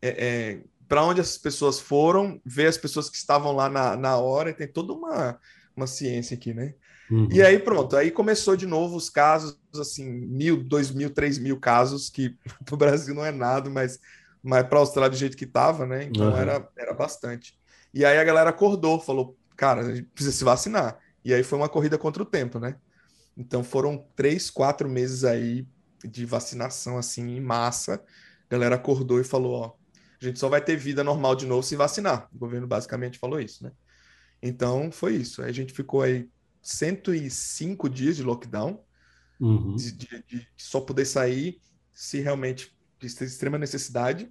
é, 0.00 0.08
é, 0.08 0.60
para 0.88 1.04
onde 1.04 1.20
as 1.20 1.36
pessoas 1.36 1.78
foram, 1.78 2.40
ver 2.44 2.68
as 2.68 2.78
pessoas 2.78 3.10
que 3.10 3.16
estavam 3.16 3.52
lá 3.52 3.68
na, 3.68 3.96
na 3.96 4.16
hora, 4.16 4.50
e 4.50 4.54
tem 4.54 4.66
toda 4.66 4.94
uma, 4.94 5.38
uma 5.76 5.86
ciência 5.86 6.36
aqui, 6.36 6.54
né? 6.54 6.74
Uhum. 7.10 7.28
E 7.30 7.42
aí 7.42 7.58
pronto, 7.58 7.96
aí 7.96 8.10
começou 8.10 8.56
de 8.56 8.66
novo 8.66 8.96
os 8.96 9.10
casos, 9.10 9.58
assim, 9.74 10.10
mil, 10.10 10.62
dois 10.62 10.90
mil, 10.90 11.10
três 11.10 11.38
mil 11.38 11.60
casos, 11.60 12.08
que 12.08 12.34
no 12.70 12.78
Brasil 12.78 13.14
não 13.14 13.24
é 13.24 13.30
nada, 13.30 13.68
mas, 13.68 14.00
mas 14.42 14.66
para 14.66 14.78
a 14.78 14.80
Austrália 14.80 15.10
do 15.10 15.16
jeito 15.16 15.36
que 15.36 15.44
estava, 15.44 15.84
né? 15.84 16.04
Então 16.04 16.30
uhum. 16.30 16.36
era, 16.36 16.66
era 16.78 16.94
bastante. 16.94 17.58
E 17.92 18.04
aí 18.04 18.18
a 18.18 18.24
galera 18.24 18.50
acordou, 18.50 18.98
falou, 18.98 19.36
cara, 19.56 19.82
a 19.82 19.94
gente 19.94 20.08
precisa 20.08 20.36
se 20.36 20.44
vacinar. 20.44 20.98
E 21.24 21.32
aí 21.32 21.42
foi 21.42 21.58
uma 21.58 21.68
corrida 21.68 21.96
contra 21.96 22.22
o 22.22 22.26
tempo, 22.26 22.58
né? 22.58 22.76
Então 23.36 23.64
foram 23.64 24.06
três, 24.14 24.50
quatro 24.50 24.88
meses 24.88 25.24
aí 25.24 25.66
de 26.04 26.24
vacinação 26.24 26.98
assim 26.98 27.36
em 27.36 27.40
massa. 27.40 27.94
A 27.94 28.50
galera 28.50 28.76
acordou 28.76 29.20
e 29.20 29.24
falou: 29.24 29.54
ó, 29.54 29.72
a 30.20 30.24
gente 30.24 30.38
só 30.38 30.48
vai 30.48 30.62
ter 30.62 30.76
vida 30.76 31.02
normal 31.02 31.34
de 31.34 31.46
novo 31.46 31.62
se 31.62 31.76
vacinar. 31.76 32.28
O 32.32 32.38
governo 32.38 32.66
basicamente 32.66 33.18
falou 33.18 33.40
isso, 33.40 33.64
né? 33.64 33.72
Então 34.42 34.92
foi 34.92 35.16
isso. 35.16 35.42
Aí 35.42 35.48
a 35.48 35.54
gente 35.54 35.72
ficou 35.72 36.02
aí 36.02 36.28
105 36.62 37.88
dias 37.88 38.16
de 38.16 38.22
lockdown, 38.22 38.82
uhum. 39.40 39.76
de, 39.76 39.92
de, 39.92 40.24
de, 40.26 40.48
só 40.56 40.80
poder 40.80 41.04
sair 41.04 41.60
se 41.92 42.20
realmente 42.20 42.76
de 42.98 43.06
extrema 43.06 43.58
necessidade 43.58 44.30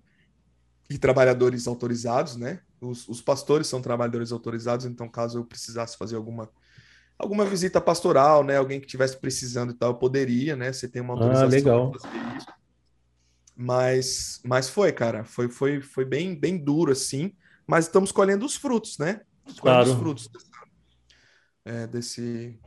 e 0.89 0.97
trabalhadores 0.97 1.67
autorizados, 1.67 2.36
né? 2.36 2.59
Os, 2.79 3.07
os, 3.07 3.21
pastores 3.21 3.67
são 3.67 3.81
trabalhadores 3.81 4.31
autorizados, 4.31 4.86
então 4.86 5.07
caso 5.07 5.39
eu 5.39 5.45
precisasse 5.45 5.97
fazer 5.97 6.15
alguma 6.15 6.49
alguma 7.17 7.45
visita 7.45 7.79
pastoral, 7.79 8.43
né? 8.43 8.57
Alguém 8.57 8.79
que 8.79 8.86
estivesse 8.86 9.17
precisando 9.17 9.71
e 9.71 9.75
tal, 9.75 9.91
eu 9.91 9.95
poderia, 9.95 10.55
né? 10.55 10.73
Você 10.73 10.88
tem 10.88 11.01
uma 11.01 11.13
ah, 11.13 11.17
autorização 11.17 11.47
ah, 11.47 11.51
legal. 11.51 11.91
para 11.91 11.99
fazer 12.01 12.38
isso. 12.38 12.47
Mas, 13.55 14.41
mas 14.43 14.69
foi, 14.69 14.91
cara, 14.91 15.23
foi, 15.23 15.47
foi, 15.47 15.81
foi 15.81 16.05
bem, 16.05 16.36
bem 16.36 16.57
duro 16.57 16.91
assim. 16.91 17.34
Mas 17.65 17.86
estamos 17.86 18.11
colhendo 18.11 18.45
os 18.45 18.55
frutos, 18.55 18.97
né? 18.97 19.21
Colhendo 19.59 19.84
claro. 19.86 19.91
os 19.91 19.97
frutos 19.97 20.29
é, 21.63 21.88
desse, 21.88 22.59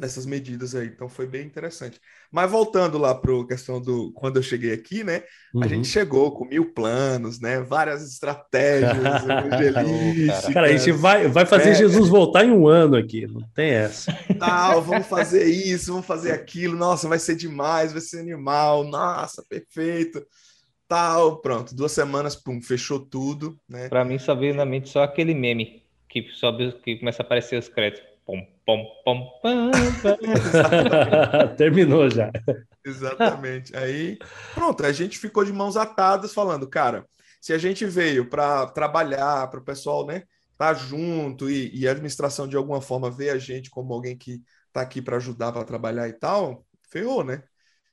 dessas 0.00 0.26
medidas 0.26 0.74
aí. 0.74 0.86
Então 0.86 1.08
foi 1.08 1.26
bem 1.26 1.46
interessante. 1.46 2.00
Mas 2.30 2.50
voltando 2.50 2.98
lá 2.98 3.14
para 3.14 3.32
a 3.32 3.46
questão 3.46 3.80
do 3.80 4.12
quando 4.12 4.36
eu 4.36 4.42
cheguei 4.42 4.72
aqui, 4.72 5.02
né? 5.04 5.22
Uhum. 5.54 5.62
A 5.62 5.68
gente 5.68 5.88
chegou 5.88 6.32
com 6.32 6.44
mil 6.44 6.72
planos, 6.72 7.40
né? 7.40 7.60
Várias 7.60 8.02
estratégias 8.02 8.96
evangelísticas. 9.24 10.54
cara, 10.54 10.66
a 10.68 10.76
gente 10.76 10.92
vai, 10.92 11.28
vai 11.28 11.46
fazer 11.46 11.70
é. 11.70 11.74
Jesus 11.74 12.08
voltar 12.08 12.44
em 12.44 12.50
um 12.50 12.66
ano 12.66 12.96
aqui, 12.96 13.26
não 13.26 13.42
tem 13.54 13.70
essa. 13.70 14.12
Tal, 14.38 14.82
vamos 14.82 15.06
fazer 15.06 15.44
isso, 15.44 15.92
vamos 15.92 16.06
fazer 16.06 16.32
aquilo. 16.32 16.76
Nossa, 16.76 17.08
vai 17.08 17.18
ser 17.18 17.36
demais, 17.36 17.92
vai 17.92 18.00
ser 18.00 18.20
animal. 18.20 18.84
Nossa, 18.84 19.44
perfeito. 19.48 20.24
Tal, 20.88 21.40
pronto. 21.40 21.74
Duas 21.74 21.92
semanas, 21.92 22.36
pum, 22.36 22.60
fechou 22.62 23.00
tudo, 23.00 23.58
né? 23.68 23.88
Para 23.88 24.04
mim 24.04 24.18
só 24.18 24.34
veio 24.34 24.54
na 24.54 24.64
mente 24.64 24.88
só 24.88 25.02
aquele 25.02 25.34
meme 25.34 25.82
que 26.08 26.28
sobe, 26.34 26.72
que 26.84 26.96
começa 26.96 27.22
a 27.22 27.26
aparecer 27.26 27.58
os 27.58 27.68
créditos 27.68 28.15
Pom, 28.66 28.84
pom, 29.04 29.30
pom, 29.40 29.70
pam, 30.02 30.18
Terminou 31.56 32.10
já. 32.10 32.32
Exatamente. 32.84 33.76
Aí, 33.76 34.18
pronto, 34.54 34.84
a 34.84 34.90
gente 34.90 35.20
ficou 35.20 35.44
de 35.44 35.52
mãos 35.52 35.76
atadas 35.76 36.34
falando, 36.34 36.68
cara, 36.68 37.06
se 37.40 37.52
a 37.52 37.58
gente 37.58 37.86
veio 37.86 38.28
para 38.28 38.66
trabalhar, 38.66 39.48
para 39.48 39.60
o 39.60 39.64
pessoal, 39.64 40.04
né, 40.04 40.24
estar 40.50 40.74
tá 40.74 40.74
junto 40.74 41.48
e, 41.48 41.70
e, 41.78 41.86
a 41.86 41.92
administração 41.92 42.48
de 42.48 42.56
alguma 42.56 42.80
forma 42.80 43.08
ver 43.08 43.30
a 43.30 43.38
gente 43.38 43.70
como 43.70 43.94
alguém 43.94 44.18
que 44.18 44.42
está 44.66 44.80
aqui 44.80 45.00
para 45.00 45.16
ajudar, 45.18 45.52
para 45.52 45.64
trabalhar 45.64 46.08
e 46.08 46.12
tal, 46.12 46.66
ferrou, 46.90 47.22
né? 47.22 47.44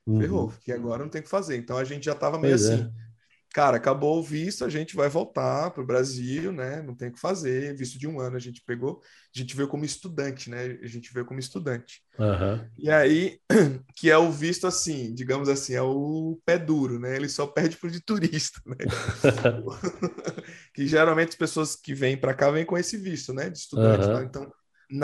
Uhum. 0.07 0.19
Ferrou, 0.19 0.53
que 0.65 0.71
agora 0.71 1.03
não 1.03 1.09
tem 1.09 1.21
o 1.21 1.23
que 1.23 1.29
fazer. 1.29 1.55
Então 1.55 1.77
a 1.77 1.83
gente 1.83 2.05
já 2.05 2.13
estava 2.13 2.39
meio 2.39 2.53
pois 2.53 2.65
é. 2.65 2.73
assim. 2.73 2.83
É 2.83 3.12
cara, 3.53 3.77
acabou 3.77 4.17
o 4.17 4.23
visto, 4.23 4.65
a 4.65 4.69
gente 4.69 4.95
vai 4.95 5.07
voltar 5.07 5.69
para 5.69 5.83
o 5.83 5.85
Brasil, 5.85 6.51
né? 6.51 6.81
Não 6.81 6.95
tem 6.95 7.09
o 7.09 7.13
que 7.13 7.19
fazer. 7.19 7.75
Visto 7.75 7.99
de 7.99 8.07
um 8.07 8.19
ano 8.19 8.35
a 8.35 8.39
gente 8.39 8.63
pegou, 8.65 8.99
a 9.33 9.39
gente 9.39 9.55
veio 9.55 9.67
como 9.67 9.85
estudante, 9.85 10.49
né? 10.49 10.79
A 10.81 10.87
gente 10.87 11.13
veio 11.13 11.23
como 11.23 11.39
estudante. 11.39 12.01
Uhum. 12.17 12.67
E 12.79 12.89
aí, 12.89 13.39
que 13.95 14.09
é 14.09 14.17
o 14.17 14.31
visto 14.31 14.65
assim, 14.65 15.13
digamos 15.13 15.47
assim, 15.47 15.75
é 15.75 15.81
o 15.83 16.39
pé 16.43 16.57
duro, 16.57 16.99
né? 16.99 17.15
Ele 17.15 17.29
só 17.29 17.45
perde 17.45 17.77
para 17.77 17.87
o 17.87 17.91
de 17.91 18.03
turista, 18.03 18.59
né? 18.65 18.75
que 20.73 20.87
geralmente 20.87 21.29
as 21.29 21.35
pessoas 21.35 21.75
que 21.75 21.93
vêm 21.93 22.17
para 22.17 22.33
cá 22.33 22.49
vêm 22.49 22.65
com 22.65 22.77
esse 22.77 22.97
visto, 22.97 23.33
né? 23.33 23.51
De 23.51 23.59
estudante. 23.59 24.07
Uhum. 24.07 24.13
Tá? 24.13 24.23
Então, 24.23 24.51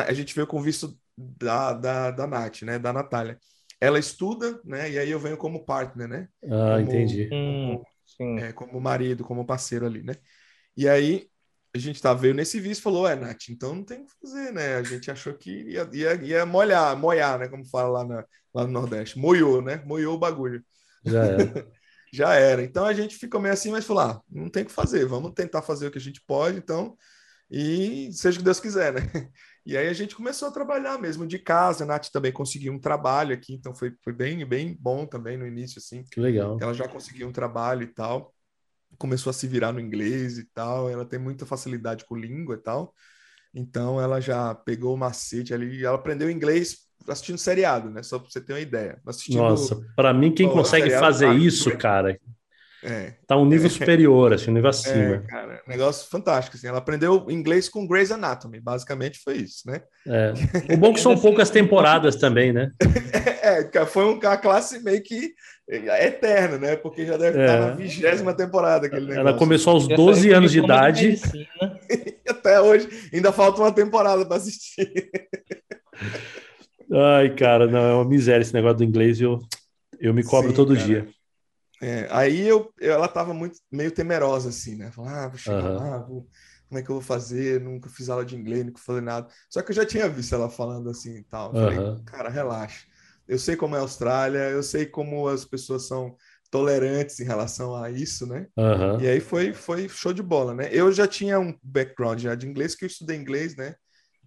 a 0.07 0.13
gente 0.13 0.33
veio 0.33 0.47
com 0.47 0.57
o 0.57 0.63
visto 0.63 0.97
da, 1.15 1.73
da, 1.73 2.11
da 2.11 2.25
Nath, 2.25 2.63
né? 2.63 2.79
Da 2.79 2.91
Natália. 2.91 3.37
Ela 3.79 3.99
estuda, 3.99 4.59
né? 4.65 4.89
E 4.89 4.97
aí 4.97 5.11
eu 5.11 5.19
venho 5.19 5.37
como 5.37 5.63
partner, 5.65 6.07
né? 6.07 6.27
Ah, 6.45 6.77
como, 6.77 6.79
entendi. 6.79 7.29
Como, 7.29 7.85
é, 8.19 8.51
como 8.53 8.79
marido, 8.79 9.23
como 9.23 9.45
parceiro 9.45 9.85
ali, 9.85 10.03
né? 10.03 10.15
E 10.75 10.87
aí 10.87 11.27
a 11.73 11.77
gente 11.77 12.01
tá 12.01 12.13
veio 12.13 12.33
nesse 12.33 12.59
visto 12.59 12.81
e 12.81 12.83
falou, 12.83 13.07
é, 13.07 13.15
Nath, 13.15 13.49
então 13.49 13.75
não 13.75 13.83
tem 13.83 14.01
o 14.01 14.05
que 14.05 14.13
fazer, 14.21 14.51
né? 14.51 14.75
A 14.75 14.83
gente 14.83 15.11
achou 15.11 15.33
que 15.33 15.51
ia, 15.51 15.89
ia, 15.93 16.15
ia 16.15 16.45
molhar, 16.45 16.97
moiar, 16.97 17.39
né? 17.39 17.47
Como 17.47 17.65
fala 17.65 17.89
lá, 17.89 18.05
na, 18.05 18.25
lá 18.53 18.65
no 18.65 18.73
Nordeste. 18.73 19.19
Moiou, 19.19 19.61
né? 19.61 19.83
Moiou 19.85 20.15
o 20.15 20.19
bagulho. 20.19 20.63
Já 21.05 21.25
era. 21.25 21.67
Já 22.11 22.33
era. 22.33 22.63
Então 22.63 22.85
a 22.85 22.93
gente 22.93 23.15
ficou 23.15 23.39
meio 23.39 23.53
assim, 23.53 23.69
mas 23.71 23.85
falou, 23.85 24.01
ah, 24.03 24.21
não 24.27 24.49
tem 24.49 24.63
o 24.63 24.65
que 24.65 24.71
fazer, 24.71 25.05
vamos 25.05 25.31
tentar 25.33 25.61
fazer 25.61 25.87
o 25.87 25.91
que 25.91 25.99
a 25.99 26.01
gente 26.01 26.19
pode. 26.25 26.57
Então 26.57 26.97
e 27.51 28.11
seja 28.13 28.37
o 28.37 28.39
que 28.39 28.45
Deus 28.45 28.59
quiser, 28.59 28.93
né? 28.93 29.01
E 29.65 29.77
aí 29.77 29.87
a 29.87 29.93
gente 29.93 30.15
começou 30.15 30.47
a 30.47 30.51
trabalhar 30.51 30.97
mesmo 30.99 31.27
de 31.27 31.37
casa. 31.37 31.83
A 31.83 31.87
Nath 31.87 32.07
também 32.09 32.31
conseguiu 32.31 32.73
um 32.73 32.79
trabalho 32.79 33.33
aqui, 33.33 33.53
então 33.53 33.73
foi, 33.73 33.93
foi 34.03 34.13
bem, 34.13 34.45
bem 34.45 34.77
bom 34.79 35.05
também 35.05 35.37
no 35.37 35.45
início, 35.45 35.79
assim. 35.79 36.03
Que 36.11 36.19
legal. 36.19 36.57
Ela 36.61 36.73
já 36.73 36.87
conseguiu 36.87 37.27
um 37.27 37.31
trabalho 37.31 37.83
e 37.83 37.87
tal. 37.87 38.33
Começou 38.97 39.29
a 39.29 39.33
se 39.33 39.47
virar 39.47 39.71
no 39.71 39.79
inglês 39.79 40.37
e 40.37 40.45
tal. 40.53 40.89
Ela 40.89 41.05
tem 41.05 41.19
muita 41.19 41.45
facilidade 41.45 42.05
com 42.05 42.15
língua 42.15 42.55
e 42.55 42.59
tal. 42.59 42.93
Então 43.53 43.99
ela 43.99 44.19
já 44.19 44.53
pegou 44.55 44.93
o 44.93 44.97
macete 44.97 45.53
ali. 45.53 45.83
Ela 45.83 45.95
aprendeu 45.95 46.29
inglês 46.29 46.89
assistindo 47.07 47.37
seriado, 47.37 47.89
né? 47.89 48.03
Só 48.03 48.19
para 48.19 48.29
você 48.29 48.41
ter 48.41 48.53
uma 48.53 48.59
ideia. 48.59 48.99
Assistindo, 49.05 49.37
Nossa, 49.37 49.79
para 49.95 50.13
mim 50.13 50.33
quem 50.33 50.49
consegue 50.49 50.89
fazer 50.91 51.33
isso, 51.35 51.75
cara, 51.77 52.19
é. 52.83 53.13
Tá 53.27 53.35
um 53.35 53.45
nível 53.45 53.69
superior, 53.69 54.33
assim, 54.33 54.51
um 54.51 54.53
nível 54.53 54.69
acima. 54.69 55.15
É, 55.15 55.19
cara, 55.19 55.61
negócio 55.67 56.09
fantástico, 56.09 56.55
assim. 56.55 56.67
Ela 56.67 56.77
aprendeu 56.77 57.25
inglês 57.29 57.67
com 57.67 57.85
Grey's 57.85 58.11
Anatomy, 58.11 58.59
basicamente 58.61 59.19
foi 59.23 59.37
isso, 59.37 59.63
né? 59.65 59.81
É. 60.07 60.33
O 60.73 60.77
bom 60.77 60.91
é 60.91 60.93
que 60.93 61.01
são 61.01 61.17
poucas 61.19 61.49
temporadas 61.49 62.15
também, 62.15 62.53
né? 62.53 62.71
É, 63.41 63.85
foi 63.85 64.05
uma 64.05 64.37
classe 64.37 64.77
meio 64.83 65.01
que 65.01 65.33
eterna, 65.67 66.59
né? 66.59 66.75
Porque 66.75 67.03
já 67.03 67.17
deve 67.17 67.39
é. 67.39 67.45
estar 67.45 67.59
na 67.59 67.71
vigésima 67.71 68.31
temporada 68.31 68.85
aquele 68.85 69.07
negócio. 69.07 69.21
Ela 69.21 69.33
começou 69.33 69.73
aos 69.73 69.87
12 69.87 70.31
anos 70.31 70.51
de 70.51 70.59
idade. 70.59 71.19
até 72.29 72.61
hoje, 72.61 72.87
ainda 73.11 73.31
falta 73.31 73.61
uma 73.61 73.71
temporada 73.71 74.23
para 74.23 74.37
assistir. 74.37 75.09
Ai, 76.91 77.33
cara, 77.33 77.65
não, 77.65 77.79
é 77.79 77.93
uma 77.93 78.05
miséria 78.05 78.43
esse 78.43 78.53
negócio 78.53 78.77
do 78.77 78.83
inglês, 78.83 79.19
eu, 79.19 79.39
eu 79.99 80.13
me 80.13 80.23
cobro 80.23 80.51
Sim, 80.51 80.55
todo 80.55 80.75
cara. 80.75 80.85
dia. 80.85 81.07
É, 81.81 82.07
aí 82.11 82.45
eu, 82.47 82.73
ela 82.79 83.05
estava 83.05 83.33
muito 83.33 83.59
meio 83.71 83.91
temerosa 83.91 84.49
assim, 84.49 84.75
né? 84.75 84.91
Falou, 84.91 85.11
ah, 85.11 85.27
vou 85.27 85.37
chegar 85.37 85.63
uhum. 85.63 85.77
lá, 85.77 85.97
vou, 85.99 86.27
como 86.67 86.79
é 86.79 86.83
que 86.83 86.89
eu 86.89 86.95
vou 86.95 87.03
fazer? 87.03 87.59
Nunca 87.61 87.89
fiz 87.89 88.09
aula 88.09 88.25
de 88.25 88.35
inglês, 88.35 88.65
nunca 88.65 88.79
falei 88.79 89.01
nada. 89.01 89.27
Só 89.49 89.61
que 89.61 89.71
eu 89.71 89.75
já 89.75 89.85
tinha 89.85 90.07
visto 90.07 90.35
ela 90.35 90.49
falando 90.49 90.89
assim 90.89 91.17
e 91.17 91.23
tal. 91.23 91.53
Eu 91.53 91.61
uhum. 91.61 91.75
falei, 91.75 92.03
cara, 92.05 92.29
relaxa. 92.29 92.85
Eu 93.27 93.39
sei 93.39 93.55
como 93.55 93.75
é 93.75 93.79
a 93.79 93.81
Austrália, 93.81 94.49
eu 94.49 94.63
sei 94.63 94.85
como 94.85 95.27
as 95.27 95.45
pessoas 95.45 95.87
são 95.87 96.15
tolerantes 96.51 97.19
em 97.19 97.25
relação 97.25 97.75
a 97.75 97.89
isso, 97.91 98.25
né? 98.25 98.47
Uhum. 98.57 98.99
E 98.99 99.07
aí 99.07 99.19
foi, 99.19 99.53
foi 99.53 99.87
show 99.87 100.11
de 100.11 100.23
bola, 100.23 100.53
né? 100.53 100.69
Eu 100.71 100.91
já 100.91 101.07
tinha 101.07 101.39
um 101.39 101.55
background 101.61 102.19
já 102.19 102.35
de 102.35 102.47
inglês, 102.47 102.75
que 102.75 102.85
eu 102.85 102.87
estudei 102.87 103.17
inglês, 103.17 103.55
né? 103.55 103.75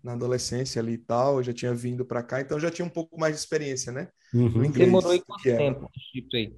Na 0.02 0.12
adolescência 0.12 0.80
ali 0.80 0.94
e 0.94 0.98
tal, 0.98 1.36
eu 1.36 1.42
já 1.42 1.52
tinha 1.52 1.74
vindo 1.74 2.04
para 2.04 2.22
cá, 2.22 2.40
então 2.40 2.58
já 2.58 2.70
tinha 2.70 2.86
um 2.86 2.90
pouco 2.90 3.18
mais 3.18 3.34
de 3.34 3.40
experiência, 3.40 3.92
né? 3.92 4.08
Uhum. 4.32 4.64
Inglês, 4.64 4.74
Você 4.74 4.86
morou 4.86 5.10
aí 5.12 5.20
quanto 5.20 5.42
tempo, 5.42 5.90
Egito 6.14 6.36
aí? 6.36 6.56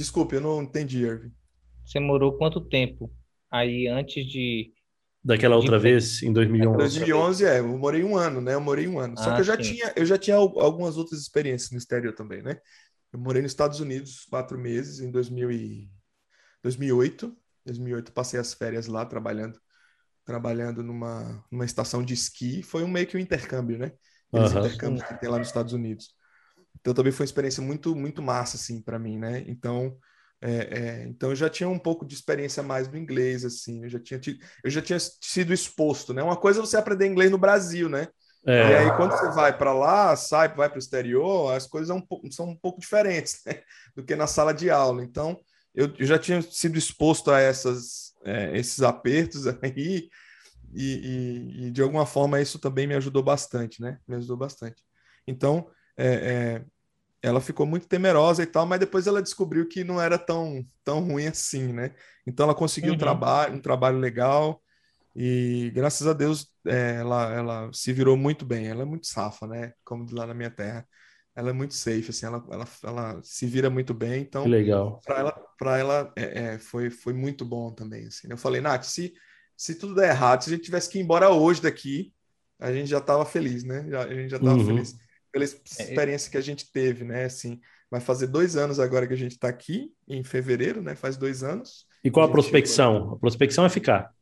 Desculpe, 0.00 0.34
eu 0.34 0.40
não 0.40 0.62
entendi, 0.62 1.04
Irving. 1.04 1.30
Você 1.84 2.00
morou 2.00 2.38
quanto 2.38 2.58
tempo 2.58 3.12
aí 3.50 3.86
antes 3.86 4.24
de. 4.24 4.72
Daquela 5.22 5.56
outra 5.56 5.76
de... 5.76 5.82
vez, 5.82 6.22
em 6.22 6.32
2011? 6.32 6.78
2011, 6.78 7.44
é, 7.44 7.58
eu 7.58 7.76
morei 7.76 8.02
um 8.02 8.16
ano, 8.16 8.40
né? 8.40 8.54
Eu 8.54 8.62
morei 8.62 8.88
um 8.88 8.98
ano. 8.98 9.18
Só 9.18 9.28
ah, 9.28 9.34
que 9.34 9.40
eu 9.42 9.44
já, 9.44 9.58
tinha, 9.58 9.92
eu 9.94 10.06
já 10.06 10.16
tinha 10.16 10.36
algumas 10.36 10.96
outras 10.96 11.20
experiências 11.20 11.70
no 11.70 11.76
exterior 11.76 12.14
também, 12.14 12.40
né? 12.40 12.58
Eu 13.12 13.18
morei 13.18 13.42
nos 13.42 13.52
Estados 13.52 13.78
Unidos 13.78 14.24
quatro 14.24 14.58
meses, 14.58 15.00
em 15.00 15.10
2000 15.10 15.52
e... 15.52 15.90
2008. 16.62 17.36
2008 17.66 18.12
passei 18.12 18.40
as 18.40 18.54
férias 18.54 18.86
lá 18.86 19.04
trabalhando 19.04 19.60
trabalhando 20.24 20.82
numa, 20.82 21.44
numa 21.50 21.66
estação 21.66 22.02
de 22.02 22.14
esqui. 22.14 22.62
Foi 22.62 22.82
um 22.84 22.88
meio 22.88 23.06
que 23.06 23.18
um 23.18 23.20
intercâmbio, 23.20 23.76
né? 23.76 23.92
Esse 24.32 24.54
uhum. 24.54 24.64
intercâmbio 24.64 25.04
que 25.04 25.20
tem 25.20 25.28
lá 25.28 25.38
nos 25.38 25.48
Estados 25.48 25.74
Unidos. 25.74 26.14
Então 26.80 26.94
também 26.94 27.12
foi 27.12 27.24
uma 27.24 27.28
experiência 27.28 27.62
muito 27.62 27.94
muito 27.94 28.22
massa 28.22 28.56
assim 28.56 28.80
para 28.80 28.98
mim, 28.98 29.18
né? 29.18 29.44
Então 29.46 29.96
é, 30.42 30.52
é, 30.52 31.04
então 31.06 31.30
eu 31.30 31.36
já 31.36 31.50
tinha 31.50 31.68
um 31.68 31.78
pouco 31.78 32.06
de 32.06 32.14
experiência 32.14 32.62
mais 32.62 32.88
no 32.88 32.96
inglês 32.96 33.44
assim, 33.44 33.82
eu 33.84 33.90
já 33.90 34.00
tinha 34.00 34.18
tido, 34.18 34.38
eu 34.64 34.70
já 34.70 34.80
tinha 34.80 34.98
sido 34.98 35.52
exposto, 35.52 36.14
né? 36.14 36.22
Uma 36.22 36.36
coisa 36.36 36.60
é 36.60 36.62
você 36.62 36.78
aprender 36.78 37.06
inglês 37.06 37.30
no 37.30 37.36
Brasil, 37.36 37.88
né? 37.88 38.08
É. 38.46 38.70
E 38.70 38.74
aí 38.74 38.96
quando 38.96 39.10
você 39.12 39.28
vai 39.34 39.56
para 39.56 39.74
lá, 39.74 40.16
sai, 40.16 40.48
vai 40.54 40.68
para 40.68 40.76
o 40.76 40.78
exterior, 40.78 41.54
as 41.54 41.66
coisas 41.66 41.88
são 41.88 42.06
um, 42.10 42.30
são 42.30 42.48
um 42.48 42.56
pouco 42.56 42.80
diferentes 42.80 43.40
né? 43.44 43.60
do 43.94 44.02
que 44.02 44.16
na 44.16 44.26
sala 44.26 44.54
de 44.54 44.70
aula. 44.70 45.04
Então 45.04 45.38
eu, 45.74 45.92
eu 45.98 46.06
já 46.06 46.18
tinha 46.18 46.40
sido 46.40 46.78
exposto 46.78 47.30
a 47.30 47.38
essas 47.38 48.14
é, 48.24 48.56
esses 48.56 48.82
apertos 48.82 49.46
aí 49.62 50.08
e, 50.72 50.84
e, 51.62 51.66
e 51.66 51.70
de 51.70 51.82
alguma 51.82 52.06
forma 52.06 52.40
isso 52.40 52.58
também 52.58 52.86
me 52.86 52.94
ajudou 52.94 53.22
bastante, 53.22 53.82
né? 53.82 53.98
Me 54.08 54.16
ajudou 54.16 54.38
bastante. 54.38 54.82
Então 55.26 55.68
é, 56.00 56.32
é, 56.32 56.64
ela 57.22 57.40
ficou 57.40 57.66
muito 57.66 57.86
temerosa 57.86 58.42
e 58.42 58.46
tal, 58.46 58.64
mas 58.64 58.80
depois 58.80 59.06
ela 59.06 59.22
descobriu 59.22 59.68
que 59.68 59.84
não 59.84 60.00
era 60.00 60.18
tão, 60.18 60.64
tão 60.82 61.00
ruim 61.00 61.26
assim, 61.26 61.72
né? 61.72 61.94
Então 62.26 62.44
ela 62.44 62.54
conseguiu 62.54 62.90
uhum. 62.90 62.96
um, 62.96 62.98
trabalho, 62.98 63.54
um 63.54 63.60
trabalho 63.60 63.98
legal 63.98 64.62
e 65.14 65.70
graças 65.74 66.06
a 66.06 66.12
Deus 66.12 66.50
é, 66.66 66.96
ela, 66.96 67.34
ela 67.34 67.70
se 67.72 67.92
virou 67.92 68.16
muito 68.16 68.44
bem. 68.44 68.68
Ela 68.68 68.82
é 68.82 68.86
muito 68.86 69.06
safa, 69.06 69.46
né? 69.46 69.72
Como 69.84 70.06
lá 70.12 70.26
na 70.26 70.34
minha 70.34 70.50
terra. 70.50 70.86
Ela 71.36 71.50
é 71.50 71.52
muito 71.52 71.74
safe, 71.74 72.10
assim, 72.10 72.26
ela, 72.26 72.44
ela, 72.50 72.68
ela 72.82 73.20
se 73.22 73.46
vira 73.46 73.70
muito 73.70 73.94
bem. 73.94 74.22
Então, 74.22 74.46
legal. 74.46 75.00
Para 75.04 75.18
ela, 75.18 75.32
pra 75.58 75.78
ela 75.78 76.12
é, 76.16 76.54
é, 76.54 76.58
foi, 76.58 76.90
foi 76.90 77.12
muito 77.12 77.44
bom 77.44 77.70
também. 77.70 78.06
Assim. 78.06 78.28
Né? 78.28 78.34
Eu 78.34 78.38
falei, 78.38 78.60
Nath, 78.60 78.84
se, 78.84 79.14
se 79.56 79.74
tudo 79.76 79.94
der 79.94 80.10
errado, 80.10 80.42
se 80.42 80.50
a 80.50 80.52
gente 80.54 80.64
tivesse 80.64 80.90
que 80.90 80.98
ir 80.98 81.02
embora 81.02 81.30
hoje 81.30 81.62
daqui, 81.62 82.12
a 82.58 82.72
gente 82.72 82.90
já 82.90 82.98
estava 82.98 83.24
feliz, 83.24 83.62
né? 83.62 83.86
Já, 83.88 84.02
a 84.04 84.14
gente 84.14 84.30
já 84.30 84.36
estava 84.36 84.58
uhum. 84.58 84.66
feliz 84.66 84.94
pela 85.32 85.44
é, 85.44 85.46
experiência 85.46 86.30
que 86.30 86.36
a 86.36 86.42
gente 86.42 86.70
teve, 86.72 87.04
né? 87.04 87.24
Assim, 87.24 87.60
vai 87.90 88.00
fazer 88.00 88.26
dois 88.26 88.56
anos 88.56 88.78
agora 88.78 89.06
que 89.06 89.14
a 89.14 89.16
gente 89.16 89.32
está 89.32 89.48
aqui, 89.48 89.92
em 90.08 90.22
fevereiro, 90.22 90.82
né? 90.82 90.94
Faz 90.94 91.16
dois 91.16 91.42
anos. 91.42 91.86
E 92.04 92.10
qual 92.10 92.26
a, 92.26 92.28
a 92.28 92.32
prospecção? 92.32 92.94
Chegou... 92.94 93.14
A 93.14 93.18
prospecção 93.18 93.64
é 93.64 93.68
ficar. 93.68 94.12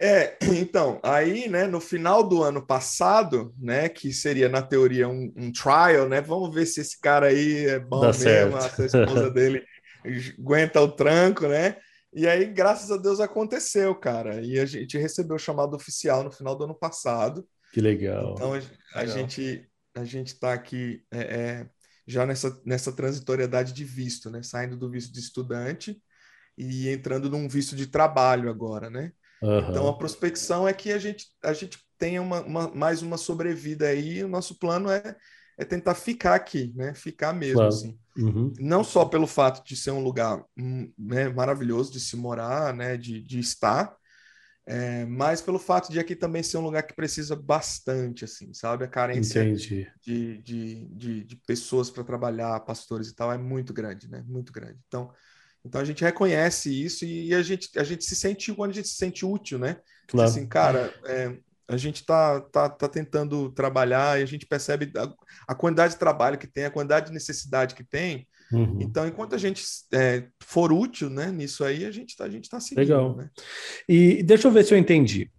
É, 0.00 0.36
então, 0.56 1.00
aí, 1.02 1.48
né, 1.48 1.66
no 1.66 1.80
final 1.80 2.22
do 2.22 2.42
ano 2.42 2.64
passado, 2.64 3.52
né, 3.58 3.88
que 3.88 4.12
seria 4.12 4.48
na 4.48 4.62
teoria 4.62 5.08
um, 5.08 5.32
um 5.36 5.52
trial, 5.52 6.08
né, 6.08 6.20
vamos 6.20 6.54
ver 6.54 6.66
se 6.66 6.80
esse 6.80 7.00
cara 7.00 7.26
aí 7.26 7.66
é 7.66 7.78
bom 7.80 8.00
Dá 8.00 8.06
mesmo, 8.08 8.60
certo. 8.60 8.82
a 8.82 8.86
esposa 8.86 9.30
dele 9.30 9.64
aguenta 10.38 10.80
o 10.80 10.88
tranco, 10.88 11.48
né, 11.48 11.76
e 12.12 12.26
aí, 12.26 12.46
graças 12.46 12.90
a 12.90 12.96
Deus, 12.96 13.20
aconteceu, 13.20 13.94
cara, 13.94 14.40
e 14.40 14.58
a 14.58 14.64
gente 14.64 14.96
recebeu 14.96 15.36
o 15.36 15.40
chamado 15.40 15.74
oficial 15.76 16.22
no 16.22 16.30
final 16.30 16.56
do 16.56 16.64
ano 16.64 16.74
passado, 16.74 17.46
que 17.72 17.80
legal. 17.80 18.34
Então 18.34 18.52
a, 18.52 18.58
a 18.94 19.00
legal. 19.00 19.16
gente 19.16 19.68
a 19.94 20.04
gente 20.04 20.28
está 20.28 20.52
aqui 20.52 21.02
é, 21.10 21.18
é, 21.18 21.70
já 22.06 22.24
nessa, 22.24 22.60
nessa 22.64 22.92
transitoriedade 22.92 23.72
de 23.72 23.84
visto, 23.84 24.30
né? 24.30 24.42
Saindo 24.42 24.76
do 24.76 24.90
visto 24.90 25.12
de 25.12 25.20
estudante 25.20 26.00
e 26.56 26.88
entrando 26.88 27.28
num 27.28 27.48
visto 27.48 27.76
de 27.76 27.86
trabalho 27.86 28.48
agora, 28.48 28.88
né? 28.88 29.12
Uhum. 29.42 29.70
Então 29.70 29.88
a 29.88 29.96
prospecção 29.96 30.66
é 30.66 30.72
que 30.72 30.92
a 30.92 30.98
gente 30.98 31.26
a 31.42 31.52
gente 31.52 31.78
tenha 31.98 32.22
uma, 32.22 32.40
uma, 32.42 32.68
mais 32.68 33.02
uma 33.02 33.16
sobrevida 33.16 33.88
aí. 33.88 34.22
O 34.24 34.28
nosso 34.28 34.58
plano 34.58 34.90
é, 34.90 35.16
é 35.58 35.64
tentar 35.64 35.94
ficar 35.94 36.34
aqui, 36.34 36.72
né? 36.74 36.94
Ficar 36.94 37.32
mesmo 37.32 37.56
claro. 37.56 37.68
assim. 37.68 37.98
Uhum. 38.16 38.52
Não 38.58 38.82
só 38.82 39.04
pelo 39.04 39.26
fato 39.26 39.64
de 39.66 39.76
ser 39.76 39.90
um 39.90 40.02
lugar 40.02 40.44
hum, 40.56 40.92
né, 40.98 41.28
maravilhoso 41.28 41.92
de 41.92 42.00
se 42.00 42.16
morar, 42.16 42.72
né? 42.74 42.96
De, 42.96 43.20
de 43.20 43.38
estar, 43.38 43.94
é, 44.70 45.06
mas 45.06 45.40
pelo 45.40 45.58
fato 45.58 45.90
de 45.90 45.98
aqui 45.98 46.14
também 46.14 46.42
ser 46.42 46.58
um 46.58 46.62
lugar 46.62 46.82
que 46.82 46.92
precisa 46.92 47.34
bastante, 47.34 48.26
assim, 48.26 48.52
sabe? 48.52 48.84
A 48.84 48.88
carência 48.88 49.42
de, 49.54 49.88
de, 50.02 50.42
de, 50.42 51.24
de, 51.24 51.36
pessoas 51.36 51.88
para 51.88 52.04
trabalhar, 52.04 52.60
pastores 52.60 53.08
e 53.08 53.14
tal, 53.14 53.32
é 53.32 53.38
muito 53.38 53.72
grande, 53.72 54.10
né? 54.10 54.22
Muito 54.28 54.52
grande. 54.52 54.78
Então, 54.86 55.10
então 55.64 55.80
a 55.80 55.84
gente 55.86 56.04
reconhece 56.04 56.68
isso 56.84 57.06
e, 57.06 57.34
a, 57.34 57.40
gente, 57.40 57.78
a 57.78 57.82
gente 57.82 58.04
se 58.04 58.14
sente 58.14 58.52
quando 58.52 58.72
a 58.72 58.74
gente 58.74 58.88
se 58.88 58.96
sente 58.96 59.24
útil, 59.24 59.58
né? 59.58 59.80
Claro. 60.06 60.28
Assim, 60.28 60.46
cara, 60.46 60.92
é, 61.06 61.34
a 61.66 61.78
gente 61.78 62.04
tá, 62.04 62.38
tá, 62.38 62.68
tá 62.68 62.88
tentando 62.88 63.50
trabalhar 63.52 64.20
e 64.20 64.22
a 64.22 64.26
gente 64.26 64.44
percebe 64.44 64.92
a, 64.98 65.10
a 65.50 65.54
quantidade 65.54 65.94
de 65.94 65.98
trabalho 65.98 66.36
que 66.36 66.46
tem, 66.46 66.66
a 66.66 66.70
quantidade 66.70 67.06
de 67.06 67.14
necessidade 67.14 67.74
que 67.74 67.84
tem, 67.84 68.28
Uhum. 68.52 68.78
Então, 68.80 69.06
enquanto 69.06 69.34
a 69.34 69.38
gente 69.38 69.62
é, 69.92 70.24
for 70.40 70.72
útil 70.72 71.10
né, 71.10 71.30
nisso 71.30 71.64
aí, 71.64 71.84
a 71.84 71.90
gente 71.90 72.10
está 72.10 72.24
a 72.24 72.30
gente 72.30 72.48
tá 72.48 72.60
seguindo. 72.60 72.78
Legal. 72.78 73.16
Né? 73.16 73.30
E 73.88 74.22
deixa 74.22 74.48
eu 74.48 74.52
ver 74.52 74.64
se 74.64 74.74
eu 74.74 74.78
entendi. 74.78 75.30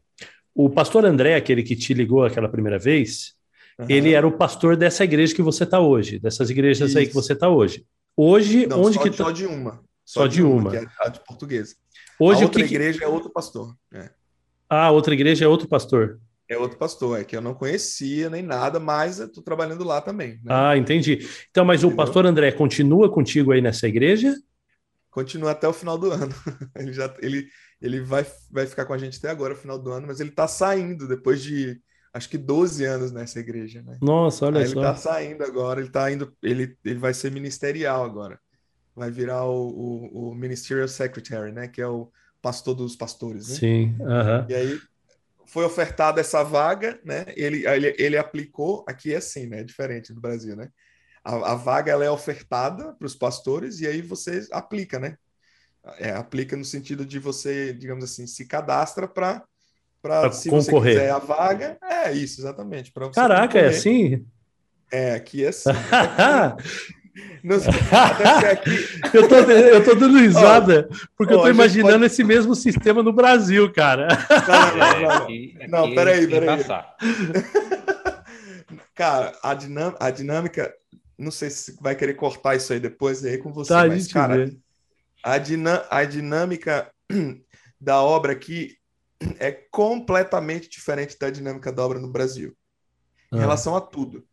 O 0.53 0.69
pastor 0.69 1.05
André, 1.05 1.35
aquele 1.35 1.63
que 1.63 1.75
te 1.75 1.93
ligou 1.93 2.23
aquela 2.23 2.49
primeira 2.49 2.77
vez, 2.77 3.33
uhum. 3.79 3.85
ele 3.89 4.13
era 4.13 4.27
o 4.27 4.31
pastor 4.31 4.75
dessa 4.75 5.03
igreja 5.03 5.33
que 5.33 5.41
você 5.41 5.63
está 5.63 5.79
hoje, 5.79 6.19
dessas 6.19 6.49
igrejas 6.49 6.89
Isso. 6.89 6.99
aí 6.99 7.07
que 7.07 7.13
você 7.13 7.33
está 7.33 7.49
hoje. 7.49 7.85
Hoje, 8.15 8.67
Não, 8.67 8.81
onde 8.81 8.95
só, 8.95 9.03
que 9.03 9.09
tá? 9.09 9.23
Só 9.23 9.31
de 9.31 9.45
uma. 9.45 9.83
Só, 10.05 10.21
só 10.21 10.27
de, 10.27 10.43
uma, 10.43 10.61
uma. 10.61 10.71
Que 10.71 10.77
é 10.77 10.85
a 10.99 11.09
de 11.09 11.23
portuguesa. 11.23 11.75
Hoje, 12.19 12.41
a 12.41 12.45
outra 12.45 12.61
que... 12.61 12.73
igreja 12.73 13.03
é 13.03 13.07
outro 13.07 13.29
pastor. 13.29 13.75
É. 13.93 14.09
Ah, 14.69 14.91
outra 14.91 15.13
igreja 15.13 15.45
é 15.45 15.47
outro 15.47 15.67
pastor. 15.67 16.19
É 16.49 16.57
outro 16.57 16.77
pastor, 16.77 17.19
é 17.19 17.23
que 17.23 17.37
eu 17.37 17.41
não 17.41 17.53
conhecia 17.53 18.29
nem 18.29 18.41
nada, 18.41 18.79
mas 18.79 19.19
estou 19.19 19.43
trabalhando 19.43 19.83
lá 19.83 20.01
também. 20.01 20.33
Né? 20.43 20.49
Ah, 20.49 20.75
entendi. 20.75 21.19
Então, 21.51 21.63
mas 21.63 21.83
Entendeu? 21.83 21.93
o 21.93 21.97
pastor 21.97 22.25
André 22.25 22.51
continua 22.51 23.11
contigo 23.11 23.51
aí 23.51 23.61
nessa 23.61 23.87
igreja? 23.87 24.35
Continua 25.11 25.51
até 25.51 25.67
o 25.67 25.73
final 25.73 25.97
do 25.97 26.11
ano. 26.11 26.33
ele 26.75 26.91
já 26.91 27.13
ele, 27.19 27.47
ele 27.79 28.01
vai, 28.01 28.25
vai 28.51 28.65
ficar 28.65 28.85
com 28.85 28.93
a 28.93 28.97
gente 28.97 29.17
até 29.19 29.29
agora, 29.29 29.55
final 29.55 29.77
do 29.77 29.91
ano, 29.91 30.07
mas 30.07 30.19
ele 30.19 30.29
está 30.29 30.47
saindo 30.47 31.07
depois 31.07 31.43
de 31.43 31.79
acho 32.11 32.27
que 32.27 32.37
12 32.37 32.83
anos 32.83 33.11
nessa 33.11 33.39
igreja, 33.39 33.83
né? 33.83 33.99
Nossa, 34.01 34.47
olha 34.47 34.61
Aí 34.61 34.65
só. 34.65 34.71
Ele 34.71 34.79
está 34.79 34.95
saindo 34.95 35.43
agora, 35.43 35.79
ele 35.79 35.89
está 35.89 36.11
indo, 36.11 36.35
ele, 36.41 36.75
ele 36.83 36.99
vai 36.99 37.13
ser 37.13 37.31
ministerial 37.31 38.03
agora. 38.03 38.39
Vai 38.95 39.11
virar 39.11 39.45
o, 39.45 39.69
o, 39.69 40.31
o 40.31 40.35
Ministerial 40.35 40.87
Secretary, 40.87 41.51
né? 41.51 41.67
Que 41.67 41.79
é 41.79 41.87
o, 41.87 42.11
pastor 42.41 42.75
dos 42.75 42.95
pastores, 42.95 43.49
né? 43.49 43.55
Sim. 43.55 43.95
Uhum. 43.99 44.45
E 44.49 44.53
aí 44.53 44.79
foi 45.49 45.65
ofertada 45.65 46.21
essa 46.21 46.43
vaga, 46.43 46.99
né? 47.03 47.25
Ele, 47.35 47.67
ele, 47.67 47.95
ele 47.97 48.17
aplicou, 48.17 48.85
aqui 48.87 49.13
é 49.13 49.17
assim, 49.17 49.47
né? 49.47 49.63
Diferente 49.63 50.13
do 50.13 50.21
Brasil, 50.21 50.55
né? 50.55 50.69
A, 51.23 51.53
a 51.53 51.55
vaga 51.55 51.91
ela 51.91 52.05
é 52.05 52.11
ofertada 52.11 52.93
para 52.93 53.05
os 53.05 53.15
pastores 53.15 53.79
e 53.79 53.87
aí 53.87 54.01
você 54.01 54.47
aplica, 54.51 54.99
né? 54.99 55.17
É, 55.97 56.11
aplica 56.11 56.55
no 56.55 56.63
sentido 56.63 57.03
de 57.05 57.17
você, 57.17 57.73
digamos 57.73 58.03
assim, 58.03 58.27
se 58.27 58.45
cadastra 58.45 59.07
para 59.07 59.43
para 60.01 60.31
se 60.31 60.49
concorrer. 60.49 60.93
você 60.93 60.99
quiser 60.99 61.11
a 61.11 61.19
vaga, 61.19 61.77
é 61.83 62.13
isso, 62.13 62.39
exatamente. 62.39 62.93
Caraca, 63.13 63.57
é 63.57 63.63
concorrer. 63.63 63.65
é 63.65 63.67
assim? 63.67 64.25
É, 64.91 65.13
aqui 65.15 65.43
é 65.43 65.49
assim. 65.49 65.69
eu, 69.13 69.27
tô, 69.27 69.35
eu 69.35 69.83
tô 69.83 69.95
dando 69.95 70.19
risada 70.19 70.89
oh, 70.91 70.95
porque 71.15 71.33
oh, 71.33 71.37
eu 71.37 71.41
tô 71.43 71.49
imaginando 71.49 71.99
pode... 71.99 72.05
esse 72.05 72.23
mesmo 72.23 72.53
sistema 72.53 73.01
no 73.01 73.13
Brasil, 73.13 73.71
cara. 73.71 74.07
Não, 74.29 74.77
não, 74.77 75.01
não, 75.01 75.09
aqui, 75.11 75.57
não. 75.67 75.87
não 75.87 75.95
peraí, 75.95 76.27
peraí. 76.27 76.59
cara, 78.93 79.37
a, 79.41 79.53
dinam... 79.53 79.95
a 79.99 80.11
dinâmica, 80.11 80.73
não 81.17 81.31
sei 81.31 81.49
se 81.49 81.77
vai 81.81 81.95
querer 81.95 82.15
cortar 82.15 82.55
isso 82.55 82.73
aí 82.73 82.79
depois 82.79 83.23
aí 83.23 83.37
com 83.37 83.53
você, 83.53 83.73
tá, 83.73 83.87
mas, 83.87 84.11
cara, 84.11 84.51
a, 85.23 85.37
dinam... 85.37 85.81
a 85.89 86.03
dinâmica 86.03 86.91
da 87.79 88.01
obra 88.01 88.33
aqui 88.33 88.77
é 89.39 89.51
completamente 89.51 90.69
diferente 90.69 91.17
da 91.17 91.29
dinâmica 91.29 91.71
da 91.71 91.85
obra 91.85 91.99
no 91.99 92.09
Brasil. 92.09 92.55
Em 93.31 93.37
ah. 93.37 93.41
relação 93.41 93.75
a 93.75 93.81
tudo. 93.81 94.25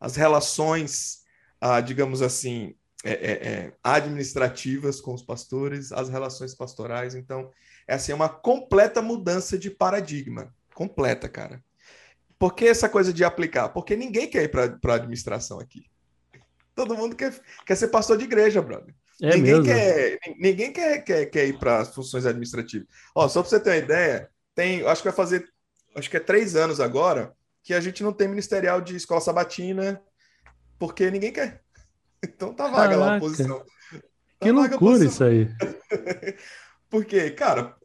As 0.00 0.16
relações 0.16 1.23
ah, 1.66 1.80
digamos 1.80 2.20
assim, 2.20 2.74
é, 3.02 3.12
é, 3.12 3.32
é, 3.32 3.72
administrativas 3.82 5.00
com 5.00 5.14
os 5.14 5.22
pastores, 5.22 5.92
as 5.92 6.10
relações 6.10 6.54
pastorais. 6.54 7.14
Então, 7.14 7.50
é 7.88 7.94
assim, 7.94 8.12
é 8.12 8.14
uma 8.14 8.28
completa 8.28 9.00
mudança 9.00 9.56
de 9.56 9.70
paradigma. 9.70 10.54
Completa, 10.74 11.26
cara. 11.26 11.64
Por 12.38 12.54
que 12.54 12.66
essa 12.66 12.86
coisa 12.86 13.14
de 13.14 13.24
aplicar? 13.24 13.70
Porque 13.70 13.96
ninguém 13.96 14.28
quer 14.28 14.42
ir 14.42 14.50
para 14.50 14.92
a 14.92 14.94
administração 14.94 15.58
aqui. 15.58 15.86
Todo 16.74 16.94
mundo 16.94 17.16
quer, 17.16 17.34
quer 17.64 17.76
ser 17.76 17.88
pastor 17.88 18.18
de 18.18 18.24
igreja, 18.24 18.60
brother. 18.60 18.94
É 19.22 19.34
ninguém 19.34 19.52
mesmo? 19.52 19.64
quer, 19.64 20.18
ninguém 20.36 20.70
quer, 20.70 20.98
quer, 21.02 21.26
quer 21.26 21.46
ir 21.46 21.58
para 21.58 21.78
as 21.78 21.94
funções 21.94 22.26
administrativas. 22.26 22.86
Ó, 23.14 23.26
só 23.26 23.40
para 23.40 23.48
você 23.48 23.60
ter 23.60 23.70
uma 23.70 23.76
ideia, 23.78 24.28
tem, 24.54 24.86
acho 24.86 25.00
que 25.00 25.08
vai 25.08 25.16
fazer, 25.16 25.48
acho 25.96 26.10
que 26.10 26.18
é 26.18 26.20
três 26.20 26.56
anos 26.56 26.78
agora, 26.78 27.34
que 27.62 27.72
a 27.72 27.80
gente 27.80 28.02
não 28.02 28.12
tem 28.12 28.28
ministerial 28.28 28.82
de 28.82 28.96
escola 28.96 29.22
sabatina, 29.22 30.02
porque 30.78 31.10
ninguém 31.10 31.32
quer. 31.32 31.62
Então 32.26 32.54
tá 32.54 32.68
vaga 32.68 32.94
Caraca. 32.94 32.96
lá 32.96 33.16
a 33.16 33.20
posição. 33.20 33.58
Tá 33.58 33.66
que 34.40 34.50
loucura 34.50 35.04
isso 35.04 35.22
aí. 35.22 35.46
porque, 36.88 37.30
cara, 37.32 37.76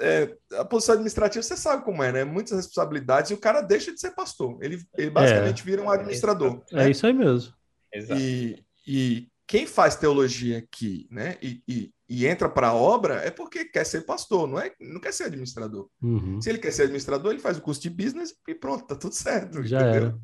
é, 0.00 0.34
a 0.54 0.64
posição 0.64 0.94
administrativa 0.94 1.42
você 1.42 1.58
sabe 1.58 1.84
como 1.84 2.02
é, 2.02 2.10
né? 2.10 2.24
Muitas 2.24 2.56
responsabilidades 2.56 3.30
e 3.30 3.34
o 3.34 3.38
cara 3.38 3.60
deixa 3.60 3.92
de 3.92 4.00
ser 4.00 4.12
pastor. 4.12 4.56
Ele, 4.62 4.82
ele 4.96 5.10
basicamente 5.10 5.60
é. 5.60 5.64
vira 5.64 5.82
um 5.82 5.90
administrador. 5.90 6.62
É, 6.72 6.76
né? 6.76 6.90
isso 6.90 7.06
aí 7.06 7.12
mesmo. 7.12 7.52
E, 7.92 8.64
e 8.86 9.28
quem 9.46 9.66
faz 9.66 9.94
teologia 9.94 10.58
aqui, 10.58 11.06
né? 11.10 11.36
E, 11.40 11.62
e, 11.68 11.90
e 12.08 12.26
entra 12.26 12.48
para 12.48 12.68
a 12.68 12.74
obra 12.74 13.14
é 13.16 13.30
porque 13.30 13.64
quer 13.64 13.84
ser 13.84 14.02
pastor, 14.02 14.48
não 14.48 14.58
é? 14.58 14.72
Não 14.80 15.00
quer 15.00 15.12
ser 15.12 15.24
administrador. 15.24 15.88
Uhum. 16.02 16.40
Se 16.40 16.50
ele 16.50 16.58
quer 16.58 16.72
ser 16.72 16.82
administrador, 16.82 17.30
ele 17.30 17.40
faz 17.40 17.56
o 17.56 17.62
curso 17.62 17.80
de 17.80 17.88
business 17.88 18.34
e 18.48 18.54
pronto, 18.54 18.86
tá 18.86 18.96
tudo 18.96 19.14
certo. 19.14 19.62
Já 19.62 19.80
entendeu? 19.80 19.94
era. 19.94 20.18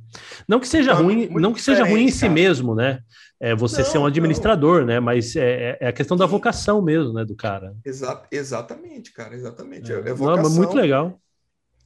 Não 0.48 0.58
que 0.58 0.66
seja 0.66 0.92
ruim, 0.92 1.28
não 1.28 1.52
que 1.52 1.62
seja 1.62 1.84
ruim 1.84 2.04
em 2.04 2.10
si 2.10 2.28
mesmo, 2.28 2.74
né? 2.74 3.00
É 3.40 3.54
você 3.54 3.82
não, 3.82 3.90
ser 3.90 3.98
um 3.98 4.06
administrador, 4.06 4.80
não. 4.80 4.86
né? 4.86 5.00
Mas 5.00 5.36
é, 5.36 5.78
é, 5.80 5.88
a 5.88 5.92
questão 5.92 6.16
da 6.16 6.26
vocação 6.26 6.82
mesmo, 6.82 7.12
né, 7.12 7.24
do 7.24 7.36
cara. 7.36 7.76
Exa 7.84 8.26
exatamente, 8.30 9.12
cara, 9.12 9.36
exatamente. 9.36 9.92
É, 9.92 9.96
é 9.96 10.12
vocação. 10.12 10.50
Muito 10.56 10.74
legal. 10.74 11.20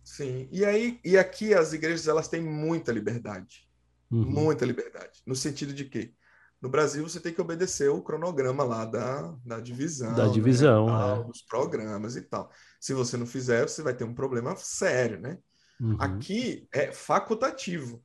Sim. 0.03 0.49
E 0.51 0.64
aí, 0.64 0.99
e 1.05 1.18
aqui 1.18 1.53
as 1.53 1.74
igrejas 1.74 2.09
elas 2.09 2.28
têm 2.28 2.41
muita 2.41 2.93
liberdade, 2.93 3.68
uhum. 4.11 4.24
muita 4.24 4.64
liberdade, 4.64 5.20
no 5.26 5.34
sentido 5.34 5.74
de 5.74 5.84
que 5.84 6.14
no 6.61 6.71
Brasil, 6.71 7.07
você 7.07 7.21
tem 7.21 7.33
que 7.33 7.41
obedecer 7.41 7.91
o 7.91 8.03
cronograma 8.03 8.65
lá 8.65 8.85
da, 8.85 9.35
da 9.45 9.61
divisão. 9.61 10.15
Da 10.15 10.27
divisão, 10.27 10.87
né? 10.87 11.23
é. 11.23 11.31
Os 11.31 11.43
programas 11.43 12.17
e 12.17 12.23
tal. 12.23 12.51
Se 12.81 12.95
você 12.95 13.17
não 13.17 13.27
fizer, 13.27 13.69
você 13.69 13.83
vai 13.83 13.95
ter 13.95 14.05
um 14.05 14.15
problema 14.15 14.57
sério, 14.57 15.21
né? 15.21 15.39
Uhum. 15.81 15.97
Aqui 16.01 16.67
é 16.73 16.91
facultativo. 16.93 18.03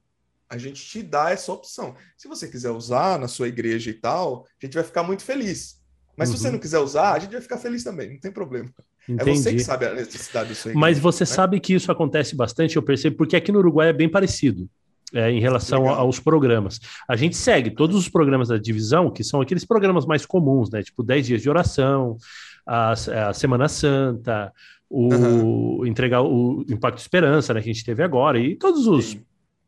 A 0.50 0.58
gente 0.58 0.84
te 0.86 1.02
dá 1.02 1.32
essa 1.32 1.52
opção. 1.54 1.96
Se 2.18 2.28
você 2.28 2.48
quiser 2.48 2.72
usar 2.72 3.18
na 3.18 3.30
sua 3.30 3.48
igreja 3.48 3.90
e 3.90 3.94
tal, 3.94 4.46
a 4.62 4.66
gente 4.66 4.74
vai 4.74 4.84
ficar 4.84 5.04
muito 5.04 5.24
feliz. 5.24 5.82
Mas 6.18 6.28
uhum. 6.28 6.36
se 6.36 6.42
você 6.42 6.48
uhum. 6.48 6.54
não 6.54 6.60
quiser 6.60 6.80
usar, 6.80 7.14
a 7.14 7.20
gente 7.20 7.32
vai 7.32 7.42
ficar 7.42 7.58
feliz 7.58 7.86
também, 7.86 8.12
não 8.12 8.20
tem 8.20 8.34
problema. 8.34 8.70
Entendi. 9.08 9.30
É 9.30 9.34
você 9.34 9.54
que 9.54 9.64
sabe 9.64 9.86
a 9.86 9.94
necessidade 9.94 10.50
da 10.50 10.56
sua 10.56 10.72
igreja. 10.72 10.80
Mas 10.80 11.00
você 11.00 11.24
né? 11.24 11.26
sabe 11.26 11.60
que 11.62 11.74
isso 11.74 11.90
acontece 11.90 12.36
bastante, 12.36 12.76
eu 12.76 12.84
percebo, 12.84 13.16
porque 13.16 13.38
aqui 13.38 13.52
no 13.52 13.60
Uruguai 13.60 13.90
é 13.90 13.94
bem 13.94 14.10
parecido 14.10 14.70
é, 15.14 15.32
em 15.32 15.40
relação 15.40 15.84
Legal. 15.84 16.00
aos 16.00 16.20
programas. 16.20 16.80
A 17.08 17.16
gente 17.16 17.36
segue 17.36 17.72
todos 17.72 17.96
os 17.96 18.10
programas 18.10 18.48
da 18.48 18.58
divisão, 18.58 19.10
que 19.10 19.24
são 19.24 19.42
aqueles 19.42 19.66
programas 19.66 20.06
mais 20.06 20.26
comuns, 20.26 20.70
né? 20.70 20.82
Tipo 20.84 21.04
10 21.04 21.28
dias 21.28 21.42
de 21.42 21.50
oração, 21.50 22.18
a, 22.66 22.92
a 22.92 23.34
Semana 23.34 23.68
Santa, 23.68 24.52
o 24.90 25.14
uhum. 25.14 25.86
entregar 25.86 26.22
o 26.22 26.66
Impacto 26.70 27.00
Esperança, 27.00 27.54
né, 27.54 27.62
que 27.62 27.70
a 27.70 27.74
gente 27.74 27.86
teve 27.86 28.04
agora, 28.04 28.40
e 28.40 28.56
todos 28.56 28.88
os. 28.88 29.12
Sim. 29.12 29.22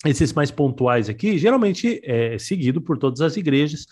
Esses 0.05 0.33
mais 0.33 0.51
pontuais 0.51 1.07
aqui, 1.07 1.37
geralmente 1.37 2.01
é 2.03 2.37
seguido 2.37 2.81
por 2.81 2.97
todas 2.97 3.21
as 3.21 3.37
igrejas 3.37 3.85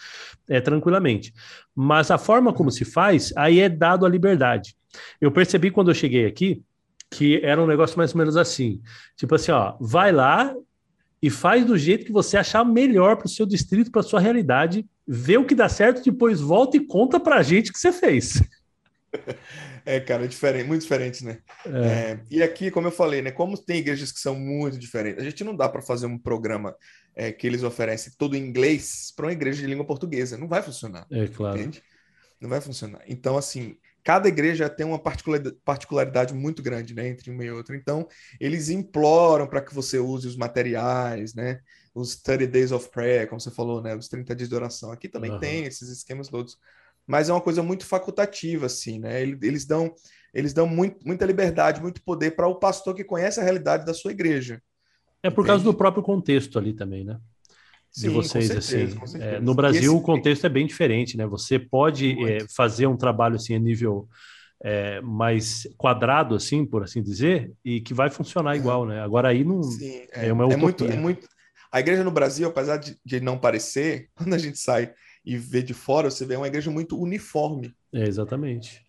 é, 0.50 0.60
tranquilamente. 0.60 1.34
Mas 1.74 2.12
a 2.12 2.18
forma 2.18 2.52
como 2.52 2.70
se 2.70 2.84
faz, 2.84 3.32
aí 3.34 3.62
é 3.62 3.70
dado 3.70 4.06
a 4.06 4.10
liberdade. 4.10 4.76
Eu 5.22 5.32
percebi 5.32 5.72
quando 5.72 5.90
eu 5.90 5.96
cheguei 5.96 6.26
aqui 6.26 6.62
que 7.12 7.40
era 7.44 7.62
um 7.62 7.68
negócio 7.68 7.98
mais 7.98 8.14
ou 8.14 8.18
menos 8.18 8.38
assim. 8.38 8.82
Tipo 9.16 9.36
assim, 9.36 9.52
ó, 9.52 9.76
vai 9.80 10.12
lá, 10.12 10.54
e 11.22 11.30
faz 11.30 11.66
do 11.66 11.78
jeito 11.78 12.06
que 12.06 12.12
você 12.12 12.38
achar 12.38 12.66
melhor 12.66 13.16
para 13.18 13.28
o 13.28 13.30
seu 13.30 13.46
distrito, 13.46 13.92
para 13.92 14.02
sua 14.02 14.20
realidade, 14.20 14.86
vê 15.08 15.38
o 15.38 15.46
que 15.46 15.54
dá 15.54 15.70
certo, 15.70 16.04
depois 16.04 16.42
volta 16.42 16.78
e 16.78 16.86
conta 16.86 17.20
para 17.20 17.38
a 17.38 17.44
gente 17.44 17.70
o 17.70 17.74
que 17.74 17.80
você 17.80 17.92
fez. 17.92 18.42
É, 19.84 20.00
cara, 20.00 20.26
é 20.26 20.28
diferente, 20.28 20.68
muito 20.68 20.84
diferente, 20.84 21.26
né? 21.26 21.40
É. 21.66 21.88
É, 21.88 22.20
e 22.30 22.44
aqui, 22.44 22.70
como 22.70 22.88
eu 22.88 22.92
falei, 22.92 23.22
né? 23.22 23.32
Como 23.32 23.58
tem 23.58 23.80
igrejas 23.80 24.12
que 24.12 24.20
são 24.20 24.36
muito 24.36 24.78
diferentes, 24.78 25.20
a 25.20 25.24
gente 25.24 25.44
não 25.44 25.56
dá 25.56 25.68
para 25.68 25.82
fazer 25.82 26.06
um 26.06 26.20
programa 26.20 26.76
é, 27.16 27.32
que 27.32 27.48
eles 27.48 27.64
oferecem 27.64 28.14
todo 28.18 28.36
em 28.36 28.46
inglês 28.46 29.12
para 29.16 29.26
uma 29.26 29.32
igreja 29.32 29.60
de 29.60 29.68
língua 29.68 29.84
portuguesa. 29.84 30.38
Não 30.38 30.48
vai 30.48 30.62
funcionar. 30.62 31.08
É 31.12 31.28
claro. 31.28 31.58
Entende? 31.60 31.82
Não 32.40 32.50
vai 32.50 32.62
funcionar. 32.62 33.02
Então, 33.08 33.38
assim, 33.38 33.76
cada 34.04 34.28
igreja 34.28 34.70
tem 34.70 34.86
uma 34.86 35.00
particularidade 35.00 36.34
muito 36.34 36.62
grande, 36.62 36.94
né, 36.94 37.08
entre 37.08 37.32
uma 37.32 37.44
e 37.44 37.52
outra. 37.52 37.76
Então, 37.76 38.08
eles 38.40 38.70
imploram 38.70 39.48
para 39.48 39.62
que 39.62 39.74
você 39.74 40.00
use 40.00 40.28
os 40.28 40.36
materiais, 40.36 41.34
né, 41.34 41.60
os 41.94 42.16
30 42.16 42.48
days 42.48 42.72
of 42.72 42.90
prayer, 42.90 43.28
como 43.28 43.40
você 43.40 43.52
falou, 43.52 43.82
né, 43.82 43.96
os 43.96 44.08
30 44.08 44.36
dias 44.36 44.50
de 44.50 44.56
oração. 44.56 44.92
Aqui 44.92 45.08
também 45.08 45.32
uhum. 45.32 45.40
tem 45.40 45.66
esses 45.66 45.90
esquemas 45.90 46.28
todos, 46.28 46.58
mas 47.06 47.30
é 47.30 47.34
uma 47.34 47.42
coisa 47.42 47.62
muito 47.62 47.86
facultativa, 47.86 48.68
assim, 48.68 49.00
né? 49.00 49.22
Eles 49.22 49.66
dão, 49.66 49.94
eles 50.34 50.54
dão 50.54 50.68
muito, 50.68 51.06
muita 51.06 51.26
liberdade, 51.26 51.82
muito 51.82 52.02
poder 52.04 52.32
para 52.32 52.48
o 52.48 52.56
pastor 52.56 52.96
que 52.96 53.04
conhece 53.04 53.40
a 53.40 53.44
realidade 53.44 53.86
da 53.86 53.94
sua 53.94 54.12
igreja. 54.12 54.62
É 55.24 55.30
por 55.30 55.42
Entende? 55.42 55.48
causa 55.48 55.64
do 55.64 55.74
próprio 55.74 56.04
contexto 56.04 56.58
ali 56.58 56.74
também, 56.74 57.04
né? 57.04 57.20
De 57.94 58.02
Sim, 58.02 58.10
vocês 58.10 58.48
certeza, 58.48 59.00
assim. 59.04 59.22
É, 59.22 59.40
no 59.40 59.54
Brasil 59.54 59.82
esse... 59.82 59.90
o 59.90 60.02
contexto 60.02 60.46
é 60.46 60.50
bem 60.50 60.66
diferente, 60.66 61.18
né? 61.18 61.26
Você 61.28 61.60
pode 61.60 62.16
é, 62.26 62.46
fazer 62.50 62.88
um 62.88 62.96
trabalho 62.96 63.36
assim 63.36 63.54
a 63.54 63.60
nível 63.60 64.08
é, 64.64 65.02
mais 65.02 65.68
quadrado, 65.78 66.36
assim, 66.36 66.66
por 66.66 66.84
assim 66.84 67.02
dizer, 67.02 67.52
e 67.66 67.82
que 67.82 67.94
vai 67.94 68.10
funcionar 68.10 68.56
igual, 68.56 68.86
né? 68.86 69.02
Agora 69.02 69.30
aí 69.30 69.44
não 69.44 69.62
Sim, 69.62 70.04
é, 70.12 70.28
é 70.28 70.34
uma 70.34 70.46
utopia. 70.46 70.58
É 70.58 70.62
muito, 70.62 70.86
é 70.86 70.96
muito... 70.96 71.30
A 71.72 71.80
igreja 71.80 72.04
no 72.04 72.12
Brasil, 72.12 72.48
apesar 72.48 72.78
de, 72.78 72.98
de, 73.04 73.20
não 73.20 73.38
parecer, 73.38 74.10
quando 74.16 74.34
a 74.34 74.38
gente 74.38 74.58
sai 74.58 74.94
e 75.26 75.38
vê 75.38 75.62
de 75.62 75.74
fora, 75.74 76.10
você 76.10 76.26
vê 76.26 76.36
uma 76.36 76.48
igreja 76.48 76.72
muito 76.72 77.00
uniforme. 77.00 77.74
É, 77.94 78.08
exatamente. 78.08 78.82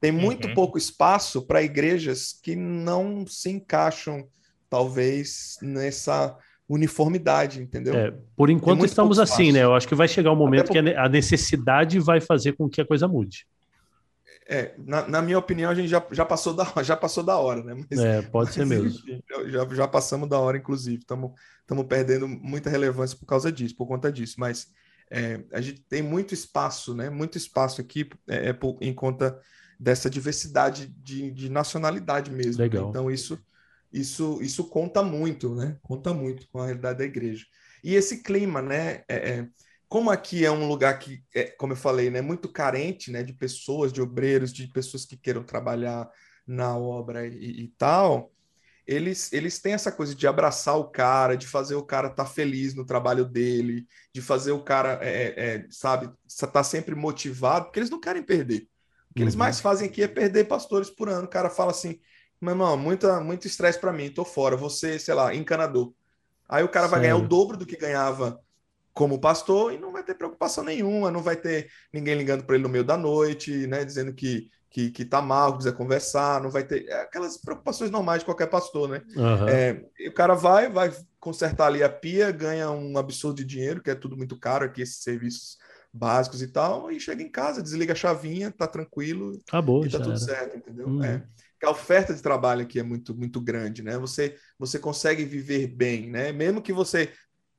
Tem 0.00 0.12
muito 0.12 0.48
uhum. 0.48 0.54
pouco 0.54 0.78
espaço 0.78 1.42
para 1.46 1.62
igrejas 1.62 2.32
que 2.42 2.54
não 2.54 3.26
se 3.26 3.50
encaixam, 3.50 4.28
talvez, 4.68 5.56
nessa 5.62 6.36
uniformidade, 6.68 7.62
entendeu? 7.62 7.94
É, 7.94 8.14
por 8.36 8.50
enquanto 8.50 8.84
estamos 8.84 9.18
assim, 9.18 9.52
né? 9.52 9.62
Eu 9.62 9.74
acho 9.74 9.86
que 9.86 9.94
vai 9.94 10.08
chegar 10.08 10.32
um 10.32 10.36
momento 10.36 10.72
que 10.72 10.78
a 10.78 11.08
necessidade 11.08 11.98
vai 11.98 12.20
fazer 12.20 12.52
com 12.52 12.68
que 12.68 12.80
a 12.80 12.86
coisa 12.86 13.06
mude. 13.06 13.46
É, 14.48 14.74
na, 14.78 15.08
na, 15.08 15.22
minha 15.22 15.38
opinião, 15.38 15.70
a 15.70 15.74
gente 15.74 15.88
já, 15.88 16.04
já, 16.12 16.24
passou, 16.24 16.54
da, 16.54 16.64
já 16.82 16.96
passou 16.96 17.24
da 17.24 17.36
hora, 17.36 17.62
né? 17.62 17.74
Mas, 17.90 17.98
é, 17.98 18.22
pode 18.22 18.52
ser 18.52 18.64
mesmo. 18.66 19.00
Já, 19.46 19.66
já 19.74 19.88
passamos 19.88 20.28
da 20.28 20.38
hora, 20.38 20.56
inclusive. 20.56 20.98
Estamos 20.98 21.32
perdendo 21.88 22.28
muita 22.28 22.70
relevância 22.70 23.16
por 23.18 23.26
causa 23.26 23.50
disso, 23.50 23.76
por 23.76 23.86
conta 23.86 24.10
disso. 24.10 24.36
Mas 24.38 24.68
é, 25.10 25.40
a 25.52 25.60
gente 25.60 25.80
tem 25.82 26.02
muito 26.02 26.32
espaço, 26.32 26.94
né? 26.94 27.10
Muito 27.10 27.36
espaço 27.36 27.80
aqui 27.80 28.08
é, 28.28 28.50
é 28.50 28.52
por, 28.52 28.76
em 28.80 28.94
conta 28.94 29.38
dessa 29.78 30.08
diversidade 30.08 30.86
de, 30.86 31.30
de 31.30 31.48
nacionalidade 31.48 32.30
mesmo. 32.30 32.62
Legal. 32.62 32.88
Então, 32.88 33.10
isso 33.10 33.38
isso, 33.92 34.38
isso 34.42 34.68
conta 34.68 35.02
muito, 35.02 35.54
né? 35.54 35.78
Conta 35.82 36.12
muito 36.12 36.48
com 36.50 36.60
a 36.60 36.66
realidade 36.66 36.98
da 36.98 37.04
igreja. 37.04 37.44
E 37.82 37.94
esse 37.94 38.22
clima, 38.22 38.60
né? 38.60 39.02
É, 39.08 39.30
é, 39.30 39.48
como 39.88 40.10
aqui 40.10 40.44
é 40.44 40.50
um 40.50 40.66
lugar 40.66 40.98
que, 40.98 41.22
é, 41.34 41.44
como 41.44 41.72
eu 41.72 41.76
falei, 41.76 42.10
né, 42.10 42.20
muito 42.20 42.48
carente 42.48 43.10
né, 43.10 43.22
de 43.22 43.32
pessoas, 43.32 43.92
de 43.92 44.02
obreiros, 44.02 44.52
de 44.52 44.66
pessoas 44.66 45.04
que 45.04 45.16
queiram 45.16 45.44
trabalhar 45.44 46.10
na 46.46 46.76
obra 46.76 47.26
e, 47.26 47.62
e 47.62 47.68
tal, 47.78 48.32
eles, 48.86 49.32
eles 49.32 49.58
têm 49.58 49.72
essa 49.72 49.90
coisa 49.90 50.14
de 50.14 50.26
abraçar 50.26 50.76
o 50.76 50.88
cara, 50.88 51.36
de 51.36 51.46
fazer 51.46 51.74
o 51.74 51.82
cara 51.82 52.08
estar 52.08 52.24
tá 52.24 52.30
feliz 52.30 52.74
no 52.74 52.86
trabalho 52.86 53.24
dele, 53.24 53.86
de 54.12 54.22
fazer 54.22 54.52
o 54.52 54.62
cara, 54.62 55.00
é, 55.02 55.08
é, 55.08 55.54
é 55.56 55.66
sabe, 55.70 56.10
estar 56.26 56.46
tá 56.46 56.62
sempre 56.62 56.94
motivado, 56.94 57.66
porque 57.66 57.80
eles 57.80 57.90
não 57.90 58.00
querem 58.00 58.22
perder. 58.22 58.68
O 59.10 59.14
que 59.14 59.20
uhum. 59.20 59.24
eles 59.24 59.34
mais 59.34 59.60
fazem 59.60 59.88
aqui 59.88 60.02
é 60.02 60.08
perder 60.08 60.44
pastores 60.44 60.88
por 60.88 61.08
ano. 61.08 61.26
O 61.26 61.30
cara 61.30 61.50
fala 61.50 61.72
assim, 61.72 61.98
meu 62.40 62.52
irmão, 62.52 62.76
muita, 62.76 63.20
muito 63.20 63.46
estresse 63.46 63.78
para 63.78 63.92
mim, 63.92 64.10
tô 64.10 64.24
fora, 64.24 64.56
você, 64.56 64.98
sei 64.98 65.14
lá, 65.14 65.34
encanador. 65.34 65.92
Aí 66.48 66.62
o 66.62 66.68
cara 66.68 66.86
vai 66.86 67.00
ganhar 67.00 67.16
o 67.16 67.26
dobro 67.26 67.56
do 67.56 67.66
que 67.66 67.76
ganhava 67.76 68.40
como 68.92 69.20
pastor 69.20 69.72
e 69.72 69.78
não 69.78 69.92
vai 69.92 70.02
ter 70.02 70.14
preocupação 70.14 70.64
nenhuma, 70.64 71.10
não 71.10 71.22
vai 71.22 71.36
ter 71.36 71.70
ninguém 71.92 72.14
ligando 72.14 72.44
para 72.44 72.54
ele 72.54 72.62
no 72.62 72.68
meio 72.70 72.84
da 72.84 72.96
noite, 72.96 73.66
né, 73.66 73.84
dizendo 73.84 74.14
que 74.14 74.48
que, 74.76 74.90
que 74.90 75.06
tá 75.06 75.22
mal, 75.22 75.52
que 75.52 75.58
quiser 75.58 75.72
conversar, 75.72 76.42
não 76.42 76.50
vai 76.50 76.62
ter 76.62 76.86
é 76.86 77.00
aquelas 77.00 77.38
preocupações 77.38 77.90
normais 77.90 78.18
de 78.18 78.26
qualquer 78.26 78.46
pastor, 78.48 78.86
né? 78.86 79.00
Uhum. 79.16 79.48
É, 79.48 79.82
o 80.06 80.12
cara 80.12 80.34
vai, 80.34 80.68
vai 80.70 80.94
consertar 81.18 81.68
ali 81.68 81.82
a 81.82 81.88
pia, 81.88 82.30
ganha 82.30 82.70
um 82.70 82.98
absurdo 82.98 83.36
de 83.36 83.44
dinheiro, 83.46 83.82
que 83.82 83.90
é 83.90 83.94
tudo 83.94 84.18
muito 84.18 84.38
caro 84.38 84.66
aqui, 84.66 84.82
esses 84.82 85.02
serviços 85.02 85.56
básicos 85.90 86.42
e 86.42 86.48
tal, 86.48 86.90
e 86.90 87.00
chega 87.00 87.22
em 87.22 87.30
casa, 87.30 87.62
desliga 87.62 87.94
a 87.94 87.96
chavinha, 87.96 88.50
tá 88.50 88.66
tranquilo 88.66 89.40
Acabou, 89.48 89.86
e 89.86 89.88
tá 89.88 89.96
tudo 89.96 90.10
era. 90.10 90.18
certo, 90.18 90.58
entendeu? 90.58 90.88
Uhum. 90.88 91.02
É. 91.02 91.26
A 91.64 91.70
oferta 91.70 92.14
de 92.14 92.22
trabalho 92.22 92.62
aqui 92.62 92.78
é 92.78 92.82
muito, 92.82 93.14
muito 93.14 93.40
grande, 93.40 93.82
né? 93.82 93.98
Você, 93.98 94.36
você 94.58 94.78
consegue 94.78 95.24
viver 95.24 95.68
bem, 95.68 96.10
né? 96.10 96.32
Mesmo 96.32 96.60
que 96.60 96.72
você 96.72 97.12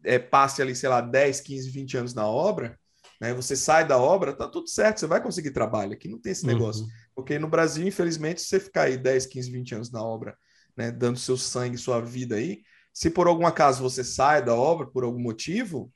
é, 0.04 0.20
passe 0.20 0.62
ali, 0.62 0.76
sei 0.76 0.89
lá, 0.89 1.02
10, 1.02 1.41
15, 1.41 1.70
20 1.70 1.98
anos 1.98 2.14
na 2.14 2.28
obra, 2.28 2.78
né? 3.20 3.34
Você 3.34 3.56
sai 3.56 3.88
da 3.88 3.98
obra, 3.98 4.34
tá 4.34 4.48
tudo 4.48 4.70
certo, 4.70 5.00
você 5.00 5.08
vai 5.08 5.22
conseguir 5.22 5.52
trabalho. 5.52 5.93
Aqui 5.93 6.08
não 6.08 6.20
tem 6.20 6.32
esse 6.32 6.45
negócio. 6.45 6.84
Uhum. 6.84 6.89
Porque 7.16 7.39
no 7.39 7.48
Brasil, 7.48 7.88
infelizmente, 7.88 8.41
se 8.41 8.48
você 8.48 8.60
ficar 8.60 8.84
aí 8.84 8.98
10, 8.98 9.26
15, 9.26 9.52
20 9.52 9.76
anos 9.76 9.91
na 9.91 10.04
obra, 10.04 10.38
né, 10.76 10.91
dando 10.91 11.18
seu 11.18 11.36
sangue, 11.36 11.78
sua 11.78 12.00
vida 12.00 12.36
aí, 12.36 12.62
se 12.93 13.10
por 13.10 13.28
algum 13.28 13.45
acaso 13.45 13.82
você 13.82 14.04
sai 14.04 14.43
da 14.43 14.56
obra 14.56 14.88
por 14.88 15.04
algum 15.04 15.20
motivo, 15.20 15.91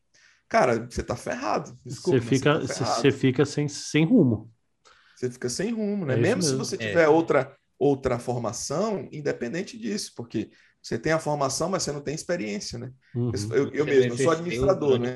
cara, 0.50 0.88
você 0.90 1.04
tá 1.04 1.16
ferrado. 1.16 1.78
Desculpa, 1.86 2.20
você 2.20 2.26
fica, 2.26 2.60
você, 2.60 2.84
tá 2.84 2.86
você 2.86 3.12
fica 3.12 3.46
sem, 3.46 3.68
sem 3.68 4.06
rumo. 4.06 4.52
Você 5.16 5.30
fica 5.30 5.50
sem 5.50 5.72
rumo, 5.72 6.06
né? 6.06 6.16
É 6.16 6.18
mesmo, 6.18 6.38
mesmo, 6.38 6.52
se 6.52 6.56
você 6.56 6.78
tiver 6.78 7.04
é. 7.04 7.08
outra, 7.08 7.56
outra 7.82 8.20
formação, 8.20 9.10
independente 9.12 9.76
disso, 9.76 10.14
porque 10.16 10.52
você 10.80 11.00
tem 11.00 11.14
a 11.14 11.20
formação, 11.20 11.68
mas 11.68 11.82
você 11.82 11.92
não 11.92 12.00
tem 12.00 12.14
experiência, 12.14 12.78
né? 12.78 12.92
Uhum. 13.16 13.32
Eu, 13.52 13.72
eu 13.74 13.86
mesmo, 13.86 14.14
eu 14.14 14.18
sou 14.18 14.32
administrador, 14.32 15.00
né? 15.00 15.16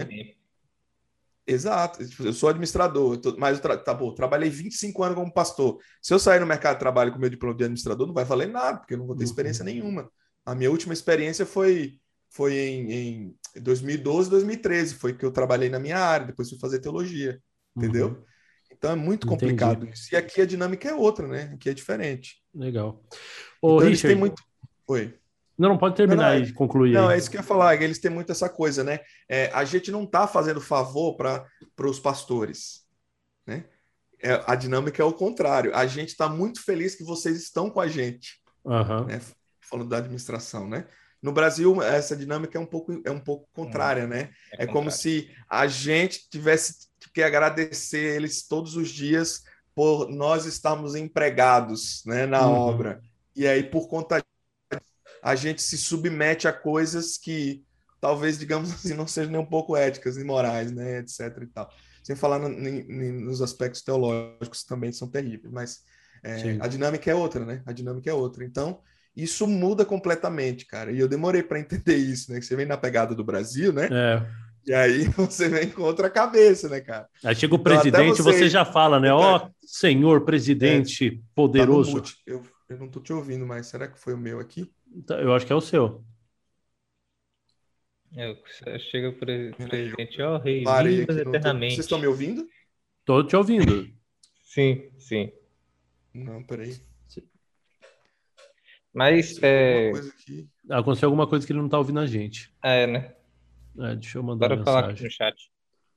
Exato, 1.46 2.00
eu 2.24 2.34
sou 2.34 2.50
administrador, 2.50 3.22
mas 3.38 3.64
eu 3.64 3.84
tá 3.84 3.94
bom, 3.94 4.16
trabalhei 4.16 4.50
25 4.50 5.04
anos 5.04 5.16
como 5.16 5.32
pastor. 5.32 5.78
Se 6.02 6.12
eu 6.12 6.18
sair 6.18 6.40
no 6.40 6.48
mercado 6.48 6.74
de 6.74 6.80
trabalho 6.80 7.14
com 7.14 7.20
meu 7.20 7.30
diploma 7.30 7.56
de 7.56 7.66
administrador, 7.66 8.08
não 8.08 8.16
vai 8.16 8.26
valer 8.26 8.48
nada, 8.48 8.80
porque 8.80 8.96
eu 8.96 8.98
não 8.98 9.06
vou 9.06 9.16
ter 9.16 9.26
uhum. 9.26 9.30
experiência 9.30 9.64
nenhuma. 9.64 10.10
A 10.44 10.56
minha 10.56 10.72
última 10.72 10.92
experiência 10.92 11.46
foi, 11.46 12.00
foi 12.32 12.56
em, 12.58 12.92
em 12.92 13.62
2012, 13.62 14.28
2013, 14.28 14.96
foi 14.96 15.14
que 15.14 15.24
eu 15.24 15.32
trabalhei 15.32 15.70
na 15.70 15.78
minha 15.78 16.00
área, 16.00 16.26
depois 16.26 16.50
fui 16.50 16.58
fazer 16.58 16.80
teologia, 16.80 17.40
entendeu? 17.76 18.08
Uhum. 18.08 18.24
Então 18.72 18.92
é 18.92 18.96
muito 18.96 19.28
complicado 19.28 19.84
Entendi. 19.84 19.94
isso. 19.94 20.16
E 20.16 20.18
aqui 20.18 20.42
a 20.42 20.46
dinâmica 20.48 20.90
é 20.90 20.96
outra, 20.96 21.28
né? 21.28 21.52
Aqui 21.54 21.70
é 21.70 21.74
diferente. 21.76 22.44
Legal. 22.56 23.04
Ô, 23.62 23.78
então, 23.78 23.90
Richard... 23.90 24.16
muito. 24.16 24.42
Oi. 24.88 25.14
Não, 25.58 25.70
não 25.70 25.78
pode 25.78 25.96
terminar 25.96 26.38
não, 26.38 26.46
e 26.46 26.54
concluir. 26.54 26.94
Não, 26.94 27.08
aí. 27.08 27.16
é 27.16 27.18
isso 27.18 27.30
que 27.30 27.38
eu 27.38 27.42
ia 27.42 27.48
falar, 27.48 27.82
eles 27.82 28.00
têm 28.00 28.12
muito 28.12 28.32
essa 28.32 28.50
coisa, 28.50 28.84
né? 28.84 29.00
É, 29.28 29.50
a 29.54 29.64
gente 29.64 29.92
não 29.92 30.04
está 30.04 30.28
fazendo 30.28 30.60
favor 30.60 31.16
para 31.16 31.48
os 31.80 32.00
pastores, 32.00 32.86
né? 33.46 33.66
É, 34.22 34.42
a 34.48 34.56
dinâmica 34.56 35.02
é 35.02 35.06
o 35.06 35.14
contrário. 35.14 35.76
A 35.76 35.86
gente 35.86 36.10
está 36.10 36.28
muito 36.28 36.64
feliz 36.64 36.96
que 36.96 37.04
vocês 37.04 37.38
estão 37.38 37.70
com 37.70 37.80
a 37.80 37.88
gente. 37.88 38.42
Uhum. 38.64 39.06
Né? 39.06 39.22
Falando 39.62 39.90
da 39.90 39.98
administração, 39.98 40.68
né? 40.68 40.88
No 41.22 41.32
Brasil, 41.32 41.82
essa 41.82 42.16
dinâmica 42.16 42.58
é 42.58 42.62
um 42.62 42.66
pouco, 42.66 43.02
é 43.04 43.12
um 43.12 43.20
pouco 43.20 43.48
contrária, 43.54 44.06
hum, 44.06 44.10
né? 44.10 44.30
É, 44.54 44.64
é 44.64 44.68
como 44.68 44.92
se 44.92 45.30
a 45.50 45.68
gente 45.68 46.30
tivesse 46.30 46.88
que 47.14 47.24
agradecer 47.24 48.16
eles 48.16 48.46
todos 48.46 48.76
os 48.76 48.90
dias 48.90 49.44
por 49.76 50.10
nós 50.10 50.46
estarmos 50.46 50.96
empregados 50.96 52.02
né, 52.06 52.26
na 52.26 52.48
uhum. 52.48 52.54
obra. 52.54 53.02
E 53.36 53.46
aí, 53.46 53.62
por 53.62 53.88
conta 53.88 54.24
a 55.22 55.36
gente 55.36 55.62
se 55.62 55.78
submete 55.78 56.48
a 56.48 56.54
coisas 56.54 57.18
que 57.18 57.64
talvez, 58.00 58.38
digamos 58.38 58.72
assim, 58.72 58.94
não 58.94 59.08
sejam 59.08 59.32
nem 59.32 59.42
um 59.42 59.46
pouco 59.46 59.76
éticas 59.76 60.18
e 60.18 60.24
morais, 60.24 60.72
né, 60.72 61.00
etc 61.00 61.42
e 61.42 61.48
tal. 61.48 61.70
Sem 62.04 62.16
falar 62.16 62.40
no, 62.40 62.48
no, 62.48 63.22
nos 63.22 63.42
aspectos 63.42 63.82
teológicos 63.82 64.64
também 64.64 64.92
são 64.92 65.10
terríveis, 65.10 65.52
mas 65.52 65.80
é, 66.24 66.58
a 66.60 66.68
dinâmica 66.68 67.10
é 67.10 67.16
outra, 67.16 67.44
né? 67.46 67.62
A 67.66 67.72
dinâmica 67.72 68.10
é 68.10 68.14
outra. 68.14 68.44
Então, 68.44 68.80
isso 69.16 69.48
muda 69.48 69.84
completamente, 69.86 70.66
cara. 70.66 70.92
E 70.92 71.00
eu 71.00 71.08
demorei 71.08 71.42
para 71.42 71.60
entender 71.60 71.98
isso, 71.98 72.32
né? 72.32 72.40
Que 72.40 72.46
você 72.46 72.56
vem 72.56 72.66
na 72.66 72.78
pegada 72.78 73.16
do 73.16 73.24
Brasil, 73.24 73.74
né? 73.74 73.88
É. 73.92 74.45
E 74.66 74.74
aí 74.74 75.04
você 75.16 75.48
vem 75.48 75.70
com 75.70 75.84
outra 75.84 76.10
cabeça, 76.10 76.68
né, 76.68 76.82
cara? 76.82 77.08
Aí 77.24 77.36
chega 77.36 77.54
o 77.54 77.60
então, 77.60 77.64
presidente, 77.64 78.22
você... 78.22 78.40
você... 78.40 78.50
já 78.50 78.66
fala, 78.66 79.00
né? 79.00 79.14
Ó, 79.14 79.38
oh, 79.38 79.52
senhor 79.62 80.26
presidente 80.26 81.08
é, 81.08 81.20
poderoso. 81.36 82.02
Tá 82.02 82.10
eu, 82.26 82.44
eu 82.70 82.78
não 82.78 82.88
tô 82.88 83.00
te 83.00 83.14
ouvindo 83.14 83.46
mais. 83.46 83.68
Será 83.68 83.88
que 83.88 84.00
foi 84.00 84.14
o 84.14 84.18
meu 84.18 84.40
aqui? 84.40 84.72
Tá, 85.06 85.16
eu 85.16 85.34
acho 85.34 85.46
que 85.46 85.54
é 85.54 85.56
o 85.56 85.62
seu. 85.62 86.04
É, 88.18 88.80
chega 88.80 89.10
o 89.10 89.14
presidente, 89.14 90.22
ó, 90.22 90.36
oh, 90.36 90.40
rei, 90.40 90.64
eternamente. 90.64 91.76
Vocês 91.76 91.86
estão 91.86 92.00
me 92.00 92.08
ouvindo? 92.08 92.48
Tô 93.04 93.24
te 93.24 93.36
ouvindo. 93.36 93.90
sim, 94.42 94.90
sim. 94.98 95.32
Não, 96.14 96.42
peraí. 96.42 96.78
Mas 98.94 99.38
é... 99.44 99.92
aconteceu 100.70 101.08
alguma 101.08 101.28
coisa 101.28 101.46
que 101.46 101.52
ele 101.52 101.60
não 101.60 101.68
tá 101.68 101.78
ouvindo 101.78 102.00
a 102.00 102.08
gente. 102.08 102.50
É, 102.64 102.88
né? 102.88 103.14
É, 103.78 103.96
deixa 103.96 104.18
eu 104.18 104.24
mandar 104.24 104.48
Bora 104.48 104.58
mensagem. 104.60 104.82
falar 104.82 104.94
aqui 104.94 105.04
no 105.04 105.12
chat. 105.12 105.52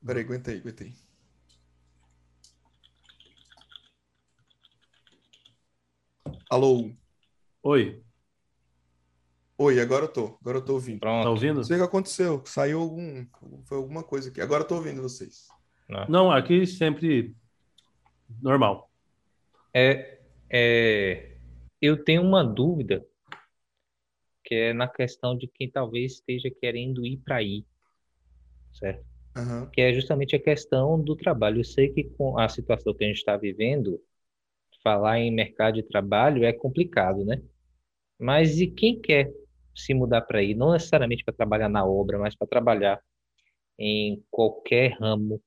Peraí, 0.05 0.23
aguenta 0.23 0.51
aí, 0.51 0.57
aguenta 0.57 0.83
aí. 0.83 0.93
Alô? 6.49 6.91
Oi. 7.63 8.03
Oi, 9.57 9.79
agora 9.79 10.05
eu 10.05 10.09
tô. 10.11 10.37
Agora 10.41 10.57
eu 10.57 10.65
tô 10.65 10.73
ouvindo. 10.73 10.99
Pronto. 10.99 11.23
Tá 11.23 11.29
ouvindo? 11.29 11.57
Não 11.57 11.63
sei 11.63 11.75
o 11.75 11.79
que 11.79 11.85
aconteceu. 11.85 12.41
Saiu 12.45 12.79
algum. 12.79 13.25
Foi 13.65 13.77
alguma 13.77 14.03
coisa 14.03 14.29
aqui. 14.29 14.41
Agora 14.41 14.63
eu 14.63 14.67
tô 14.67 14.75
ouvindo 14.75 15.01
vocês. 15.01 15.47
Não, 15.87 16.05
Não 16.07 16.31
aqui 16.31 16.65
sempre 16.65 17.35
normal. 18.41 18.89
É, 19.73 20.19
é, 20.49 21.37
eu 21.81 22.03
tenho 22.03 22.21
uma 22.21 22.43
dúvida 22.43 23.05
que 24.49 24.55
é 24.55 24.73
na 24.73 24.87
questão 24.87 25.37
de 25.37 25.47
quem 25.47 25.69
talvez 25.69 26.13
esteja 26.13 26.49
querendo 26.49 27.05
ir 27.05 27.17
para 27.17 27.35
aí, 27.35 27.63
certo? 28.73 29.05
Uhum. 29.37 29.69
Que 29.69 29.81
é 29.81 29.93
justamente 29.93 30.35
a 30.35 30.41
questão 30.41 30.99
do 30.99 31.15
trabalho. 31.15 31.59
Eu 31.59 31.63
sei 31.63 31.89
que 31.89 32.03
com 32.03 32.39
a 32.39 32.49
situação 32.49 32.95
que 32.95 33.03
a 33.03 33.07
gente 33.07 33.17
está 33.17 33.37
vivendo, 33.37 34.01
falar 34.83 35.19
em 35.19 35.29
mercado 35.29 35.75
de 35.75 35.83
trabalho 35.83 36.43
é 36.43 36.51
complicado, 36.51 37.23
né? 37.23 37.43
Mas 38.17 38.59
e 38.59 38.65
quem 38.65 38.99
quer 38.99 39.31
se 39.75 39.93
mudar 39.93 40.21
para 40.21 40.39
aí, 40.39 40.55
não 40.55 40.71
necessariamente 40.71 41.23
para 41.23 41.35
trabalhar 41.35 41.69
na 41.69 41.85
obra, 41.85 42.17
mas 42.17 42.35
para 42.35 42.47
trabalhar 42.47 42.99
em 43.77 44.25
qualquer 44.31 44.97
ramo. 44.99 45.39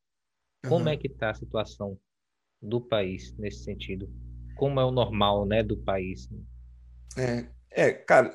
Como 0.68 0.84
uhum. 0.84 0.92
é 0.92 0.96
que 0.96 1.09
está 1.09 1.30
a 1.30 1.34
situação 1.34 1.98
do 2.62 2.80
país 2.80 3.36
nesse 3.36 3.64
sentido? 3.64 4.09
Como 4.55 4.78
é 4.78 4.84
o 4.84 4.92
normal, 4.92 5.44
né, 5.44 5.61
do 5.61 5.76
país? 5.76 6.30
É, 7.18 7.50
é 7.74 7.92
cara, 7.92 8.32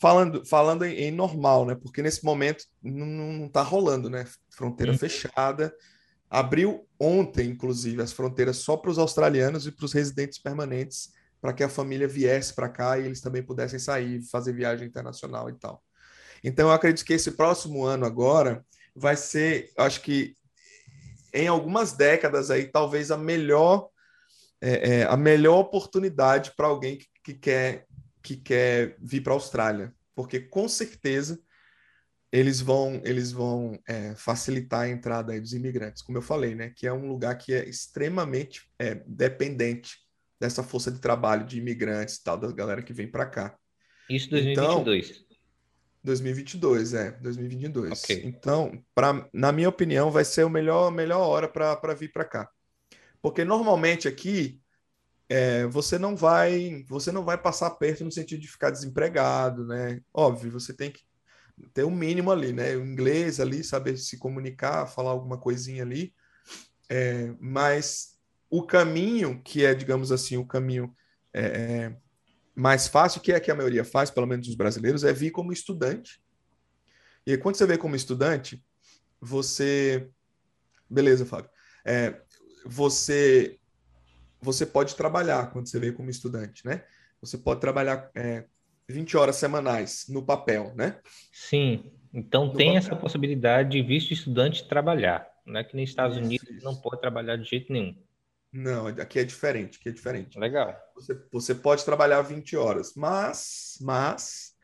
falando, 0.00 0.44
falando 0.44 0.84
em, 0.84 1.10
normal, 1.10 1.66
né? 1.66 1.74
Porque 1.74 2.02
nesse 2.02 2.24
momento 2.24 2.64
não, 2.82 3.06
não 3.06 3.48
tá 3.48 3.62
rolando, 3.62 4.08
né? 4.08 4.26
Fronteira 4.50 4.92
uhum. 4.92 4.98
fechada. 4.98 5.74
Abriu 6.28 6.86
ontem, 6.98 7.50
inclusive, 7.50 8.00
as 8.02 8.12
fronteiras 8.12 8.58
só 8.58 8.76
para 8.76 8.90
os 8.90 8.98
australianos 8.98 9.66
e 9.66 9.72
para 9.72 9.84
os 9.84 9.92
residentes 9.92 10.38
permanentes 10.38 11.12
para 11.40 11.52
que 11.52 11.64
a 11.64 11.68
família 11.68 12.06
viesse 12.06 12.54
para 12.54 12.68
cá 12.68 12.98
e 12.98 13.06
eles 13.06 13.20
também 13.20 13.42
pudessem 13.42 13.78
sair, 13.78 14.20
fazer 14.22 14.52
viagem 14.52 14.86
internacional 14.86 15.48
e 15.48 15.54
tal. 15.54 15.82
Então, 16.44 16.68
eu 16.68 16.74
acredito 16.74 17.04
que 17.04 17.14
esse 17.14 17.32
próximo 17.32 17.84
ano 17.84 18.04
agora 18.04 18.64
vai 18.94 19.16
ser, 19.16 19.70
acho 19.78 20.02
que 20.02 20.34
em 21.32 21.48
algumas 21.48 21.92
décadas 21.92 22.50
aí, 22.50 22.66
talvez 22.66 23.10
a 23.10 23.16
melhor 23.16 23.88
é, 24.60 24.90
é, 24.90 25.02
a 25.04 25.16
melhor 25.16 25.58
oportunidade 25.58 26.52
para 26.54 26.66
alguém 26.66 26.98
que, 26.98 27.06
que, 27.24 27.34
quer 27.34 27.86
que 28.22 28.36
quer 28.36 28.96
vir 29.00 29.22
para 29.22 29.32
a 29.32 29.36
Austrália, 29.36 29.94
porque 30.14 30.40
com 30.40 30.68
certeza 30.68 31.40
eles 32.32 32.60
vão 32.60 33.00
eles 33.04 33.32
vão 33.32 33.78
é, 33.88 34.14
facilitar 34.14 34.82
a 34.82 34.88
entrada 34.88 35.38
dos 35.40 35.52
imigrantes, 35.52 36.02
como 36.02 36.18
eu 36.18 36.22
falei, 36.22 36.54
né? 36.54 36.72
Que 36.74 36.86
é 36.86 36.92
um 36.92 37.08
lugar 37.08 37.36
que 37.36 37.52
é 37.52 37.68
extremamente 37.68 38.68
é, 38.78 39.02
dependente 39.06 39.98
dessa 40.38 40.62
força 40.62 40.90
de 40.90 41.00
trabalho 41.00 41.44
de 41.44 41.58
imigrantes 41.58 42.16
e 42.16 42.24
tal, 42.24 42.36
da 42.36 42.50
galera 42.52 42.82
que 42.82 42.92
vem 42.92 43.08
para 43.08 43.26
cá. 43.26 43.58
Isso 44.08 44.30
2022. 44.30 45.10
Então, 45.10 45.30
2022, 46.02 46.94
é, 46.94 47.10
2022. 47.12 48.02
Okay. 48.04 48.22
Então, 48.24 48.82
pra, 48.94 49.28
na 49.32 49.52
minha 49.52 49.68
opinião, 49.68 50.10
vai 50.10 50.24
ser 50.24 50.46
a 50.46 50.48
melhor, 50.48 50.90
melhor 50.90 51.20
hora 51.20 51.46
para 51.46 51.94
vir 51.94 52.10
para 52.10 52.24
cá. 52.24 52.50
Porque 53.20 53.44
normalmente 53.44 54.08
aqui 54.08 54.60
é, 55.30 55.64
você 55.68 55.96
não 55.96 56.16
vai 56.16 56.84
você 56.88 57.12
não 57.12 57.24
vai 57.24 57.38
passar 57.38 57.70
perto 57.70 58.04
no 58.04 58.10
sentido 58.10 58.40
de 58.40 58.48
ficar 58.48 58.70
desempregado, 58.70 59.64
né? 59.64 60.02
Óbvio, 60.12 60.50
você 60.50 60.74
tem 60.74 60.90
que 60.90 61.02
ter 61.72 61.84
o 61.84 61.86
um 61.86 61.94
mínimo 61.94 62.32
ali, 62.32 62.52
né? 62.52 62.74
O 62.74 62.84
inglês 62.84 63.38
ali, 63.38 63.62
saber 63.62 63.96
se 63.96 64.18
comunicar, 64.18 64.88
falar 64.88 65.12
alguma 65.12 65.38
coisinha 65.38 65.84
ali. 65.84 66.12
É, 66.88 67.32
mas 67.38 68.18
o 68.50 68.66
caminho, 68.66 69.40
que 69.44 69.64
é, 69.64 69.72
digamos 69.72 70.10
assim, 70.10 70.36
o 70.36 70.44
caminho 70.44 70.92
é, 71.32 71.42
é, 71.42 71.96
mais 72.52 72.88
fácil, 72.88 73.20
que 73.20 73.32
é 73.32 73.38
que 73.38 73.52
a 73.52 73.54
maioria 73.54 73.84
faz, 73.84 74.10
pelo 74.10 74.26
menos 74.26 74.48
os 74.48 74.56
brasileiros, 74.56 75.04
é 75.04 75.12
vir 75.12 75.30
como 75.30 75.52
estudante. 75.52 76.20
E 77.24 77.36
quando 77.38 77.54
você 77.54 77.66
vem 77.66 77.78
como 77.78 77.94
estudante, 77.94 78.64
você. 79.20 80.10
Beleza, 80.88 81.24
Fábio. 81.24 81.50
É, 81.84 82.20
você 82.66 83.59
você 84.40 84.64
pode 84.64 84.96
trabalhar 84.96 85.50
quando 85.52 85.68
você 85.68 85.78
veio 85.78 85.94
como 85.94 86.10
estudante, 86.10 86.64
né? 86.64 86.84
Você 87.20 87.36
pode 87.36 87.60
trabalhar 87.60 88.10
é, 88.14 88.44
20 88.88 89.16
horas 89.16 89.36
semanais 89.36 90.06
no 90.08 90.24
papel, 90.24 90.72
né? 90.74 90.98
Sim. 91.32 91.92
Então 92.12 92.46
no 92.46 92.54
tem 92.54 92.74
papel. 92.74 92.78
essa 92.78 92.96
possibilidade 92.96 93.70
de 93.70 93.82
visto 93.82 94.12
estudante 94.12 94.66
trabalhar. 94.68 95.28
Não 95.46 95.60
é 95.60 95.64
que 95.64 95.76
nos 95.76 95.88
Estados 95.88 96.16
isso, 96.16 96.26
Unidos 96.26 96.48
isso. 96.48 96.64
não 96.64 96.74
pode 96.76 97.00
trabalhar 97.00 97.36
de 97.36 97.48
jeito 97.48 97.72
nenhum. 97.72 97.96
Não, 98.52 98.88
aqui 98.88 99.18
é 99.20 99.24
diferente, 99.24 99.78
aqui 99.78 99.90
é 99.90 99.92
diferente. 99.92 100.38
Legal. 100.38 100.76
Você, 100.94 101.22
você 101.30 101.54
pode 101.54 101.84
trabalhar 101.84 102.20
20 102.22 102.56
horas, 102.56 102.94
mas, 102.96 103.78
mas 103.80 104.54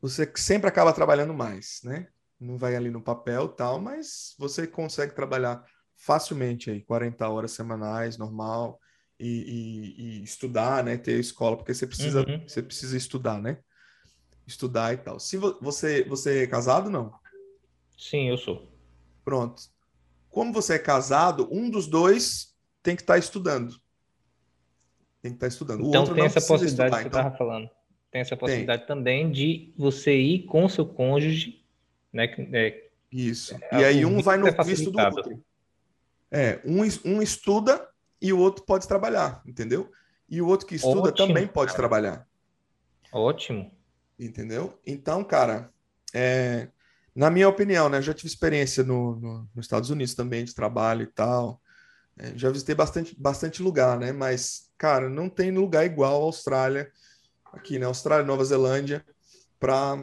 você 0.00 0.30
sempre 0.34 0.68
acaba 0.68 0.92
trabalhando 0.92 1.32
mais, 1.32 1.80
né? 1.84 2.08
Não 2.40 2.58
vai 2.58 2.74
ali 2.74 2.90
no 2.90 3.00
papel 3.00 3.48
tal, 3.48 3.80
mas 3.80 4.34
você 4.36 4.66
consegue 4.66 5.14
trabalhar 5.14 5.64
facilmente 5.94 6.68
aí, 6.68 6.82
40 6.82 7.28
horas 7.28 7.52
semanais, 7.52 8.18
normal 8.18 8.80
e, 9.26 9.94
e, 9.98 10.22
estudar, 10.22 10.82
né? 10.82 10.96
Ter 10.96 11.18
escola, 11.20 11.56
porque 11.56 11.72
você 11.72 11.86
precisa, 11.86 12.26
uhum. 12.28 12.42
você 12.46 12.62
precisa 12.62 12.96
estudar, 12.96 13.40
né? 13.40 13.58
Estudar 14.46 14.92
e 14.92 14.96
tal. 14.96 15.20
Se 15.20 15.36
vo 15.36 15.56
você, 15.60 16.02
você 16.04 16.42
é 16.42 16.46
casado, 16.46 16.90
não? 16.90 17.12
Sim, 17.96 18.28
eu 18.28 18.36
sou. 18.36 18.68
Pronto. 19.24 19.62
Como 20.28 20.52
você 20.52 20.74
é 20.74 20.78
casado, 20.78 21.48
um 21.52 21.70
dos 21.70 21.86
dois 21.86 22.56
tem 22.82 22.96
que 22.96 23.02
estar 23.02 23.14
tá 23.14 23.18
estudando. 23.18 23.76
Tem 25.20 25.30
que 25.30 25.36
estar 25.36 25.46
tá 25.46 25.48
estudando. 25.48 25.84
O 25.84 25.88
então 25.88 26.12
tem 26.12 26.24
essa 26.24 26.40
possibilidade 26.40 26.90
estudar, 26.90 26.96
que 26.96 27.02
você 27.02 27.08
estava 27.08 27.28
então... 27.28 27.38
falando. 27.38 27.70
Tem 28.10 28.20
essa 28.20 28.36
possibilidade 28.36 28.82
tem. 28.82 28.88
também 28.88 29.30
de 29.30 29.72
você 29.76 30.14
ir 30.14 30.44
com 30.46 30.68
seu 30.68 30.84
cônjuge, 30.84 31.64
né? 32.12 32.24
É, 32.52 32.88
Isso. 33.10 33.54
É, 33.70 33.80
e 33.80 33.84
aí 33.84 34.04
um 34.04 34.20
vai 34.20 34.36
no 34.36 34.48
é 34.48 34.64
visto 34.64 34.90
do 34.90 34.98
outro. 34.98 35.42
É, 36.30 36.60
um, 36.64 36.80
um 37.04 37.22
estuda 37.22 37.91
e 38.22 38.32
o 38.32 38.38
outro 38.38 38.64
pode 38.64 38.86
trabalhar, 38.86 39.42
entendeu? 39.44 39.90
E 40.28 40.40
o 40.40 40.46
outro 40.46 40.66
que 40.66 40.76
estuda 40.76 41.08
Ótimo, 41.08 41.28
também 41.28 41.46
pode 41.46 41.72
cara. 41.72 41.78
trabalhar. 41.78 42.28
Ótimo. 43.12 43.70
Entendeu? 44.18 44.78
Então, 44.86 45.24
cara, 45.24 45.70
é, 46.14 46.68
na 47.14 47.30
minha 47.30 47.48
opinião, 47.48 47.88
né? 47.88 47.98
Eu 47.98 48.02
já 48.02 48.14
tive 48.14 48.28
experiência 48.28 48.84
no, 48.84 49.16
no, 49.16 49.48
nos 49.54 49.66
Estados 49.66 49.90
Unidos 49.90 50.14
também 50.14 50.44
de 50.44 50.54
trabalho 50.54 51.02
e 51.02 51.06
tal. 51.06 51.60
É, 52.16 52.32
já 52.38 52.48
visitei 52.48 52.74
bastante, 52.74 53.14
bastante 53.18 53.62
lugar, 53.62 53.98
né? 53.98 54.12
Mas, 54.12 54.70
cara, 54.78 55.08
não 55.08 55.28
tem 55.28 55.50
lugar 55.50 55.84
igual 55.84 56.22
a 56.22 56.24
Austrália, 56.24 56.90
aqui, 57.52 57.78
né? 57.78 57.86
Austrália, 57.86 58.24
Nova 58.24 58.44
Zelândia, 58.44 59.04
para 59.58 59.96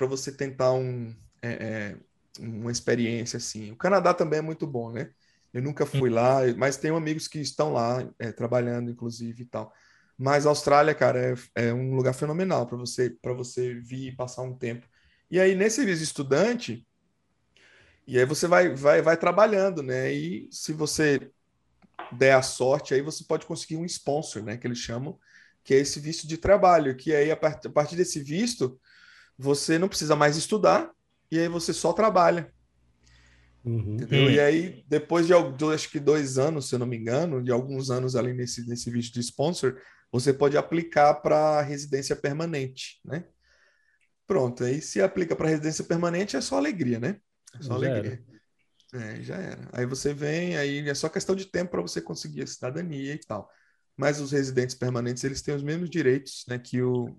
você 0.00 0.32
tentar 0.32 0.72
um, 0.72 1.14
é, 1.40 1.52
é, 1.52 1.96
uma 2.40 2.72
experiência 2.72 3.36
assim. 3.36 3.70
O 3.70 3.76
Canadá 3.76 4.12
também 4.12 4.40
é 4.40 4.42
muito 4.42 4.66
bom, 4.66 4.90
né? 4.90 5.10
Eu 5.54 5.62
nunca 5.62 5.86
fui 5.86 6.10
lá, 6.10 6.40
mas 6.58 6.76
tenho 6.76 6.96
amigos 6.96 7.28
que 7.28 7.38
estão 7.38 7.72
lá 7.72 8.04
é, 8.18 8.32
trabalhando, 8.32 8.90
inclusive 8.90 9.44
e 9.44 9.46
tal. 9.46 9.72
Mas 10.18 10.46
a 10.46 10.48
Austrália, 10.48 10.94
cara, 10.94 11.32
é, 11.56 11.68
é 11.68 11.72
um 11.72 11.94
lugar 11.94 12.12
fenomenal 12.12 12.66
para 12.66 12.76
você 12.76 13.10
para 13.10 13.32
você 13.32 13.74
vir 13.74 14.08
e 14.08 14.16
passar 14.16 14.42
um 14.42 14.56
tempo. 14.56 14.86
E 15.30 15.40
aí 15.40 15.54
nesse 15.54 15.84
visto 15.84 16.02
estudante, 16.02 16.86
e 18.06 18.18
aí 18.18 18.24
você 18.24 18.48
vai 18.48 18.74
vai 18.74 19.00
vai 19.00 19.16
trabalhando, 19.16 19.82
né? 19.82 20.12
E 20.12 20.48
se 20.50 20.72
você 20.72 21.30
der 22.12 22.34
a 22.34 22.42
sorte, 22.42 22.94
aí 22.94 23.00
você 23.00 23.24
pode 23.24 23.46
conseguir 23.46 23.76
um 23.76 23.84
sponsor, 23.84 24.42
né? 24.42 24.56
Que 24.56 24.66
eles 24.66 24.78
chamam, 24.78 25.18
que 25.64 25.74
é 25.74 25.78
esse 25.78 26.00
visto 26.00 26.26
de 26.26 26.36
trabalho. 26.36 26.96
Que 26.96 27.14
aí 27.14 27.30
a 27.30 27.36
partir 27.36 27.96
desse 27.96 28.20
visto 28.22 28.78
você 29.38 29.78
não 29.78 29.88
precisa 29.88 30.16
mais 30.16 30.36
estudar 30.36 30.90
e 31.30 31.38
aí 31.38 31.48
você 31.48 31.72
só 31.72 31.92
trabalha. 31.92 32.53
Uhum. 33.64 33.94
Entendeu? 33.94 34.30
E 34.30 34.38
aí, 34.38 34.84
depois 34.86 35.26
de 35.26 35.32
acho 35.32 35.90
que 35.90 35.98
dois 35.98 36.36
anos, 36.36 36.68
se 36.68 36.74
eu 36.74 36.78
não 36.78 36.86
me 36.86 36.96
engano, 36.96 37.42
de 37.42 37.50
alguns 37.50 37.90
anos 37.90 38.14
ali 38.14 38.34
nesse, 38.34 38.68
nesse 38.68 38.90
vídeo 38.90 39.12
de 39.12 39.20
sponsor, 39.20 39.80
você 40.12 40.32
pode 40.32 40.56
aplicar 40.56 41.14
para 41.14 41.62
residência 41.62 42.14
permanente, 42.14 43.00
né? 43.04 43.24
Pronto, 44.26 44.64
aí 44.64 44.80
se 44.80 45.00
aplica 45.00 45.34
para 45.34 45.48
residência 45.48 45.84
permanente 45.84 46.36
é 46.36 46.40
só 46.40 46.56
alegria, 46.56 47.00
né? 47.00 47.20
É 47.58 47.62
só 47.62 47.78
já 47.78 47.88
alegria. 47.88 48.22
Era. 48.92 49.04
É, 49.06 49.22
já 49.22 49.36
era. 49.36 49.68
Aí 49.72 49.86
você 49.86 50.14
vem, 50.14 50.56
aí 50.56 50.88
é 50.88 50.94
só 50.94 51.08
questão 51.08 51.34
de 51.34 51.46
tempo 51.46 51.72
para 51.72 51.82
você 51.82 52.00
conseguir 52.00 52.42
a 52.42 52.46
cidadania 52.46 53.14
e 53.14 53.18
tal. 53.18 53.50
Mas 53.96 54.20
os 54.20 54.32
residentes 54.32 54.74
permanentes, 54.74 55.24
eles 55.24 55.42
têm 55.42 55.54
os 55.54 55.62
mesmos 55.62 55.90
direitos, 55.90 56.44
né, 56.48 56.58
que, 56.58 56.82
o, 56.82 57.16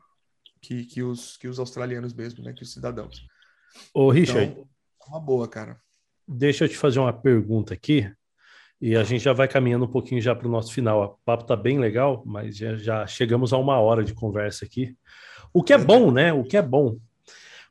que, 0.61 0.85
que, 0.85 1.03
os, 1.03 1.37
que 1.37 1.47
os 1.47 1.59
australianos 1.59 2.13
mesmo, 2.13 2.43
né, 2.43 2.53
que 2.53 2.63
os 2.63 2.71
cidadãos. 2.71 3.25
Ô, 3.93 4.09
Richard. 4.09 4.51
Então, 4.51 4.69
é 5.01 5.09
uma 5.09 5.19
boa, 5.19 5.47
cara. 5.47 5.79
Deixa 6.27 6.65
eu 6.65 6.69
te 6.69 6.77
fazer 6.77 6.99
uma 6.99 7.13
pergunta 7.13 7.73
aqui. 7.73 8.09
E 8.81 8.95
a 8.95 9.03
gente 9.03 9.23
já 9.23 9.33
vai 9.33 9.47
caminhando 9.47 9.85
um 9.85 9.91
pouquinho 9.91 10.21
já 10.21 10.35
para 10.35 10.47
o 10.47 10.51
nosso 10.51 10.73
final. 10.73 11.03
O 11.03 11.25
papo 11.25 11.43
está 11.43 11.55
bem 11.55 11.79
legal, 11.79 12.23
mas 12.25 12.57
já, 12.57 12.75
já, 12.75 13.07
chegamos 13.07 13.53
a 13.53 13.57
uma 13.57 13.79
hora 13.79 14.03
de 14.03 14.13
conversa 14.13 14.65
aqui. 14.65 14.95
O 15.53 15.63
que 15.63 15.73
é 15.73 15.77
bom, 15.77 16.11
né? 16.11 16.33
O 16.33 16.43
que 16.43 16.57
é 16.57 16.61
bom. 16.61 16.97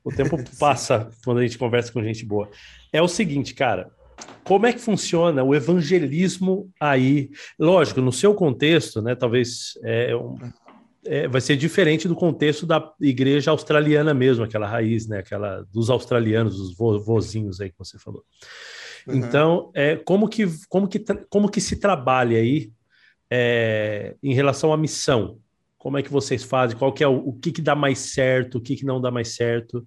O 0.02 0.10
tempo 0.10 0.36
passa 0.58 1.10
quando 1.24 1.38
a 1.38 1.42
gente 1.42 1.58
conversa 1.58 1.92
com 1.92 2.02
gente 2.02 2.24
boa. 2.24 2.48
É 2.92 3.02
o 3.02 3.08
seguinte, 3.08 3.54
cara. 3.54 3.90
Como 4.44 4.66
é 4.66 4.72
que 4.72 4.78
funciona 4.78 5.42
o 5.42 5.54
evangelismo 5.54 6.70
aí? 6.80 7.30
Lógico, 7.58 8.00
no 8.00 8.12
seu 8.12 8.34
contexto, 8.34 9.02
né? 9.02 9.14
Talvez 9.14 9.78
é 9.82 10.14
um, 10.14 10.38
é, 11.06 11.28
vai 11.28 11.40
ser 11.40 11.56
diferente 11.56 12.08
do 12.08 12.14
contexto 12.14 12.66
da 12.66 12.92
igreja 13.00 13.50
australiana 13.50 14.14
mesmo, 14.14 14.44
aquela 14.44 14.66
raiz, 14.66 15.06
né? 15.06 15.18
Aquela 15.18 15.62
dos 15.72 15.90
australianos, 15.90 16.56
dos 16.56 16.76
vo, 16.76 16.98
vozinhos 17.00 17.60
aí 17.60 17.70
que 17.70 17.78
você 17.78 17.98
falou. 17.98 18.24
Uhum. 19.06 19.16
Então, 19.16 19.70
é, 19.74 19.96
como, 19.96 20.28
que, 20.28 20.46
como, 20.68 20.88
que, 20.88 21.04
como 21.28 21.50
que 21.50 21.60
se 21.60 21.76
trabalha 21.76 22.38
aí 22.38 22.72
é, 23.30 24.14
em 24.22 24.34
relação 24.34 24.72
à 24.72 24.76
missão? 24.76 25.38
Como 25.78 25.98
é 25.98 26.02
que 26.02 26.10
vocês 26.10 26.42
fazem? 26.42 26.76
Qual 26.76 26.92
que 26.92 27.04
é 27.04 27.08
o, 27.08 27.16
o 27.16 27.32
que, 27.32 27.52
que 27.52 27.60
dá 27.60 27.74
mais 27.74 27.98
certo? 27.98 28.56
O 28.56 28.60
que, 28.60 28.76
que 28.76 28.86
não 28.86 29.00
dá 29.00 29.10
mais 29.10 29.28
certo? 29.28 29.86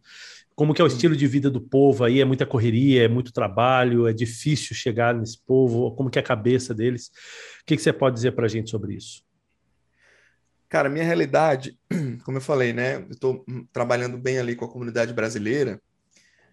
Como 0.55 0.73
que 0.73 0.81
é 0.81 0.83
o 0.83 0.87
estilo 0.87 1.15
de 1.15 1.27
vida 1.27 1.51
do 1.51 1.61
povo 1.61 2.03
aí? 2.03 2.19
É 2.19 2.25
muita 2.25 2.45
correria, 2.45 3.03
é 3.03 3.07
muito 3.07 3.31
trabalho, 3.31 4.07
é 4.07 4.13
difícil 4.13 4.75
chegar 4.75 5.13
nesse 5.13 5.39
povo? 5.45 5.91
Como 5.91 6.09
que 6.09 6.17
é 6.17 6.21
a 6.21 6.25
cabeça 6.25 6.73
deles? 6.73 7.11
O 7.61 7.65
que, 7.65 7.75
que 7.75 7.81
você 7.81 7.93
pode 7.93 8.15
dizer 8.15 8.31
para 8.31 8.45
a 8.45 8.49
gente 8.49 8.69
sobre 8.69 8.95
isso? 8.95 9.26
Cara, 10.69 10.89
minha 10.89 11.05
realidade, 11.05 11.77
como 12.25 12.37
eu 12.37 12.41
falei, 12.41 12.73
né? 12.73 12.97
Eu 12.97 13.11
estou 13.11 13.45
trabalhando 13.71 14.17
bem 14.17 14.39
ali 14.39 14.55
com 14.55 14.65
a 14.65 14.71
comunidade 14.71 15.13
brasileira. 15.13 15.79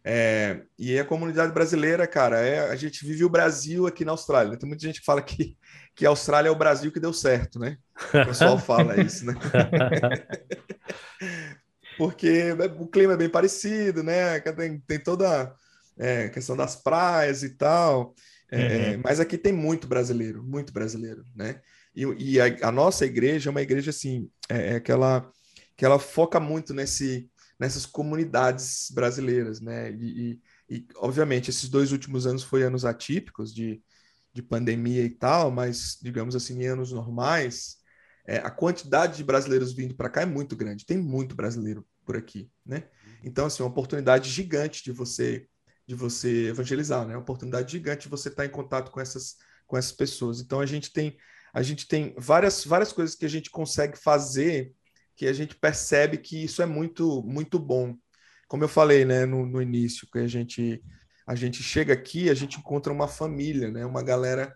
É, 0.07 0.61
e 0.79 0.99
a 0.99 1.05
comunidade 1.05 1.53
brasileira, 1.53 2.07
cara, 2.07 2.39
é, 2.39 2.71
a 2.71 2.77
gente 2.77 3.07
vive 3.07 3.25
o 3.25 3.29
Brasil 3.29 3.87
aqui 3.87 4.05
na 4.05 4.13
Austrália. 4.13 4.59
Tem 4.59 4.69
muita 4.69 4.87
gente 4.87 5.01
que 5.01 5.07
fala 5.07 5.23
que, 5.23 5.57
que 5.97 6.05
a 6.05 6.11
Austrália 6.11 6.49
é 6.49 6.53
o 6.53 6.57
Brasil 6.57 6.93
que 6.93 7.01
deu 7.01 7.13
certo, 7.13 7.59
né? 7.59 7.79
O 8.09 8.27
pessoal 8.27 8.59
fala 8.61 9.01
isso, 9.01 9.25
né? 9.25 9.35
Porque 11.97 12.29
é, 12.29 12.53
o 12.79 12.87
clima 12.87 13.15
é 13.15 13.17
bem 13.17 13.31
parecido, 13.31 14.03
né? 14.03 14.39
Tem, 14.41 14.79
tem 14.81 14.99
toda 14.99 15.55
é, 15.99 16.25
a 16.25 16.31
questão 16.31 16.57
das 16.57 16.77
praias 16.77 17.43
e 17.43 17.57
tal. 17.57 18.15
É, 18.51 18.91
uhum. 18.91 19.01
Mas 19.03 19.21
aqui 19.21 19.39
tem 19.39 19.53
muito 19.53 19.87
brasileiro, 19.87 20.43
muito 20.43 20.73
brasileiro, 20.73 21.25
né? 21.35 21.61
E, 21.95 22.03
e 22.03 22.41
a, 22.41 22.69
a, 22.69 22.73
nossa 22.73 23.07
igreja 23.07 23.49
é 23.49 23.53
uma 23.53 23.63
igreja 23.63 23.91
assim, 23.91 24.29
é, 24.49 24.75
é 24.75 24.81
que, 24.81 24.91
ela, 24.91 25.31
que 25.77 25.85
ela 25.85 25.99
foca 25.99 26.41
muito 26.41 26.75
nesse, 26.75 27.31
nessas 27.59 27.87
comunidades 27.87 28.91
brasileiras, 28.93 29.61
né? 29.61 29.93
E, 29.93 30.41
e, 30.69 30.77
e, 30.77 30.87
obviamente 30.97 31.51
esses 31.51 31.69
dois 31.69 31.93
últimos 31.93 32.27
anos 32.27 32.43
foi 32.43 32.63
anos 32.63 32.85
atípicos 32.85 33.55
de, 33.55 33.83
de 34.33 34.43
pandemia 34.43 35.05
e 35.05 35.11
tal, 35.11 35.51
mas 35.51 35.97
digamos 36.03 36.35
assim, 36.35 36.63
em 36.63 36.67
anos 36.67 36.91
normais, 36.91 37.77
é, 38.27 38.39
a 38.39 38.51
quantidade 38.51 39.17
de 39.17 39.25
brasileiros 39.25 39.73
vindo 39.73 39.95
para 39.95 40.11
cá 40.11 40.23
é 40.23 40.27
muito 40.27 40.57
grande. 40.57 40.87
Tem 40.87 40.99
muito 40.99 41.35
brasileiro 41.37 41.87
por 42.05 42.17
aqui, 42.17 42.51
né? 42.67 42.85
Então 43.23 43.47
assim, 43.47 43.63
uma 43.63 43.69
oportunidade 43.69 44.31
gigante 44.31 44.83
de 44.83 44.93
você 44.93 45.47
de 45.87 45.95
você 45.95 46.47
evangelizar, 46.49 47.07
né? 47.07 47.15
Uma 47.15 47.21
oportunidade 47.21 47.73
gigante 47.73 48.05
de 48.05 48.09
você 48.09 48.31
estar 48.31 48.47
em 48.47 48.51
contato 48.51 48.91
com 48.91 49.01
essas 49.01 49.37
com 49.67 49.77
essas 49.77 49.93
pessoas. 49.93 50.41
Então 50.41 50.61
a 50.61 50.67
gente 50.67 50.93
tem 50.93 51.17
a 51.55 51.63
gente 51.63 51.87
tem 51.87 52.13
várias, 52.19 52.65
várias 52.65 52.93
coisas 52.93 53.15
que 53.15 53.25
a 53.25 53.29
gente 53.29 53.49
consegue 53.49 53.97
fazer 53.97 54.75
que 55.17 55.27
a 55.27 55.33
gente 55.33 55.55
percebe 55.55 56.19
que 56.19 56.43
isso 56.43 56.61
é 56.61 56.67
muito, 56.67 57.23
muito 57.23 57.59
bom. 57.59 57.97
como 58.49 58.65
eu 58.65 58.69
falei, 58.69 59.05
né, 59.05 59.25
no, 59.25 59.47
no 59.47 59.63
início, 59.63 60.09
que 60.11 60.19
a 60.19 60.27
gente 60.27 60.83
a 61.27 61.35
gente 61.35 61.63
chega 61.63 61.95
aqui, 61.95 62.29
a 62.29 62.35
gente 62.35 62.59
encontra 62.59 62.93
uma 62.93 63.09
família, 63.09 63.71
né, 63.71 63.87
uma 63.87 64.03
galera, 64.03 64.55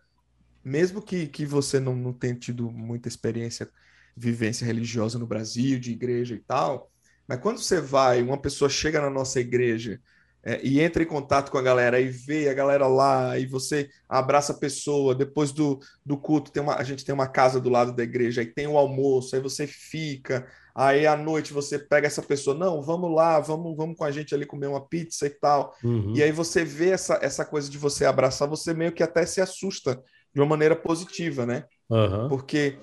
mesmo 0.63 1.01
que, 1.01 1.27
que 1.27 1.47
você 1.47 1.81
não, 1.81 1.97
não 1.97 2.13
tenha 2.13 2.35
tido 2.35 2.71
muita 2.71 3.09
experiência, 3.09 3.71
vivência 4.15 4.67
religiosa 4.67 5.19
no 5.19 5.27
Brasil, 5.27 5.79
de 5.81 5.93
igreja 5.93 6.35
e 6.35 6.41
tal, 6.41 6.91
mas 7.27 7.41
quando 7.41 7.59
você 7.59 7.81
vai, 7.81 8.23
uma 8.23 8.41
pessoa 8.41 8.69
chega 8.69 9.01
na 9.01 9.09
nossa 9.09 9.41
igreja 9.41 10.01
é, 10.49 10.59
e 10.63 10.81
entra 10.81 11.03
em 11.03 11.07
contato 11.07 11.51
com 11.51 11.59
a 11.59 11.63
galera 11.63 12.01
e 12.01 12.09
vê 12.09 12.49
a 12.49 12.55
galera 12.55 12.87
lá, 12.87 13.39
e 13.39 13.45
você 13.45 13.91
abraça 14.09 14.55
a 14.55 14.57
pessoa, 14.57 15.15
depois 15.15 15.53
do, 15.53 15.79
do 16.07 16.17
culto 16.17 16.51
tem 16.51 16.63
uma, 16.63 16.77
a 16.77 16.83
gente 16.83 17.05
tem 17.05 17.15
uma 17.15 17.29
casa 17.29 17.61
do 17.61 17.69
lado 17.69 17.93
da 17.93 18.03
igreja, 18.03 18.41
aí 18.41 18.47
tem 18.47 18.67
o 18.67 18.79
almoço, 18.79 19.37
aí 19.37 19.43
você 19.43 19.67
fica, 19.67 20.47
aí 20.75 21.07
à 21.07 21.15
noite 21.15 21.53
você 21.53 21.79
pega 21.79 22.07
essa 22.07 22.23
pessoa, 22.23 22.57
não, 22.57 22.81
vamos 22.81 23.15
lá, 23.15 23.39
vamos, 23.41 23.77
vamos 23.77 23.95
com 23.95 24.05
a 24.05 24.11
gente 24.11 24.35
ali 24.35 24.47
comer 24.47 24.69
uma 24.69 24.81
pizza 24.81 25.27
e 25.27 25.31
tal, 25.31 25.75
uhum. 25.85 26.15
e 26.17 26.23
aí 26.23 26.33
você 26.33 26.65
vê 26.65 26.93
essa, 26.93 27.19
essa 27.21 27.45
coisa 27.45 27.69
de 27.69 27.77
você 27.77 28.07
abraçar, 28.07 28.49
você 28.49 28.73
meio 28.73 28.93
que 28.93 29.03
até 29.03 29.27
se 29.27 29.43
assusta 29.43 30.03
de 30.35 30.41
uma 30.41 30.47
maneira 30.47 30.75
positiva, 30.75 31.45
né? 31.45 31.65
Uhum. 31.91 32.31
Porque 32.31 32.79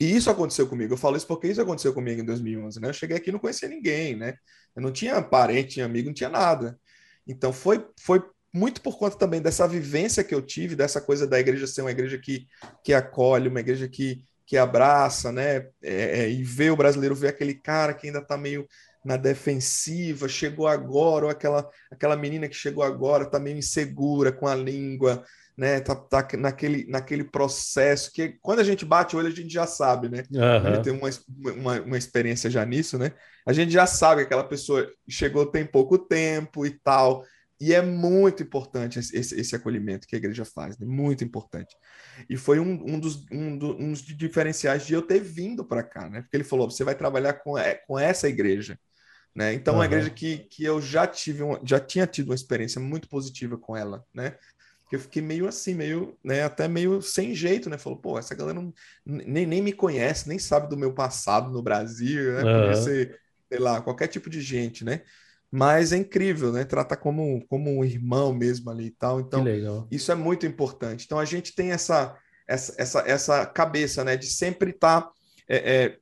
e 0.00 0.14
isso 0.14 0.30
aconteceu 0.30 0.68
comigo. 0.68 0.94
Eu 0.94 0.98
falo 0.98 1.16
isso 1.16 1.26
porque 1.26 1.48
isso 1.48 1.60
aconteceu 1.60 1.92
comigo 1.92 2.20
em 2.20 2.24
2011, 2.24 2.80
né? 2.80 2.88
Eu 2.88 2.92
cheguei 2.92 3.16
aqui 3.16 3.30
e 3.30 3.32
não 3.32 3.40
conhecia 3.40 3.68
ninguém, 3.68 4.16
né? 4.16 4.34
Eu 4.74 4.82
não 4.82 4.92
tinha 4.92 5.20
parente, 5.20 5.74
tinha 5.74 5.86
amigo, 5.86 6.08
não 6.08 6.14
tinha 6.14 6.30
nada. 6.30 6.78
Então 7.26 7.52
foi, 7.52 7.84
foi 8.00 8.22
muito 8.52 8.80
por 8.80 8.96
conta 8.96 9.16
também 9.16 9.42
dessa 9.42 9.66
vivência 9.66 10.22
que 10.22 10.34
eu 10.34 10.40
tive, 10.40 10.76
dessa 10.76 11.00
coisa 11.00 11.26
da 11.26 11.38
igreja 11.38 11.66
ser 11.66 11.82
uma 11.82 11.90
igreja 11.90 12.16
que, 12.18 12.46
que 12.84 12.94
acolhe, 12.94 13.48
uma 13.48 13.60
igreja 13.60 13.88
que, 13.88 14.24
que 14.46 14.56
abraça, 14.56 15.32
né? 15.32 15.66
É, 15.82 16.20
é, 16.20 16.30
e 16.30 16.44
ver 16.44 16.70
o 16.70 16.76
brasileiro 16.76 17.14
ver 17.14 17.28
aquele 17.28 17.54
cara 17.54 17.92
que 17.92 18.06
ainda 18.06 18.20
está 18.20 18.36
meio 18.36 18.66
na 19.04 19.16
defensiva, 19.16 20.28
chegou 20.28 20.66
agora, 20.66 21.26
ou 21.26 21.30
aquela, 21.30 21.68
aquela 21.90 22.16
menina 22.16 22.48
que 22.48 22.54
chegou 22.54 22.84
agora, 22.84 23.24
está 23.24 23.38
meio 23.38 23.56
insegura 23.56 24.30
com 24.32 24.46
a 24.46 24.54
língua, 24.54 25.24
né? 25.58 25.80
Tá, 25.80 25.96
tá 25.96 26.28
naquele, 26.38 26.86
naquele 26.86 27.24
processo 27.24 28.12
que 28.12 28.38
quando 28.40 28.60
a 28.60 28.64
gente 28.64 28.84
bate 28.84 29.16
o 29.16 29.18
olho, 29.18 29.26
a 29.26 29.34
gente 29.34 29.52
já 29.52 29.66
sabe, 29.66 30.08
né? 30.08 30.22
Uhum. 30.30 30.68
Ele 30.68 30.82
tem 30.82 30.92
uma, 30.92 31.10
uma, 31.56 31.80
uma, 31.80 31.98
experiência 31.98 32.48
já 32.48 32.64
nisso, 32.64 32.96
né? 32.96 33.10
A 33.44 33.52
gente 33.52 33.72
já 33.72 33.84
sabe 33.84 34.20
que 34.20 34.26
aquela 34.26 34.44
pessoa 34.44 34.88
chegou 35.08 35.44
tem 35.46 35.66
pouco 35.66 35.98
tempo 35.98 36.64
e 36.64 36.70
tal. 36.70 37.24
E 37.60 37.74
é 37.74 37.82
muito 37.82 38.40
importante 38.40 39.00
esse, 39.00 39.16
esse 39.16 39.56
acolhimento 39.56 40.06
que 40.06 40.14
a 40.14 40.18
igreja 40.18 40.44
faz, 40.44 40.78
né? 40.78 40.86
muito 40.86 41.24
importante. 41.24 41.74
E 42.30 42.36
foi 42.36 42.60
um, 42.60 42.94
um, 42.94 43.00
dos, 43.00 43.26
um, 43.32 43.58
do, 43.58 43.76
um 43.82 43.90
dos 43.90 44.02
diferenciais 44.02 44.86
de 44.86 44.94
eu 44.94 45.02
ter 45.02 45.18
vindo 45.18 45.64
para 45.64 45.82
cá, 45.82 46.08
né? 46.08 46.22
Porque 46.22 46.36
ele 46.36 46.44
falou: 46.44 46.70
você 46.70 46.84
vai 46.84 46.94
trabalhar 46.94 47.32
com, 47.32 47.58
é, 47.58 47.74
com 47.74 47.98
essa 47.98 48.28
igreja. 48.28 48.78
Né? 49.34 49.54
Então, 49.54 49.74
uhum. 49.74 49.80
uma 49.80 49.86
igreja 49.86 50.08
que, 50.08 50.38
que 50.38 50.64
eu 50.64 50.80
já 50.80 51.04
tive, 51.04 51.42
uma, 51.42 51.60
já 51.64 51.80
tinha 51.80 52.06
tido 52.06 52.28
uma 52.28 52.34
experiência 52.34 52.80
muito 52.80 53.08
positiva 53.08 53.58
com 53.58 53.76
ela, 53.76 54.04
né? 54.14 54.36
Que 54.88 54.96
eu 54.96 55.00
fiquei 55.00 55.20
meio 55.20 55.46
assim, 55.46 55.74
meio, 55.74 56.16
né, 56.24 56.42
até 56.42 56.66
meio 56.66 57.02
sem 57.02 57.34
jeito, 57.34 57.68
né? 57.68 57.76
Falou, 57.76 57.98
pô, 57.98 58.18
essa 58.18 58.34
galera 58.34 58.58
não, 58.58 58.72
nem, 59.04 59.46
nem 59.46 59.60
me 59.60 59.72
conhece, 59.72 60.28
nem 60.28 60.38
sabe 60.38 60.68
do 60.68 60.78
meu 60.78 60.94
passado 60.94 61.50
no 61.50 61.62
Brasil, 61.62 62.32
né? 62.32 62.40
Podia 62.40 62.68
uhum. 62.68 62.84
ser, 62.84 63.20
sei 63.48 63.58
lá, 63.58 63.80
qualquer 63.82 64.06
tipo 64.06 64.30
de 64.30 64.40
gente, 64.40 64.84
né? 64.84 65.02
Mas 65.50 65.92
é 65.92 65.96
incrível, 65.98 66.52
né? 66.52 66.64
Trata 66.64 66.96
como, 66.96 67.44
como 67.48 67.70
um 67.70 67.84
irmão 67.84 68.32
mesmo 68.32 68.70
ali 68.70 68.86
e 68.86 68.90
tal. 68.90 69.20
Então, 69.20 69.44
isso 69.90 70.10
é 70.10 70.14
muito 70.14 70.46
importante. 70.46 71.04
Então, 71.04 71.18
a 71.18 71.24
gente 71.24 71.54
tem 71.54 71.70
essa, 71.70 72.16
essa, 72.46 72.74
essa, 72.78 73.00
essa 73.00 73.46
cabeça, 73.46 74.02
né? 74.04 74.16
De 74.16 74.26
sempre 74.26 74.70
estar 74.70 75.02
tá, 75.02 75.10
é, 75.46 75.84
é, 75.84 75.98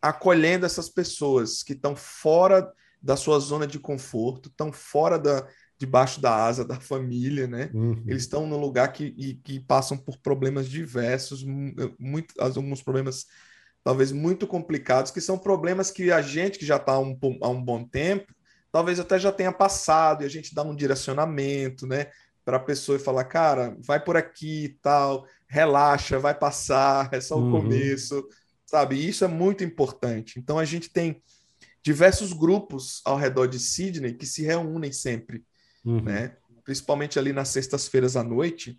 acolhendo 0.00 0.64
essas 0.64 0.88
pessoas 0.88 1.62
que 1.62 1.74
estão 1.74 1.94
fora 1.94 2.70
da 3.02 3.16
sua 3.16 3.38
zona 3.38 3.66
de 3.66 3.78
conforto, 3.78 4.48
estão 4.48 4.72
fora 4.72 5.18
da, 5.18 5.46
debaixo 5.78 6.20
da 6.20 6.34
asa 6.34 6.64
da 6.64 6.80
família, 6.80 7.46
né? 7.46 7.70
Uhum. 7.74 8.02
Eles 8.06 8.22
estão 8.22 8.46
num 8.46 8.58
lugar 8.58 8.92
que, 8.92 9.14
e, 9.16 9.34
que 9.34 9.60
passam 9.60 9.96
por 9.96 10.16
problemas 10.18 10.68
diversos, 10.68 11.44
muito, 11.98 12.34
alguns 12.38 12.82
problemas 12.82 13.26
talvez 13.84 14.10
muito 14.10 14.46
complicados, 14.46 15.10
que 15.12 15.20
são 15.20 15.38
problemas 15.38 15.90
que 15.90 16.10
a 16.10 16.20
gente 16.20 16.58
que 16.58 16.66
já 16.66 16.76
está 16.76 16.92
há 16.92 16.98
um, 16.98 17.16
há 17.42 17.48
um 17.48 17.62
bom 17.62 17.84
tempo, 17.84 18.34
talvez 18.72 18.98
até 18.98 19.18
já 19.18 19.30
tenha 19.30 19.52
passado, 19.52 20.22
e 20.22 20.26
a 20.26 20.30
gente 20.30 20.54
dá 20.54 20.62
um 20.62 20.74
direcionamento, 20.74 21.86
né? 21.86 22.06
Para 22.44 22.56
a 22.56 22.60
pessoa 22.60 22.96
e 22.96 23.00
falar, 23.00 23.24
cara, 23.24 23.76
vai 23.84 24.02
por 24.02 24.16
aqui 24.16 24.64
e 24.64 24.68
tal, 24.80 25.26
relaxa, 25.46 26.18
vai 26.18 26.34
passar, 26.34 27.10
é 27.12 27.20
só 27.20 27.36
o 27.36 27.42
uhum. 27.42 27.60
começo, 27.60 28.26
sabe? 28.64 28.96
E 28.96 29.08
isso 29.08 29.24
é 29.24 29.28
muito 29.28 29.62
importante. 29.62 30.38
Então 30.38 30.58
a 30.58 30.64
gente 30.64 30.90
tem 30.90 31.22
diversos 31.82 32.32
grupos 32.32 33.02
ao 33.04 33.16
redor 33.16 33.46
de 33.46 33.58
Sydney 33.58 34.14
que 34.14 34.26
se 34.26 34.42
reúnem 34.42 34.90
sempre 34.90 35.44
uhum. 35.86 36.02
né? 36.02 36.36
principalmente 36.66 37.16
ali 37.16 37.32
nas 37.32 37.48
sextas-feiras 37.50 38.16
à 38.16 38.24
noite, 38.24 38.78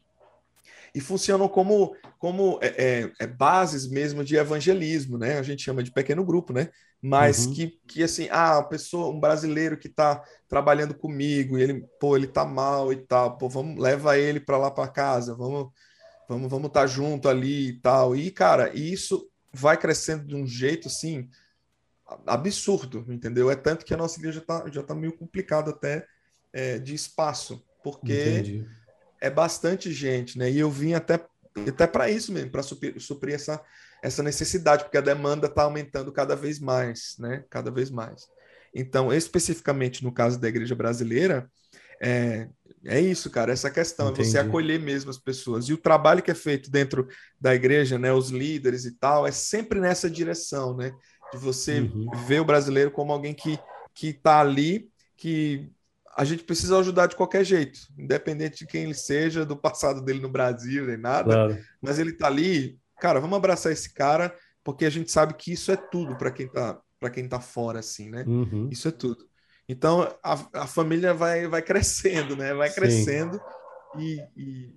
e 0.93 0.99
funcionam 0.99 1.47
como, 1.47 1.95
como 2.19 2.59
é, 2.61 2.67
é, 2.67 3.11
é, 3.19 3.27
bases 3.27 3.87
mesmo 3.87 4.23
de 4.23 4.35
evangelismo, 4.35 5.17
né? 5.17 5.37
A 5.37 5.43
gente 5.43 5.63
chama 5.63 5.81
de 5.81 5.91
pequeno 5.91 6.25
grupo, 6.25 6.51
né? 6.51 6.69
Mas 7.01 7.45
uhum. 7.45 7.53
que, 7.53 7.79
que 7.87 8.03
assim, 8.03 8.27
ah, 8.29 8.61
pessoa, 8.63 9.13
um 9.13 9.19
brasileiro 9.19 9.77
que 9.77 9.87
está 9.87 10.21
trabalhando 10.49 10.93
comigo, 10.93 11.57
e 11.57 11.61
ele, 11.61 11.85
pô, 11.99 12.17
ele 12.17 12.27
tá 12.27 12.43
mal 12.43 12.91
e 12.91 12.97
tal, 12.97 13.37
pô, 13.37 13.47
vamos, 13.47 13.81
leva 13.81 14.17
ele 14.17 14.39
para 14.39 14.57
lá 14.57 14.69
para 14.71 14.87
casa, 14.87 15.35
vamos, 15.35 15.71
vamos, 16.27 16.49
vamos 16.49 16.67
estar 16.67 16.81
tá 16.81 16.87
junto 16.87 17.29
ali 17.29 17.69
e 17.69 17.79
tal. 17.79 18.15
E, 18.15 18.31
cara, 18.31 18.73
isso 18.73 19.29
vai 19.53 19.77
crescendo 19.77 20.25
de 20.25 20.35
um 20.35 20.45
jeito 20.45 20.87
assim 20.87 21.29
absurdo, 22.25 23.05
entendeu? 23.09 23.51
É 23.51 23.55
tanto 23.55 23.85
que 23.85 23.93
a 23.93 23.97
nossa 23.97 24.19
igreja 24.19 24.41
tá, 24.41 24.65
já 24.71 24.81
tá 24.81 24.95
meio 24.95 25.15
complicado 25.15 25.69
até 25.69 26.05
é, 26.57 26.79
de 26.79 26.95
espaço, 26.95 27.63
porque 27.83 28.13
Entendi. 28.13 28.65
é 29.21 29.29
bastante 29.29 29.93
gente, 29.93 30.39
né? 30.39 30.49
E 30.49 30.57
eu 30.57 30.71
vim 30.71 30.93
até, 30.93 31.23
até 31.67 31.85
para 31.85 32.09
isso 32.09 32.33
mesmo, 32.33 32.49
para 32.49 32.63
suprir, 32.63 32.99
suprir, 32.99 33.35
essa, 33.35 33.63
essa 34.01 34.23
necessidade, 34.23 34.83
porque 34.83 34.97
a 34.97 35.01
demanda 35.01 35.45
está 35.45 35.61
aumentando 35.61 36.11
cada 36.11 36.35
vez 36.35 36.59
mais, 36.59 37.15
né? 37.19 37.43
Cada 37.47 37.69
vez 37.69 37.91
mais. 37.91 38.23
Então, 38.73 39.13
especificamente 39.13 40.03
no 40.03 40.11
caso 40.11 40.39
da 40.39 40.47
igreja 40.47 40.73
brasileira, 40.73 41.47
é, 42.01 42.47
é 42.85 42.99
isso, 42.99 43.29
cara, 43.29 43.53
essa 43.53 43.69
questão, 43.69 44.09
Entendi. 44.09 44.27
é 44.27 44.31
você 44.31 44.39
acolher 44.39 44.79
mesmo 44.79 45.11
as 45.11 45.19
pessoas. 45.19 45.69
E 45.69 45.73
o 45.73 45.77
trabalho 45.77 46.23
que 46.23 46.31
é 46.31 46.35
feito 46.35 46.71
dentro 46.71 47.07
da 47.39 47.53
igreja, 47.53 47.99
né, 47.99 48.11
os 48.11 48.29
líderes 48.31 48.83
e 48.83 48.93
tal, 48.93 49.27
é 49.27 49.31
sempre 49.31 49.79
nessa 49.79 50.09
direção, 50.09 50.75
né? 50.75 50.91
De 51.31 51.37
você 51.37 51.81
uhum. 51.81 52.09
ver 52.25 52.41
o 52.41 52.45
brasileiro 52.45 52.89
como 52.89 53.13
alguém 53.13 53.35
que 53.35 53.59
que 53.93 54.09
está 54.09 54.41
ali, 54.41 54.91
que 55.15 55.71
a 56.17 56.25
gente 56.25 56.43
precisa 56.43 56.79
ajudar 56.79 57.05
de 57.05 57.15
qualquer 57.15 57.45
jeito, 57.45 57.79
independente 57.95 58.59
de 58.59 58.65
quem 58.65 58.85
ele 58.85 58.95
seja, 58.95 59.45
do 59.45 59.55
passado 59.55 60.01
dele 60.01 60.19
no 60.19 60.29
Brasil, 60.29 60.87
nem 60.87 60.97
nada. 60.97 61.31
Claro. 61.31 61.59
Mas 61.79 61.99
ele 61.99 62.11
tá 62.11 62.25
ali, 62.25 62.79
cara, 62.99 63.19
vamos 63.19 63.37
abraçar 63.37 63.71
esse 63.71 63.93
cara, 63.93 64.35
porque 64.63 64.83
a 64.85 64.89
gente 64.89 65.11
sabe 65.11 65.35
que 65.35 65.53
isso 65.53 65.71
é 65.71 65.75
tudo 65.75 66.17
para 66.17 66.31
quem 66.31 66.47
tá 66.47 66.81
para 66.99 67.11
quem 67.11 67.27
tá 67.27 67.39
fora, 67.39 67.77
assim, 67.77 68.09
né? 68.09 68.23
Uhum. 68.25 68.69
Isso 68.71 68.87
é 68.87 68.91
tudo. 68.91 69.27
Então 69.69 70.01
a, 70.23 70.33
a 70.53 70.65
família 70.65 71.13
vai, 71.13 71.47
vai 71.47 71.61
crescendo, 71.61 72.35
né? 72.35 72.51
Vai 72.55 72.71
crescendo 72.71 73.39
e, 73.99 74.19
e, 74.35 74.75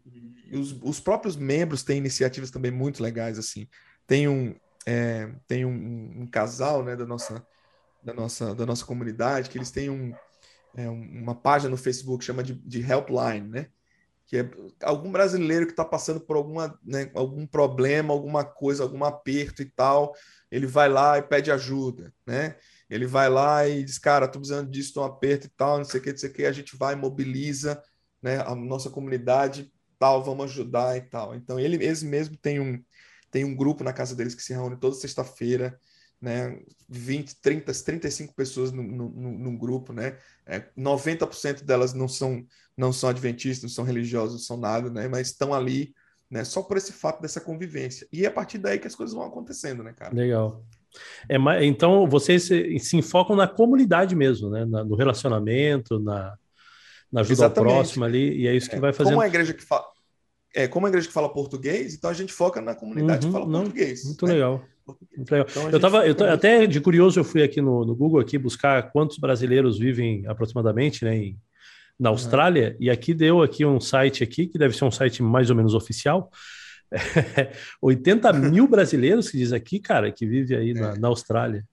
e 0.51 0.59
os, 0.59 0.79
os, 0.83 1.01
próprios 1.01 1.37
membros 1.37 1.83
têm 1.83 1.97
iniciativas 1.97 2.51
também 2.51 2.71
muito 2.71 3.03
legais, 3.03 3.39
assim. 3.39 3.67
Tem 4.07 4.29
um 4.29 4.55
é, 4.85 5.31
tem 5.49 5.65
um, 5.65 6.21
um 6.21 6.27
casal, 6.27 6.85
né, 6.85 6.95
da 6.95 7.07
nossa 7.07 7.43
da 8.03 8.13
nossa 8.13 8.55
da 8.55 8.67
nossa 8.67 8.85
comunidade 8.85 9.49
que 9.49 9.57
eles 9.57 9.71
têm 9.71 9.89
um 9.89 10.13
é, 10.77 10.89
uma 10.89 11.35
página 11.35 11.71
no 11.71 11.77
Facebook 11.77 12.25
chama 12.25 12.43
de, 12.43 12.55
de 12.55 12.81
Helpline, 12.81 13.49
né? 13.49 13.67
Que 14.27 14.39
é 14.39 14.51
algum 14.83 15.11
brasileiro 15.11 15.67
que 15.67 15.73
está 15.73 15.85
passando 15.85 16.21
por 16.21 16.37
alguma, 16.37 16.79
né, 16.85 17.11
algum 17.15 17.47
problema, 17.47 18.15
alguma 18.15 18.45
coisa, 18.45 18.83
algum 18.85 19.05
aperto 19.05 19.61
e 19.61 19.65
tal, 19.65 20.15
ele 20.51 20.67
vai 20.67 20.89
lá 20.89 21.19
e 21.19 21.23
pede 21.23 21.51
ajuda, 21.51 22.13
né? 22.25 22.57
Ele 22.89 23.07
vai 23.07 23.29
lá 23.29 23.67
e 23.69 23.83
diz, 23.85 23.99
cara, 23.99 24.27
estou 24.27 24.41
precisando 24.41 24.71
disso, 24.71 24.89
estou 24.89 25.03
um 25.03 25.07
aperto 25.07 25.47
e 25.47 25.51
tal, 25.51 25.79
não 25.79 25.85
sei 25.85 26.01
o 26.01 26.03
que, 26.03 26.11
não 26.11 26.19
sei 26.19 26.31
o 26.31 26.33
que, 26.33 26.45
a 26.45 26.53
gente 26.53 26.77
vai, 26.77 26.95
mobiliza 26.95 27.83
né, 28.23 28.41
a 28.41 28.55
nossa 28.55 28.91
comunidade, 28.91 29.73
tal, 29.99 30.23
vamos 30.23 30.47
ajudar 30.47 30.97
e 30.97 31.03
tal. 31.03 31.35
Então, 31.35 31.59
ele, 31.59 31.77
eles 31.77 32.03
mesmo 32.03 32.37
tem 32.37 32.59
um, 32.61 32.83
tem 33.31 33.45
um 33.45 33.55
grupo 33.55 33.85
na 33.85 33.93
casa 33.93 34.17
deles 34.17 34.35
que 34.35 34.43
se 34.43 34.53
reúne 34.53 34.77
toda 34.77 34.95
sexta-feira, 34.95 35.79
né, 36.21 36.61
20, 36.89 37.41
30, 37.41 37.73
35 37.73 38.35
pessoas 38.35 38.71
num 38.73 39.57
grupo, 39.57 39.93
né, 39.93 40.19
é, 40.47 40.65
90% 40.77 41.65
delas 41.65 41.95
não 41.95 42.07
são, 42.07 42.45
não 42.77 42.93
são 42.93 43.09
adventistas, 43.09 43.63
não 43.63 43.71
são 43.71 43.85
religiosos, 43.85 44.33
não 44.33 44.41
são 44.41 44.57
nada, 44.59 44.91
né, 44.91 45.09
mas 45.09 45.29
estão 45.29 45.55
ali, 45.55 45.95
né, 46.31 46.45
só 46.45 46.63
por 46.63 46.77
esse 46.77 46.93
fato 46.93 47.23
dessa 47.23 47.41
convivência. 47.41 48.07
E 48.13 48.25
é 48.25 48.29
a 48.29 48.33
partir 48.33 48.59
daí 48.59 48.79
que 48.79 48.87
as 48.87 48.95
coisas 48.95 49.15
vão 49.15 49.25
acontecendo, 49.25 49.83
né, 49.83 49.95
cara? 49.97 50.15
Legal. 50.15 50.63
É, 51.29 51.65
então, 51.65 52.07
vocês 52.07 52.45
se, 52.45 52.79
se 52.79 52.97
enfocam 52.97 53.35
na 53.35 53.47
comunidade 53.47 54.15
mesmo, 54.15 54.51
né, 54.51 54.65
na, 54.65 54.85
no 54.85 54.97
relacionamento, 54.97 55.99
na, 56.01 56.37
na 57.11 57.21
ajuda 57.21 57.45
Exatamente. 57.45 57.73
ao 57.73 57.79
próximo 57.79 58.05
ali, 58.05 58.43
e 58.43 58.47
é 58.47 58.55
isso 58.55 58.69
que 58.69 58.77
é, 58.77 58.81
vai 58.81 58.93
fazendo... 58.93 59.15
Como 59.15 59.23
a 59.23 59.29
igreja 59.29 59.55
que 59.55 59.63
fala... 59.63 59.85
É, 60.53 60.67
como 60.67 60.85
a 60.85 60.89
igreja 60.89 61.07
que 61.07 61.15
fala 61.15 61.33
português, 61.33 61.95
então 61.95 62.11
a 62.11 62.13
gente 62.13 62.33
foca 62.33 62.61
na 62.61 62.75
comunidade 62.75 63.25
uhum, 63.25 63.33
que 63.33 63.39
fala 63.39 63.51
não, 63.51 63.61
português. 63.63 64.05
Muito 64.05 64.27
né? 64.27 64.33
legal. 64.33 64.65
Então, 65.17 65.39
eu 65.71 65.81
tava, 65.81 66.07
eu 66.07 66.15
até 66.33 66.67
de 66.67 66.81
curioso, 66.81 67.21
eu 67.21 67.25
fui 67.25 67.43
aqui 67.43 67.61
no, 67.61 67.85
no, 67.85 67.95
Google 67.95 68.21
aqui 68.21 68.39
buscar 68.39 68.91
quantos 68.91 69.19
brasileiros 69.19 69.79
vivem 69.79 70.27
aproximadamente, 70.27 71.05
né, 71.05 71.17
em, 71.17 71.39
na 71.99 72.09
Austrália, 72.09 72.71
uhum. 72.71 72.77
e 72.85 72.91
aqui 72.91 73.15
deu 73.15 73.43
aqui 73.43 73.65
um 73.65 73.81
site 73.81 74.25
aqui, 74.25 74.47
que 74.47 74.59
deve 74.59 74.77
ser 74.77 74.85
um 74.85 74.91
site 74.91 75.23
mais 75.23 75.51
ou 75.51 75.57
menos 75.57 75.75
oficial, 75.75 76.31
80 77.81 78.33
mil 78.33 78.67
brasileiros 78.67 79.31
que 79.31 79.39
diz 79.39 79.53
aqui, 79.53 79.79
cara, 79.79 80.11
que 80.11 80.27
vive 80.27 80.57
aí 80.57 80.75
na, 80.75 80.93
é. 80.93 80.99
na 80.99 81.09
Austrália. 81.09 81.65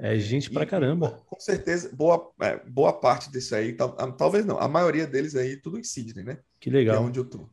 É 0.00 0.16
gente 0.16 0.48
pra 0.48 0.64
caramba. 0.64 1.20
com 1.26 1.40
certeza, 1.40 1.90
boa, 1.92 2.30
é, 2.40 2.60
boa 2.68 2.92
parte 2.92 3.32
disso 3.32 3.54
aí, 3.54 3.72
tal, 3.72 3.90
talvez 4.12 4.46
não, 4.46 4.56
a 4.58 4.68
maioria 4.68 5.06
deles 5.06 5.34
aí, 5.34 5.56
tudo 5.56 5.76
em 5.76 5.82
Sydney, 5.82 6.24
né? 6.24 6.38
Que 6.60 6.70
legal. 6.70 6.96
Que 6.96 7.02
é 7.02 7.06
onde 7.06 7.18
eu 7.18 7.24
tô. 7.24 7.48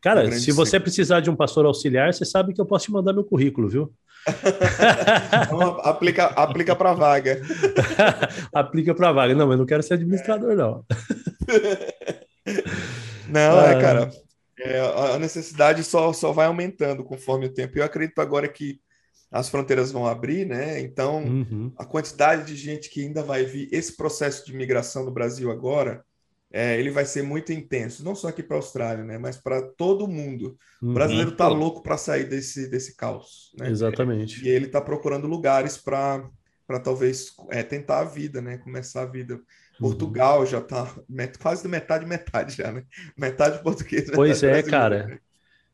Cara, 0.00 0.30
se 0.32 0.52
você 0.52 0.78
precisar 0.78 1.20
de 1.20 1.30
um 1.30 1.36
pastor 1.36 1.64
auxiliar, 1.64 2.12
você 2.12 2.24
sabe 2.24 2.52
que 2.52 2.60
eu 2.60 2.66
posso 2.66 2.86
te 2.86 2.92
mandar 2.92 3.12
meu 3.12 3.24
currículo, 3.24 3.68
viu? 3.68 3.92
então, 5.44 5.80
aplica 5.80 6.26
aplica 6.26 6.76
para 6.76 6.92
vaga. 6.92 7.40
aplica 8.52 8.94
para 8.94 9.12
vaga. 9.12 9.34
Não, 9.34 9.46
mas 9.46 9.58
não 9.58 9.66
quero 9.66 9.82
ser 9.82 9.94
administrador, 9.94 10.56
não. 10.56 10.84
não, 13.28 13.60
é, 13.60 13.74
ah. 13.74 13.80
cara. 13.80 14.10
É, 14.58 14.80
a 15.14 15.18
necessidade 15.18 15.84
só, 15.84 16.12
só 16.12 16.32
vai 16.32 16.46
aumentando 16.46 17.04
conforme 17.04 17.46
o 17.46 17.52
tempo. 17.52 17.78
Eu 17.78 17.84
acredito 17.84 18.20
agora 18.20 18.48
que 18.48 18.80
as 19.30 19.48
fronteiras 19.48 19.92
vão 19.92 20.06
abrir, 20.06 20.46
né? 20.46 20.80
Então, 20.80 21.24
uhum. 21.24 21.72
a 21.76 21.84
quantidade 21.84 22.46
de 22.46 22.56
gente 22.56 22.88
que 22.88 23.02
ainda 23.02 23.22
vai 23.22 23.44
vir, 23.44 23.68
esse 23.70 23.96
processo 23.96 24.46
de 24.46 24.54
migração 24.54 25.04
no 25.04 25.10
Brasil 25.10 25.50
agora, 25.50 26.02
é, 26.52 26.78
ele 26.78 26.90
vai 26.90 27.04
ser 27.04 27.22
muito 27.22 27.52
intenso, 27.52 28.04
não 28.04 28.14
só 28.14 28.28
aqui 28.28 28.42
para 28.42 28.56
a 28.56 28.58
Austrália, 28.58 29.04
né? 29.04 29.18
Mas 29.18 29.36
para 29.36 29.60
todo 29.62 30.08
mundo. 30.08 30.56
Uhum. 30.80 30.90
O 30.90 30.94
brasileiro 30.94 31.30
está 31.30 31.48
louco 31.48 31.82
para 31.82 31.96
sair 31.96 32.24
desse, 32.24 32.68
desse 32.70 32.96
caus, 32.96 33.52
né? 33.58 33.68
Exatamente. 33.68 34.44
E 34.44 34.48
ele 34.48 34.66
está 34.66 34.80
procurando 34.80 35.26
lugares 35.26 35.76
para 35.76 36.28
para 36.66 36.80
talvez 36.80 37.32
é, 37.50 37.62
tentar 37.62 38.00
a 38.00 38.04
vida, 38.04 38.42
né? 38.42 38.58
Começar 38.58 39.02
a 39.02 39.06
vida. 39.06 39.34
Uhum. 39.34 39.40
Portugal 39.78 40.44
já 40.44 40.58
está 40.58 40.92
quase 41.40 41.68
metade 41.68 42.04
metade 42.04 42.56
já, 42.56 42.72
né? 42.72 42.82
Metade 43.16 43.62
português. 43.62 44.10
Pois 44.12 44.42
é, 44.42 44.62
cara. 44.62 45.20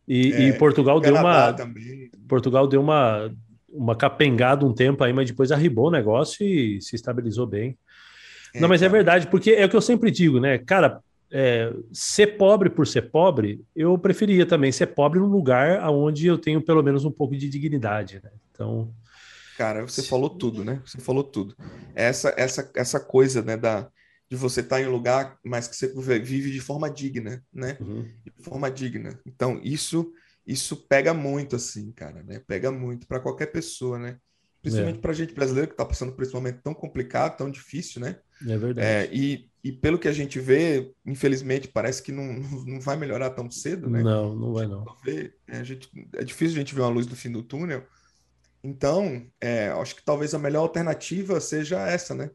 E, 0.06 0.32
é, 0.32 0.40
e 0.48 0.52
Portugal 0.58 1.00
deu 1.00 1.14
uma 1.14 1.52
também. 1.52 2.10
Portugal 2.28 2.66
deu 2.66 2.80
uma 2.80 3.32
uma 3.72 3.96
capengada 3.96 4.66
um 4.66 4.74
tempo 4.74 5.02
aí, 5.02 5.12
mas 5.14 5.30
depois 5.30 5.50
arribou 5.50 5.88
o 5.88 5.90
negócio 5.90 6.46
e 6.46 6.80
se 6.82 6.94
estabilizou 6.94 7.46
bem. 7.46 7.78
É, 8.54 8.60
Não, 8.60 8.68
mas 8.68 8.82
é 8.82 8.88
verdade, 8.88 9.26
porque 9.28 9.50
é 9.52 9.64
o 9.64 9.68
que 9.68 9.76
eu 9.76 9.82
sempre 9.82 10.10
digo, 10.10 10.40
né? 10.40 10.58
Cara, 10.58 11.00
é, 11.30 11.72
ser 11.92 12.36
pobre 12.36 12.68
por 12.68 12.86
ser 12.86 13.10
pobre, 13.10 13.64
eu 13.74 13.96
preferia 13.96 14.44
também 14.44 14.70
ser 14.70 14.88
pobre 14.88 15.18
num 15.18 15.26
lugar 15.26 15.82
onde 15.90 16.26
eu 16.26 16.36
tenho 16.36 16.60
pelo 16.60 16.82
menos 16.82 17.04
um 17.04 17.10
pouco 17.10 17.36
de 17.36 17.48
dignidade, 17.48 18.20
né? 18.22 18.30
Então. 18.50 18.92
Cara, 19.56 19.82
você 19.82 20.02
falou 20.02 20.30
tudo, 20.30 20.64
né? 20.64 20.80
Você 20.84 20.98
falou 20.98 21.24
tudo. 21.24 21.56
Essa, 21.94 22.34
essa, 22.36 22.70
essa 22.74 23.00
coisa, 23.00 23.42
né, 23.42 23.56
da, 23.56 23.88
de 24.28 24.36
você 24.36 24.60
estar 24.60 24.76
tá 24.76 24.82
em 24.82 24.86
um 24.86 24.90
lugar, 24.90 25.38
mas 25.44 25.68
que 25.68 25.76
você 25.76 26.18
vive 26.18 26.50
de 26.50 26.60
forma 26.60 26.90
digna, 26.90 27.42
né? 27.52 27.76
Uhum. 27.80 28.06
De 28.24 28.32
forma 28.42 28.70
digna. 28.70 29.18
Então, 29.26 29.60
isso 29.62 30.12
isso 30.46 30.76
pega 30.88 31.14
muito, 31.14 31.56
assim, 31.56 31.92
cara, 31.92 32.22
né? 32.22 32.40
Pega 32.46 32.70
muito 32.70 33.06
para 33.06 33.20
qualquer 33.20 33.46
pessoa, 33.46 33.98
né? 33.98 34.18
Principalmente 34.62 34.98
é. 34.98 35.00
para 35.00 35.12
gente 35.12 35.34
brasileira 35.34 35.66
que 35.66 35.74
está 35.74 35.84
passando 35.84 36.12
por 36.12 36.22
esse 36.22 36.32
momento 36.32 36.62
tão 36.62 36.72
complicado, 36.72 37.36
tão 37.36 37.50
difícil, 37.50 38.00
né? 38.00 38.16
É 38.46 38.56
verdade. 38.56 38.86
É, 38.86 39.10
e, 39.12 39.50
e 39.62 39.72
pelo 39.72 39.98
que 39.98 40.06
a 40.06 40.12
gente 40.12 40.38
vê, 40.38 40.92
infelizmente, 41.04 41.66
parece 41.66 42.00
que 42.00 42.12
não, 42.12 42.24
não 42.64 42.80
vai 42.80 42.96
melhorar 42.96 43.30
tão 43.30 43.50
cedo, 43.50 43.90
né? 43.90 44.02
Não, 44.02 44.36
não 44.36 44.52
vai 44.52 44.68
não. 44.68 44.84
É, 45.06 45.58
a 45.58 45.64
gente, 45.64 45.90
é 46.14 46.22
difícil 46.22 46.54
a 46.54 46.58
gente 46.60 46.74
ver 46.76 46.82
uma 46.82 46.90
luz 46.90 47.08
no 47.08 47.16
fim 47.16 47.32
do 47.32 47.42
túnel. 47.42 47.84
Então, 48.62 49.26
é, 49.40 49.68
acho 49.70 49.96
que 49.96 50.04
talvez 50.04 50.32
a 50.32 50.38
melhor 50.38 50.60
alternativa 50.60 51.40
seja 51.40 51.84
essa, 51.84 52.14
né? 52.14 52.30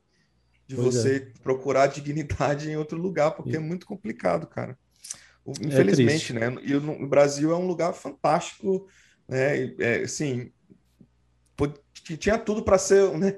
De 0.67 0.75
pois 0.75 0.95
você 0.95 1.15
é. 1.15 1.39
procurar 1.41 1.87
dignidade 1.87 2.69
em 2.69 2.75
outro 2.75 2.97
lugar, 2.97 3.31
porque 3.31 3.55
é 3.55 3.59
muito 3.59 3.85
complicado, 3.85 4.45
cara. 4.47 4.77
É 5.47 5.65
infelizmente, 5.65 6.35
é 6.35 6.39
né? 6.49 6.61
E 6.61 6.75
o 6.75 7.07
Brasil 7.07 7.53
é 7.53 7.55
um 7.55 7.65
lugar 7.65 7.93
fantástico, 7.93 8.85
né? 9.29 9.73
É, 9.79 10.01
assim, 10.03 10.51
tinha 12.17 12.37
tudo 12.37 12.61
para 12.61 12.77
ser, 12.77 13.11
né? 13.17 13.33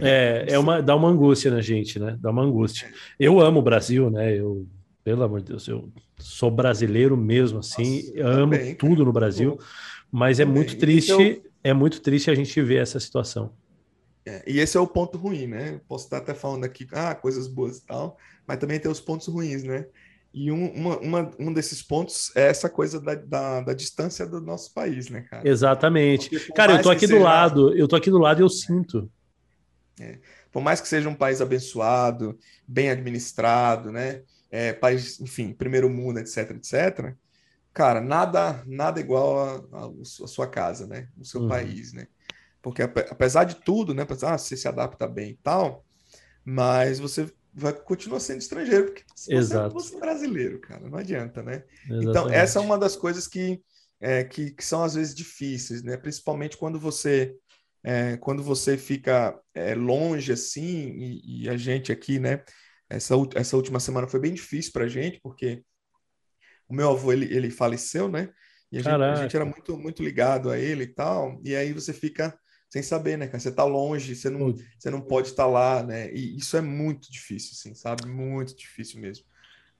É, 0.00 0.46
é 0.48 0.58
uma, 0.58 0.82
dá 0.82 0.94
uma 0.94 1.08
angústia 1.08 1.50
na 1.50 1.60
gente, 1.60 1.98
né? 1.98 2.16
Dá 2.20 2.30
uma 2.30 2.42
angústia. 2.42 2.92
Eu 3.18 3.40
amo 3.40 3.60
o 3.60 3.62
Brasil, 3.62 4.10
né? 4.10 4.36
Eu, 4.36 4.66
pelo 5.02 5.22
amor 5.22 5.40
de 5.40 5.46
Deus, 5.46 5.66
eu 5.66 5.90
sou 6.18 6.50
brasileiro 6.50 7.16
mesmo, 7.16 7.60
assim, 7.60 8.12
Nossa, 8.14 8.28
amo 8.28 8.52
também, 8.52 8.74
tudo 8.74 9.04
no 9.04 9.12
Brasil, 9.12 9.58
mas 10.10 10.40
é 10.40 10.44
muito 10.44 10.76
triste, 10.76 11.10
eu... 11.10 11.42
é 11.64 11.72
muito 11.72 12.00
triste 12.00 12.30
a 12.30 12.34
gente 12.34 12.60
ver 12.60 12.82
essa 12.82 13.00
situação. 13.00 13.52
É, 14.26 14.42
e 14.46 14.58
esse 14.58 14.76
é 14.76 14.80
o 14.80 14.86
ponto 14.86 15.16
ruim, 15.16 15.46
né? 15.46 15.80
Posso 15.88 16.04
estar 16.04 16.18
até 16.18 16.34
falando 16.34 16.64
aqui, 16.64 16.86
ah, 16.92 17.14
coisas 17.14 17.48
boas 17.48 17.78
e 17.78 17.86
tal, 17.86 18.18
mas 18.46 18.58
também 18.58 18.78
tem 18.78 18.90
os 18.90 19.00
pontos 19.00 19.26
ruins, 19.28 19.64
né? 19.64 19.86
E 20.32 20.52
um, 20.52 20.70
uma, 20.72 20.98
uma, 20.98 21.30
um 21.38 21.52
desses 21.52 21.82
pontos 21.82 22.34
é 22.36 22.48
essa 22.48 22.68
coisa 22.68 23.00
da, 23.00 23.14
da, 23.14 23.60
da, 23.62 23.74
distância 23.74 24.26
do 24.26 24.40
nosso 24.40 24.72
país, 24.74 25.08
né, 25.08 25.22
cara? 25.22 25.48
Exatamente. 25.48 26.30
Cara, 26.52 26.74
eu 26.74 26.82
tô 26.82 26.90
aqui 26.90 27.06
do 27.06 27.18
lado, 27.18 27.74
eu 27.76 27.88
tô 27.88 27.96
aqui 27.96 28.10
do 28.10 28.18
lado 28.18 28.40
e 28.40 28.44
eu 28.44 28.48
sinto. 28.48 29.10
É. 29.98 30.18
Por 30.52 30.62
mais 30.62 30.80
que 30.80 30.88
seja 30.88 31.08
um 31.08 31.14
país 31.14 31.40
abençoado, 31.40 32.38
bem 32.66 32.90
administrado, 32.90 33.90
né? 33.90 34.22
É, 34.50 34.72
país, 34.72 35.20
enfim, 35.20 35.52
primeiro 35.52 35.90
mundo, 35.90 36.18
etc, 36.18 36.50
etc. 36.52 37.14
Cara, 37.72 38.00
nada, 38.00 38.62
nada 38.66 39.00
igual 39.00 39.66
a, 39.72 39.86
a 39.86 40.26
sua 40.26 40.46
casa, 40.46 40.86
né? 40.86 41.08
O 41.18 41.24
seu 41.24 41.42
uhum. 41.42 41.48
país, 41.48 41.92
né? 41.92 42.06
Porque 42.60 42.82
apesar 42.82 43.44
de 43.44 43.56
tudo, 43.56 43.94
né? 43.94 44.02
Apesar, 44.02 44.34
ah, 44.34 44.38
você 44.38 44.56
se 44.56 44.68
adapta 44.68 45.06
bem 45.06 45.30
e 45.30 45.38
tal, 45.42 45.84
mas 46.44 46.98
você 46.98 47.30
vai 47.58 47.72
continuar 47.72 48.20
sendo 48.20 48.40
estrangeiro, 48.40 48.86
porque 48.86 49.04
você, 49.14 49.34
Exato. 49.34 49.74
você 49.74 49.96
é 49.96 50.00
brasileiro, 50.00 50.60
cara, 50.60 50.88
não 50.88 50.98
adianta, 50.98 51.42
né? 51.42 51.64
Exatamente. 51.84 52.08
Então, 52.08 52.28
essa 52.30 52.58
é 52.58 52.62
uma 52.62 52.78
das 52.78 52.96
coisas 52.96 53.26
que, 53.26 53.60
é, 54.00 54.24
que, 54.24 54.52
que, 54.52 54.64
são 54.64 54.82
às 54.82 54.94
vezes 54.94 55.14
difíceis, 55.14 55.82
né? 55.82 55.96
Principalmente 55.96 56.56
quando 56.56 56.78
você 56.78 57.34
é, 57.82 58.16
quando 58.16 58.42
você 58.42 58.76
fica 58.76 59.38
é, 59.54 59.74
longe 59.74 60.32
assim, 60.32 60.88
e, 60.98 61.44
e, 61.44 61.48
a 61.48 61.56
gente 61.56 61.92
aqui, 61.92 62.18
né? 62.18 62.42
Essa, 62.88 63.14
essa 63.34 63.56
última 63.56 63.80
semana 63.80 64.08
foi 64.08 64.20
bem 64.20 64.34
difícil 64.34 64.72
para 64.72 64.84
a 64.84 64.88
gente, 64.88 65.20
porque 65.20 65.62
o 66.68 66.74
meu 66.74 66.90
avô 66.90 67.12
ele, 67.12 67.26
ele 67.34 67.50
faleceu, 67.50 68.08
né? 68.08 68.30
E 68.70 68.78
a 68.78 68.82
gente, 68.82 69.02
a 69.02 69.14
gente, 69.16 69.36
era 69.36 69.44
muito, 69.44 69.76
muito 69.78 70.02
ligado 70.02 70.50
a 70.50 70.58
ele 70.58 70.84
e 70.84 70.94
tal, 70.94 71.40
e 71.42 71.56
aí 71.56 71.72
você 71.72 71.92
fica 71.92 72.38
sem 72.68 72.82
saber, 72.82 73.16
né, 73.16 73.26
cara? 73.26 73.38
Você 73.38 73.50
tá 73.50 73.64
longe, 73.64 74.14
você 74.14 74.28
não, 74.28 74.54
você 74.78 74.90
não 74.90 75.00
pode 75.00 75.28
estar 75.28 75.46
lá, 75.46 75.82
né? 75.82 76.12
E 76.12 76.36
isso 76.36 76.56
é 76.56 76.60
muito 76.60 77.10
difícil, 77.10 77.52
assim, 77.52 77.74
sabe? 77.74 78.06
Muito 78.06 78.56
difícil 78.56 79.00
mesmo. 79.00 79.24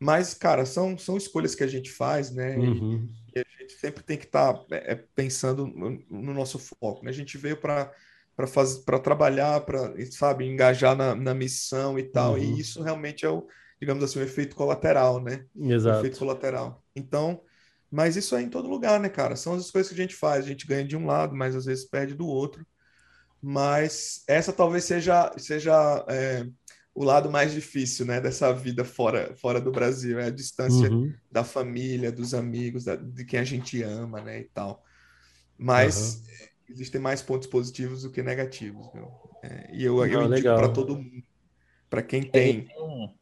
Mas, 0.01 0.32
cara, 0.32 0.64
são, 0.64 0.97
são 0.97 1.16
escolhas 1.16 1.55
que 1.55 1.64
a 1.64 1.66
gente 1.66 1.91
faz, 1.91 2.30
né? 2.30 2.57
Uhum. 2.57 3.11
E, 3.34 3.39
e, 3.39 3.43
a 3.43 3.61
gente 3.61 3.72
sempre 3.74 4.03
tem 4.03 4.16
que 4.16 4.26
estar 4.26 4.55
tá, 4.55 4.64
é, 4.70 4.93
é, 4.93 4.95
pensando 4.95 5.66
no, 5.66 5.91
no, 6.09 6.32
nosso 6.32 6.59
foco, 6.59 7.05
né? 7.05 7.11
A 7.11 7.14
gente 7.14 7.36
veio 7.36 7.57
para 7.57 7.93
para 8.86 9.01
trabalhar, 9.01 9.62
para, 9.62 9.93
sabe, 10.12 10.47
engajar 10.47 10.95
na, 10.95 11.12
na 11.12 11.34
missão 11.34 11.99
e 11.99 12.05
tal. 12.05 12.34
Uhum. 12.34 12.39
E 12.39 12.61
isso 12.61 12.80
realmente 12.80 13.26
é 13.26 13.28
o, 13.28 13.49
digamos 13.80 14.05
assim, 14.05 14.20
o 14.20 14.23
efeito 14.23 14.55
colateral, 14.55 15.20
né? 15.20 15.44
Exato. 15.56 15.97
O 15.97 16.01
efeito 16.01 16.20
colateral. 16.20 16.81
Então, 16.94 17.43
mas 17.90 18.15
isso 18.15 18.36
é 18.36 18.43
em 18.43 18.48
todo 18.48 18.69
lugar, 18.69 19.01
né, 19.01 19.09
cara? 19.09 19.35
São 19.35 19.55
as 19.55 19.73
coisas 19.73 19.90
que 19.90 19.98
a 19.98 20.02
gente 20.02 20.15
faz. 20.15 20.44
A 20.44 20.48
gente 20.48 20.69
ganha 20.69 20.85
de 20.85 20.97
um 20.97 21.05
lado, 21.05 21.35
mas 21.35 21.56
às 21.56 21.65
vezes 21.65 21.85
perde 21.85 22.15
do 22.15 22.28
outro. 22.28 22.65
Mas 23.40 24.23
essa 24.27 24.52
talvez 24.52 24.85
seja, 24.85 25.32
seja 25.36 26.05
é, 26.09 26.47
o 26.94 27.05
lado 27.05 27.31
mais 27.31 27.52
difícil 27.52 28.05
né, 28.05 28.20
dessa 28.20 28.52
vida 28.52 28.85
fora, 28.85 29.35
fora 29.36 29.60
do 29.60 29.70
Brasil, 29.70 30.19
é 30.19 30.27
a 30.27 30.31
distância 30.31 30.90
uhum. 30.90 31.12
da 31.31 31.44
família, 31.44 32.10
dos 32.10 32.35
amigos, 32.35 32.85
da, 32.85 32.97
de 32.97 33.24
quem 33.24 33.39
a 33.39 33.44
gente 33.44 33.81
ama, 33.82 34.20
né, 34.20 34.40
e 34.40 34.44
tal. 34.44 34.82
Mas 35.56 36.15
uhum. 36.15 36.23
existem 36.70 37.01
mais 37.01 37.23
pontos 37.23 37.47
positivos 37.47 38.02
do 38.02 38.10
que 38.10 38.23
negativos, 38.23 38.89
é, 39.43 39.70
e 39.73 39.85
eu, 39.85 40.05
eu 40.05 40.24
indico 40.24 40.43
para 40.43 40.69
todo 40.69 40.97
mundo, 40.97 41.23
para 41.89 42.02
quem 42.02 42.23
tem, 42.23 42.69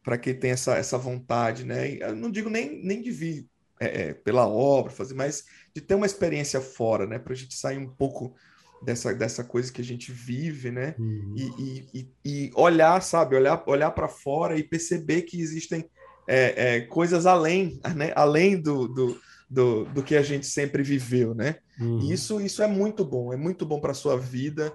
para 0.03 0.17
quem 0.17 0.33
tem 0.33 0.51
essa, 0.51 0.75
essa 0.75 0.97
vontade, 0.97 1.63
né? 1.63 1.97
Eu 2.01 2.15
não 2.15 2.29
digo 2.29 2.49
nem, 2.49 2.83
nem 2.83 3.01
de 3.01 3.11
vir 3.11 3.47
é, 3.79 4.01
é, 4.01 4.13
pela 4.13 4.47
obra, 4.47 4.91
fazer, 4.91 5.13
mas 5.13 5.45
de 5.73 5.81
ter 5.81 5.95
uma 5.95 6.05
experiência 6.05 6.59
fora, 6.59 7.05
né? 7.05 7.17
Para 7.19 7.33
a 7.33 7.35
gente 7.35 7.55
sair 7.55 7.77
um 7.77 7.87
pouco 7.87 8.35
dessa, 8.81 9.13
dessa 9.13 9.43
coisa 9.43 9.71
que 9.71 9.81
a 9.81 9.83
gente 9.83 10.11
vive, 10.11 10.71
né? 10.71 10.95
Uhum. 10.97 11.33
E, 11.35 11.87
e, 11.93 12.09
e, 12.23 12.51
olhar, 12.55 13.01
sabe, 13.01 13.35
olhar, 13.35 13.63
olhar 13.65 13.91
para 13.91 14.07
fora 14.07 14.57
e 14.57 14.63
perceber 14.63 15.23
que 15.23 15.39
existem 15.39 15.89
é, 16.27 16.75
é, 16.75 16.81
coisas 16.81 17.25
além, 17.25 17.79
né? 17.95 18.11
Além 18.15 18.59
do, 18.61 18.87
do, 18.87 19.21
do, 19.49 19.85
do, 19.85 20.03
que 20.03 20.15
a 20.15 20.21
gente 20.21 20.45
sempre 20.45 20.83
viveu, 20.83 21.33
né? 21.33 21.57
Uhum. 21.79 21.99
E 22.01 22.13
isso, 22.13 22.39
isso 22.41 22.61
é 22.61 22.67
muito 22.67 23.03
bom, 23.03 23.33
é 23.33 23.37
muito 23.37 23.65
bom 23.65 23.79
para 23.79 23.91
a 23.91 23.95
sua 23.95 24.17
vida. 24.17 24.73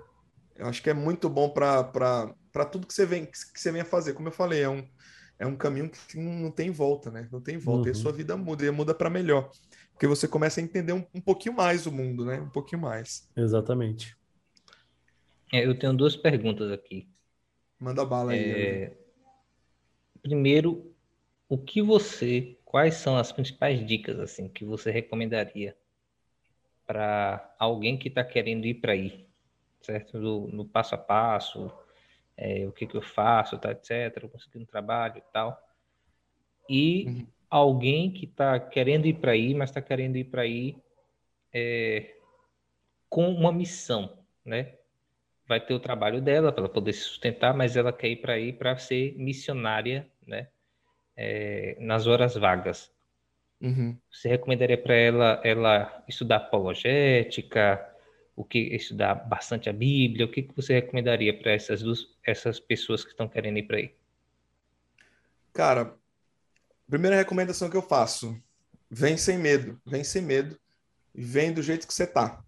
Eu 0.57 0.67
acho 0.67 0.83
que 0.83 0.91
é 0.91 0.95
muito 0.95 1.29
bom 1.29 1.49
para 1.49 2.65
tudo 2.71 2.87
que 2.87 2.95
você 2.95 3.07
vem 3.07 3.27
que 3.27 3.39
você 3.61 3.73
vem 3.73 3.83
a 3.83 3.87
fazer. 3.87 4.13
Como 4.13 4.29
eu 4.29 4.33
falei, 4.33 4.63
é 4.63 4.69
um, 4.69 4.87
é 5.39 5.47
um 5.47 5.57
caminho 5.57 5.91
que 5.91 6.19
não 6.19 6.51
tem 6.51 6.71
volta, 6.71 7.11
né? 7.11 7.29
Não 7.31 7.41
tem 7.41 7.59
volta. 7.59 7.83
Uhum. 7.83 7.87
E 7.87 7.91
a 7.91 7.95
uhum. 7.95 8.03
sua 8.03 8.13
vida 8.13 8.37
muda, 8.37 8.65
e 8.65 8.71
muda 8.71 8.95
para 8.95 9.11
melhor 9.11 9.51
porque 9.93 10.07
você 10.07 10.27
começa 10.27 10.61
a 10.61 10.63
entender 10.63 10.93
um, 10.93 11.05
um 11.15 11.21
pouquinho 11.21 11.55
mais 11.55 11.87
o 11.87 11.93
mundo, 11.93 12.25
né? 12.25 12.41
Um 12.41 12.49
pouquinho 12.49 12.83
mais. 12.83 13.29
Exatamente. 13.37 14.17
É, 15.53 15.65
eu 15.67 15.79
tenho 15.79 15.93
duas 15.93 16.17
perguntas 16.17 16.71
aqui. 16.71 17.09
Manda 17.79 18.05
bala 18.05 18.33
aí. 18.33 18.51
É... 18.51 18.97
Primeiro, 20.23 20.93
o 21.49 21.59
que 21.59 21.83
você, 21.83 22.57
quais 22.65 22.95
são 22.95 23.17
as 23.17 23.31
principais 23.31 23.85
dicas 23.87 24.19
assim 24.19 24.49
que 24.49 24.65
você 24.65 24.91
recomendaria 24.91 25.77
para 26.87 27.55
alguém 27.59 27.99
que 27.99 28.09
está 28.09 28.25
querendo 28.25 28.67
ir 28.67 28.75
para 28.75 28.93
aí, 28.93 29.27
certo? 29.83 30.19
No, 30.19 30.49
no, 30.49 30.65
passo 30.65 30.95
a 30.95 30.99
passo, 30.99 31.71
é, 32.37 32.67
o 32.67 32.73
que, 32.73 32.87
que 32.87 32.97
eu 32.97 33.03
faço, 33.03 33.59
tá, 33.59 33.73
etc. 33.73 34.29
Conseguindo 34.31 34.67
trabalho 34.67 35.19
e 35.19 35.33
tal. 35.33 35.61
E 36.69 37.05
uhum. 37.07 37.27
Alguém 37.57 38.11
que 38.11 38.25
está 38.25 38.59
querendo 38.59 39.07
ir 39.07 39.15
para 39.15 39.33
aí, 39.33 39.55
mas 39.55 39.69
está 39.69 39.83
querendo 39.83 40.17
ir 40.17 40.25
para 40.25 40.43
aí 40.43 40.75
é, 41.53 42.15
com 43.11 43.29
uma 43.29 43.53
missão, 43.53 44.19
né? 44.43 44.75
Vai 45.47 45.61
ter 45.61 45.75
o 45.75 45.81
trabalho 45.81 46.23
dela 46.23 46.51
para 46.51 46.63
ela 46.65 46.73
poder 46.73 46.95
se 46.95 47.01
sustentar, 47.01 47.55
mas 47.55 47.77
ela 47.77 47.93
quer 47.93 48.09
ir 48.09 48.17
para 48.17 48.33
aí 48.33 48.55
para 48.55 48.79
ser 48.79 49.15
missionária, 49.19 50.11
né? 50.27 50.49
É, 51.15 51.77
nas 51.79 52.07
horas 52.07 52.35
vagas. 52.37 52.91
Uhum. 53.61 53.99
Você 54.11 54.31
recomendaria 54.31 54.79
para 54.79 54.95
ela 54.95 55.41
ela 55.45 56.05
estudar 56.09 56.37
apologética, 56.37 57.87
o 58.35 58.45
que 58.45 58.59
estudar 58.75 59.15
bastante 59.15 59.69
a 59.69 59.75
Bíblia? 59.75 60.25
O 60.25 60.31
que, 60.31 60.43
que 60.43 60.57
você 60.57 60.73
recomendaria 60.73 61.39
para 61.39 61.53
essas 61.53 61.83
duas 61.83 62.09
essas 62.25 62.59
pessoas 62.59 63.05
que 63.05 63.11
estão 63.11 63.29
querendo 63.29 63.59
ir 63.59 63.65
para 63.65 63.77
aí? 63.77 63.95
Cara, 65.53 65.95
primeira 66.93 67.17
recomendação 67.17 67.71
que 67.71 67.77
eu 67.77 67.83
faço: 67.83 68.37
vem 68.91 69.17
sem 69.17 69.39
medo, 69.39 69.81
vem 69.87 70.05
sem 70.05 70.21
medo 70.21 70.59
e 71.15 71.25
vem 71.25 71.51
do 71.51 71.63
jeito 71.63 71.87
que 71.87 71.95
você 71.95 72.07
tá. 72.07 72.45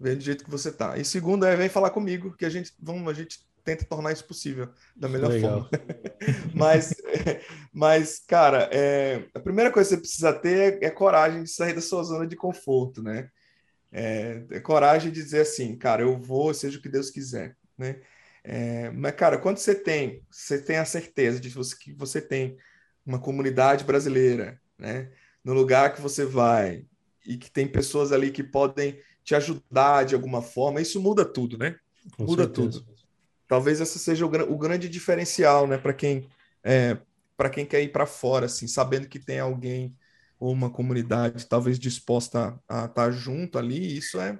Vem 0.00 0.16
do 0.16 0.24
jeito 0.24 0.44
que 0.44 0.50
você 0.50 0.72
tá. 0.72 0.96
E 0.96 1.04
segundo 1.04 1.44
é 1.44 1.54
vem 1.54 1.68
falar 1.68 1.90
comigo 1.90 2.34
que 2.34 2.46
a 2.46 2.48
gente 2.48 2.72
vamos 2.80 3.06
a 3.06 3.12
gente 3.12 3.46
tenta 3.62 3.84
tornar 3.84 4.12
isso 4.12 4.24
possível 4.24 4.70
da 4.94 5.08
melhor 5.08 5.30
Legal. 5.30 5.68
forma. 5.68 5.70
mas, 6.54 6.94
mas, 7.72 8.20
cara, 8.20 8.70
é, 8.72 9.26
a 9.34 9.40
primeira 9.40 9.72
coisa 9.72 9.90
que 9.90 9.96
você 9.96 10.00
precisa 10.00 10.32
ter 10.32 10.80
é, 10.80 10.86
é, 10.86 10.90
coragem 10.90 11.42
de 11.42 11.50
sair 11.50 11.74
da 11.74 11.80
sua 11.80 12.04
zona 12.04 12.26
de 12.26 12.36
conforto, 12.36 13.02
né? 13.02 13.28
É, 13.90 14.44
é, 14.52 14.60
coragem 14.60 15.10
de 15.10 15.20
dizer 15.20 15.40
assim, 15.40 15.76
cara, 15.76 16.02
eu 16.02 16.16
vou, 16.16 16.54
seja 16.54 16.78
o 16.78 16.82
que 16.82 16.88
Deus 16.88 17.10
quiser, 17.10 17.56
né? 17.76 18.00
É, 18.44 18.90
mas, 18.90 19.16
cara, 19.16 19.36
quando 19.36 19.58
você 19.58 19.74
tem, 19.74 20.22
você 20.30 20.62
tem 20.62 20.76
a 20.76 20.84
certeza 20.84 21.40
de 21.40 21.50
que 21.50 21.92
você 21.92 22.20
tem 22.20 22.56
uma 23.06 23.18
comunidade 23.18 23.84
brasileira, 23.84 24.60
né? 24.76 25.10
No 25.44 25.54
lugar 25.54 25.94
que 25.94 26.00
você 26.00 26.24
vai 26.24 26.84
e 27.24 27.36
que 27.36 27.50
tem 27.50 27.68
pessoas 27.68 28.12
ali 28.12 28.30
que 28.30 28.42
podem 28.42 28.98
te 29.24 29.34
ajudar 29.34 30.04
de 30.04 30.14
alguma 30.14 30.42
forma, 30.42 30.80
isso 30.80 31.00
muda 31.00 31.24
tudo, 31.24 31.56
né? 31.56 31.76
Com 32.16 32.24
muda 32.24 32.44
certeza. 32.44 32.80
tudo. 32.80 32.96
Talvez 33.48 33.80
esse 33.80 33.98
seja 33.98 34.26
o, 34.26 34.52
o 34.52 34.58
grande 34.58 34.88
diferencial, 34.88 35.66
né, 35.66 35.78
para 35.78 35.94
quem 35.94 36.28
é, 36.64 36.98
para 37.36 37.50
quem 37.50 37.66
quer 37.66 37.82
ir 37.82 37.92
para 37.92 38.06
fora, 38.06 38.46
assim, 38.46 38.66
sabendo 38.66 39.08
que 39.08 39.18
tem 39.18 39.38
alguém 39.38 39.94
ou 40.38 40.52
uma 40.52 40.70
comunidade 40.70 41.46
talvez 41.46 41.78
disposta 41.78 42.58
a, 42.68 42.86
estar 42.86 42.88
tá 42.88 43.10
junto 43.10 43.58
ali, 43.58 43.96
isso 43.96 44.20
é, 44.20 44.38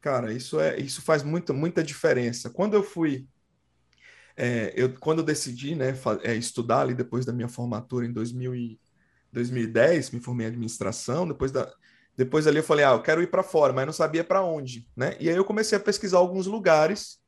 cara, 0.00 0.32
isso 0.32 0.58
é, 0.58 0.78
isso 0.78 1.02
faz 1.02 1.22
muita, 1.22 1.52
muita 1.52 1.82
diferença. 1.82 2.50
Quando 2.50 2.74
eu 2.74 2.82
fui, 2.82 3.26
é, 4.38 4.72
eu, 4.76 4.94
quando 4.98 5.18
eu 5.18 5.24
decidi, 5.24 5.74
né, 5.74 5.92
é, 6.22 6.34
estudar 6.34 6.82
ali 6.82 6.94
depois 6.94 7.26
da 7.26 7.32
minha 7.32 7.48
formatura 7.48 8.06
em 8.06 8.12
2000 8.12 8.54
e, 8.54 8.80
2010, 9.32 10.10
me 10.12 10.20
formei 10.20 10.46
em 10.46 10.50
administração, 10.50 11.26
depois 11.26 11.52
da, 11.52 11.70
depois 12.16 12.46
ali 12.46 12.58
eu 12.58 12.62
falei, 12.62 12.84
ah, 12.84 12.92
eu 12.92 13.02
quero 13.02 13.22
ir 13.22 13.26
para 13.26 13.42
fora, 13.42 13.72
mas 13.72 13.84
não 13.84 13.92
sabia 13.92 14.24
para 14.24 14.42
onde, 14.42 14.88
né? 14.96 15.16
E 15.20 15.28
aí 15.28 15.36
eu 15.36 15.44
comecei 15.44 15.76
a 15.76 15.80
pesquisar 15.80 16.18
alguns 16.18 16.46
lugares 16.46 17.18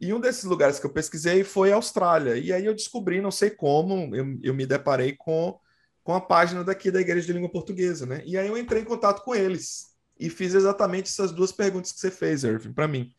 e 0.00 0.12
um 0.12 0.20
desses 0.20 0.44
lugares 0.44 0.78
que 0.78 0.86
eu 0.86 0.92
pesquisei 0.92 1.42
foi 1.42 1.72
a 1.72 1.76
Austrália. 1.76 2.36
E 2.36 2.52
aí 2.52 2.64
eu 2.64 2.74
descobri, 2.74 3.20
não 3.20 3.30
sei 3.30 3.50
como, 3.50 4.14
eu, 4.14 4.38
eu 4.42 4.54
me 4.54 4.66
deparei 4.66 5.14
com, 5.16 5.58
com 6.02 6.14
a 6.14 6.20
página 6.20 6.62
daqui 6.62 6.90
da 6.90 7.00
Igreja 7.00 7.26
de 7.26 7.32
Língua 7.32 7.50
Portuguesa, 7.50 8.06
né? 8.06 8.22
E 8.24 8.36
aí 8.36 8.46
eu 8.46 8.58
entrei 8.58 8.82
em 8.82 8.86
contato 8.86 9.22
com 9.22 9.34
eles 9.34 9.94
e 10.18 10.30
fiz 10.30 10.54
exatamente 10.54 11.10
essas 11.10 11.32
duas 11.32 11.52
perguntas 11.52 11.92
que 11.92 12.00
você 12.00 12.10
fez, 12.10 12.44
Irving, 12.44 12.72
para 12.72 12.88
mim, 12.88 13.12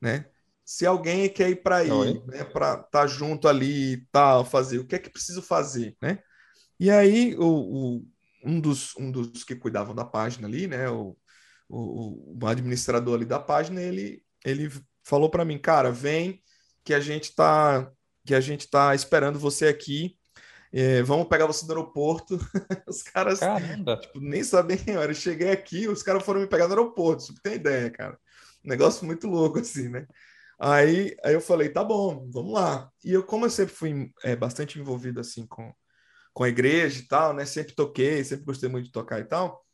né? 0.00 0.26
Se 0.68 0.84
alguém 0.84 1.30
quer 1.30 1.48
ir 1.48 1.62
para 1.62 1.76
aí, 1.76 2.22
né, 2.26 2.44
para 2.44 2.74
estar 2.74 2.86
tá 2.90 3.06
junto 3.06 3.48
ali 3.48 3.94
e 3.94 4.06
tal, 4.12 4.44
fazer, 4.44 4.78
o 4.78 4.86
que 4.86 4.96
é 4.96 4.98
que 4.98 5.08
preciso 5.08 5.40
fazer, 5.40 5.96
né? 5.98 6.18
E 6.78 6.90
aí 6.90 7.34
o, 7.38 7.46
o, 7.46 8.06
um, 8.44 8.60
dos, 8.60 8.94
um 8.98 9.10
dos 9.10 9.44
que 9.44 9.56
cuidavam 9.56 9.94
da 9.94 10.04
página 10.04 10.46
ali, 10.46 10.66
né, 10.66 10.90
o, 10.90 11.16
o, 11.70 12.36
o 12.38 12.46
administrador 12.46 13.14
ali 13.14 13.24
da 13.24 13.38
página, 13.38 13.80
ele, 13.80 14.22
ele 14.44 14.70
falou 15.02 15.30
para 15.30 15.42
mim, 15.42 15.56
cara, 15.56 15.90
vem 15.90 16.42
que 16.84 16.92
a 16.92 17.00
gente 17.00 17.34
tá 17.34 17.90
que 18.26 18.34
a 18.34 18.40
gente 18.42 18.68
tá 18.68 18.94
esperando 18.94 19.38
você 19.38 19.68
aqui. 19.68 20.18
É, 20.70 21.02
vamos 21.02 21.28
pegar 21.28 21.46
você 21.46 21.64
no 21.64 21.72
aeroporto. 21.72 22.36
os 22.86 23.02
caras 23.02 23.40
tipo, 23.96 24.20
nem 24.20 24.44
sabem 24.44 24.76
quem 24.76 24.92
era. 25.00 25.12
Eu 25.12 25.14
cheguei 25.14 25.50
aqui, 25.50 25.88
os 25.88 26.02
caras 26.02 26.22
foram 26.22 26.42
me 26.42 26.46
pegar 26.46 26.68
no 26.68 26.74
aeroporto. 26.74 27.22
Você 27.22 27.32
tem 27.42 27.54
ideia, 27.54 27.90
cara? 27.90 28.18
Um 28.62 28.68
negócio 28.68 29.06
muito 29.06 29.26
louco, 29.26 29.60
assim, 29.60 29.88
né? 29.88 30.06
Aí, 30.58 31.16
aí 31.24 31.34
eu 31.34 31.40
falei, 31.40 31.68
tá 31.70 31.84
bom, 31.84 32.28
vamos 32.32 32.52
lá. 32.52 32.90
E 33.04 33.12
eu, 33.12 33.22
como 33.24 33.46
eu 33.46 33.50
sempre 33.50 33.74
fui 33.74 34.10
é, 34.24 34.34
bastante 34.36 34.78
envolvido, 34.78 35.20
assim, 35.20 35.46
com, 35.46 35.72
com 36.34 36.44
a 36.44 36.48
igreja 36.48 37.00
e 37.00 37.06
tal, 37.06 37.32
né? 37.34 37.44
Sempre 37.46 37.74
toquei, 37.74 38.24
sempre 38.24 38.44
gostei 38.44 38.68
muito 38.68 38.86
de 38.86 38.92
tocar 38.92 39.20
e 39.20 39.24
tal 39.24 39.64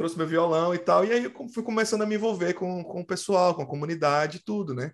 trouxe 0.00 0.16
meu 0.16 0.26
violão 0.26 0.74
e 0.74 0.78
tal, 0.78 1.04
e 1.04 1.12
aí 1.12 1.24
eu 1.24 1.48
fui 1.52 1.62
começando 1.62 2.00
a 2.00 2.06
me 2.06 2.14
envolver 2.14 2.54
com, 2.54 2.82
com 2.82 3.02
o 3.02 3.06
pessoal, 3.06 3.54
com 3.54 3.60
a 3.60 3.66
comunidade 3.66 4.38
e 4.38 4.42
tudo, 4.42 4.74
né? 4.74 4.92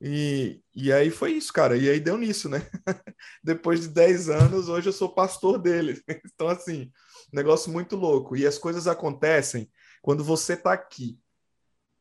E, 0.00 0.62
e 0.74 0.90
aí 0.90 1.10
foi 1.10 1.32
isso, 1.32 1.52
cara. 1.52 1.76
E 1.76 1.86
aí 1.90 2.00
deu 2.00 2.16
nisso, 2.16 2.48
né? 2.48 2.66
Depois 3.44 3.82
de 3.82 3.88
10 3.88 4.30
anos, 4.30 4.70
hoje 4.70 4.88
eu 4.88 4.92
sou 4.92 5.14
pastor 5.14 5.58
dele. 5.58 6.00
Então, 6.34 6.48
assim, 6.48 6.90
negócio 7.30 7.70
muito 7.70 7.94
louco. 7.94 8.36
E 8.36 8.46
as 8.46 8.56
coisas 8.56 8.86
acontecem 8.86 9.70
quando 10.00 10.24
você 10.24 10.56
tá 10.56 10.72
aqui. 10.72 11.18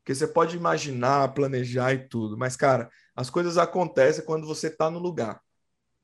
Porque 0.07 0.15
você 0.15 0.25
pode 0.25 0.55
imaginar, 0.55 1.33
planejar 1.33 1.91
e 1.91 2.07
tudo, 2.07 2.37
mas, 2.37 2.55
cara, 2.55 2.89
as 3.13 3.29
coisas 3.29 3.57
acontecem 3.57 4.23
quando 4.23 4.47
você 4.47 4.69
tá 4.69 4.89
no 4.89 4.99
lugar. 4.99 5.41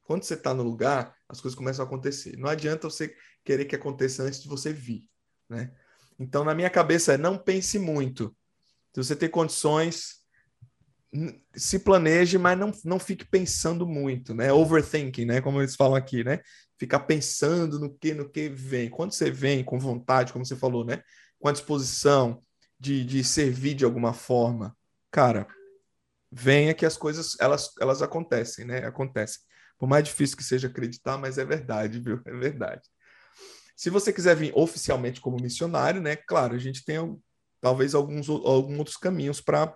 Quando 0.03 0.23
você 0.23 0.35
tá 0.35 0.53
no 0.53 0.61
lugar, 0.61 1.15
as 1.29 1.39
coisas 1.39 1.57
começam 1.57 1.85
a 1.85 1.87
acontecer. 1.87 2.35
Não 2.35 2.49
adianta 2.49 2.89
você 2.89 3.15
querer 3.45 3.63
que 3.63 3.77
aconteça 3.77 4.23
antes 4.23 4.41
de 4.41 4.49
você 4.49 4.73
vir, 4.73 5.07
né? 5.49 5.71
Então, 6.19 6.43
na 6.43 6.53
minha 6.53 6.69
cabeça 6.69 7.13
é 7.13 7.17
não 7.17 7.37
pense 7.37 7.79
muito. 7.79 8.35
Se 8.93 9.01
você 9.01 9.15
tem 9.15 9.29
condições, 9.29 10.15
se 11.55 11.79
planeje, 11.79 12.37
mas 12.37 12.59
não, 12.59 12.73
não 12.83 12.99
fique 12.99 13.23
pensando 13.23 13.87
muito, 13.87 14.33
né? 14.33 14.51
Overthinking, 14.51 15.23
né? 15.23 15.39
Como 15.39 15.61
eles 15.61 15.77
falam 15.77 15.95
aqui, 15.95 16.25
né? 16.25 16.41
Ficar 16.77 16.99
pensando 16.99 17.79
no 17.79 17.97
que, 17.97 18.13
no 18.13 18.29
que 18.29 18.49
vem. 18.49 18.89
Quando 18.89 19.13
você 19.13 19.31
vem 19.31 19.63
com 19.63 19.79
vontade, 19.79 20.33
como 20.33 20.45
você 20.45 20.57
falou, 20.57 20.83
né? 20.83 21.01
Com 21.39 21.47
a 21.47 21.53
disposição 21.53 22.43
de, 22.83 23.05
de 23.05 23.23
servir 23.23 23.75
de 23.75 23.85
alguma 23.85 24.11
forma, 24.13 24.75
cara, 25.09 25.47
venha 26.29 26.73
que 26.73 26.85
as 26.85 26.97
coisas 26.97 27.37
elas, 27.39 27.71
elas 27.79 28.01
acontecem, 28.01 28.65
né? 28.65 28.85
Acontecem. 28.85 29.41
Por 29.77 29.87
mais 29.87 30.03
difícil 30.03 30.35
que 30.35 30.43
seja 30.43 30.67
acreditar, 30.67 31.17
mas 31.17 31.37
é 31.37 31.45
verdade, 31.45 31.99
viu? 31.99 32.19
É 32.25 32.31
verdade. 32.33 32.81
Se 33.75 33.89
você 33.89 34.11
quiser 34.11 34.35
vir 34.35 34.51
oficialmente 34.53 35.21
como 35.21 35.41
missionário, 35.41 36.01
né? 36.01 36.17
Claro, 36.17 36.55
a 36.55 36.59
gente 36.59 36.83
tem 36.83 36.97
talvez 37.61 37.95
alguns, 37.95 38.27
alguns 38.27 38.77
outros 38.77 38.97
caminhos 38.97 39.39
para 39.39 39.75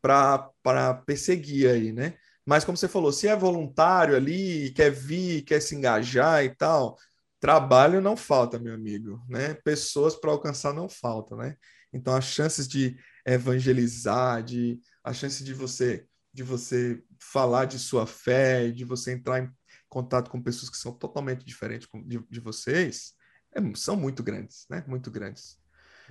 para 0.00 0.94
perseguir 1.06 1.70
aí, 1.70 1.92
né? 1.92 2.16
Mas 2.44 2.64
como 2.64 2.76
você 2.76 2.88
falou, 2.88 3.12
se 3.12 3.28
é 3.28 3.36
voluntário 3.36 4.16
ali, 4.16 4.72
quer 4.72 4.90
vir, 4.90 5.42
quer 5.42 5.62
se 5.62 5.76
engajar 5.76 6.44
e 6.44 6.52
tal, 6.56 6.98
trabalho 7.38 8.00
não 8.00 8.16
falta, 8.16 8.58
meu 8.58 8.74
amigo, 8.74 9.22
né? 9.28 9.54
Pessoas 9.64 10.16
para 10.16 10.32
alcançar 10.32 10.72
não 10.72 10.88
falta, 10.88 11.36
né? 11.36 11.56
Então 11.92 12.14
as 12.14 12.24
chances 12.24 12.66
de 12.66 12.96
evangelizar, 13.26 14.42
de 14.42 14.80
a 15.04 15.12
chance 15.12 15.42
de 15.44 15.52
você 15.54 16.06
de 16.34 16.42
você 16.42 17.02
falar 17.20 17.66
de 17.66 17.78
sua 17.78 18.06
fé, 18.06 18.70
de 18.70 18.84
você 18.84 19.12
entrar 19.12 19.40
em 19.40 19.52
contato 19.88 20.30
com 20.30 20.42
pessoas 20.42 20.70
que 20.70 20.78
são 20.78 20.92
totalmente 20.92 21.44
diferentes 21.44 21.86
de, 22.06 22.18
de 22.18 22.40
vocês, 22.40 23.12
é, 23.54 23.60
são 23.74 23.94
muito 23.96 24.22
grandes, 24.22 24.64
né? 24.70 24.82
Muito 24.86 25.10
grandes. 25.10 25.58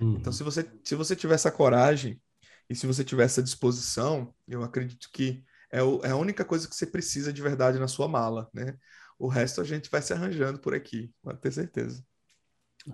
Uhum. 0.00 0.16
Então, 0.16 0.32
se 0.32 0.44
você, 0.44 0.70
se 0.84 0.94
você 0.94 1.16
tiver 1.16 1.34
essa 1.34 1.50
coragem 1.50 2.22
e 2.70 2.74
se 2.76 2.86
você 2.86 3.02
tiver 3.04 3.24
essa 3.24 3.42
disposição, 3.42 4.32
eu 4.46 4.62
acredito 4.62 5.08
que 5.12 5.44
é, 5.70 5.82
o, 5.82 6.00
é 6.04 6.10
a 6.10 6.16
única 6.16 6.44
coisa 6.44 6.68
que 6.68 6.76
você 6.76 6.86
precisa 6.86 7.32
de 7.32 7.42
verdade 7.42 7.78
na 7.78 7.88
sua 7.88 8.06
mala, 8.06 8.48
né? 8.54 8.76
O 9.18 9.26
resto 9.26 9.60
a 9.60 9.64
gente 9.64 9.90
vai 9.90 10.02
se 10.02 10.12
arranjando 10.12 10.60
por 10.60 10.74
aqui, 10.74 11.12
pode 11.20 11.40
ter 11.40 11.52
certeza. 11.52 12.04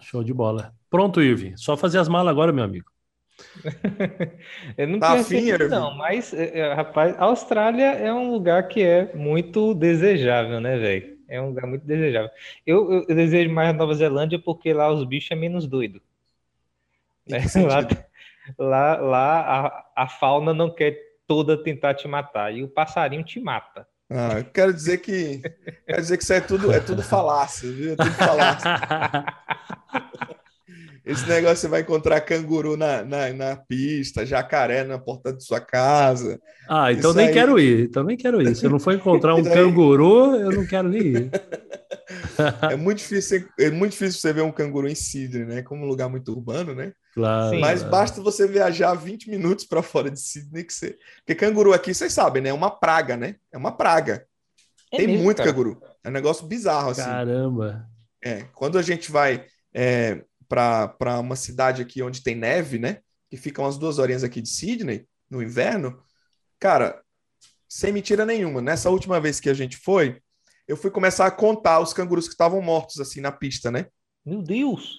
Show 0.01 0.23
de 0.23 0.33
bola. 0.33 0.75
Pronto, 0.91 1.23
Ive. 1.23 1.55
Só 1.57 1.77
fazer 1.77 1.99
as 1.99 2.09
malas 2.09 2.31
agora, 2.31 2.53
meu 2.53 2.65
amigo. 2.65 2.91
eu 4.77 4.89
não 4.89 4.99
tá 4.99 5.13
afim, 5.13 5.53
não, 5.71 5.97
mas, 5.97 6.35
é, 6.35 6.59
é, 6.59 6.75
rapaz, 6.75 7.15
a 7.17 7.25
Austrália 7.25 7.93
é 7.93 8.13
um 8.13 8.33
lugar 8.33 8.67
que 8.67 8.83
é 8.83 9.15
muito 9.15 9.75
desejável, 9.75 10.61
né, 10.61 10.77
velho? 10.77 11.19
É 11.29 11.41
um 11.41 11.49
lugar 11.49 11.67
muito 11.67 11.87
desejável. 11.87 12.31
Eu, 12.67 12.91
eu, 12.93 13.07
eu, 13.09 13.15
desejo 13.15 13.51
mais 13.53 13.71
a 13.71 13.73
Nova 13.73 13.95
Zelândia 13.95 14.39
porque 14.39 14.73
lá 14.73 14.91
os 14.91 15.05
bichos 15.05 15.31
é 15.31 15.35
menos 15.35 15.67
doido. 15.67 16.01
Né? 17.27 17.39
Lá, 18.57 18.97
lá, 18.97 18.97
lá 18.97 19.41
a, 19.41 20.05
a, 20.05 20.09
fauna 20.09 20.55
não 20.55 20.75
quer 20.75 20.97
toda 21.27 21.63
tentar 21.63 21.93
te 21.93 22.09
matar. 22.09 22.55
E 22.55 22.63
o 22.63 22.69
passarinho 22.69 23.23
te 23.23 23.39
mata. 23.39 23.87
Ah, 24.11 24.43
quero 24.43 24.73
dizer 24.73 24.99
que 24.99 25.43
quero 25.87 26.01
dizer 26.01 26.17
que 26.17 26.23
isso 26.23 26.33
é 26.33 26.41
tudo 26.41 26.73
é 26.73 26.81
tudo 26.81 27.03
falácia, 27.03 27.71
viu? 27.71 27.93
É 27.93 27.97
tudo 27.97 28.11
falácia. 28.13 28.71
Esse 31.09 31.27
negócio 31.27 31.57
você 31.57 31.69
vai 31.69 31.81
encontrar 31.81 32.21
canguru 32.21 32.77
na, 32.77 33.03
na, 33.03 33.33
na, 33.33 33.57
pista, 33.57 34.27
jacaré 34.27 34.85
na 34.85 34.99
porta 34.99 35.33
de 35.33 35.43
sua 35.43 35.59
casa. 35.59 36.39
Ah, 36.69 36.93
então 36.93 37.13
Isso 37.13 37.19
nem 37.19 37.29
aí... 37.29 37.33
quero 37.33 37.59
ir. 37.59 37.85
Então 37.85 38.05
nem 38.05 38.15
quero 38.15 38.43
ir. 38.43 38.55
Se 38.55 38.67
eu 38.67 38.71
não 38.71 38.79
for 38.79 38.93
encontrar 38.93 39.35
um 39.35 39.43
canguru, 39.43 40.37
eu 40.37 40.51
não 40.51 40.67
quero 40.67 40.91
nem 40.91 41.01
ir. 41.01 41.31
é 42.71 42.77
muito 42.77 42.99
difícil, 42.99 43.49
é 43.59 43.71
muito 43.71 43.93
difícil 43.93 44.21
você 44.21 44.35
ver 44.35 44.43
um 44.43 44.53
canguru 44.53 44.87
em 44.87 44.95
Sydney, 44.95 45.47
né? 45.47 45.63
Como 45.63 45.83
um 45.83 45.89
lugar 45.89 46.11
muito 46.11 46.31
urbano, 46.31 46.75
né? 46.75 46.93
Claro. 47.19 47.59
Mas 47.59 47.83
basta 47.83 48.21
você 48.21 48.47
viajar 48.47 48.95
20 48.95 49.29
minutos 49.29 49.65
para 49.65 49.83
fora 49.83 50.09
de 50.09 50.21
Sydney 50.21 50.63
que 50.63 50.73
você. 50.73 50.97
Porque 51.17 51.35
canguru 51.35 51.73
aqui, 51.73 51.93
vocês 51.93 52.13
sabem, 52.13 52.41
né? 52.41 52.51
É 52.51 52.55
uma 52.55 52.71
praga, 52.71 53.17
né? 53.17 53.35
É 53.53 53.59
uma 53.59 53.73
praga. 53.73 54.25
É 54.93 54.99
Tem 54.99 55.09
mesmo, 55.09 55.25
muito 55.25 55.39
cara. 55.39 55.51
canguru. 55.51 55.83
É 56.05 56.09
um 56.09 56.13
negócio 56.13 56.47
bizarro, 56.47 56.91
assim. 56.91 57.03
Caramba. 57.03 57.89
É. 58.25 58.45
Quando 58.55 58.79
a 58.79 58.83
gente 58.83 59.11
vai. 59.11 59.45
É, 59.75 60.23
para 60.49 61.21
uma 61.21 61.37
cidade 61.37 61.83
aqui 61.83 62.03
onde 62.03 62.23
tem 62.23 62.35
neve, 62.35 62.79
né? 62.79 63.01
Que 63.29 63.37
fica 63.37 63.61
umas 63.61 63.77
duas 63.77 63.99
horinhas 63.99 64.25
aqui 64.25 64.41
de 64.41 64.49
Sydney, 64.49 65.07
no 65.29 65.43
inverno. 65.43 66.01
Cara, 66.59 67.03
sem 67.69 67.93
mentira 67.93 68.25
nenhuma, 68.25 68.63
nessa 68.63 68.89
última 68.89 69.21
vez 69.21 69.41
que 69.41 69.51
a 69.51 69.55
gente 69.55 69.77
foi, 69.77 70.23
eu 70.67 70.77
fui 70.77 70.91
começar 70.91 71.27
a 71.27 71.31
contar 71.31 71.81
os 71.81 71.93
cangurus 71.93 72.27
que 72.27 72.33
estavam 72.33 72.63
mortos, 72.63 72.99
assim, 72.99 73.21
na 73.21 73.31
pista, 73.31 73.71
né? 73.71 73.87
Meu 74.25 74.41
Deus! 74.41 74.99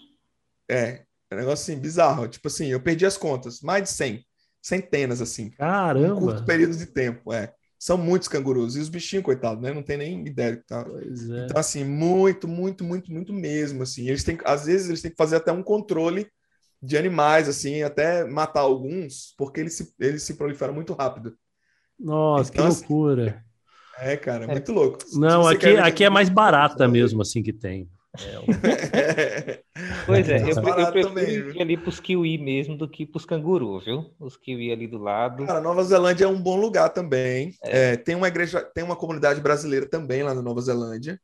É, 0.69 1.03
é 1.31 1.35
um 1.35 1.39
negócio 1.39 1.71
assim, 1.71 1.79
bizarro. 1.79 2.27
Tipo 2.27 2.47
assim, 2.47 2.67
eu 2.67 2.79
perdi 2.79 3.05
as 3.05 3.17
contas, 3.17 3.61
mais 3.61 3.83
de 3.83 3.89
100, 3.89 4.25
centenas, 4.61 5.21
assim. 5.21 5.49
Caramba! 5.51 6.15
Um 6.15 6.19
curto 6.19 6.45
período 6.45 6.75
de 6.75 6.85
tempo, 6.85 7.31
é. 7.31 7.53
São 7.77 7.97
muitos 7.97 8.27
cangurus. 8.27 8.75
E 8.75 8.79
os 8.79 8.89
bichinhos, 8.89 9.23
coitados, 9.23 9.63
né? 9.63 9.73
Não 9.73 9.83
tem 9.83 9.97
nem 9.97 10.27
ideia. 10.27 10.61
Tá? 10.67 10.81
É. 10.81 11.45
Então, 11.45 11.57
assim, 11.57 11.85
muito, 11.85 12.47
muito, 12.47 12.83
muito, 12.83 13.11
muito 13.11 13.31
mesmo, 13.31 13.83
assim. 13.83 14.07
Eles 14.07 14.23
têm, 14.23 14.37
às 14.43 14.65
vezes, 14.65 14.89
eles 14.89 15.01
têm 15.01 15.11
que 15.11 15.17
fazer 15.17 15.37
até 15.37 15.51
um 15.51 15.63
controle 15.63 16.27
de 16.81 16.97
animais, 16.97 17.47
assim, 17.47 17.83
até 17.83 18.23
matar 18.23 18.61
alguns, 18.61 19.33
porque 19.37 19.59
eles 19.59 19.73
se, 19.73 19.93
eles 19.99 20.23
se 20.23 20.35
proliferam 20.35 20.73
muito 20.73 20.93
rápido. 20.93 21.35
Nossa, 21.99 22.49
então, 22.51 22.65
que 22.65 22.71
assim, 22.71 22.81
loucura. 22.81 23.43
Assim, 23.97 24.09
é, 24.09 24.17
cara, 24.17 24.45
é 24.45 24.47
muito 24.47 24.71
louco. 24.71 24.99
Não, 25.13 25.45
aqui, 25.45 25.75
aqui 25.77 26.03
é 26.05 26.09
mais 26.09 26.29
barata 26.29 26.87
mesmo, 26.87 27.21
assim, 27.21 27.43
que 27.43 27.51
tem. 27.51 27.89
É, 28.17 29.61
pois 30.09 30.29
é, 30.29 30.41
eu, 30.41 30.47
eu 30.47 30.61
prefiro 30.91 31.07
também, 31.09 31.29
ir 31.29 31.61
ali 31.61 31.77
para 31.77 31.89
os 31.89 31.99
kiwi 31.99 32.37
mesmo 32.37 32.77
do 32.77 32.87
que 32.87 33.05
para 33.05 33.17
os 33.17 33.25
canguru, 33.25 33.79
viu? 33.79 34.13
Os 34.19 34.35
kiwi 34.35 34.71
ali 34.71 34.87
do 34.87 34.97
lado. 34.97 35.45
Cara, 35.45 35.61
Nova 35.61 35.83
Zelândia 35.83 36.25
é 36.25 36.27
um 36.27 36.41
bom 36.41 36.57
lugar 36.57 36.89
também. 36.89 37.53
É. 37.63 37.93
É, 37.93 37.97
tem 37.97 38.15
uma 38.15 38.27
igreja, 38.27 38.61
tem 38.61 38.83
uma 38.83 38.95
comunidade 38.95 39.39
brasileira 39.41 39.85
também 39.87 40.23
lá 40.23 40.33
na 40.33 40.41
Nova 40.41 40.61
Zelândia. 40.61 41.19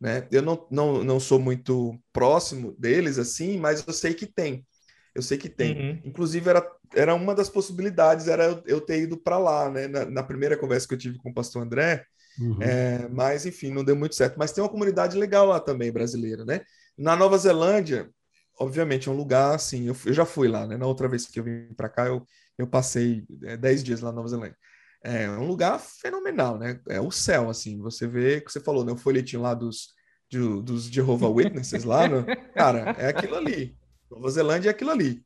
Né? 0.00 0.26
Eu 0.30 0.42
não, 0.42 0.66
não, 0.70 1.04
não 1.04 1.20
sou 1.20 1.38
muito 1.38 1.98
próximo 2.12 2.74
deles, 2.78 3.18
assim, 3.18 3.58
mas 3.58 3.84
eu 3.86 3.92
sei 3.92 4.12
que 4.12 4.26
tem. 4.26 4.66
Eu 5.14 5.22
sei 5.22 5.38
que 5.38 5.48
tem. 5.48 5.78
Uhum. 5.78 6.00
Inclusive, 6.04 6.50
era, 6.50 6.66
era 6.94 7.14
uma 7.14 7.34
das 7.34 7.48
possibilidades, 7.48 8.26
era 8.26 8.44
eu, 8.44 8.62
eu 8.66 8.80
ter 8.80 9.02
ido 9.02 9.16
para 9.16 9.38
lá, 9.38 9.70
né? 9.70 9.86
Na, 9.86 10.04
na, 10.04 10.22
primeira 10.22 10.56
conversa 10.56 10.88
que 10.88 10.94
eu 10.94 10.98
tive 10.98 11.18
com 11.18 11.30
o 11.30 11.34
pastor 11.34 11.62
André, 11.62 12.04
Uhum. 12.38 12.60
É, 12.60 13.08
mas, 13.08 13.46
enfim, 13.46 13.70
não 13.70 13.84
deu 13.84 13.96
muito 13.96 14.14
certo. 14.14 14.36
Mas 14.38 14.52
tem 14.52 14.62
uma 14.62 14.70
comunidade 14.70 15.16
legal 15.16 15.46
lá 15.46 15.60
também, 15.60 15.92
brasileira, 15.92 16.44
né? 16.44 16.62
Na 16.96 17.16
Nova 17.16 17.38
Zelândia, 17.38 18.10
obviamente, 18.58 19.08
é 19.08 19.12
um 19.12 19.16
lugar 19.16 19.54
assim. 19.54 19.86
Eu, 19.86 19.96
eu 20.06 20.12
já 20.12 20.24
fui 20.24 20.48
lá, 20.48 20.66
né? 20.66 20.76
Na 20.76 20.86
outra 20.86 21.08
vez 21.08 21.26
que 21.26 21.38
eu 21.38 21.44
vim 21.44 21.72
para 21.74 21.88
cá, 21.88 22.06
eu, 22.06 22.26
eu 22.58 22.66
passei 22.66 23.24
10 23.28 23.80
é, 23.80 23.84
dias 23.84 24.00
lá 24.00 24.10
na 24.10 24.16
Nova 24.16 24.28
Zelândia. 24.28 24.56
É 25.02 25.28
um 25.30 25.46
lugar 25.46 25.78
fenomenal, 25.78 26.58
né? 26.58 26.80
É 26.88 27.00
o 27.00 27.10
céu, 27.10 27.50
assim. 27.50 27.78
Você 27.80 28.06
vê, 28.06 28.40
que 28.40 28.50
você 28.50 28.60
falou, 28.60 28.84
né? 28.84 28.92
O 28.92 28.96
folhetinho 28.96 29.42
lá 29.42 29.54
dos, 29.54 29.88
de, 30.30 30.38
dos 30.62 30.84
Jehovah 30.84 31.28
Witnesses 31.28 31.84
lá, 31.84 32.08
no, 32.08 32.24
cara, 32.54 32.94
é 32.98 33.08
aquilo 33.08 33.36
ali. 33.36 33.76
Nova 34.10 34.30
Zelândia 34.30 34.70
é 34.70 34.72
aquilo 34.72 34.90
ali, 34.90 35.22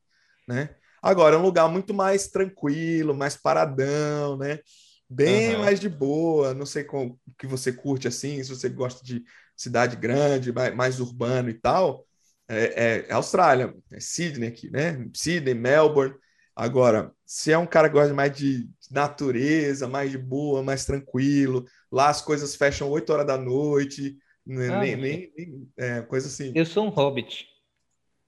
né? 0.47 0.75
Agora, 1.01 1.35
é 1.35 1.39
um 1.39 1.43
lugar 1.43 1.69
muito 1.69 1.93
mais 1.93 2.27
tranquilo, 2.27 3.15
mais 3.15 3.37
paradão, 3.37 4.37
né? 4.37 4.59
bem 5.09 5.55
uhum. 5.55 5.61
mais 5.61 5.79
de 5.79 5.89
boa. 5.89 6.53
Não 6.53 6.65
sei 6.65 6.85
o 6.91 7.17
que 7.37 7.47
você 7.47 7.73
curte 7.73 8.07
assim, 8.07 8.43
se 8.43 8.49
você 8.49 8.69
gosta 8.69 9.03
de 9.03 9.23
cidade 9.55 9.95
grande, 9.95 10.51
mais, 10.51 10.75
mais 10.75 10.99
urbano 10.99 11.49
e 11.49 11.53
tal. 11.55 12.05
É, 12.49 13.05
é, 13.07 13.13
Austrália, 13.13 13.73
é 13.91 13.99
Sydney 13.99 14.49
aqui, 14.49 14.69
né? 14.71 15.07
Sydney, 15.13 15.53
Melbourne. 15.53 16.15
Agora, 16.55 17.11
se 17.25 17.51
é 17.51 17.57
um 17.57 17.65
cara 17.65 17.87
que 17.87 17.93
gosta 17.93 18.13
mais 18.13 18.35
de 18.35 18.67
natureza, 18.91 19.87
mais 19.87 20.11
de 20.11 20.17
boa, 20.17 20.63
mais 20.63 20.83
tranquilo, 20.83 21.65
lá 21.91 22.09
as 22.09 22.21
coisas 22.21 22.55
fecham 22.55 22.89
8 22.89 23.13
horas 23.13 23.27
da 23.27 23.37
noite, 23.37 24.17
né? 24.45 24.67
ah, 24.69 24.79
nem, 24.79 24.95
nem, 24.95 25.33
nem 25.37 25.69
é, 25.77 26.01
coisa 26.01 26.27
assim. 26.27 26.51
Eu 26.55 26.65
sou 26.65 26.85
um 26.85 26.89
hobbit. 26.89 27.47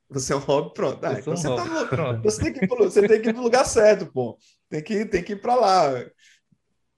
Você 0.09 0.33
é 0.33 0.35
um 0.35 0.39
hobbit, 0.39 0.75
pronto. 0.75 1.03
Ah, 1.03 1.19
então 1.19 1.33
um 1.33 1.35
você, 1.35 1.47
tá, 1.47 2.13
você, 2.23 2.41
tem 2.43 2.53
que, 2.53 2.67
você 2.67 3.07
tem 3.07 3.21
que 3.21 3.29
ir 3.29 3.33
pro 3.33 3.43
lugar 3.43 3.65
certo, 3.65 4.05
pô. 4.11 4.37
Tem 4.69 4.83
que, 4.83 5.05
tem 5.05 5.23
que 5.23 5.33
ir 5.33 5.41
para 5.41 5.55
lá 5.55 6.05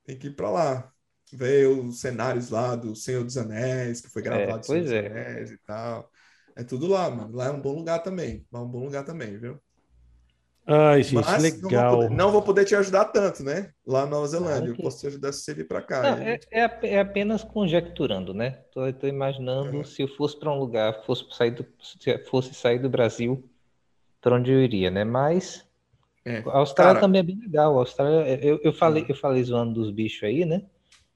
tem 0.05 0.17
que 0.17 0.27
ir 0.27 0.35
para 0.35 0.49
lá. 0.49 0.89
Ver 1.35 1.67
os 1.67 1.99
cenários 1.99 2.51
lá 2.51 2.75
do 2.75 2.95
Senhor 2.95 3.23
dos 3.23 3.37
Anéis, 3.37 4.01
que 4.01 4.09
foi 4.09 4.21
é, 4.21 4.25
gravado 4.25 4.71
é, 4.71 4.81
dos 4.81 4.91
é. 4.91 4.99
Anéis 5.07 5.51
e 5.51 5.57
tal. 5.65 6.11
É 6.55 6.63
tudo 6.63 6.87
lá, 6.87 7.09
mano. 7.09 7.35
Lá 7.35 7.47
é 7.47 7.51
um 7.51 7.61
bom 7.61 7.73
lugar 7.73 7.99
também. 7.99 8.45
Lá 8.51 8.59
é 8.59 8.63
um 8.63 8.67
bom 8.67 8.83
lugar 8.83 9.03
também, 9.03 9.37
viu? 9.37 9.59
Ai, 10.65 11.03
gente, 11.03 11.25
Mas 11.25 11.43
legal. 11.43 11.71
Não 11.71 11.89
vou, 11.89 11.97
poder, 11.99 12.15
não 12.15 12.31
vou, 12.31 12.41
poder, 12.41 12.65
te 12.65 12.75
ajudar 12.75 13.05
tanto, 13.05 13.43
né? 13.43 13.71
Lá 13.85 14.01
na 14.01 14.11
Nova 14.11 14.27
Zelândia. 14.27 14.69
Eu 14.69 14.77
posso 14.77 15.01
te 15.01 15.07
ajudar 15.07 15.33
se 15.33 15.41
você 15.41 15.53
vir 15.53 15.67
para 15.67 15.81
cá. 15.81 16.01
Não, 16.01 16.17
é, 16.19 16.39
é, 16.51 16.79
é, 16.83 16.99
apenas 16.99 17.43
conjecturando, 17.43 18.33
né? 18.33 18.61
Tô, 18.71 18.91
tô 18.93 19.07
imaginando 19.07 19.81
é. 19.81 19.83
se 19.83 20.01
eu 20.01 20.07
fosse 20.07 20.39
para 20.39 20.51
um 20.51 20.57
lugar, 20.57 21.03
fosse 21.05 21.25
sair 21.31 21.51
do, 21.51 21.65
fosse 22.29 22.53
sair 22.53 22.79
do 22.79 22.89
Brasil, 22.89 23.43
para 24.21 24.35
onde 24.35 24.51
eu 24.51 24.61
iria, 24.61 24.89
né? 24.89 25.03
Mas 25.03 25.67
é. 26.25 26.37
A 26.45 26.59
Austrália 26.59 26.93
Cara, 26.93 27.01
também 27.01 27.19
é 27.19 27.23
bem 27.23 27.39
legal. 27.39 27.77
A 27.77 27.81
Austrália, 27.81 28.39
eu, 28.41 28.59
eu, 28.63 28.73
falei, 28.73 29.05
eu 29.09 29.15
falei 29.15 29.43
zoando 29.43 29.73
dos 29.73 29.91
bichos 29.91 30.23
aí, 30.23 30.45
né? 30.45 30.63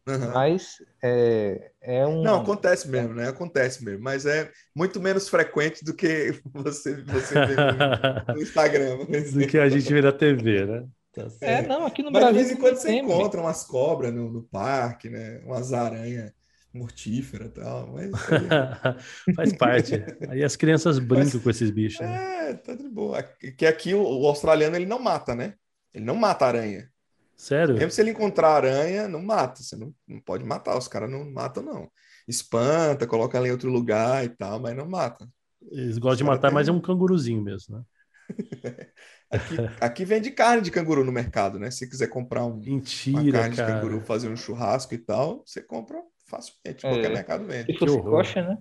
Uhum. 0.07 0.31
Mas 0.33 0.77
é, 1.03 1.71
é 1.81 2.07
um. 2.07 2.23
Não, 2.23 2.41
acontece 2.41 2.87
mesmo, 2.87 3.13
né? 3.13 3.27
Acontece 3.27 3.83
mesmo, 3.83 4.01
mas 4.01 4.25
é 4.25 4.49
muito 4.73 5.01
menos 5.01 5.27
frequente 5.27 5.83
do 5.83 5.93
que 5.93 6.39
você, 6.53 7.01
você 7.03 7.33
vê 7.45 7.55
no, 7.55 8.33
no 8.35 8.41
Instagram. 8.41 8.97
Do 8.97 9.47
que 9.47 9.57
a 9.57 9.69
gente 9.69 9.93
vê 9.93 10.01
na 10.01 10.11
TV, 10.11 10.65
né? 10.65 10.85
Tá 11.13 11.27
é, 11.41 11.61
não, 11.67 11.85
aqui 11.85 12.03
no 12.03 12.11
mas 12.11 12.21
Brasil. 12.21 12.39
de 12.39 12.45
vez 12.45 12.57
em 12.57 12.61
quando 12.61 12.75
você 12.77 12.91
encontra 12.91 13.41
umas 13.41 13.63
cobras 13.65 14.13
no, 14.13 14.31
no 14.31 14.43
parque, 14.43 15.09
né? 15.09 15.41
Umas 15.43 15.73
aranhas 15.73 16.31
mortífera 16.73 17.45
e 17.45 17.49
tal, 17.49 17.87
mas... 17.87 18.11
Faz 19.35 19.53
parte. 19.53 19.95
Aí 20.29 20.43
as 20.43 20.55
crianças 20.55 20.99
brincam 20.99 21.31
mas, 21.33 21.43
com 21.43 21.49
esses 21.49 21.71
bichos. 21.71 22.01
Né? 22.01 22.49
É, 22.49 22.53
tá 22.53 22.75
de 22.75 22.87
boa. 22.87 23.23
Que 23.23 23.65
aqui 23.65 23.93
o, 23.93 24.01
o, 24.01 24.27
australiano 24.27 24.75
ele 24.75 24.85
não 24.85 24.99
mata, 24.99 25.33
né? 25.33 25.55
Ele 25.93 26.05
não 26.05 26.15
mata 26.15 26.45
aranha. 26.45 26.89
Sério? 27.37 27.75
Mesmo 27.75 27.91
se 27.91 28.01
ele 28.01 28.09
encontrar 28.09 28.49
aranha, 28.49 29.07
não 29.07 29.21
mata. 29.21 29.61
Você 29.61 29.75
não, 29.75 29.93
não 30.07 30.19
pode 30.19 30.43
matar. 30.43 30.75
Os 30.75 30.87
caras 30.87 31.09
não 31.09 31.29
matam, 31.31 31.61
não. 31.61 31.91
Espanta, 32.27 33.05
coloca 33.05 33.37
ela 33.37 33.47
em 33.47 33.51
outro 33.51 33.69
lugar 33.69 34.25
e 34.25 34.29
tal, 34.29 34.59
mas 34.59 34.75
não 34.75 34.89
mata. 34.89 35.29
Eles 35.71 35.97
gostam 35.97 36.17
de 36.17 36.23
matar, 36.23 36.47
tem... 36.47 36.55
mas 36.55 36.67
é 36.67 36.71
um 36.71 36.81
canguruzinho 36.81 37.41
mesmo, 37.41 37.77
né? 37.77 37.83
Aqui, 39.29 39.55
aqui 39.81 40.05
vende 40.05 40.31
carne 40.31 40.61
de 40.61 40.71
canguru 40.71 41.03
no 41.03 41.11
mercado, 41.11 41.59
né? 41.59 41.69
Se 41.69 41.85
quiser 41.89 42.07
comprar 42.07 42.45
um, 42.45 42.61
Mentira, 42.61 43.19
uma 43.19 43.31
carne 43.33 43.55
cara. 43.57 43.67
de 43.67 43.73
canguru, 43.73 43.99
fazer 43.99 44.29
um 44.29 44.37
churrasco 44.37 44.93
e 44.93 44.97
tal, 44.97 45.43
você 45.45 45.61
compra 45.61 46.01
facilmente. 46.25 46.85
É, 46.85 46.89
qualquer 46.89 47.09
mercado 47.09 47.45
vende. 47.45 47.73
Se 47.73 47.77
fosse 47.77 48.01
coxa, 48.01 48.41
né? 48.41 48.57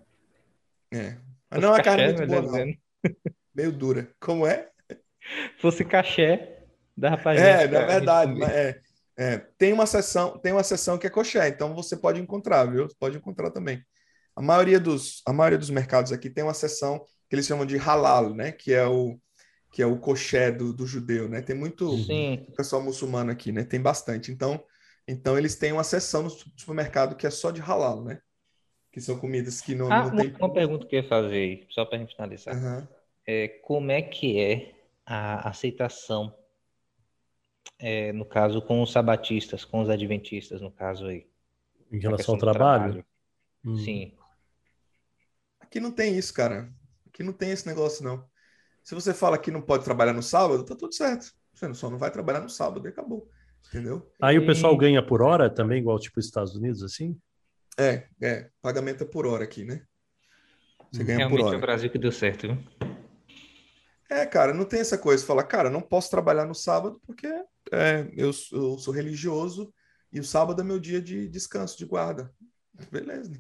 É. 0.93 1.17
Mas 1.49 1.61
não 1.63 1.77
é 1.77 1.83
carne 1.85 2.13
muito 2.15 2.27
boa, 2.27 2.43
não. 2.43 2.75
Meio 3.55 3.71
dura. 3.71 4.11
Como 4.19 4.45
é? 4.45 4.69
Fosse 5.61 5.85
cachê, 5.85 6.56
é, 7.37 7.69
na 7.69 7.87
verdade. 7.87 8.41
É, 8.45 8.81
é, 9.19 9.39
tem 9.57 9.73
uma 9.73 9.87
seção, 9.87 10.39
tem 10.39 10.53
uma 10.53 10.63
seção 10.63 10.99
que 10.99 11.07
é 11.07 11.11
coxé, 11.11 11.49
então 11.49 11.75
você 11.75 11.97
pode 11.97 12.21
encontrar, 12.21 12.67
viu? 12.67 12.87
Pode 12.99 13.17
encontrar 13.17 13.51
também. 13.51 13.83
A 14.35 14.43
maioria 14.43 14.79
dos, 14.79 15.23
a 15.27 15.33
maioria 15.33 15.59
dos 15.59 15.71
mercados 15.71 16.13
aqui 16.13 16.29
tem 16.29 16.45
uma 16.45 16.53
seção 16.53 17.03
que 17.29 17.35
eles 17.35 17.47
chamam 17.47 17.65
de 17.65 17.79
halal, 17.79 18.35
né? 18.35 18.53
Que 18.53 18.75
é 18.75 18.87
o 18.87 19.19
que 19.73 19.83
é 19.83 19.87
o 19.87 19.99
coxé 19.99 20.51
do, 20.51 20.73
do 20.73 20.87
judeu, 20.87 21.29
né? 21.29 21.43
Tem 21.43 21.55
muito 21.55 21.99
Sim. 21.99 22.47
pessoal 22.57 22.83
muçulmano 22.83 23.31
aqui, 23.31 23.53
né? 23.53 23.63
Tem 23.63 23.81
bastante. 23.81 24.33
Então, 24.33 24.63
então 25.07 25.37
eles 25.37 25.57
têm 25.57 25.73
uma 25.73 25.85
seção 25.85 26.23
no 26.23 26.31
supermercado 26.31 27.15
que 27.15 27.27
é 27.27 27.31
só 27.31 27.51
de 27.51 27.61
halal, 27.61 28.03
né? 28.03 28.21
Que 28.91 29.01
são 29.01 29.19
comidas 29.19 29.61
que 29.61 29.75
não, 29.75 29.93
ah, 29.93 30.05
não 30.05 30.17
tem. 30.17 30.35
Uma 30.39 30.53
pergunta 30.53 30.87
que 30.87 30.97
eu 30.97 31.03
ia 31.03 31.09
fazer, 31.09 31.67
só 31.71 31.85
para 31.85 31.97
a 31.97 32.01
gente 32.01 32.15
finalizar. 32.15 32.55
Uhum. 32.55 32.89
É, 33.27 33.49
como 33.49 33.91
é 33.91 34.01
que 34.01 34.41
é 34.41 34.73
a 35.05 35.49
aceitação, 35.51 36.35
é, 37.79 38.13
no 38.13 38.25
caso, 38.25 38.63
com 38.63 38.83
os 38.83 38.93
sabatistas, 38.93 39.65
com 39.65 39.81
os 39.81 39.91
adventistas, 39.91 40.61
no 40.61 40.71
caso 40.71 41.07
aí? 41.07 41.27
Em 41.91 41.99
relação 41.99 42.35
ao 42.35 42.41
trabalho? 42.41 42.93
trabalho. 42.93 43.07
Hum. 43.65 43.77
Sim. 43.79 44.13
Aqui 45.61 45.81
não 45.81 45.91
tem 45.91 46.17
isso, 46.17 46.33
cara. 46.33 46.73
Aqui 47.07 47.23
não 47.23 47.33
tem 47.33 47.51
esse 47.51 47.67
negócio, 47.67 48.05
não. 48.05 48.25
Se 48.83 48.95
você 48.95 49.13
fala 49.13 49.39
que 49.39 49.51
não 49.51 49.61
pode 49.61 49.85
trabalhar 49.85 50.13
no 50.13 50.23
sábado, 50.23 50.65
tá 50.65 50.75
tudo 50.75 50.95
certo. 50.95 51.33
Você 51.53 51.73
só 51.75 51.91
não 51.91 51.99
vai 51.99 52.11
trabalhar 52.11 52.41
no 52.41 52.49
sábado 52.49 52.87
e 52.87 52.91
acabou. 52.91 53.29
Entendeu? 53.69 54.11
Aí 54.23 54.37
e... 54.37 54.39
o 54.39 54.47
pessoal 54.47 54.77
ganha 54.77 55.05
por 55.05 55.23
hora 55.23 55.51
também, 55.51 55.81
igual 55.81 55.99
tipo 55.99 56.21
Estados 56.21 56.55
Unidos, 56.55 56.83
assim? 56.83 57.19
É, 57.79 58.07
é. 58.23 58.51
Pagamento 58.63 59.05
é 59.05 59.07
por 59.07 59.27
hora 59.27 59.45
aqui, 59.45 59.65
né? 59.65 59.83
Você 60.93 61.03
ganha 61.03 61.19
Realmente 61.19 61.41
por 61.41 61.47
hora. 61.47 61.57
é 61.57 61.59
o 61.59 61.61
Brasil 61.61 61.91
que 61.91 61.99
deu 61.99 62.13
certo, 62.13 62.47
viu? 62.47 62.59
É, 64.09 64.25
cara, 64.25 64.55
não 64.55 64.65
tem 64.65 64.81
essa 64.81 64.97
coisa. 64.97 65.27
Falar, 65.27 65.45
cara, 65.45 65.69
não 65.69 65.81
posso 65.81 66.11
trabalhar 66.11 66.47
no 66.47 66.55
sábado 66.55 67.01
porque 67.05 67.29
é, 67.73 68.09
eu, 68.15 68.31
eu, 68.53 68.79
sou 68.79 68.93
religioso 68.93 69.73
e 70.13 70.21
o 70.21 70.25
sábado 70.25 70.61
é 70.61 70.65
meu 70.65 70.79
dia 70.79 71.01
de 71.01 71.29
descanso, 71.29 71.77
de 71.77 71.85
guarda. 71.85 72.33
Beleza, 72.91 73.31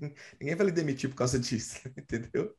ninguém 0.40 0.54
vai 0.54 0.66
lhe 0.66 0.72
demitir 0.72 1.10
por 1.10 1.16
causa 1.16 1.38
disso, 1.40 1.80
entendeu? 1.96 2.54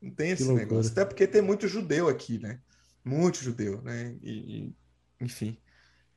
Não 0.00 0.10
tem 0.10 0.30
esse 0.30 0.50
negócio. 0.52 0.90
Até 0.92 1.04
porque 1.04 1.26
tem 1.26 1.42
muito 1.42 1.68
judeu 1.68 2.08
aqui, 2.08 2.38
né? 2.38 2.60
Muito 3.04 3.42
judeu, 3.42 3.80
né? 3.82 4.16
E, 4.22 4.30
e, 4.30 4.76
enfim. 5.20 5.58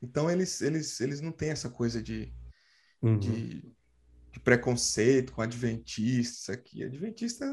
Então 0.02 0.30
eles, 0.30 0.60
eles, 0.60 1.00
eles 1.00 1.20
não 1.20 1.32
têm 1.32 1.50
essa 1.50 1.70
coisa 1.70 2.02
de, 2.02 2.32
uhum. 3.02 3.18
de, 3.18 3.74
de, 4.32 4.40
preconceito 4.40 5.32
com 5.32 5.42
adventistas 5.42 6.50
aqui. 6.50 6.84
Adventista 6.84 7.46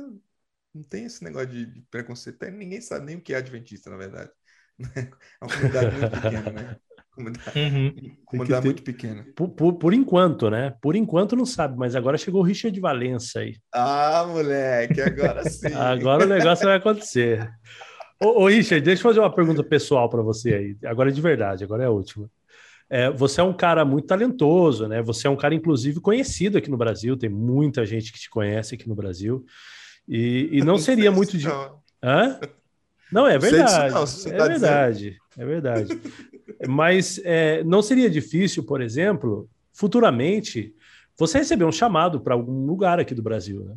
não 0.74 0.84
tem 0.84 1.06
esse 1.06 1.24
negócio 1.24 1.50
de, 1.50 1.66
de 1.66 1.82
preconceito. 1.84 2.44
Ninguém 2.52 2.82
sabe 2.82 3.06
nem 3.06 3.16
o 3.16 3.22
que 3.22 3.34
é 3.34 3.38
adventista, 3.38 3.90
na 3.90 3.98
verdade. 3.98 4.32
É 5.40 5.46
uma 5.46 5.54
comunidade 5.54 5.96
muito 5.96 6.12
pequena, 6.12 6.52
né? 6.52 6.80
Comunidade, 7.16 7.60
uhum. 7.60 8.16
comunidade 8.26 8.62
ter... 8.62 8.68
muito 8.68 8.84
pequena. 8.84 9.26
Por, 9.36 9.50
por, 9.50 9.74
por, 9.74 9.94
enquanto, 9.94 10.50
né? 10.50 10.74
Por 10.82 10.96
enquanto 10.96 11.36
não 11.36 11.46
sabe, 11.46 11.78
mas 11.78 11.96
agora 11.96 12.18
chegou 12.18 12.42
o 12.42 12.44
Richard 12.44 12.78
Valença 12.80 13.40
aí. 13.40 13.56
Ah, 13.72 14.26
moleque, 14.28 15.00
agora 15.00 15.44
sim. 15.50 15.74
agora 15.74 16.26
o 16.26 16.30
negócio 16.30 16.66
vai 16.66 16.78
acontecer. 16.78 17.48
Ô, 18.20 18.44
ô, 18.44 18.48
Richard, 18.48 18.84
deixa 18.84 19.02
eu 19.02 19.04
fazer 19.04 19.20
uma 19.20 19.34
pergunta 19.34 19.64
pessoal 19.64 20.10
para 20.10 20.24
você 20.24 20.54
aí. 20.54 20.78
Agora 20.86 21.10
é 21.10 21.14
de 21.14 21.22
verdade, 21.22 21.64
agora 21.64 21.84
é 21.84 21.86
a 21.86 21.92
última. 21.92 22.28
É, 22.90 23.10
você 23.12 23.42
é 23.42 23.44
um 23.44 23.54
cara 23.54 23.86
muito 23.86 24.08
talentoso, 24.08 24.88
né? 24.88 25.02
Você 25.02 25.28
é 25.28 25.30
um 25.30 25.36
cara, 25.36 25.56
inclusive, 25.56 26.00
conhecido 26.00 26.58
aqui 26.58 26.70
no 26.70 26.78
Brasil. 26.78 27.18
Tem 27.18 27.30
muita 27.30 27.86
gente 27.86 28.12
que 28.12 28.20
te 28.20 28.30
conhece 28.30 28.76
aqui 28.76 28.88
no 28.88 28.96
Brasil. 28.96 29.46
E, 30.08 30.50
e 30.52 30.62
não 30.62 30.78
seria 30.80 31.12
muito 31.12 31.38
de. 31.38 31.48
Hã? 32.04 32.40
Não, 33.14 33.28
é 33.28 33.38
verdade. 33.38 33.94
Não, 33.94 34.04
é 34.04 34.38
tá 34.38 34.48
verdade. 34.48 35.18
É 35.38 35.46
verdade. 35.46 36.02
Mas 36.68 37.20
é, 37.24 37.64
não 37.64 37.82
seria 37.82 38.10
difícil, 38.10 38.64
por 38.64 38.82
exemplo, 38.82 39.50
futuramente, 39.72 40.74
você 41.18 41.38
receber 41.38 41.66
um 41.66 41.72
chamado 41.72 42.20
para 42.20 42.34
algum 42.34 42.66
lugar 42.66 43.00
aqui 43.00 43.14
do 43.14 43.22
Brasil, 43.22 43.64
né? 43.64 43.76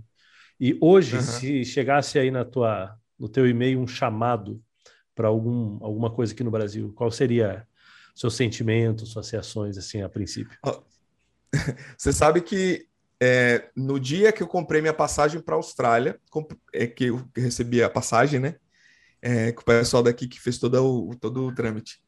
E 0.59 0.77
hoje, 0.81 1.17
uhum. 1.17 1.23
se 1.23 1.65
chegasse 1.65 2.19
aí 2.19 2.31
na 2.31 2.45
tua, 2.45 2.97
no 3.19 3.29
teu 3.29 3.47
e-mail 3.47 3.79
um 3.79 3.87
chamado 3.87 4.61
para 5.15 5.29
algum, 5.29 5.79
alguma 5.85 6.11
coisa 6.11 6.33
aqui 6.33 6.43
no 6.43 6.51
Brasil, 6.51 6.93
qual 6.95 7.11
seria 7.11 7.67
seu 8.15 8.31
sentimento, 8.31 9.05
suas 9.05 9.29
reações, 9.29 9.77
assim, 9.77 10.01
a 10.01 10.09
princípio? 10.09 10.59
Você 11.97 12.13
sabe 12.13 12.41
que 12.41 12.87
é, 13.21 13.69
no 13.75 13.99
dia 14.01 14.33
que 14.33 14.43
eu 14.43 14.47
comprei 14.47 14.81
minha 14.81 14.95
passagem 14.95 15.41
para 15.41 15.55
a 15.55 15.59
Austrália, 15.59 16.19
é 16.73 16.87
que 16.87 17.05
eu 17.05 17.23
recebi 17.37 17.83
a 17.83 17.91
passagem, 17.91 18.41
né? 18.41 18.57
É, 19.29 19.51
com 19.51 19.63
o 19.63 19.65
pessoal 19.65 20.05
daqui 20.05 20.29
que 20.29 20.41
fez 20.41 20.57
todo 20.57 20.77
o, 20.81 21.17
todo 21.17 21.47
o 21.47 21.53
trâmite. 21.53 22.01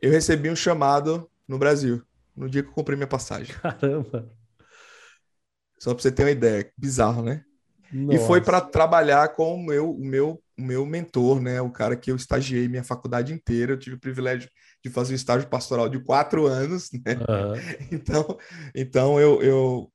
Eu 0.00 0.12
recebi 0.12 0.48
um 0.48 0.54
chamado 0.54 1.28
no 1.48 1.58
Brasil, 1.58 2.00
no 2.36 2.48
dia 2.48 2.62
que 2.62 2.68
eu 2.68 2.72
comprei 2.72 2.96
minha 2.96 3.08
passagem. 3.08 3.52
Caramba! 3.60 4.30
Só 5.80 5.92
para 5.92 6.00
você 6.00 6.12
ter 6.12 6.22
uma 6.22 6.30
ideia, 6.30 6.70
bizarro, 6.78 7.22
né? 7.22 7.42
Nossa. 7.92 8.22
E 8.22 8.24
foi 8.24 8.40
para 8.40 8.60
trabalhar 8.60 9.34
com 9.34 9.56
o 9.56 9.58
meu, 9.60 9.90
o 9.90 10.04
meu, 10.04 10.40
o 10.56 10.62
meu 10.62 10.86
mentor, 10.86 11.40
né? 11.40 11.60
O 11.60 11.72
cara 11.72 11.96
que 11.96 12.08
eu 12.08 12.14
estagiei 12.14 12.68
minha 12.68 12.84
faculdade 12.84 13.32
inteira. 13.32 13.72
Eu 13.72 13.78
tive 13.78 13.96
o 13.96 14.00
privilégio 14.00 14.48
de 14.84 14.90
fazer 14.90 15.12
um 15.12 15.16
estágio 15.16 15.48
pastoral 15.48 15.88
de 15.88 15.98
quatro 15.98 16.46
anos, 16.46 16.88
né? 16.92 17.16
Uhum. 17.16 17.88
Então, 17.90 18.38
então 18.74 19.20
eu, 19.20 19.42
eu 19.42 19.92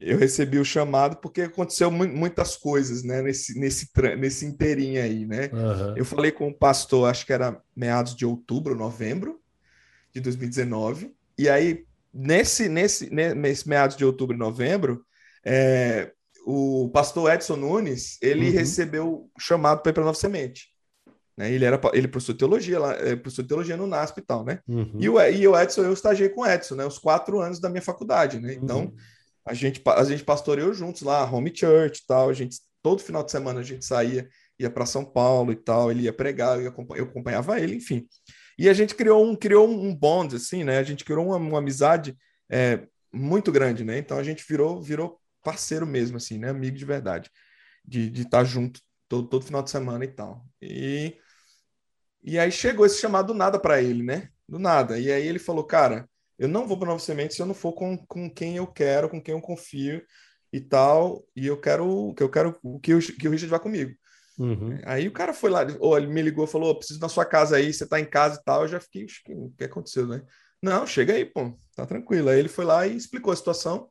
eu 0.00 0.18
recebi 0.18 0.58
o 0.58 0.64
chamado 0.64 1.16
porque 1.16 1.42
aconteceu 1.42 1.90
muitas 1.90 2.56
coisas, 2.56 3.02
né, 3.02 3.22
nesse, 3.22 3.58
nesse, 3.58 3.88
nesse 4.18 4.46
inteirinho 4.46 5.02
aí, 5.02 5.26
né? 5.26 5.50
Uhum. 5.52 5.96
Eu 5.96 6.04
falei 6.04 6.30
com 6.30 6.48
o 6.48 6.54
pastor, 6.54 7.08
acho 7.08 7.24
que 7.24 7.32
era 7.32 7.60
meados 7.74 8.14
de 8.14 8.26
outubro, 8.26 8.74
novembro 8.74 9.40
de 10.12 10.20
2019, 10.20 11.14
e 11.38 11.48
aí, 11.48 11.84
nesse, 12.12 12.68
nesse, 12.68 13.10
nesse 13.10 13.68
meados 13.68 13.96
de 13.96 14.04
outubro 14.04 14.34
e 14.34 14.38
novembro, 14.38 15.04
é, 15.44 16.12
o 16.46 16.88
pastor 16.92 17.32
Edson 17.32 17.56
Nunes, 17.56 18.18
ele 18.22 18.48
uhum. 18.48 18.54
recebeu 18.54 19.08
o 19.08 19.40
chamado 19.40 19.82
para 19.82 19.90
ir 19.90 19.92
para 19.92 20.04
Nova 20.04 20.18
Semente. 20.18 20.68
Né? 21.36 21.52
Ele 21.52 21.64
era 21.64 21.78
ele 21.92 22.08
professor 22.08 22.32
de 22.32 22.38
teologia 22.38 22.78
lá, 22.78 22.94
é, 22.94 23.14
professor 23.14 23.42
de 23.42 23.48
teologia 23.48 23.76
no 23.76 23.86
NASP 23.86 24.18
e 24.18 24.22
tal, 24.22 24.42
né? 24.42 24.60
Uhum. 24.66 24.96
E, 24.98 25.08
o, 25.08 25.20
e 25.20 25.46
o 25.46 25.60
Edson, 25.60 25.82
eu 25.82 25.92
estagiei 25.92 26.30
com 26.30 26.40
o 26.40 26.46
Edson, 26.46 26.76
né? 26.76 26.86
Os 26.86 26.98
quatro 26.98 27.40
anos 27.40 27.60
da 27.60 27.68
minha 27.68 27.82
faculdade, 27.82 28.40
né? 28.40 28.54
Então, 28.54 28.84
uhum 28.84 28.96
a 29.46 29.54
gente, 29.54 29.80
a 29.86 30.04
gente 30.04 30.24
pastoreou 30.24 30.74
juntos 30.74 31.02
lá, 31.02 31.24
home 31.24 31.52
church 31.54 32.00
e 32.00 32.06
tal. 32.06 32.28
A 32.28 32.32
gente, 32.32 32.58
todo 32.82 33.02
final 33.02 33.22
de 33.22 33.30
semana 33.30 33.60
a 33.60 33.62
gente 33.62 33.84
saía, 33.84 34.28
ia 34.58 34.68
para 34.68 34.84
São 34.84 35.04
Paulo 35.04 35.52
e 35.52 35.56
tal. 35.56 35.90
Ele 35.90 36.02
ia 36.02 36.12
pregar, 36.12 36.60
eu, 36.60 36.74
eu 36.96 37.04
acompanhava 37.04 37.60
ele, 37.60 37.76
enfim. 37.76 38.08
E 38.58 38.68
a 38.68 38.72
gente 38.72 38.94
criou 38.94 39.24
um, 39.24 39.36
criou 39.36 39.68
um 39.68 39.94
bond, 39.94 40.34
assim, 40.34 40.64
né? 40.64 40.78
A 40.78 40.82
gente 40.82 41.04
criou 41.04 41.26
uma, 41.26 41.36
uma 41.36 41.58
amizade 41.58 42.16
é, 42.50 42.86
muito 43.12 43.52
grande, 43.52 43.84
né? 43.84 43.98
Então 43.98 44.18
a 44.18 44.22
gente 44.24 44.44
virou, 44.48 44.82
virou 44.82 45.20
parceiro 45.44 45.86
mesmo, 45.86 46.16
assim, 46.16 46.38
né? 46.38 46.50
Amigo 46.50 46.76
de 46.76 46.84
verdade, 46.84 47.30
de 47.84 48.10
estar 48.22 48.38
tá 48.38 48.44
junto 48.44 48.80
todo, 49.08 49.28
todo 49.28 49.44
final 49.44 49.62
de 49.62 49.70
semana 49.70 50.04
e 50.04 50.08
tal. 50.08 50.44
E, 50.60 51.16
e 52.24 52.36
aí 52.36 52.50
chegou 52.50 52.84
esse 52.84 53.00
chamado 53.00 53.28
do 53.28 53.34
nada 53.34 53.60
para 53.60 53.80
ele, 53.80 54.02
né? 54.02 54.28
Do 54.48 54.58
nada. 54.58 54.98
E 54.98 55.12
aí 55.12 55.24
ele 55.24 55.38
falou, 55.38 55.64
cara, 55.64 56.08
eu 56.38 56.48
não 56.48 56.66
vou 56.66 56.78
para 56.78 56.88
Nova 56.88 57.00
Semente 57.00 57.34
se 57.34 57.40
eu 57.40 57.46
não 57.46 57.54
for 57.54 57.72
com, 57.72 57.96
com 57.96 58.30
quem 58.30 58.56
eu 58.56 58.66
quero, 58.66 59.08
com 59.08 59.20
quem 59.20 59.34
eu 59.34 59.40
confio 59.40 60.02
e 60.52 60.60
tal. 60.60 61.24
E 61.34 61.46
eu 61.46 61.60
quero 61.60 62.14
que 62.14 62.22
eu 62.22 62.28
quero 62.28 62.52
que 62.82 62.94
o, 62.94 62.98
que 63.00 63.28
o 63.28 63.30
Richard 63.30 63.46
vá 63.46 63.58
comigo. 63.58 63.94
Uhum. 64.38 64.78
Aí 64.84 65.08
o 65.08 65.12
cara 65.12 65.32
foi 65.32 65.48
lá, 65.48 65.66
ou 65.80 65.96
ele 65.96 66.08
me 66.08 66.20
ligou, 66.20 66.46
falou: 66.46 66.70
oh, 66.70 66.74
preciso 66.74 67.00
na 67.00 67.08
sua 67.08 67.24
casa 67.24 67.56
aí, 67.56 67.72
você 67.72 67.86
tá 67.86 67.98
em 67.98 68.04
casa 68.04 68.38
e 68.40 68.44
tal. 68.44 68.62
Eu 68.62 68.68
já 68.68 68.80
fiquei, 68.80 69.06
o 69.30 69.50
que 69.56 69.64
aconteceu, 69.64 70.06
né? 70.06 70.22
Não, 70.62 70.86
chega 70.86 71.14
aí, 71.14 71.24
pô, 71.24 71.56
tá 71.74 71.86
tranquilo. 71.86 72.28
Aí 72.28 72.38
ele 72.38 72.48
foi 72.48 72.64
lá 72.64 72.86
e 72.86 72.96
explicou 72.96 73.32
a 73.32 73.36
situação. 73.36 73.88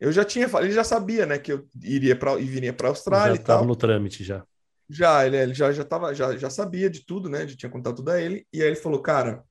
Eu 0.00 0.12
já 0.12 0.24
tinha, 0.24 0.48
ele 0.60 0.72
já 0.72 0.84
sabia, 0.84 1.26
né, 1.26 1.38
que 1.38 1.52
eu 1.52 1.66
iria 1.82 2.14
para 2.16 2.38
e 2.38 2.44
viria 2.44 2.72
para 2.72 2.88
Austrália 2.88 3.34
já 3.34 3.40
e 3.40 3.44
tal. 3.44 3.64
no 3.64 3.74
trâmite 3.74 4.22
já. 4.22 4.44
Já, 4.88 5.26
ele, 5.26 5.36
ele 5.36 5.54
já 5.54 5.70
já 5.72 5.84
tava, 5.84 6.14
já, 6.14 6.36
já 6.36 6.48
sabia 6.48 6.88
de 6.88 7.04
tudo, 7.04 7.28
né? 7.28 7.46
Já 7.46 7.56
tinha 7.56 7.70
contado 7.70 7.96
tudo 7.96 8.10
a 8.10 8.20
ele. 8.20 8.46
E 8.52 8.62
aí 8.62 8.68
ele 8.68 8.76
falou, 8.76 9.02
cara, 9.02 9.44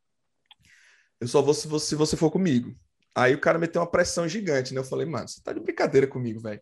eu 1.20 1.28
só 1.28 1.42
vou 1.42 1.54
se 1.54 1.68
você, 1.68 1.88
se 1.88 1.96
você 1.96 2.16
for 2.16 2.32
comigo. 2.32 2.76
Aí 3.14 3.34
o 3.34 3.42
cara 3.42 3.58
meteu 3.58 3.82
uma 3.82 3.90
pressão 3.90 4.28
gigante, 4.28 4.74
né? 4.74 4.80
Eu 4.80 4.84
falei, 4.84 5.06
mano, 5.06 5.28
você 5.28 5.42
tá 5.42 5.52
de 5.52 5.60
brincadeira 5.60 6.06
comigo, 6.06 6.40
velho. 6.40 6.62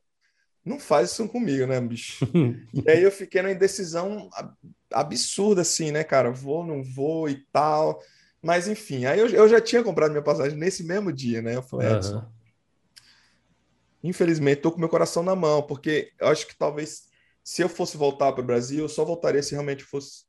Não 0.63 0.79
faz 0.79 1.11
isso 1.11 1.27
comigo, 1.27 1.67
né, 1.67 1.79
bicho? 1.81 2.25
e 2.73 2.89
aí 2.89 3.03
eu 3.03 3.11
fiquei 3.11 3.41
numa 3.41 3.51
indecisão 3.51 4.29
absurda, 4.91 5.61
assim, 5.61 5.91
né, 5.91 6.03
cara? 6.03 6.31
Vou, 6.31 6.65
não 6.65 6.83
vou 6.83 7.29
e 7.29 7.45
tal. 7.51 8.01
Mas 8.41 8.67
enfim, 8.67 9.05
aí 9.05 9.19
eu, 9.19 9.27
eu 9.27 9.49
já 9.49 9.59
tinha 9.59 9.83
comprado 9.83 10.11
minha 10.11 10.23
passagem 10.23 10.57
nesse 10.57 10.83
mesmo 10.83 11.11
dia, 11.11 11.41
né? 11.41 11.55
Eu 11.55 11.63
falei, 11.63 11.89
uhum. 11.89 11.95
Edson, 11.97 12.25
infelizmente, 14.03 14.61
tô 14.61 14.71
com 14.71 14.79
meu 14.79 14.89
coração 14.89 15.23
na 15.23 15.35
mão, 15.35 15.63
porque 15.63 16.11
eu 16.19 16.27
acho 16.27 16.47
que 16.47 16.55
talvez 16.55 17.03
se 17.43 17.61
eu 17.61 17.69
fosse 17.69 17.97
voltar 17.97 18.31
para 18.31 18.41
o 18.41 18.45
Brasil, 18.45 18.79
eu 18.79 18.89
só 18.89 19.03
voltaria 19.03 19.43
se 19.43 19.51
realmente 19.51 19.83
fosse 19.83 20.24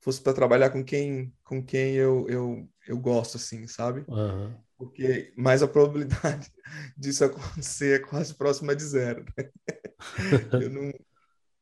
fosse 0.00 0.20
para 0.20 0.32
trabalhar 0.32 0.70
com 0.70 0.84
quem 0.84 1.32
com 1.44 1.62
quem 1.62 1.94
eu, 1.94 2.26
eu, 2.28 2.68
eu 2.88 2.98
gosto, 2.98 3.36
assim, 3.36 3.66
sabe? 3.66 4.04
Uhum. 4.08 4.54
Porque, 4.76 5.32
mais 5.36 5.62
a 5.62 5.68
probabilidade 5.68 6.50
disso 6.96 7.24
acontecer 7.24 8.00
é 8.00 8.06
quase 8.06 8.34
próxima 8.34 8.74
de 8.74 8.82
zero. 8.82 9.26
Né? 9.36 9.50
eu, 10.64 10.70
não, 10.70 10.92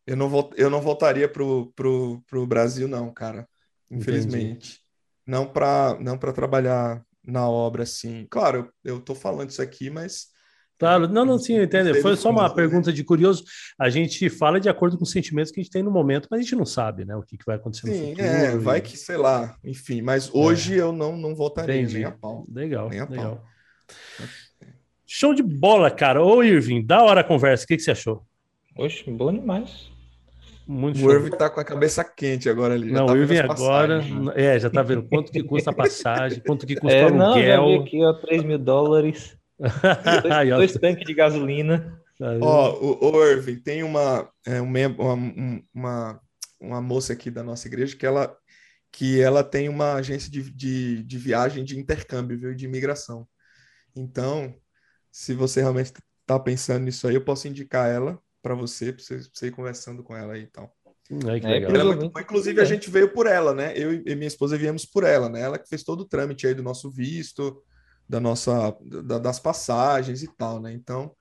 eu, 0.06 0.16
não 0.16 0.28
volt, 0.28 0.54
eu 0.56 0.70
não 0.70 0.80
voltaria 0.80 1.28
pro, 1.28 1.72
pro, 1.74 2.22
pro 2.28 2.46
Brasil, 2.46 2.86
não, 2.86 3.12
cara. 3.12 3.48
Infelizmente. 3.90 4.44
Entendi. 4.46 4.80
Não 5.26 5.52
para 5.52 5.98
não 6.00 6.16
trabalhar 6.16 7.04
na 7.24 7.48
obra, 7.48 7.82
assim. 7.82 8.24
Claro, 8.30 8.72
eu, 8.84 8.94
eu 8.94 9.00
tô 9.00 9.14
falando 9.14 9.50
isso 9.50 9.60
aqui, 9.60 9.90
mas 9.90 10.28
Claro, 10.78 11.08
não, 11.08 11.24
não, 11.24 11.38
sim, 11.38 11.54
eu 11.54 11.64
entendo. 11.64 11.92
Foi 12.00 12.16
só 12.16 12.30
uma 12.30 12.48
pergunta 12.48 12.92
de 12.92 13.02
curioso. 13.02 13.44
A 13.78 13.90
gente 13.90 14.30
fala 14.30 14.60
de 14.60 14.68
acordo 14.68 14.96
com 14.96 15.02
os 15.02 15.10
sentimentos 15.10 15.50
que 15.50 15.60
a 15.60 15.62
gente 15.62 15.72
tem 15.72 15.82
no 15.82 15.90
momento, 15.90 16.28
mas 16.30 16.38
a 16.38 16.42
gente 16.42 16.54
não 16.54 16.64
sabe, 16.64 17.04
né, 17.04 17.16
o 17.16 17.22
que, 17.22 17.36
que 17.36 17.44
vai 17.44 17.56
acontecer 17.56 17.88
sim, 17.88 18.00
no 18.00 18.08
futuro. 18.10 18.26
É, 18.26 18.56
vai 18.56 18.80
que, 18.80 18.96
sei 18.96 19.16
lá, 19.16 19.56
enfim, 19.64 20.00
mas 20.00 20.32
hoje 20.32 20.74
é. 20.74 20.80
eu 20.80 20.92
não, 20.92 21.16
não 21.16 21.34
voltaria 21.34 21.74
Entendi. 21.74 21.94
nem 21.94 22.04
a 22.04 22.12
pau. 22.12 22.46
Legal, 22.48 22.88
nem 22.88 23.00
a 23.00 23.08
legal. 23.08 23.36
Pau. 23.36 24.26
Show 25.04 25.34
de 25.34 25.42
bola, 25.42 25.90
cara. 25.90 26.22
Ô, 26.22 26.42
Irving, 26.44 26.84
da 26.84 27.02
hora 27.02 27.22
a 27.22 27.24
conversa, 27.24 27.64
o 27.64 27.66
que, 27.66 27.76
que 27.76 27.82
você 27.82 27.90
achou? 27.90 28.22
Oxe, 28.76 29.10
bom 29.10 29.32
demais. 29.32 29.90
Muito 30.64 31.04
o 31.04 31.10
Irving 31.10 31.30
tá 31.30 31.48
com 31.48 31.58
a 31.58 31.64
cabeça 31.64 32.04
quente 32.04 32.48
agora 32.48 32.74
ali. 32.74 32.92
Não, 32.92 33.06
tá 33.06 33.14
o 33.14 33.16
Irving 33.16 33.38
agora, 33.38 34.04
é, 34.36 34.60
já 34.60 34.68
tá 34.68 34.82
vendo 34.82 35.02
quanto 35.08 35.32
que 35.32 35.42
custa 35.42 35.70
a 35.70 35.74
passagem, 35.74 36.42
quanto 36.46 36.66
que 36.66 36.76
custa 36.78 36.94
é, 36.94 37.04
o 37.04 37.06
aluguel. 37.06 37.62
Não, 37.62 37.72
já 37.72 37.78
vi 37.78 37.88
aqui, 37.88 38.04
ó, 38.04 38.12
3 38.12 38.44
mil 38.44 38.58
dólares 38.58 39.37
dois, 39.58 40.48
dois 40.48 40.72
tanques 40.74 41.04
de 41.04 41.14
gasolina. 41.14 42.00
Ó, 42.40 42.74
o, 42.80 43.12
o 43.12 43.24
Irving, 43.24 43.60
tem 43.60 43.82
uma, 43.82 44.28
é, 44.44 44.60
uma, 44.60 45.14
uma, 45.72 46.20
uma 46.60 46.82
moça 46.82 47.12
aqui 47.12 47.30
da 47.30 47.42
nossa 47.42 47.68
igreja 47.68 47.96
que 47.96 48.06
ela, 48.06 48.36
que 48.90 49.20
ela 49.20 49.44
tem 49.44 49.68
uma 49.68 49.94
agência 49.94 50.30
de, 50.30 50.50
de, 50.50 51.02
de 51.04 51.18
viagem 51.18 51.64
de 51.64 51.78
intercâmbio, 51.78 52.38
viu, 52.38 52.54
de 52.54 52.64
imigração. 52.64 53.26
Então, 53.94 54.54
se 55.10 55.34
você 55.34 55.60
realmente 55.60 55.92
está 56.20 56.38
pensando 56.38 56.84
nisso 56.84 57.06
aí, 57.06 57.14
eu 57.14 57.24
posso 57.24 57.48
indicar 57.48 57.88
ela 57.88 58.18
para 58.42 58.54
você, 58.54 58.92
para 58.92 59.02
você, 59.02 59.20
você 59.32 59.46
ir 59.46 59.52
conversando 59.52 60.02
com 60.02 60.16
ela 60.16 60.34
aí 60.34 60.42
então. 60.42 60.70
Ai, 61.26 61.40
que 61.40 61.46
é, 61.46 61.50
legal. 61.50 61.70
É 61.74 61.84
muito, 61.84 62.20
inclusive, 62.20 62.60
a 62.60 62.64
gente 62.64 62.90
veio 62.90 63.12
por 63.12 63.26
ela, 63.26 63.54
né? 63.54 63.72
Eu 63.76 63.94
e 63.94 64.14
minha 64.14 64.28
esposa 64.28 64.58
viemos 64.58 64.84
por 64.84 65.04
ela, 65.04 65.28
né? 65.28 65.40
Ela 65.40 65.58
que 65.58 65.68
fez 65.68 65.82
todo 65.82 66.00
o 66.00 66.04
trâmite 66.04 66.46
aí 66.46 66.54
do 66.54 66.62
nosso 66.62 66.90
visto, 66.90 67.62
da 68.08 68.18
nossa, 68.18 68.76
da, 69.04 69.18
das 69.18 69.38
passagens 69.38 70.22
e 70.22 70.28
tal, 70.36 70.60
né? 70.60 70.72
Então, 70.72 71.14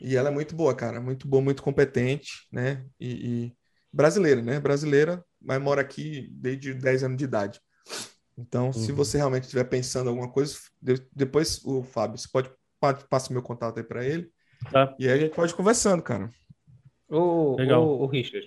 e 0.00 0.16
ela 0.16 0.28
é 0.28 0.32
muito 0.32 0.54
boa, 0.54 0.74
cara, 0.74 1.00
muito 1.00 1.28
boa, 1.28 1.42
muito 1.42 1.62
competente, 1.62 2.46
né? 2.50 2.84
E, 2.98 3.10
e 3.46 3.52
brasileira, 3.92 4.42
né? 4.42 4.58
Brasileira, 4.58 5.24
mas 5.40 5.60
mora 5.60 5.80
aqui 5.80 6.28
desde 6.32 6.74
10 6.74 7.04
anos 7.04 7.16
de 7.16 7.24
idade. 7.24 7.60
Então, 8.38 8.66
uhum. 8.66 8.72
se 8.72 8.92
você 8.92 9.16
realmente 9.16 9.44
estiver 9.44 9.64
pensando 9.64 10.06
em 10.06 10.10
alguma 10.10 10.30
coisa, 10.30 10.56
depois 11.12 11.64
o 11.64 11.82
Fábio, 11.82 12.18
você 12.18 12.28
pode, 12.30 12.50
pode 12.78 13.04
passar 13.08 13.32
meu 13.32 13.42
contato 13.42 13.78
aí 13.78 13.84
para 13.84 14.04
ele. 14.04 14.30
Tá. 14.70 14.94
E 14.98 15.08
aí 15.08 15.12
a 15.12 15.18
gente 15.18 15.34
pode 15.34 15.52
ir 15.52 15.56
conversando, 15.56 16.02
cara. 16.02 16.30
Ô, 17.08 17.56
Legal. 17.56 17.82
Ô, 17.82 18.02
ô, 18.02 18.06
Richard, 18.06 18.46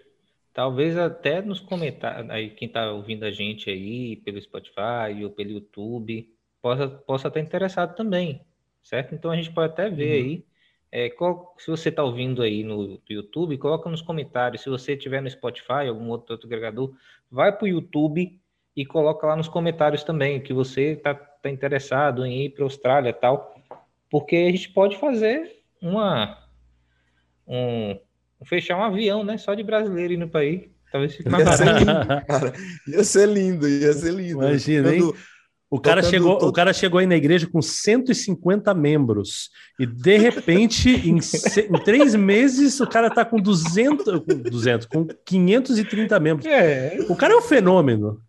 talvez 0.53 0.95
até 0.97 1.41
nos 1.41 1.59
comentários, 1.59 2.29
aí 2.29 2.51
quem 2.51 2.67
está 2.67 2.91
ouvindo 2.91 3.25
a 3.25 3.31
gente 3.31 3.69
aí 3.69 4.17
pelo 4.17 4.41
Spotify 4.41 5.23
ou 5.23 5.31
pelo 5.31 5.51
YouTube, 5.51 6.29
possa, 6.61 6.87
possa 6.87 7.27
estar 7.27 7.39
interessado 7.39 7.95
também, 7.95 8.41
certo? 8.83 9.15
Então 9.15 9.31
a 9.31 9.35
gente 9.35 9.51
pode 9.51 9.73
até 9.73 9.89
ver 9.89 10.21
uhum. 10.21 10.25
aí. 10.25 10.45
É, 10.91 11.09
qual, 11.09 11.55
se 11.59 11.69
você 11.69 11.89
está 11.89 12.03
ouvindo 12.03 12.41
aí 12.41 12.63
no 12.63 12.99
YouTube, 13.07 13.57
coloca 13.59 13.89
nos 13.89 14.01
comentários. 14.01 14.63
Se 14.63 14.69
você 14.69 14.93
estiver 14.93 15.21
no 15.21 15.29
Spotify, 15.29 15.87
algum 15.87 16.09
outro, 16.09 16.33
outro 16.33 16.47
agregador, 16.47 16.91
vai 17.29 17.55
para 17.55 17.65
o 17.65 17.67
YouTube 17.67 18.39
e 18.75 18.85
coloca 18.85 19.27
lá 19.27 19.35
nos 19.35 19.47
comentários 19.47 20.03
também 20.03 20.41
que 20.41 20.53
você 20.53 20.93
está 20.93 21.13
tá 21.13 21.49
interessado 21.49 22.25
em 22.25 22.45
ir 22.45 22.49
para 22.49 22.63
a 22.63 22.65
Austrália 22.65 23.13
tal, 23.13 23.55
porque 24.09 24.35
a 24.35 24.51
gente 24.51 24.69
pode 24.69 24.97
fazer 24.97 25.63
uma 25.81 26.37
um, 27.47 27.99
fechar 28.45 28.77
um 28.77 28.83
avião, 28.83 29.23
né? 29.23 29.37
Só 29.37 29.53
de 29.53 29.63
brasileiro 29.63 30.13
indo 30.13 30.27
para 30.27 30.41
aí. 30.41 30.71
Talvez 30.91 31.15
fique 31.15 31.29
mais 31.29 31.45
barato. 31.45 32.57
Ia 32.87 33.03
ser 33.03 33.27
lindo, 33.27 33.67
ia 33.67 33.93
ser 33.93 34.11
lindo. 34.11 34.43
Imagina, 34.43 34.95
hein? 34.95 35.13
O 35.71 35.79
cara, 35.79 36.01
chegou, 36.01 36.37
todo... 36.37 36.49
o 36.49 36.53
cara 36.53 36.73
chegou 36.73 36.99
aí 36.99 37.05
na 37.05 37.15
igreja 37.15 37.45
com 37.45 37.61
150 37.61 38.73
membros 38.73 39.51
e 39.79 39.85
de 39.85 40.17
repente, 40.17 40.89
em, 40.89 41.17
em 41.19 41.83
três 41.83 42.15
meses, 42.15 42.79
o 42.79 42.87
cara 42.87 43.09
tá 43.09 43.23
com 43.23 43.39
200, 43.39 44.05
com 44.21 44.35
200, 44.49 44.87
com 44.87 45.07
530 45.23 46.19
membros. 46.19 46.47
É. 46.47 46.97
O 47.07 47.15
cara 47.15 47.33
é 47.33 47.37
um 47.37 47.41
fenômeno. 47.41 48.21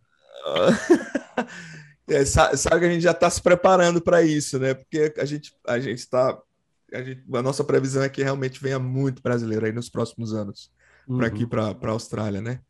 É, 2.12 2.24
sabe 2.24 2.80
que 2.80 2.86
a 2.86 2.90
gente 2.90 3.02
já 3.02 3.12
está 3.12 3.30
se 3.30 3.40
preparando 3.40 4.00
para 4.00 4.20
isso, 4.20 4.58
né? 4.58 4.74
Porque 4.74 5.14
a 5.16 5.24
gente 5.24 5.54
a 5.64 5.78
gente 5.78 5.98
está 5.98 6.36
a, 6.92 7.02
gente, 7.02 7.22
a 7.32 7.40
nossa 7.40 7.62
previsão 7.62 8.02
é 8.02 8.08
que 8.08 8.20
realmente 8.20 8.60
venha 8.60 8.80
muito 8.80 9.22
brasileiro 9.22 9.64
aí 9.64 9.70
nos 9.70 9.88
próximos 9.88 10.34
anos 10.34 10.72
uhum. 11.06 11.18
para 11.18 11.28
aqui 11.28 11.46
para 11.46 11.70
a 11.70 11.90
Austrália, 11.90 12.40
né? 12.40 12.60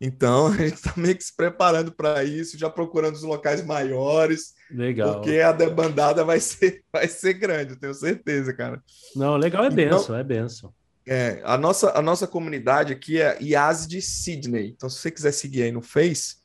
Então 0.00 0.48
a 0.52 0.56
gente 0.56 0.74
está 0.74 0.92
meio 0.96 1.16
que 1.16 1.24
se 1.24 1.34
preparando 1.34 1.92
para 1.92 2.24
isso, 2.24 2.58
já 2.58 2.68
procurando 2.68 3.14
os 3.14 3.22
locais 3.22 3.64
maiores. 3.64 4.54
Legal. 4.70 5.14
Porque 5.14 5.40
a 5.40 5.52
debandada 5.52 6.24
vai 6.24 6.40
ser, 6.40 6.82
vai 6.92 7.08
ser 7.08 7.34
grande, 7.34 7.72
eu 7.72 7.78
tenho 7.78 7.94
certeza, 7.94 8.52
cara. 8.52 8.82
Não, 9.14 9.36
legal 9.36 9.64
é 9.64 9.70
benção, 9.70 10.02
então, 10.02 10.16
é 10.16 10.24
benção. 10.24 10.74
É, 11.08 11.40
a, 11.44 11.56
nossa, 11.56 11.96
a 11.96 12.02
nossa 12.02 12.26
comunidade 12.26 12.92
aqui 12.92 13.20
é 13.20 13.40
IAS 13.40 13.86
de 13.86 14.02
Sydney. 14.02 14.70
Então, 14.76 14.90
se 14.90 14.98
você 14.98 15.10
quiser 15.10 15.32
seguir 15.32 15.62
aí 15.62 15.70
no 15.70 15.80
Face 15.80 16.38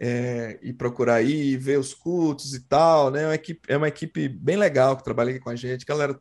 é, 0.00 0.58
e 0.62 0.72
procurar 0.72 1.16
aí, 1.16 1.56
ver 1.58 1.78
os 1.78 1.92
cultos 1.92 2.54
e 2.54 2.60
tal, 2.60 3.10
né? 3.10 3.22
É 3.22 3.26
uma, 3.26 3.34
equipe, 3.34 3.60
é 3.68 3.76
uma 3.76 3.88
equipe 3.88 4.26
bem 4.26 4.56
legal 4.56 4.96
que 4.96 5.04
trabalha 5.04 5.30
aqui 5.30 5.38
com 5.38 5.50
a 5.50 5.56
gente, 5.56 5.84
galera 5.84 6.18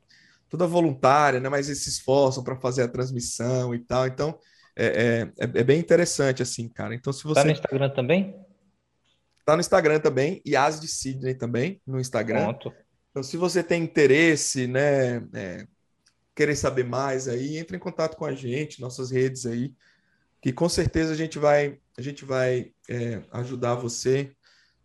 toda 0.49 0.67
voluntária, 0.67 1.39
né? 1.39 1.47
Mas 1.47 1.67
eles 1.67 1.83
se 1.83 1.89
esforçam 1.89 2.43
para 2.43 2.55
fazer 2.57 2.83
a 2.83 2.87
transmissão 2.87 3.73
e 3.73 3.79
tal. 3.79 4.05
Então, 4.07 4.37
é, 4.75 4.85
é, 4.85 5.21
é, 5.39 5.43
é, 5.43 5.63
bem 5.63 5.79
interessante, 5.79 6.41
assim, 6.41 6.67
cara. 6.67 6.95
Então, 6.95 7.13
se 7.13 7.23
você. 7.23 7.41
Tá 7.41 7.45
no 7.45 7.51
Instagram 7.51 7.89
também? 7.89 8.35
Tá 9.45 9.55
no 9.55 9.61
Instagram 9.61 9.99
também, 9.99 10.41
e 10.45 10.55
As 10.55 10.79
de 10.79 10.87
Sydney 10.87 11.35
também, 11.35 11.81
no 11.85 11.99
Instagram. 11.99 12.45
Pronto. 12.45 12.73
Então, 13.11 13.21
se 13.21 13.37
você 13.37 13.61
tem 13.61 13.83
interesse, 13.83 14.65
né, 14.65 15.17
é, 15.33 15.67
querer 16.33 16.55
saber 16.55 16.85
mais 16.85 17.27
aí, 17.27 17.57
entre 17.57 17.77
em 17.77 17.79
contato 17.79 18.15
com 18.15 18.25
a 18.25 18.33
gente, 18.33 18.81
nossas 18.81 19.11
redes 19.11 19.45
aí, 19.45 19.73
que 20.41 20.51
com 20.51 20.67
certeza 20.67 21.13
a 21.13 21.15
gente 21.15 21.37
vai, 21.37 21.77
a 21.97 22.01
gente 22.01 22.25
vai 22.25 22.71
é, 22.89 23.21
ajudar 23.31 23.75
você, 23.75 24.31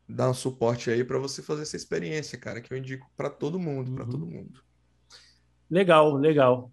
dar 0.08 0.30
um 0.30 0.34
suporte 0.34 0.90
aí 0.90 1.02
para 1.04 1.18
você 1.18 1.40
fazer 1.42 1.62
essa 1.62 1.76
experiência, 1.76 2.38
cara, 2.38 2.60
que 2.60 2.72
eu 2.72 2.76
indico 2.76 3.10
para 3.16 3.30
todo 3.30 3.58
mundo, 3.58 3.92
para 3.92 4.04
uhum. 4.04 4.10
todo 4.10 4.26
mundo. 4.26 4.60
Legal, 5.70 6.14
legal. 6.16 6.72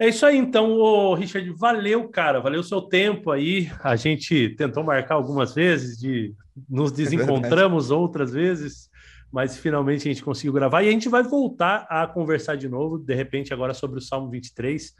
É 0.00 0.08
isso 0.08 0.24
aí, 0.24 0.38
então, 0.38 0.78
ô, 0.78 1.12
Richard, 1.12 1.46
valeu, 1.50 2.08
cara, 2.08 2.40
valeu 2.40 2.60
o 2.60 2.64
seu 2.64 2.80
tempo 2.80 3.30
aí. 3.30 3.70
A 3.84 3.96
gente 3.96 4.48
tentou 4.56 4.82
marcar 4.82 5.16
algumas 5.16 5.54
vezes, 5.54 5.98
de 5.98 6.34
nos 6.66 6.90
é 6.90 6.94
desencontramos 6.94 7.90
é 7.90 7.94
outras 7.94 8.32
vezes, 8.32 8.88
mas 9.30 9.58
finalmente 9.58 10.08
a 10.08 10.12
gente 10.12 10.24
conseguiu 10.24 10.54
gravar 10.54 10.82
e 10.82 10.88
a 10.88 10.90
gente 10.90 11.10
vai 11.10 11.22
voltar 11.22 11.86
a 11.90 12.06
conversar 12.06 12.56
de 12.56 12.66
novo, 12.66 12.96
de 12.96 13.14
repente, 13.14 13.52
agora 13.52 13.74
sobre 13.74 13.98
o 13.98 14.00
Salmo 14.00 14.30
23 14.30 14.94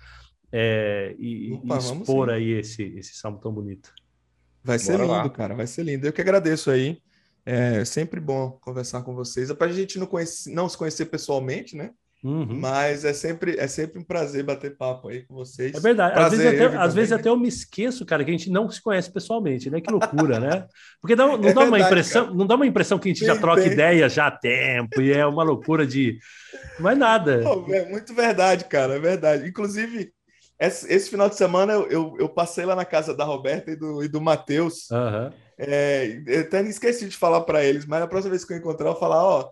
é, 0.52 1.14
e, 1.18 1.54
Opa, 1.54 1.76
e 1.76 1.78
expor 1.78 2.28
aí 2.28 2.50
esse, 2.50 2.82
esse 2.98 3.14
salmo 3.14 3.38
tão 3.38 3.54
bonito. 3.54 3.94
Vai 4.62 4.78
ser 4.78 4.98
Bora 4.98 5.04
lindo, 5.04 5.14
lá. 5.14 5.30
cara, 5.30 5.54
vai 5.54 5.66
ser 5.66 5.82
lindo. 5.82 6.06
Eu 6.06 6.12
que 6.12 6.20
agradeço 6.20 6.70
aí. 6.70 7.00
É 7.46 7.86
sempre 7.86 8.20
bom 8.20 8.50
conversar 8.60 9.02
com 9.02 9.14
vocês. 9.14 9.50
Apesar 9.50 9.72
de 9.72 9.78
a 9.78 9.80
gente 9.80 9.98
não, 9.98 10.06
conhece, 10.06 10.52
não 10.52 10.68
se 10.68 10.76
conhecer 10.76 11.06
pessoalmente, 11.06 11.74
né? 11.74 11.90
Uhum. 12.22 12.58
Mas 12.60 13.04
é 13.04 13.14
sempre, 13.14 13.58
é 13.58 13.66
sempre 13.66 13.98
um 13.98 14.04
prazer 14.04 14.44
bater 14.44 14.76
papo 14.76 15.08
aí 15.08 15.22
com 15.22 15.34
vocês. 15.34 15.74
É 15.74 15.80
verdade. 15.80 16.12
Prazer, 16.12 16.38
às, 16.38 16.44
vezes 16.44 16.60
até, 16.60 16.76
às 16.76 16.94
vezes 16.94 17.12
até 17.12 17.28
eu 17.30 17.36
me 17.36 17.48
esqueço, 17.48 18.04
cara, 18.04 18.22
que 18.22 18.30
a 18.30 18.36
gente 18.36 18.50
não 18.50 18.68
se 18.70 18.80
conhece 18.80 19.10
pessoalmente, 19.10 19.70
né? 19.70 19.80
Que 19.80 19.90
loucura, 19.90 20.38
né? 20.38 20.66
Porque 21.00 21.16
não, 21.16 21.36
não 21.38 21.48
é 21.48 21.54
dá 21.54 21.60
verdade, 21.62 21.68
uma 21.68 21.80
impressão, 21.80 22.34
não 22.34 22.46
dá 22.46 22.56
uma 22.56 22.66
impressão 22.66 22.98
que 22.98 23.08
a 23.08 23.12
gente 23.12 23.24
já 23.24 23.36
troca 23.36 23.62
bem. 23.62 23.72
ideia 23.72 24.08
já 24.08 24.26
há 24.26 24.30
tempo 24.30 25.00
e 25.00 25.12
é 25.12 25.24
uma 25.24 25.42
loucura 25.42 25.86
de. 25.86 26.18
Não 26.78 26.90
é 26.90 26.94
nada. 26.94 27.42
é 27.70 27.88
muito 27.88 28.12
verdade, 28.12 28.64
cara, 28.66 28.96
é 28.96 28.98
verdade. 28.98 29.48
Inclusive, 29.48 30.12
esse, 30.58 30.92
esse 30.92 31.08
final 31.08 31.28
de 31.28 31.36
semana 31.36 31.72
eu, 31.72 31.88
eu, 31.88 32.16
eu, 32.20 32.28
passei 32.28 32.66
lá 32.66 32.76
na 32.76 32.84
casa 32.84 33.16
da 33.16 33.24
Roberta 33.24 33.70
e 33.70 33.76
do, 33.76 34.04
e 34.04 34.08
do 34.08 34.20
Matheus. 34.20 34.90
Uhum. 34.90 35.32
É, 35.56 36.22
eu 36.26 36.40
até 36.42 36.60
esqueci 36.62 37.08
de 37.08 37.16
falar 37.16 37.42
para 37.42 37.64
eles, 37.64 37.86
mas 37.86 38.00
na 38.00 38.06
próxima 38.06 38.30
vez 38.30 38.44
que 38.44 38.52
eu 38.52 38.58
encontrar, 38.58 38.88
eu 38.88 38.92
vou 38.92 39.00
falar, 39.00 39.24
ó 39.24 39.50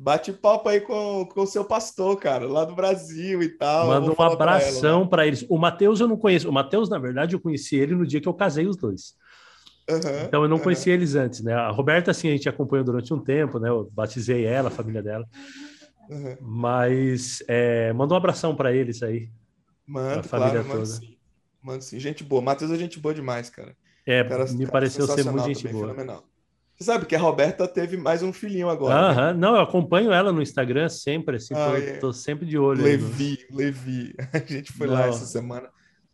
Bate 0.00 0.32
papo 0.32 0.68
aí 0.68 0.80
com, 0.80 1.28
o 1.34 1.46
seu 1.46 1.64
pastor, 1.64 2.16
cara, 2.20 2.46
lá 2.46 2.64
do 2.64 2.72
Brasil 2.72 3.42
e 3.42 3.48
tal. 3.48 3.88
Manda 3.88 4.12
um 4.12 4.22
abração 4.22 5.08
para 5.08 5.26
eles. 5.26 5.44
O 5.48 5.58
Matheus 5.58 5.98
eu 5.98 6.06
não 6.06 6.16
conheço. 6.16 6.48
O 6.48 6.52
Matheus, 6.52 6.88
na 6.88 7.00
verdade, 7.00 7.34
eu 7.34 7.40
conheci 7.40 7.74
ele 7.74 7.96
no 7.96 8.06
dia 8.06 8.20
que 8.20 8.28
eu 8.28 8.34
casei 8.34 8.64
os 8.66 8.76
dois. 8.76 9.16
Uhum, 9.90 10.24
então 10.24 10.42
eu 10.42 10.48
não 10.48 10.58
uhum. 10.58 10.62
conhecia 10.62 10.94
eles 10.94 11.16
antes, 11.16 11.40
né? 11.40 11.52
A 11.52 11.70
Roberta, 11.70 12.12
assim, 12.12 12.28
a 12.28 12.30
gente 12.30 12.48
acompanhou 12.48 12.84
durante 12.84 13.12
um 13.12 13.18
tempo, 13.18 13.58
né? 13.58 13.70
Eu 13.70 13.90
batizei 13.92 14.44
ela, 14.44 14.68
a 14.68 14.70
família 14.70 15.02
dela. 15.02 15.26
Uhum. 16.08 16.36
Mas 16.42 17.42
é, 17.48 17.92
manda 17.92 18.14
um 18.14 18.16
abração 18.16 18.54
para 18.54 18.72
eles 18.72 19.02
aí. 19.02 19.28
Manda, 19.84 20.22
família 20.22 20.62
claro, 20.62 20.68
toda. 20.68 20.86
Sim. 20.86 21.16
Manda 21.60 21.80
sim. 21.80 21.98
Gente 21.98 22.22
boa. 22.22 22.40
Matheus 22.40 22.70
é 22.70 22.76
gente 22.76 23.00
boa 23.00 23.12
demais, 23.12 23.50
cara. 23.50 23.74
É, 24.06 24.22
cara, 24.22 24.44
me 24.52 24.58
cara, 24.58 24.70
pareceu 24.70 25.06
ser 25.08 25.24
muito 25.24 25.46
gente 25.46 25.66
boa. 25.66 25.88
Fenomenal. 25.88 26.24
Você 26.78 26.84
sabe 26.84 27.06
que 27.06 27.16
a 27.16 27.18
Roberta 27.18 27.66
teve 27.66 27.96
mais 27.96 28.22
um 28.22 28.32
filhinho 28.32 28.70
agora. 28.70 28.94
Né? 28.94 29.08
Aham, 29.08 29.32
né? 29.32 29.38
não, 29.40 29.56
eu 29.56 29.62
acompanho 29.62 30.12
ela 30.12 30.30
no 30.30 30.40
Instagram 30.40 30.88
sempre, 30.88 31.36
assim, 31.36 31.52
ah, 31.52 31.70
tô, 31.70 31.76
é. 31.76 31.92
tô, 31.94 32.12
sempre 32.12 32.46
de 32.46 32.56
olho. 32.56 32.84
Levi, 32.84 33.44
no... 33.50 33.56
Levi. 33.56 34.14
A 34.32 34.38
gente 34.38 34.72
foi 34.72 34.86
não. 34.86 34.94
lá 34.94 35.08
essa 35.08 35.26
semana 35.26 35.68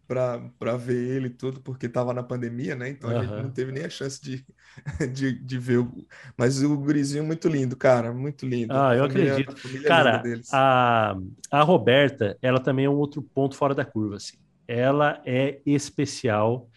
para 0.07 0.77
ver 0.77 1.17
ele 1.17 1.29
tudo, 1.29 1.61
porque 1.61 1.87
tava 1.87 2.15
na 2.15 2.23
pandemia, 2.23 2.75
né? 2.75 2.89
Então 2.89 3.11
a 3.11 3.23
gente 3.23 3.43
não 3.43 3.51
teve 3.51 3.73
nem 3.73 3.85
a 3.85 3.91
chance 3.91 4.23
de, 4.23 4.45
de, 5.13 5.33
de 5.33 5.59
ver. 5.59 5.81
O... 5.81 6.07
Mas 6.37 6.63
o 6.63 6.77
gurizinho 6.79 7.25
muito 7.25 7.47
lindo, 7.47 7.77
cara, 7.77 8.13
muito 8.13 8.47
lindo. 8.47 8.73
Ah, 8.73 8.95
eu 8.95 9.07
família, 9.07 9.35
acredito. 9.35 9.83
Cara, 9.83 10.23
a, 10.51 11.17
a 11.51 11.63
Roberta, 11.63 12.39
ela 12.41 12.61
também 12.61 12.87
é 12.87 12.91
um 12.91 12.97
outro 12.97 13.23
ponto 13.23 13.55
fora 13.55 13.75
da 13.75 13.85
curva, 13.85 14.17
assim. 14.17 14.37
Ela 14.67 15.21
é 15.27 15.61
especial. 15.67 16.69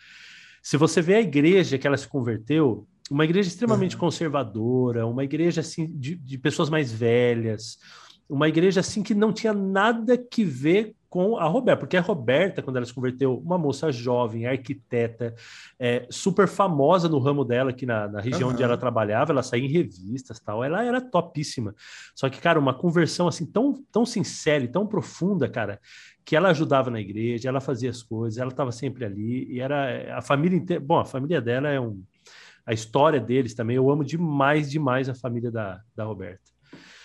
Se 0.61 0.75
você 0.75 1.01
vê 1.01 1.15
a 1.15 1.21
igreja 1.21 1.77
que 1.77 1.87
ela 1.87 1.95
se 1.95 2.07
converteu, 2.07 2.85
uma 3.09 3.23
igreja 3.23 3.49
extremamente 3.49 3.95
uhum. 3.95 3.99
conservadora, 4.01 5.07
uma 5.07 5.23
igreja 5.23 5.61
assim 5.61 5.87
de, 5.87 6.15
de, 6.15 6.37
pessoas 6.37 6.69
mais 6.69 6.91
velhas, 6.91 7.77
uma 8.29 8.47
igreja 8.49 8.81
assim 8.81 9.01
que 9.01 9.15
não 9.15 9.31
tinha 9.31 9.53
nada 9.53 10.17
que 10.17 10.43
ver 10.43 10.93
com 11.09 11.37
a 11.37 11.45
Roberta, 11.45 11.79
porque 11.79 11.95
a 11.95 12.01
Roberta, 12.01 12.61
quando 12.61 12.75
ela 12.75 12.85
se 12.85 12.93
converteu, 12.93 13.37
uma 13.37 13.57
moça 13.57 13.91
jovem, 13.93 14.45
arquiteta, 14.45 15.33
é, 15.79 16.05
super 16.09 16.49
famosa 16.49 17.07
no 17.07 17.17
ramo 17.17 17.45
dela 17.45 17.69
aqui 17.69 17.85
na, 17.85 18.09
na 18.09 18.19
região 18.19 18.49
uhum. 18.49 18.53
onde 18.53 18.61
ela 18.61 18.77
trabalhava, 18.77 19.31
ela 19.31 19.41
saía 19.41 19.65
em 19.65 19.71
revistas 19.71 20.37
tal, 20.39 20.63
ela 20.63 20.83
era 20.83 20.99
topíssima. 20.99 21.73
Só 22.13 22.29
que, 22.29 22.41
cara, 22.41 22.59
uma 22.59 22.73
conversão 22.73 23.25
assim 23.27 23.45
tão, 23.45 23.73
tão 23.89 24.05
sincera 24.05 24.65
e 24.65 24.67
tão 24.67 24.85
profunda, 24.85 25.47
cara, 25.47 25.79
que 26.25 26.35
ela 26.35 26.49
ajudava 26.49 26.91
na 26.91 26.99
igreja, 26.99 27.47
ela 27.47 27.61
fazia 27.61 27.89
as 27.89 28.03
coisas, 28.03 28.37
ela 28.37 28.51
estava 28.51 28.73
sempre 28.73 29.05
ali, 29.05 29.47
e 29.49 29.61
era 29.61 30.17
a 30.17 30.21
família 30.21 30.57
inteira. 30.57 30.83
Bom, 30.83 30.99
a 30.99 31.05
família 31.05 31.39
dela 31.39 31.69
é 31.69 31.79
um 31.79 32.03
a 32.67 32.73
história 32.73 33.19
deles 33.19 33.53
também. 33.53 33.77
Eu 33.77 33.89
amo 33.89 34.03
demais, 34.03 34.69
demais 34.69 35.07
a 35.07 35.15
família 35.15 35.49
da, 35.49 35.81
da 35.95 36.03
Roberta. 36.03 36.41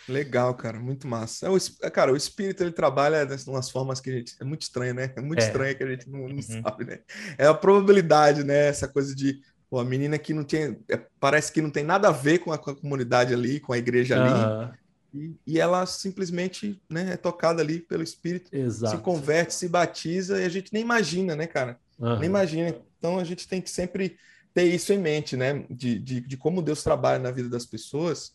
Legal, 0.09 0.53
cara, 0.55 0.81
muito 0.81 1.07
massa. 1.07 1.47
É 1.47 1.51
o, 1.51 1.57
é, 1.83 1.89
cara, 1.89 2.13
o 2.13 2.17
espírito 2.17 2.65
ele 2.65 2.73
trabalha 2.73 3.25
de 3.25 3.49
umas 3.49 3.71
formas 3.71 4.01
que 4.01 4.11
a 4.11 4.13
gente. 4.15 4.35
É 4.41 4.45
muito 4.45 4.63
estranho, 4.63 4.93
né? 4.93 5.13
É 5.15 5.21
muito 5.21 5.41
é. 5.41 5.47
estranho 5.47 5.77
que 5.77 5.85
a 5.85 5.87
gente 5.87 6.11
não, 6.11 6.29
não 6.29 6.35
uhum. 6.35 6.43
sabe, 6.43 6.85
né? 6.85 6.99
É 7.39 7.47
a 7.47 7.55
probabilidade, 7.55 8.43
né? 8.43 8.67
Essa 8.67 8.89
coisa 8.89 9.15
de. 9.15 9.41
Pô, 9.71 9.79
a 9.79 9.85
menina 9.85 10.19
que 10.19 10.35
não 10.35 10.43
tem. 10.43 10.77
É, 10.91 11.01
parece 11.21 11.53
que 11.53 11.63
não 11.63 11.71
tem 11.71 11.85
nada 11.85 12.09
a 12.09 12.13
ver 12.13 12.39
com 12.39 12.53
a, 12.53 12.59
com 12.59 12.73
a 12.73 12.77
comunidade 12.77 13.33
ali, 13.33 13.61
com 13.61 13.73
a 13.73 13.79
igreja 13.79 14.21
ali. 14.21 14.73
E, 15.15 15.37
e, 15.47 15.61
ela 15.61 15.87
simplesmente 15.87 16.83
né, 16.91 17.13
é 17.13 17.17
tocada 17.17 17.63
ali 17.63 17.79
pelo 17.79 18.03
espírito, 18.03 18.51
Exato. 18.53 18.97
se 18.97 19.03
converte, 19.03 19.55
se 19.55 19.69
batiza 19.69 20.41
e 20.41 20.45
a 20.45 20.49
gente 20.49 20.73
nem 20.73 20.83
imagina, 20.83 21.37
né, 21.37 21.47
cara? 21.47 21.79
Uhum. 21.99 22.19
Nem 22.19 22.29
imagina. 22.29 22.75
Então 22.99 23.19
a 23.19 23.25
gente 23.25 23.47
tem 23.47 23.61
que 23.61 23.71
sempre 23.71 24.17
ter 24.55 24.65
isso 24.65 24.93
em 24.93 24.99
mente, 24.99 25.37
né? 25.37 25.65
De, 25.70 25.99
de, 25.99 26.20
de 26.20 26.37
como 26.37 26.62
Deus 26.62 26.83
trabalha 26.83 27.19
na 27.19 27.31
vida 27.31 27.49
das 27.49 27.66
pessoas 27.66 28.35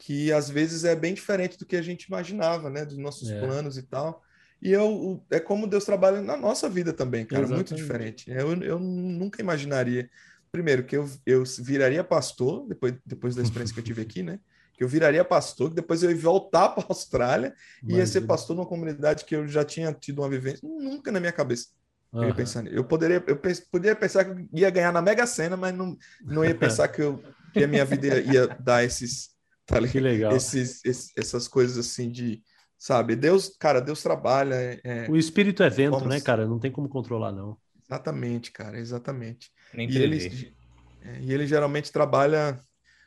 que 0.00 0.32
às 0.32 0.48
vezes 0.48 0.84
é 0.84 0.96
bem 0.96 1.12
diferente 1.12 1.58
do 1.58 1.66
que 1.66 1.76
a 1.76 1.82
gente 1.82 2.04
imaginava, 2.04 2.70
né? 2.70 2.86
Dos 2.86 2.96
nossos 2.96 3.30
é. 3.30 3.38
planos 3.38 3.76
e 3.76 3.82
tal. 3.82 4.22
E 4.62 4.72
eu, 4.72 5.22
é 5.30 5.38
como 5.38 5.66
Deus 5.66 5.84
trabalha 5.84 6.22
na 6.22 6.36
nossa 6.36 6.68
vida 6.68 6.92
também, 6.92 7.24
cara, 7.24 7.42
Exatamente. 7.42 7.70
muito 7.70 7.82
diferente. 7.82 8.30
Eu, 8.30 8.62
eu 8.62 8.78
nunca 8.78 9.40
imaginaria, 9.40 10.10
primeiro, 10.50 10.84
que 10.84 10.96
eu, 10.96 11.08
eu 11.24 11.44
viraria 11.58 12.02
pastor, 12.02 12.66
depois, 12.66 12.94
depois 13.04 13.34
da 13.34 13.42
experiência 13.42 13.74
que 13.74 13.80
eu 13.80 13.84
tive 13.84 14.02
aqui, 14.02 14.22
né? 14.22 14.38
Que 14.74 14.84
eu 14.84 14.88
viraria 14.88 15.24
pastor, 15.24 15.68
que 15.68 15.76
depois 15.76 16.02
eu 16.02 16.10
ia 16.10 16.16
voltar 16.16 16.70
para 16.74 16.84
a 16.84 16.86
Austrália 16.88 17.54
e 17.86 17.94
ia 17.94 18.06
ser 18.06 18.22
pastor 18.22 18.56
numa 18.56 18.66
comunidade 18.66 19.24
que 19.26 19.36
eu 19.36 19.46
já 19.46 19.64
tinha 19.64 19.92
tido 19.92 20.20
uma 20.22 20.28
vivência. 20.28 20.66
Nunca 20.66 21.12
na 21.12 21.20
minha 21.20 21.32
cabeça. 21.32 21.68
Uhum. 22.12 22.22
Eu 22.22 22.28
ia 22.28 22.34
pensar, 22.34 22.66
eu 22.66 22.84
poderia, 22.84 23.22
eu 23.26 23.40
poderia 23.70 23.96
pensar 23.96 24.24
que 24.24 24.30
eu 24.30 24.48
ia 24.52 24.70
ganhar 24.70 24.92
na 24.92 25.00
Mega 25.00 25.26
Sena, 25.26 25.56
mas 25.56 25.74
não, 25.74 25.96
não 26.22 26.44
ia 26.44 26.54
pensar 26.54 26.88
que, 26.88 27.00
eu, 27.00 27.22
que 27.52 27.62
a 27.62 27.68
minha 27.68 27.84
vida 27.84 28.06
ia, 28.06 28.32
ia 28.32 28.46
dar 28.48 28.82
esses, 28.82 29.30
Tá 29.70 29.86
que 29.86 30.00
legal. 30.00 30.34
Esses, 30.34 30.84
esses, 30.84 31.12
essas 31.16 31.46
coisas 31.46 31.78
assim 31.78 32.10
de, 32.10 32.42
sabe? 32.76 33.14
Deus, 33.14 33.56
cara, 33.56 33.80
Deus 33.80 34.02
trabalha. 34.02 34.80
É, 34.82 35.06
o 35.08 35.16
espírito 35.16 35.62
é 35.62 35.70
vento, 35.70 36.04
né, 36.08 36.20
cara? 36.20 36.44
Não 36.46 36.58
tem 36.58 36.72
como 36.72 36.88
controlar, 36.88 37.30
não. 37.30 37.56
Exatamente, 37.86 38.50
cara, 38.50 38.78
exatamente. 38.78 39.50
Nem 39.72 39.88
e 39.88 39.96
ele, 39.96 40.54
é, 41.02 41.20
e 41.20 41.32
ele 41.32 41.46
geralmente 41.46 41.92
trabalha, 41.92 42.58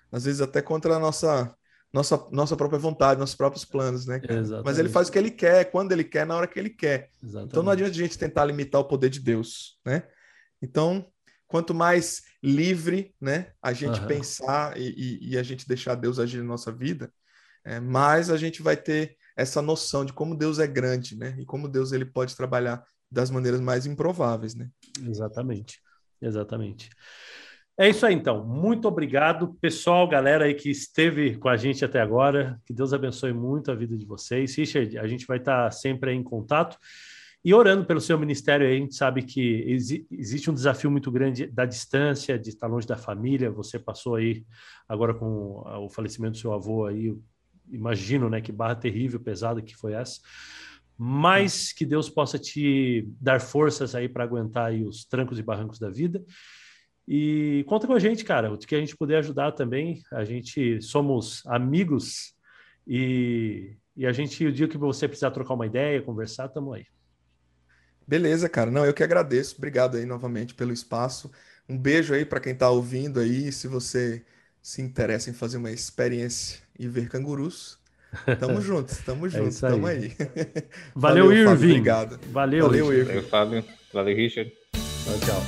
às 0.09 0.23
vezes, 0.23 0.39
até 0.39 0.61
contra 0.61 0.95
a 0.95 0.99
nossa, 0.99 1.53
nossa, 1.93 2.27
nossa 2.31 2.57
própria 2.57 2.79
vontade, 2.79 3.19
nossos 3.19 3.35
próprios 3.35 3.63
planos, 3.63 4.07
né? 4.07 4.19
Mas 4.65 4.79
ele 4.79 4.89
faz 4.89 5.07
o 5.07 5.11
que 5.11 5.19
ele 5.19 5.29
quer, 5.29 5.65
quando 5.65 5.91
ele 5.91 6.03
quer, 6.03 6.25
na 6.25 6.35
hora 6.35 6.47
que 6.47 6.57
ele 6.57 6.71
quer. 6.71 7.11
Exatamente. 7.23 7.51
Então 7.51 7.61
não 7.61 7.71
adianta 7.71 7.91
a 7.91 7.93
gente 7.93 8.17
tentar 8.17 8.45
limitar 8.45 8.81
o 8.81 8.85
poder 8.85 9.09
de 9.09 9.19
Deus, 9.19 9.77
né? 9.85 10.03
Então, 10.59 11.05
quanto 11.47 11.73
mais 11.73 12.23
livre 12.41 13.13
né, 13.21 13.51
a 13.61 13.73
gente 13.73 13.99
uhum. 13.99 14.07
pensar 14.07 14.75
e, 14.75 14.89
e, 14.89 15.33
e, 15.33 15.37
a 15.37 15.43
gente 15.43 15.67
deixar 15.67 15.93
Deus 15.93 16.17
agir 16.17 16.37
na 16.37 16.45
nossa 16.45 16.71
vida, 16.71 17.13
é, 17.63 17.79
mais 17.79 18.31
a 18.31 18.37
gente 18.37 18.63
vai 18.63 18.75
ter 18.75 19.15
essa 19.37 19.61
noção 19.61 20.03
de 20.03 20.13
como 20.13 20.35
Deus 20.35 20.57
é 20.57 20.65
grande, 20.65 21.15
né? 21.15 21.35
E 21.37 21.45
como 21.45 21.67
Deus 21.67 21.91
ele 21.91 22.05
pode 22.05 22.35
trabalhar 22.35 22.83
das 23.11 23.29
maneiras 23.29 23.61
mais 23.61 23.85
improváveis, 23.85 24.55
né? 24.55 24.67
Exatamente, 24.99 25.79
exatamente. 26.19 26.89
É 27.75 27.89
isso 27.89 28.05
aí, 28.05 28.13
então. 28.13 28.45
Muito 28.45 28.87
obrigado, 28.87 29.55
pessoal, 29.55 30.07
galera 30.07 30.45
aí 30.45 30.53
que 30.53 30.69
esteve 30.69 31.37
com 31.37 31.49
a 31.49 31.57
gente 31.57 31.83
até 31.83 31.99
agora. 31.99 32.61
Que 32.65 32.71
Deus 32.71 32.93
abençoe 32.93 33.33
muito 33.33 33.71
a 33.71 33.75
vida 33.75 33.97
de 33.97 34.05
vocês. 34.05 34.55
Richard, 34.55 34.95
a 34.99 35.07
gente 35.07 35.25
vai 35.25 35.39
estar 35.39 35.71
sempre 35.71 36.13
em 36.13 36.21
contato. 36.21 36.77
E 37.43 37.51
orando 37.51 37.83
pelo 37.83 37.99
seu 37.99 38.17
ministério, 38.17 38.67
a 38.67 38.71
gente 38.71 38.95
sabe 38.95 39.23
que 39.23 39.63
exi 39.67 40.05
existe 40.11 40.51
um 40.51 40.53
desafio 40.53 40.91
muito 40.91 41.11
grande 41.11 41.47
da 41.47 41.65
distância, 41.65 42.37
de 42.37 42.49
estar 42.49 42.67
longe 42.67 42.85
da 42.85 42.95
família. 42.95 43.49
Você 43.49 43.79
passou 43.79 44.15
aí 44.15 44.45
agora 44.87 45.15
com 45.15 45.63
o 45.83 45.89
falecimento 45.89 46.33
do 46.33 46.37
seu 46.37 46.53
avô 46.53 46.85
aí, 46.85 47.17
imagino, 47.71 48.29
né, 48.29 48.39
que 48.39 48.51
barra 48.51 48.75
terrível, 48.75 49.19
pesada 49.19 49.63
que 49.63 49.75
foi 49.75 49.93
essa. 49.93 50.21
Mas 50.95 51.73
que 51.73 51.87
Deus 51.87 52.07
possa 52.07 52.37
te 52.37 53.09
dar 53.19 53.41
forças 53.41 53.95
aí 53.95 54.07
para 54.07 54.23
aguentar 54.23 54.67
aí 54.67 54.85
os 54.85 55.03
trancos 55.03 55.39
e 55.39 55.43
barrancos 55.43 55.79
da 55.79 55.89
vida. 55.89 56.23
E 57.07 57.65
conta 57.67 57.85
com 57.85 57.93
a 57.93 57.99
gente, 57.99 58.23
cara, 58.23 58.51
o 58.53 58.57
que 58.57 58.75
a 58.75 58.79
gente 58.79 58.95
puder 58.95 59.17
ajudar 59.17 59.51
também. 59.51 60.01
A 60.11 60.23
gente 60.23 60.81
somos 60.81 61.43
amigos 61.45 62.33
e, 62.87 63.75
e 63.95 64.05
a 64.05 64.11
gente, 64.11 64.45
o 64.45 64.51
dia 64.51 64.67
que 64.67 64.77
você 64.77 65.07
precisar 65.07 65.31
trocar 65.31 65.53
uma 65.53 65.65
ideia, 65.65 66.01
conversar, 66.01 66.45
estamos 66.45 66.73
aí. 66.73 66.85
Beleza, 68.07 68.49
cara. 68.49 68.69
Não, 68.69 68.85
eu 68.85 68.93
que 68.93 69.03
agradeço. 69.03 69.55
Obrigado 69.57 69.97
aí 69.97 70.05
novamente 70.05 70.53
pelo 70.53 70.73
espaço. 70.73 71.31
Um 71.67 71.77
beijo 71.77 72.13
aí 72.13 72.25
para 72.25 72.39
quem 72.39 72.53
está 72.53 72.69
ouvindo 72.69 73.19
aí. 73.19 73.51
Se 73.51 73.67
você 73.67 74.23
se 74.61 74.81
interessa 74.81 75.29
em 75.29 75.33
fazer 75.33 75.57
uma 75.57 75.71
experiência 75.71 76.59
e 76.77 76.87
ver 76.87 77.09
cangurus, 77.09 77.77
tamo 78.39 78.59
junto, 78.61 78.95
tamo 79.03 79.27
é 79.27 79.29
junto, 79.29 79.55
é 79.55 79.69
tamo 79.69 79.87
aí. 79.87 80.13
Valeu, 80.95 81.27
Valeu 81.27 81.31
Irving. 81.31 81.45
Fábio, 81.45 81.69
obrigado. 81.69 82.19
Valeu, 82.31 82.65
Valeu, 82.65 82.93
Irving. 82.93 83.05
Valeu, 83.07 83.23
Fábio. 83.23 83.65
Valeu, 83.93 84.15
Richard. 84.15 84.51
Tchau, 84.71 85.19
tchau. 85.19 85.41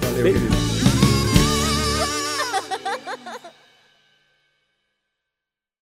Valeu, 0.00 0.26
Irving. 0.26 0.71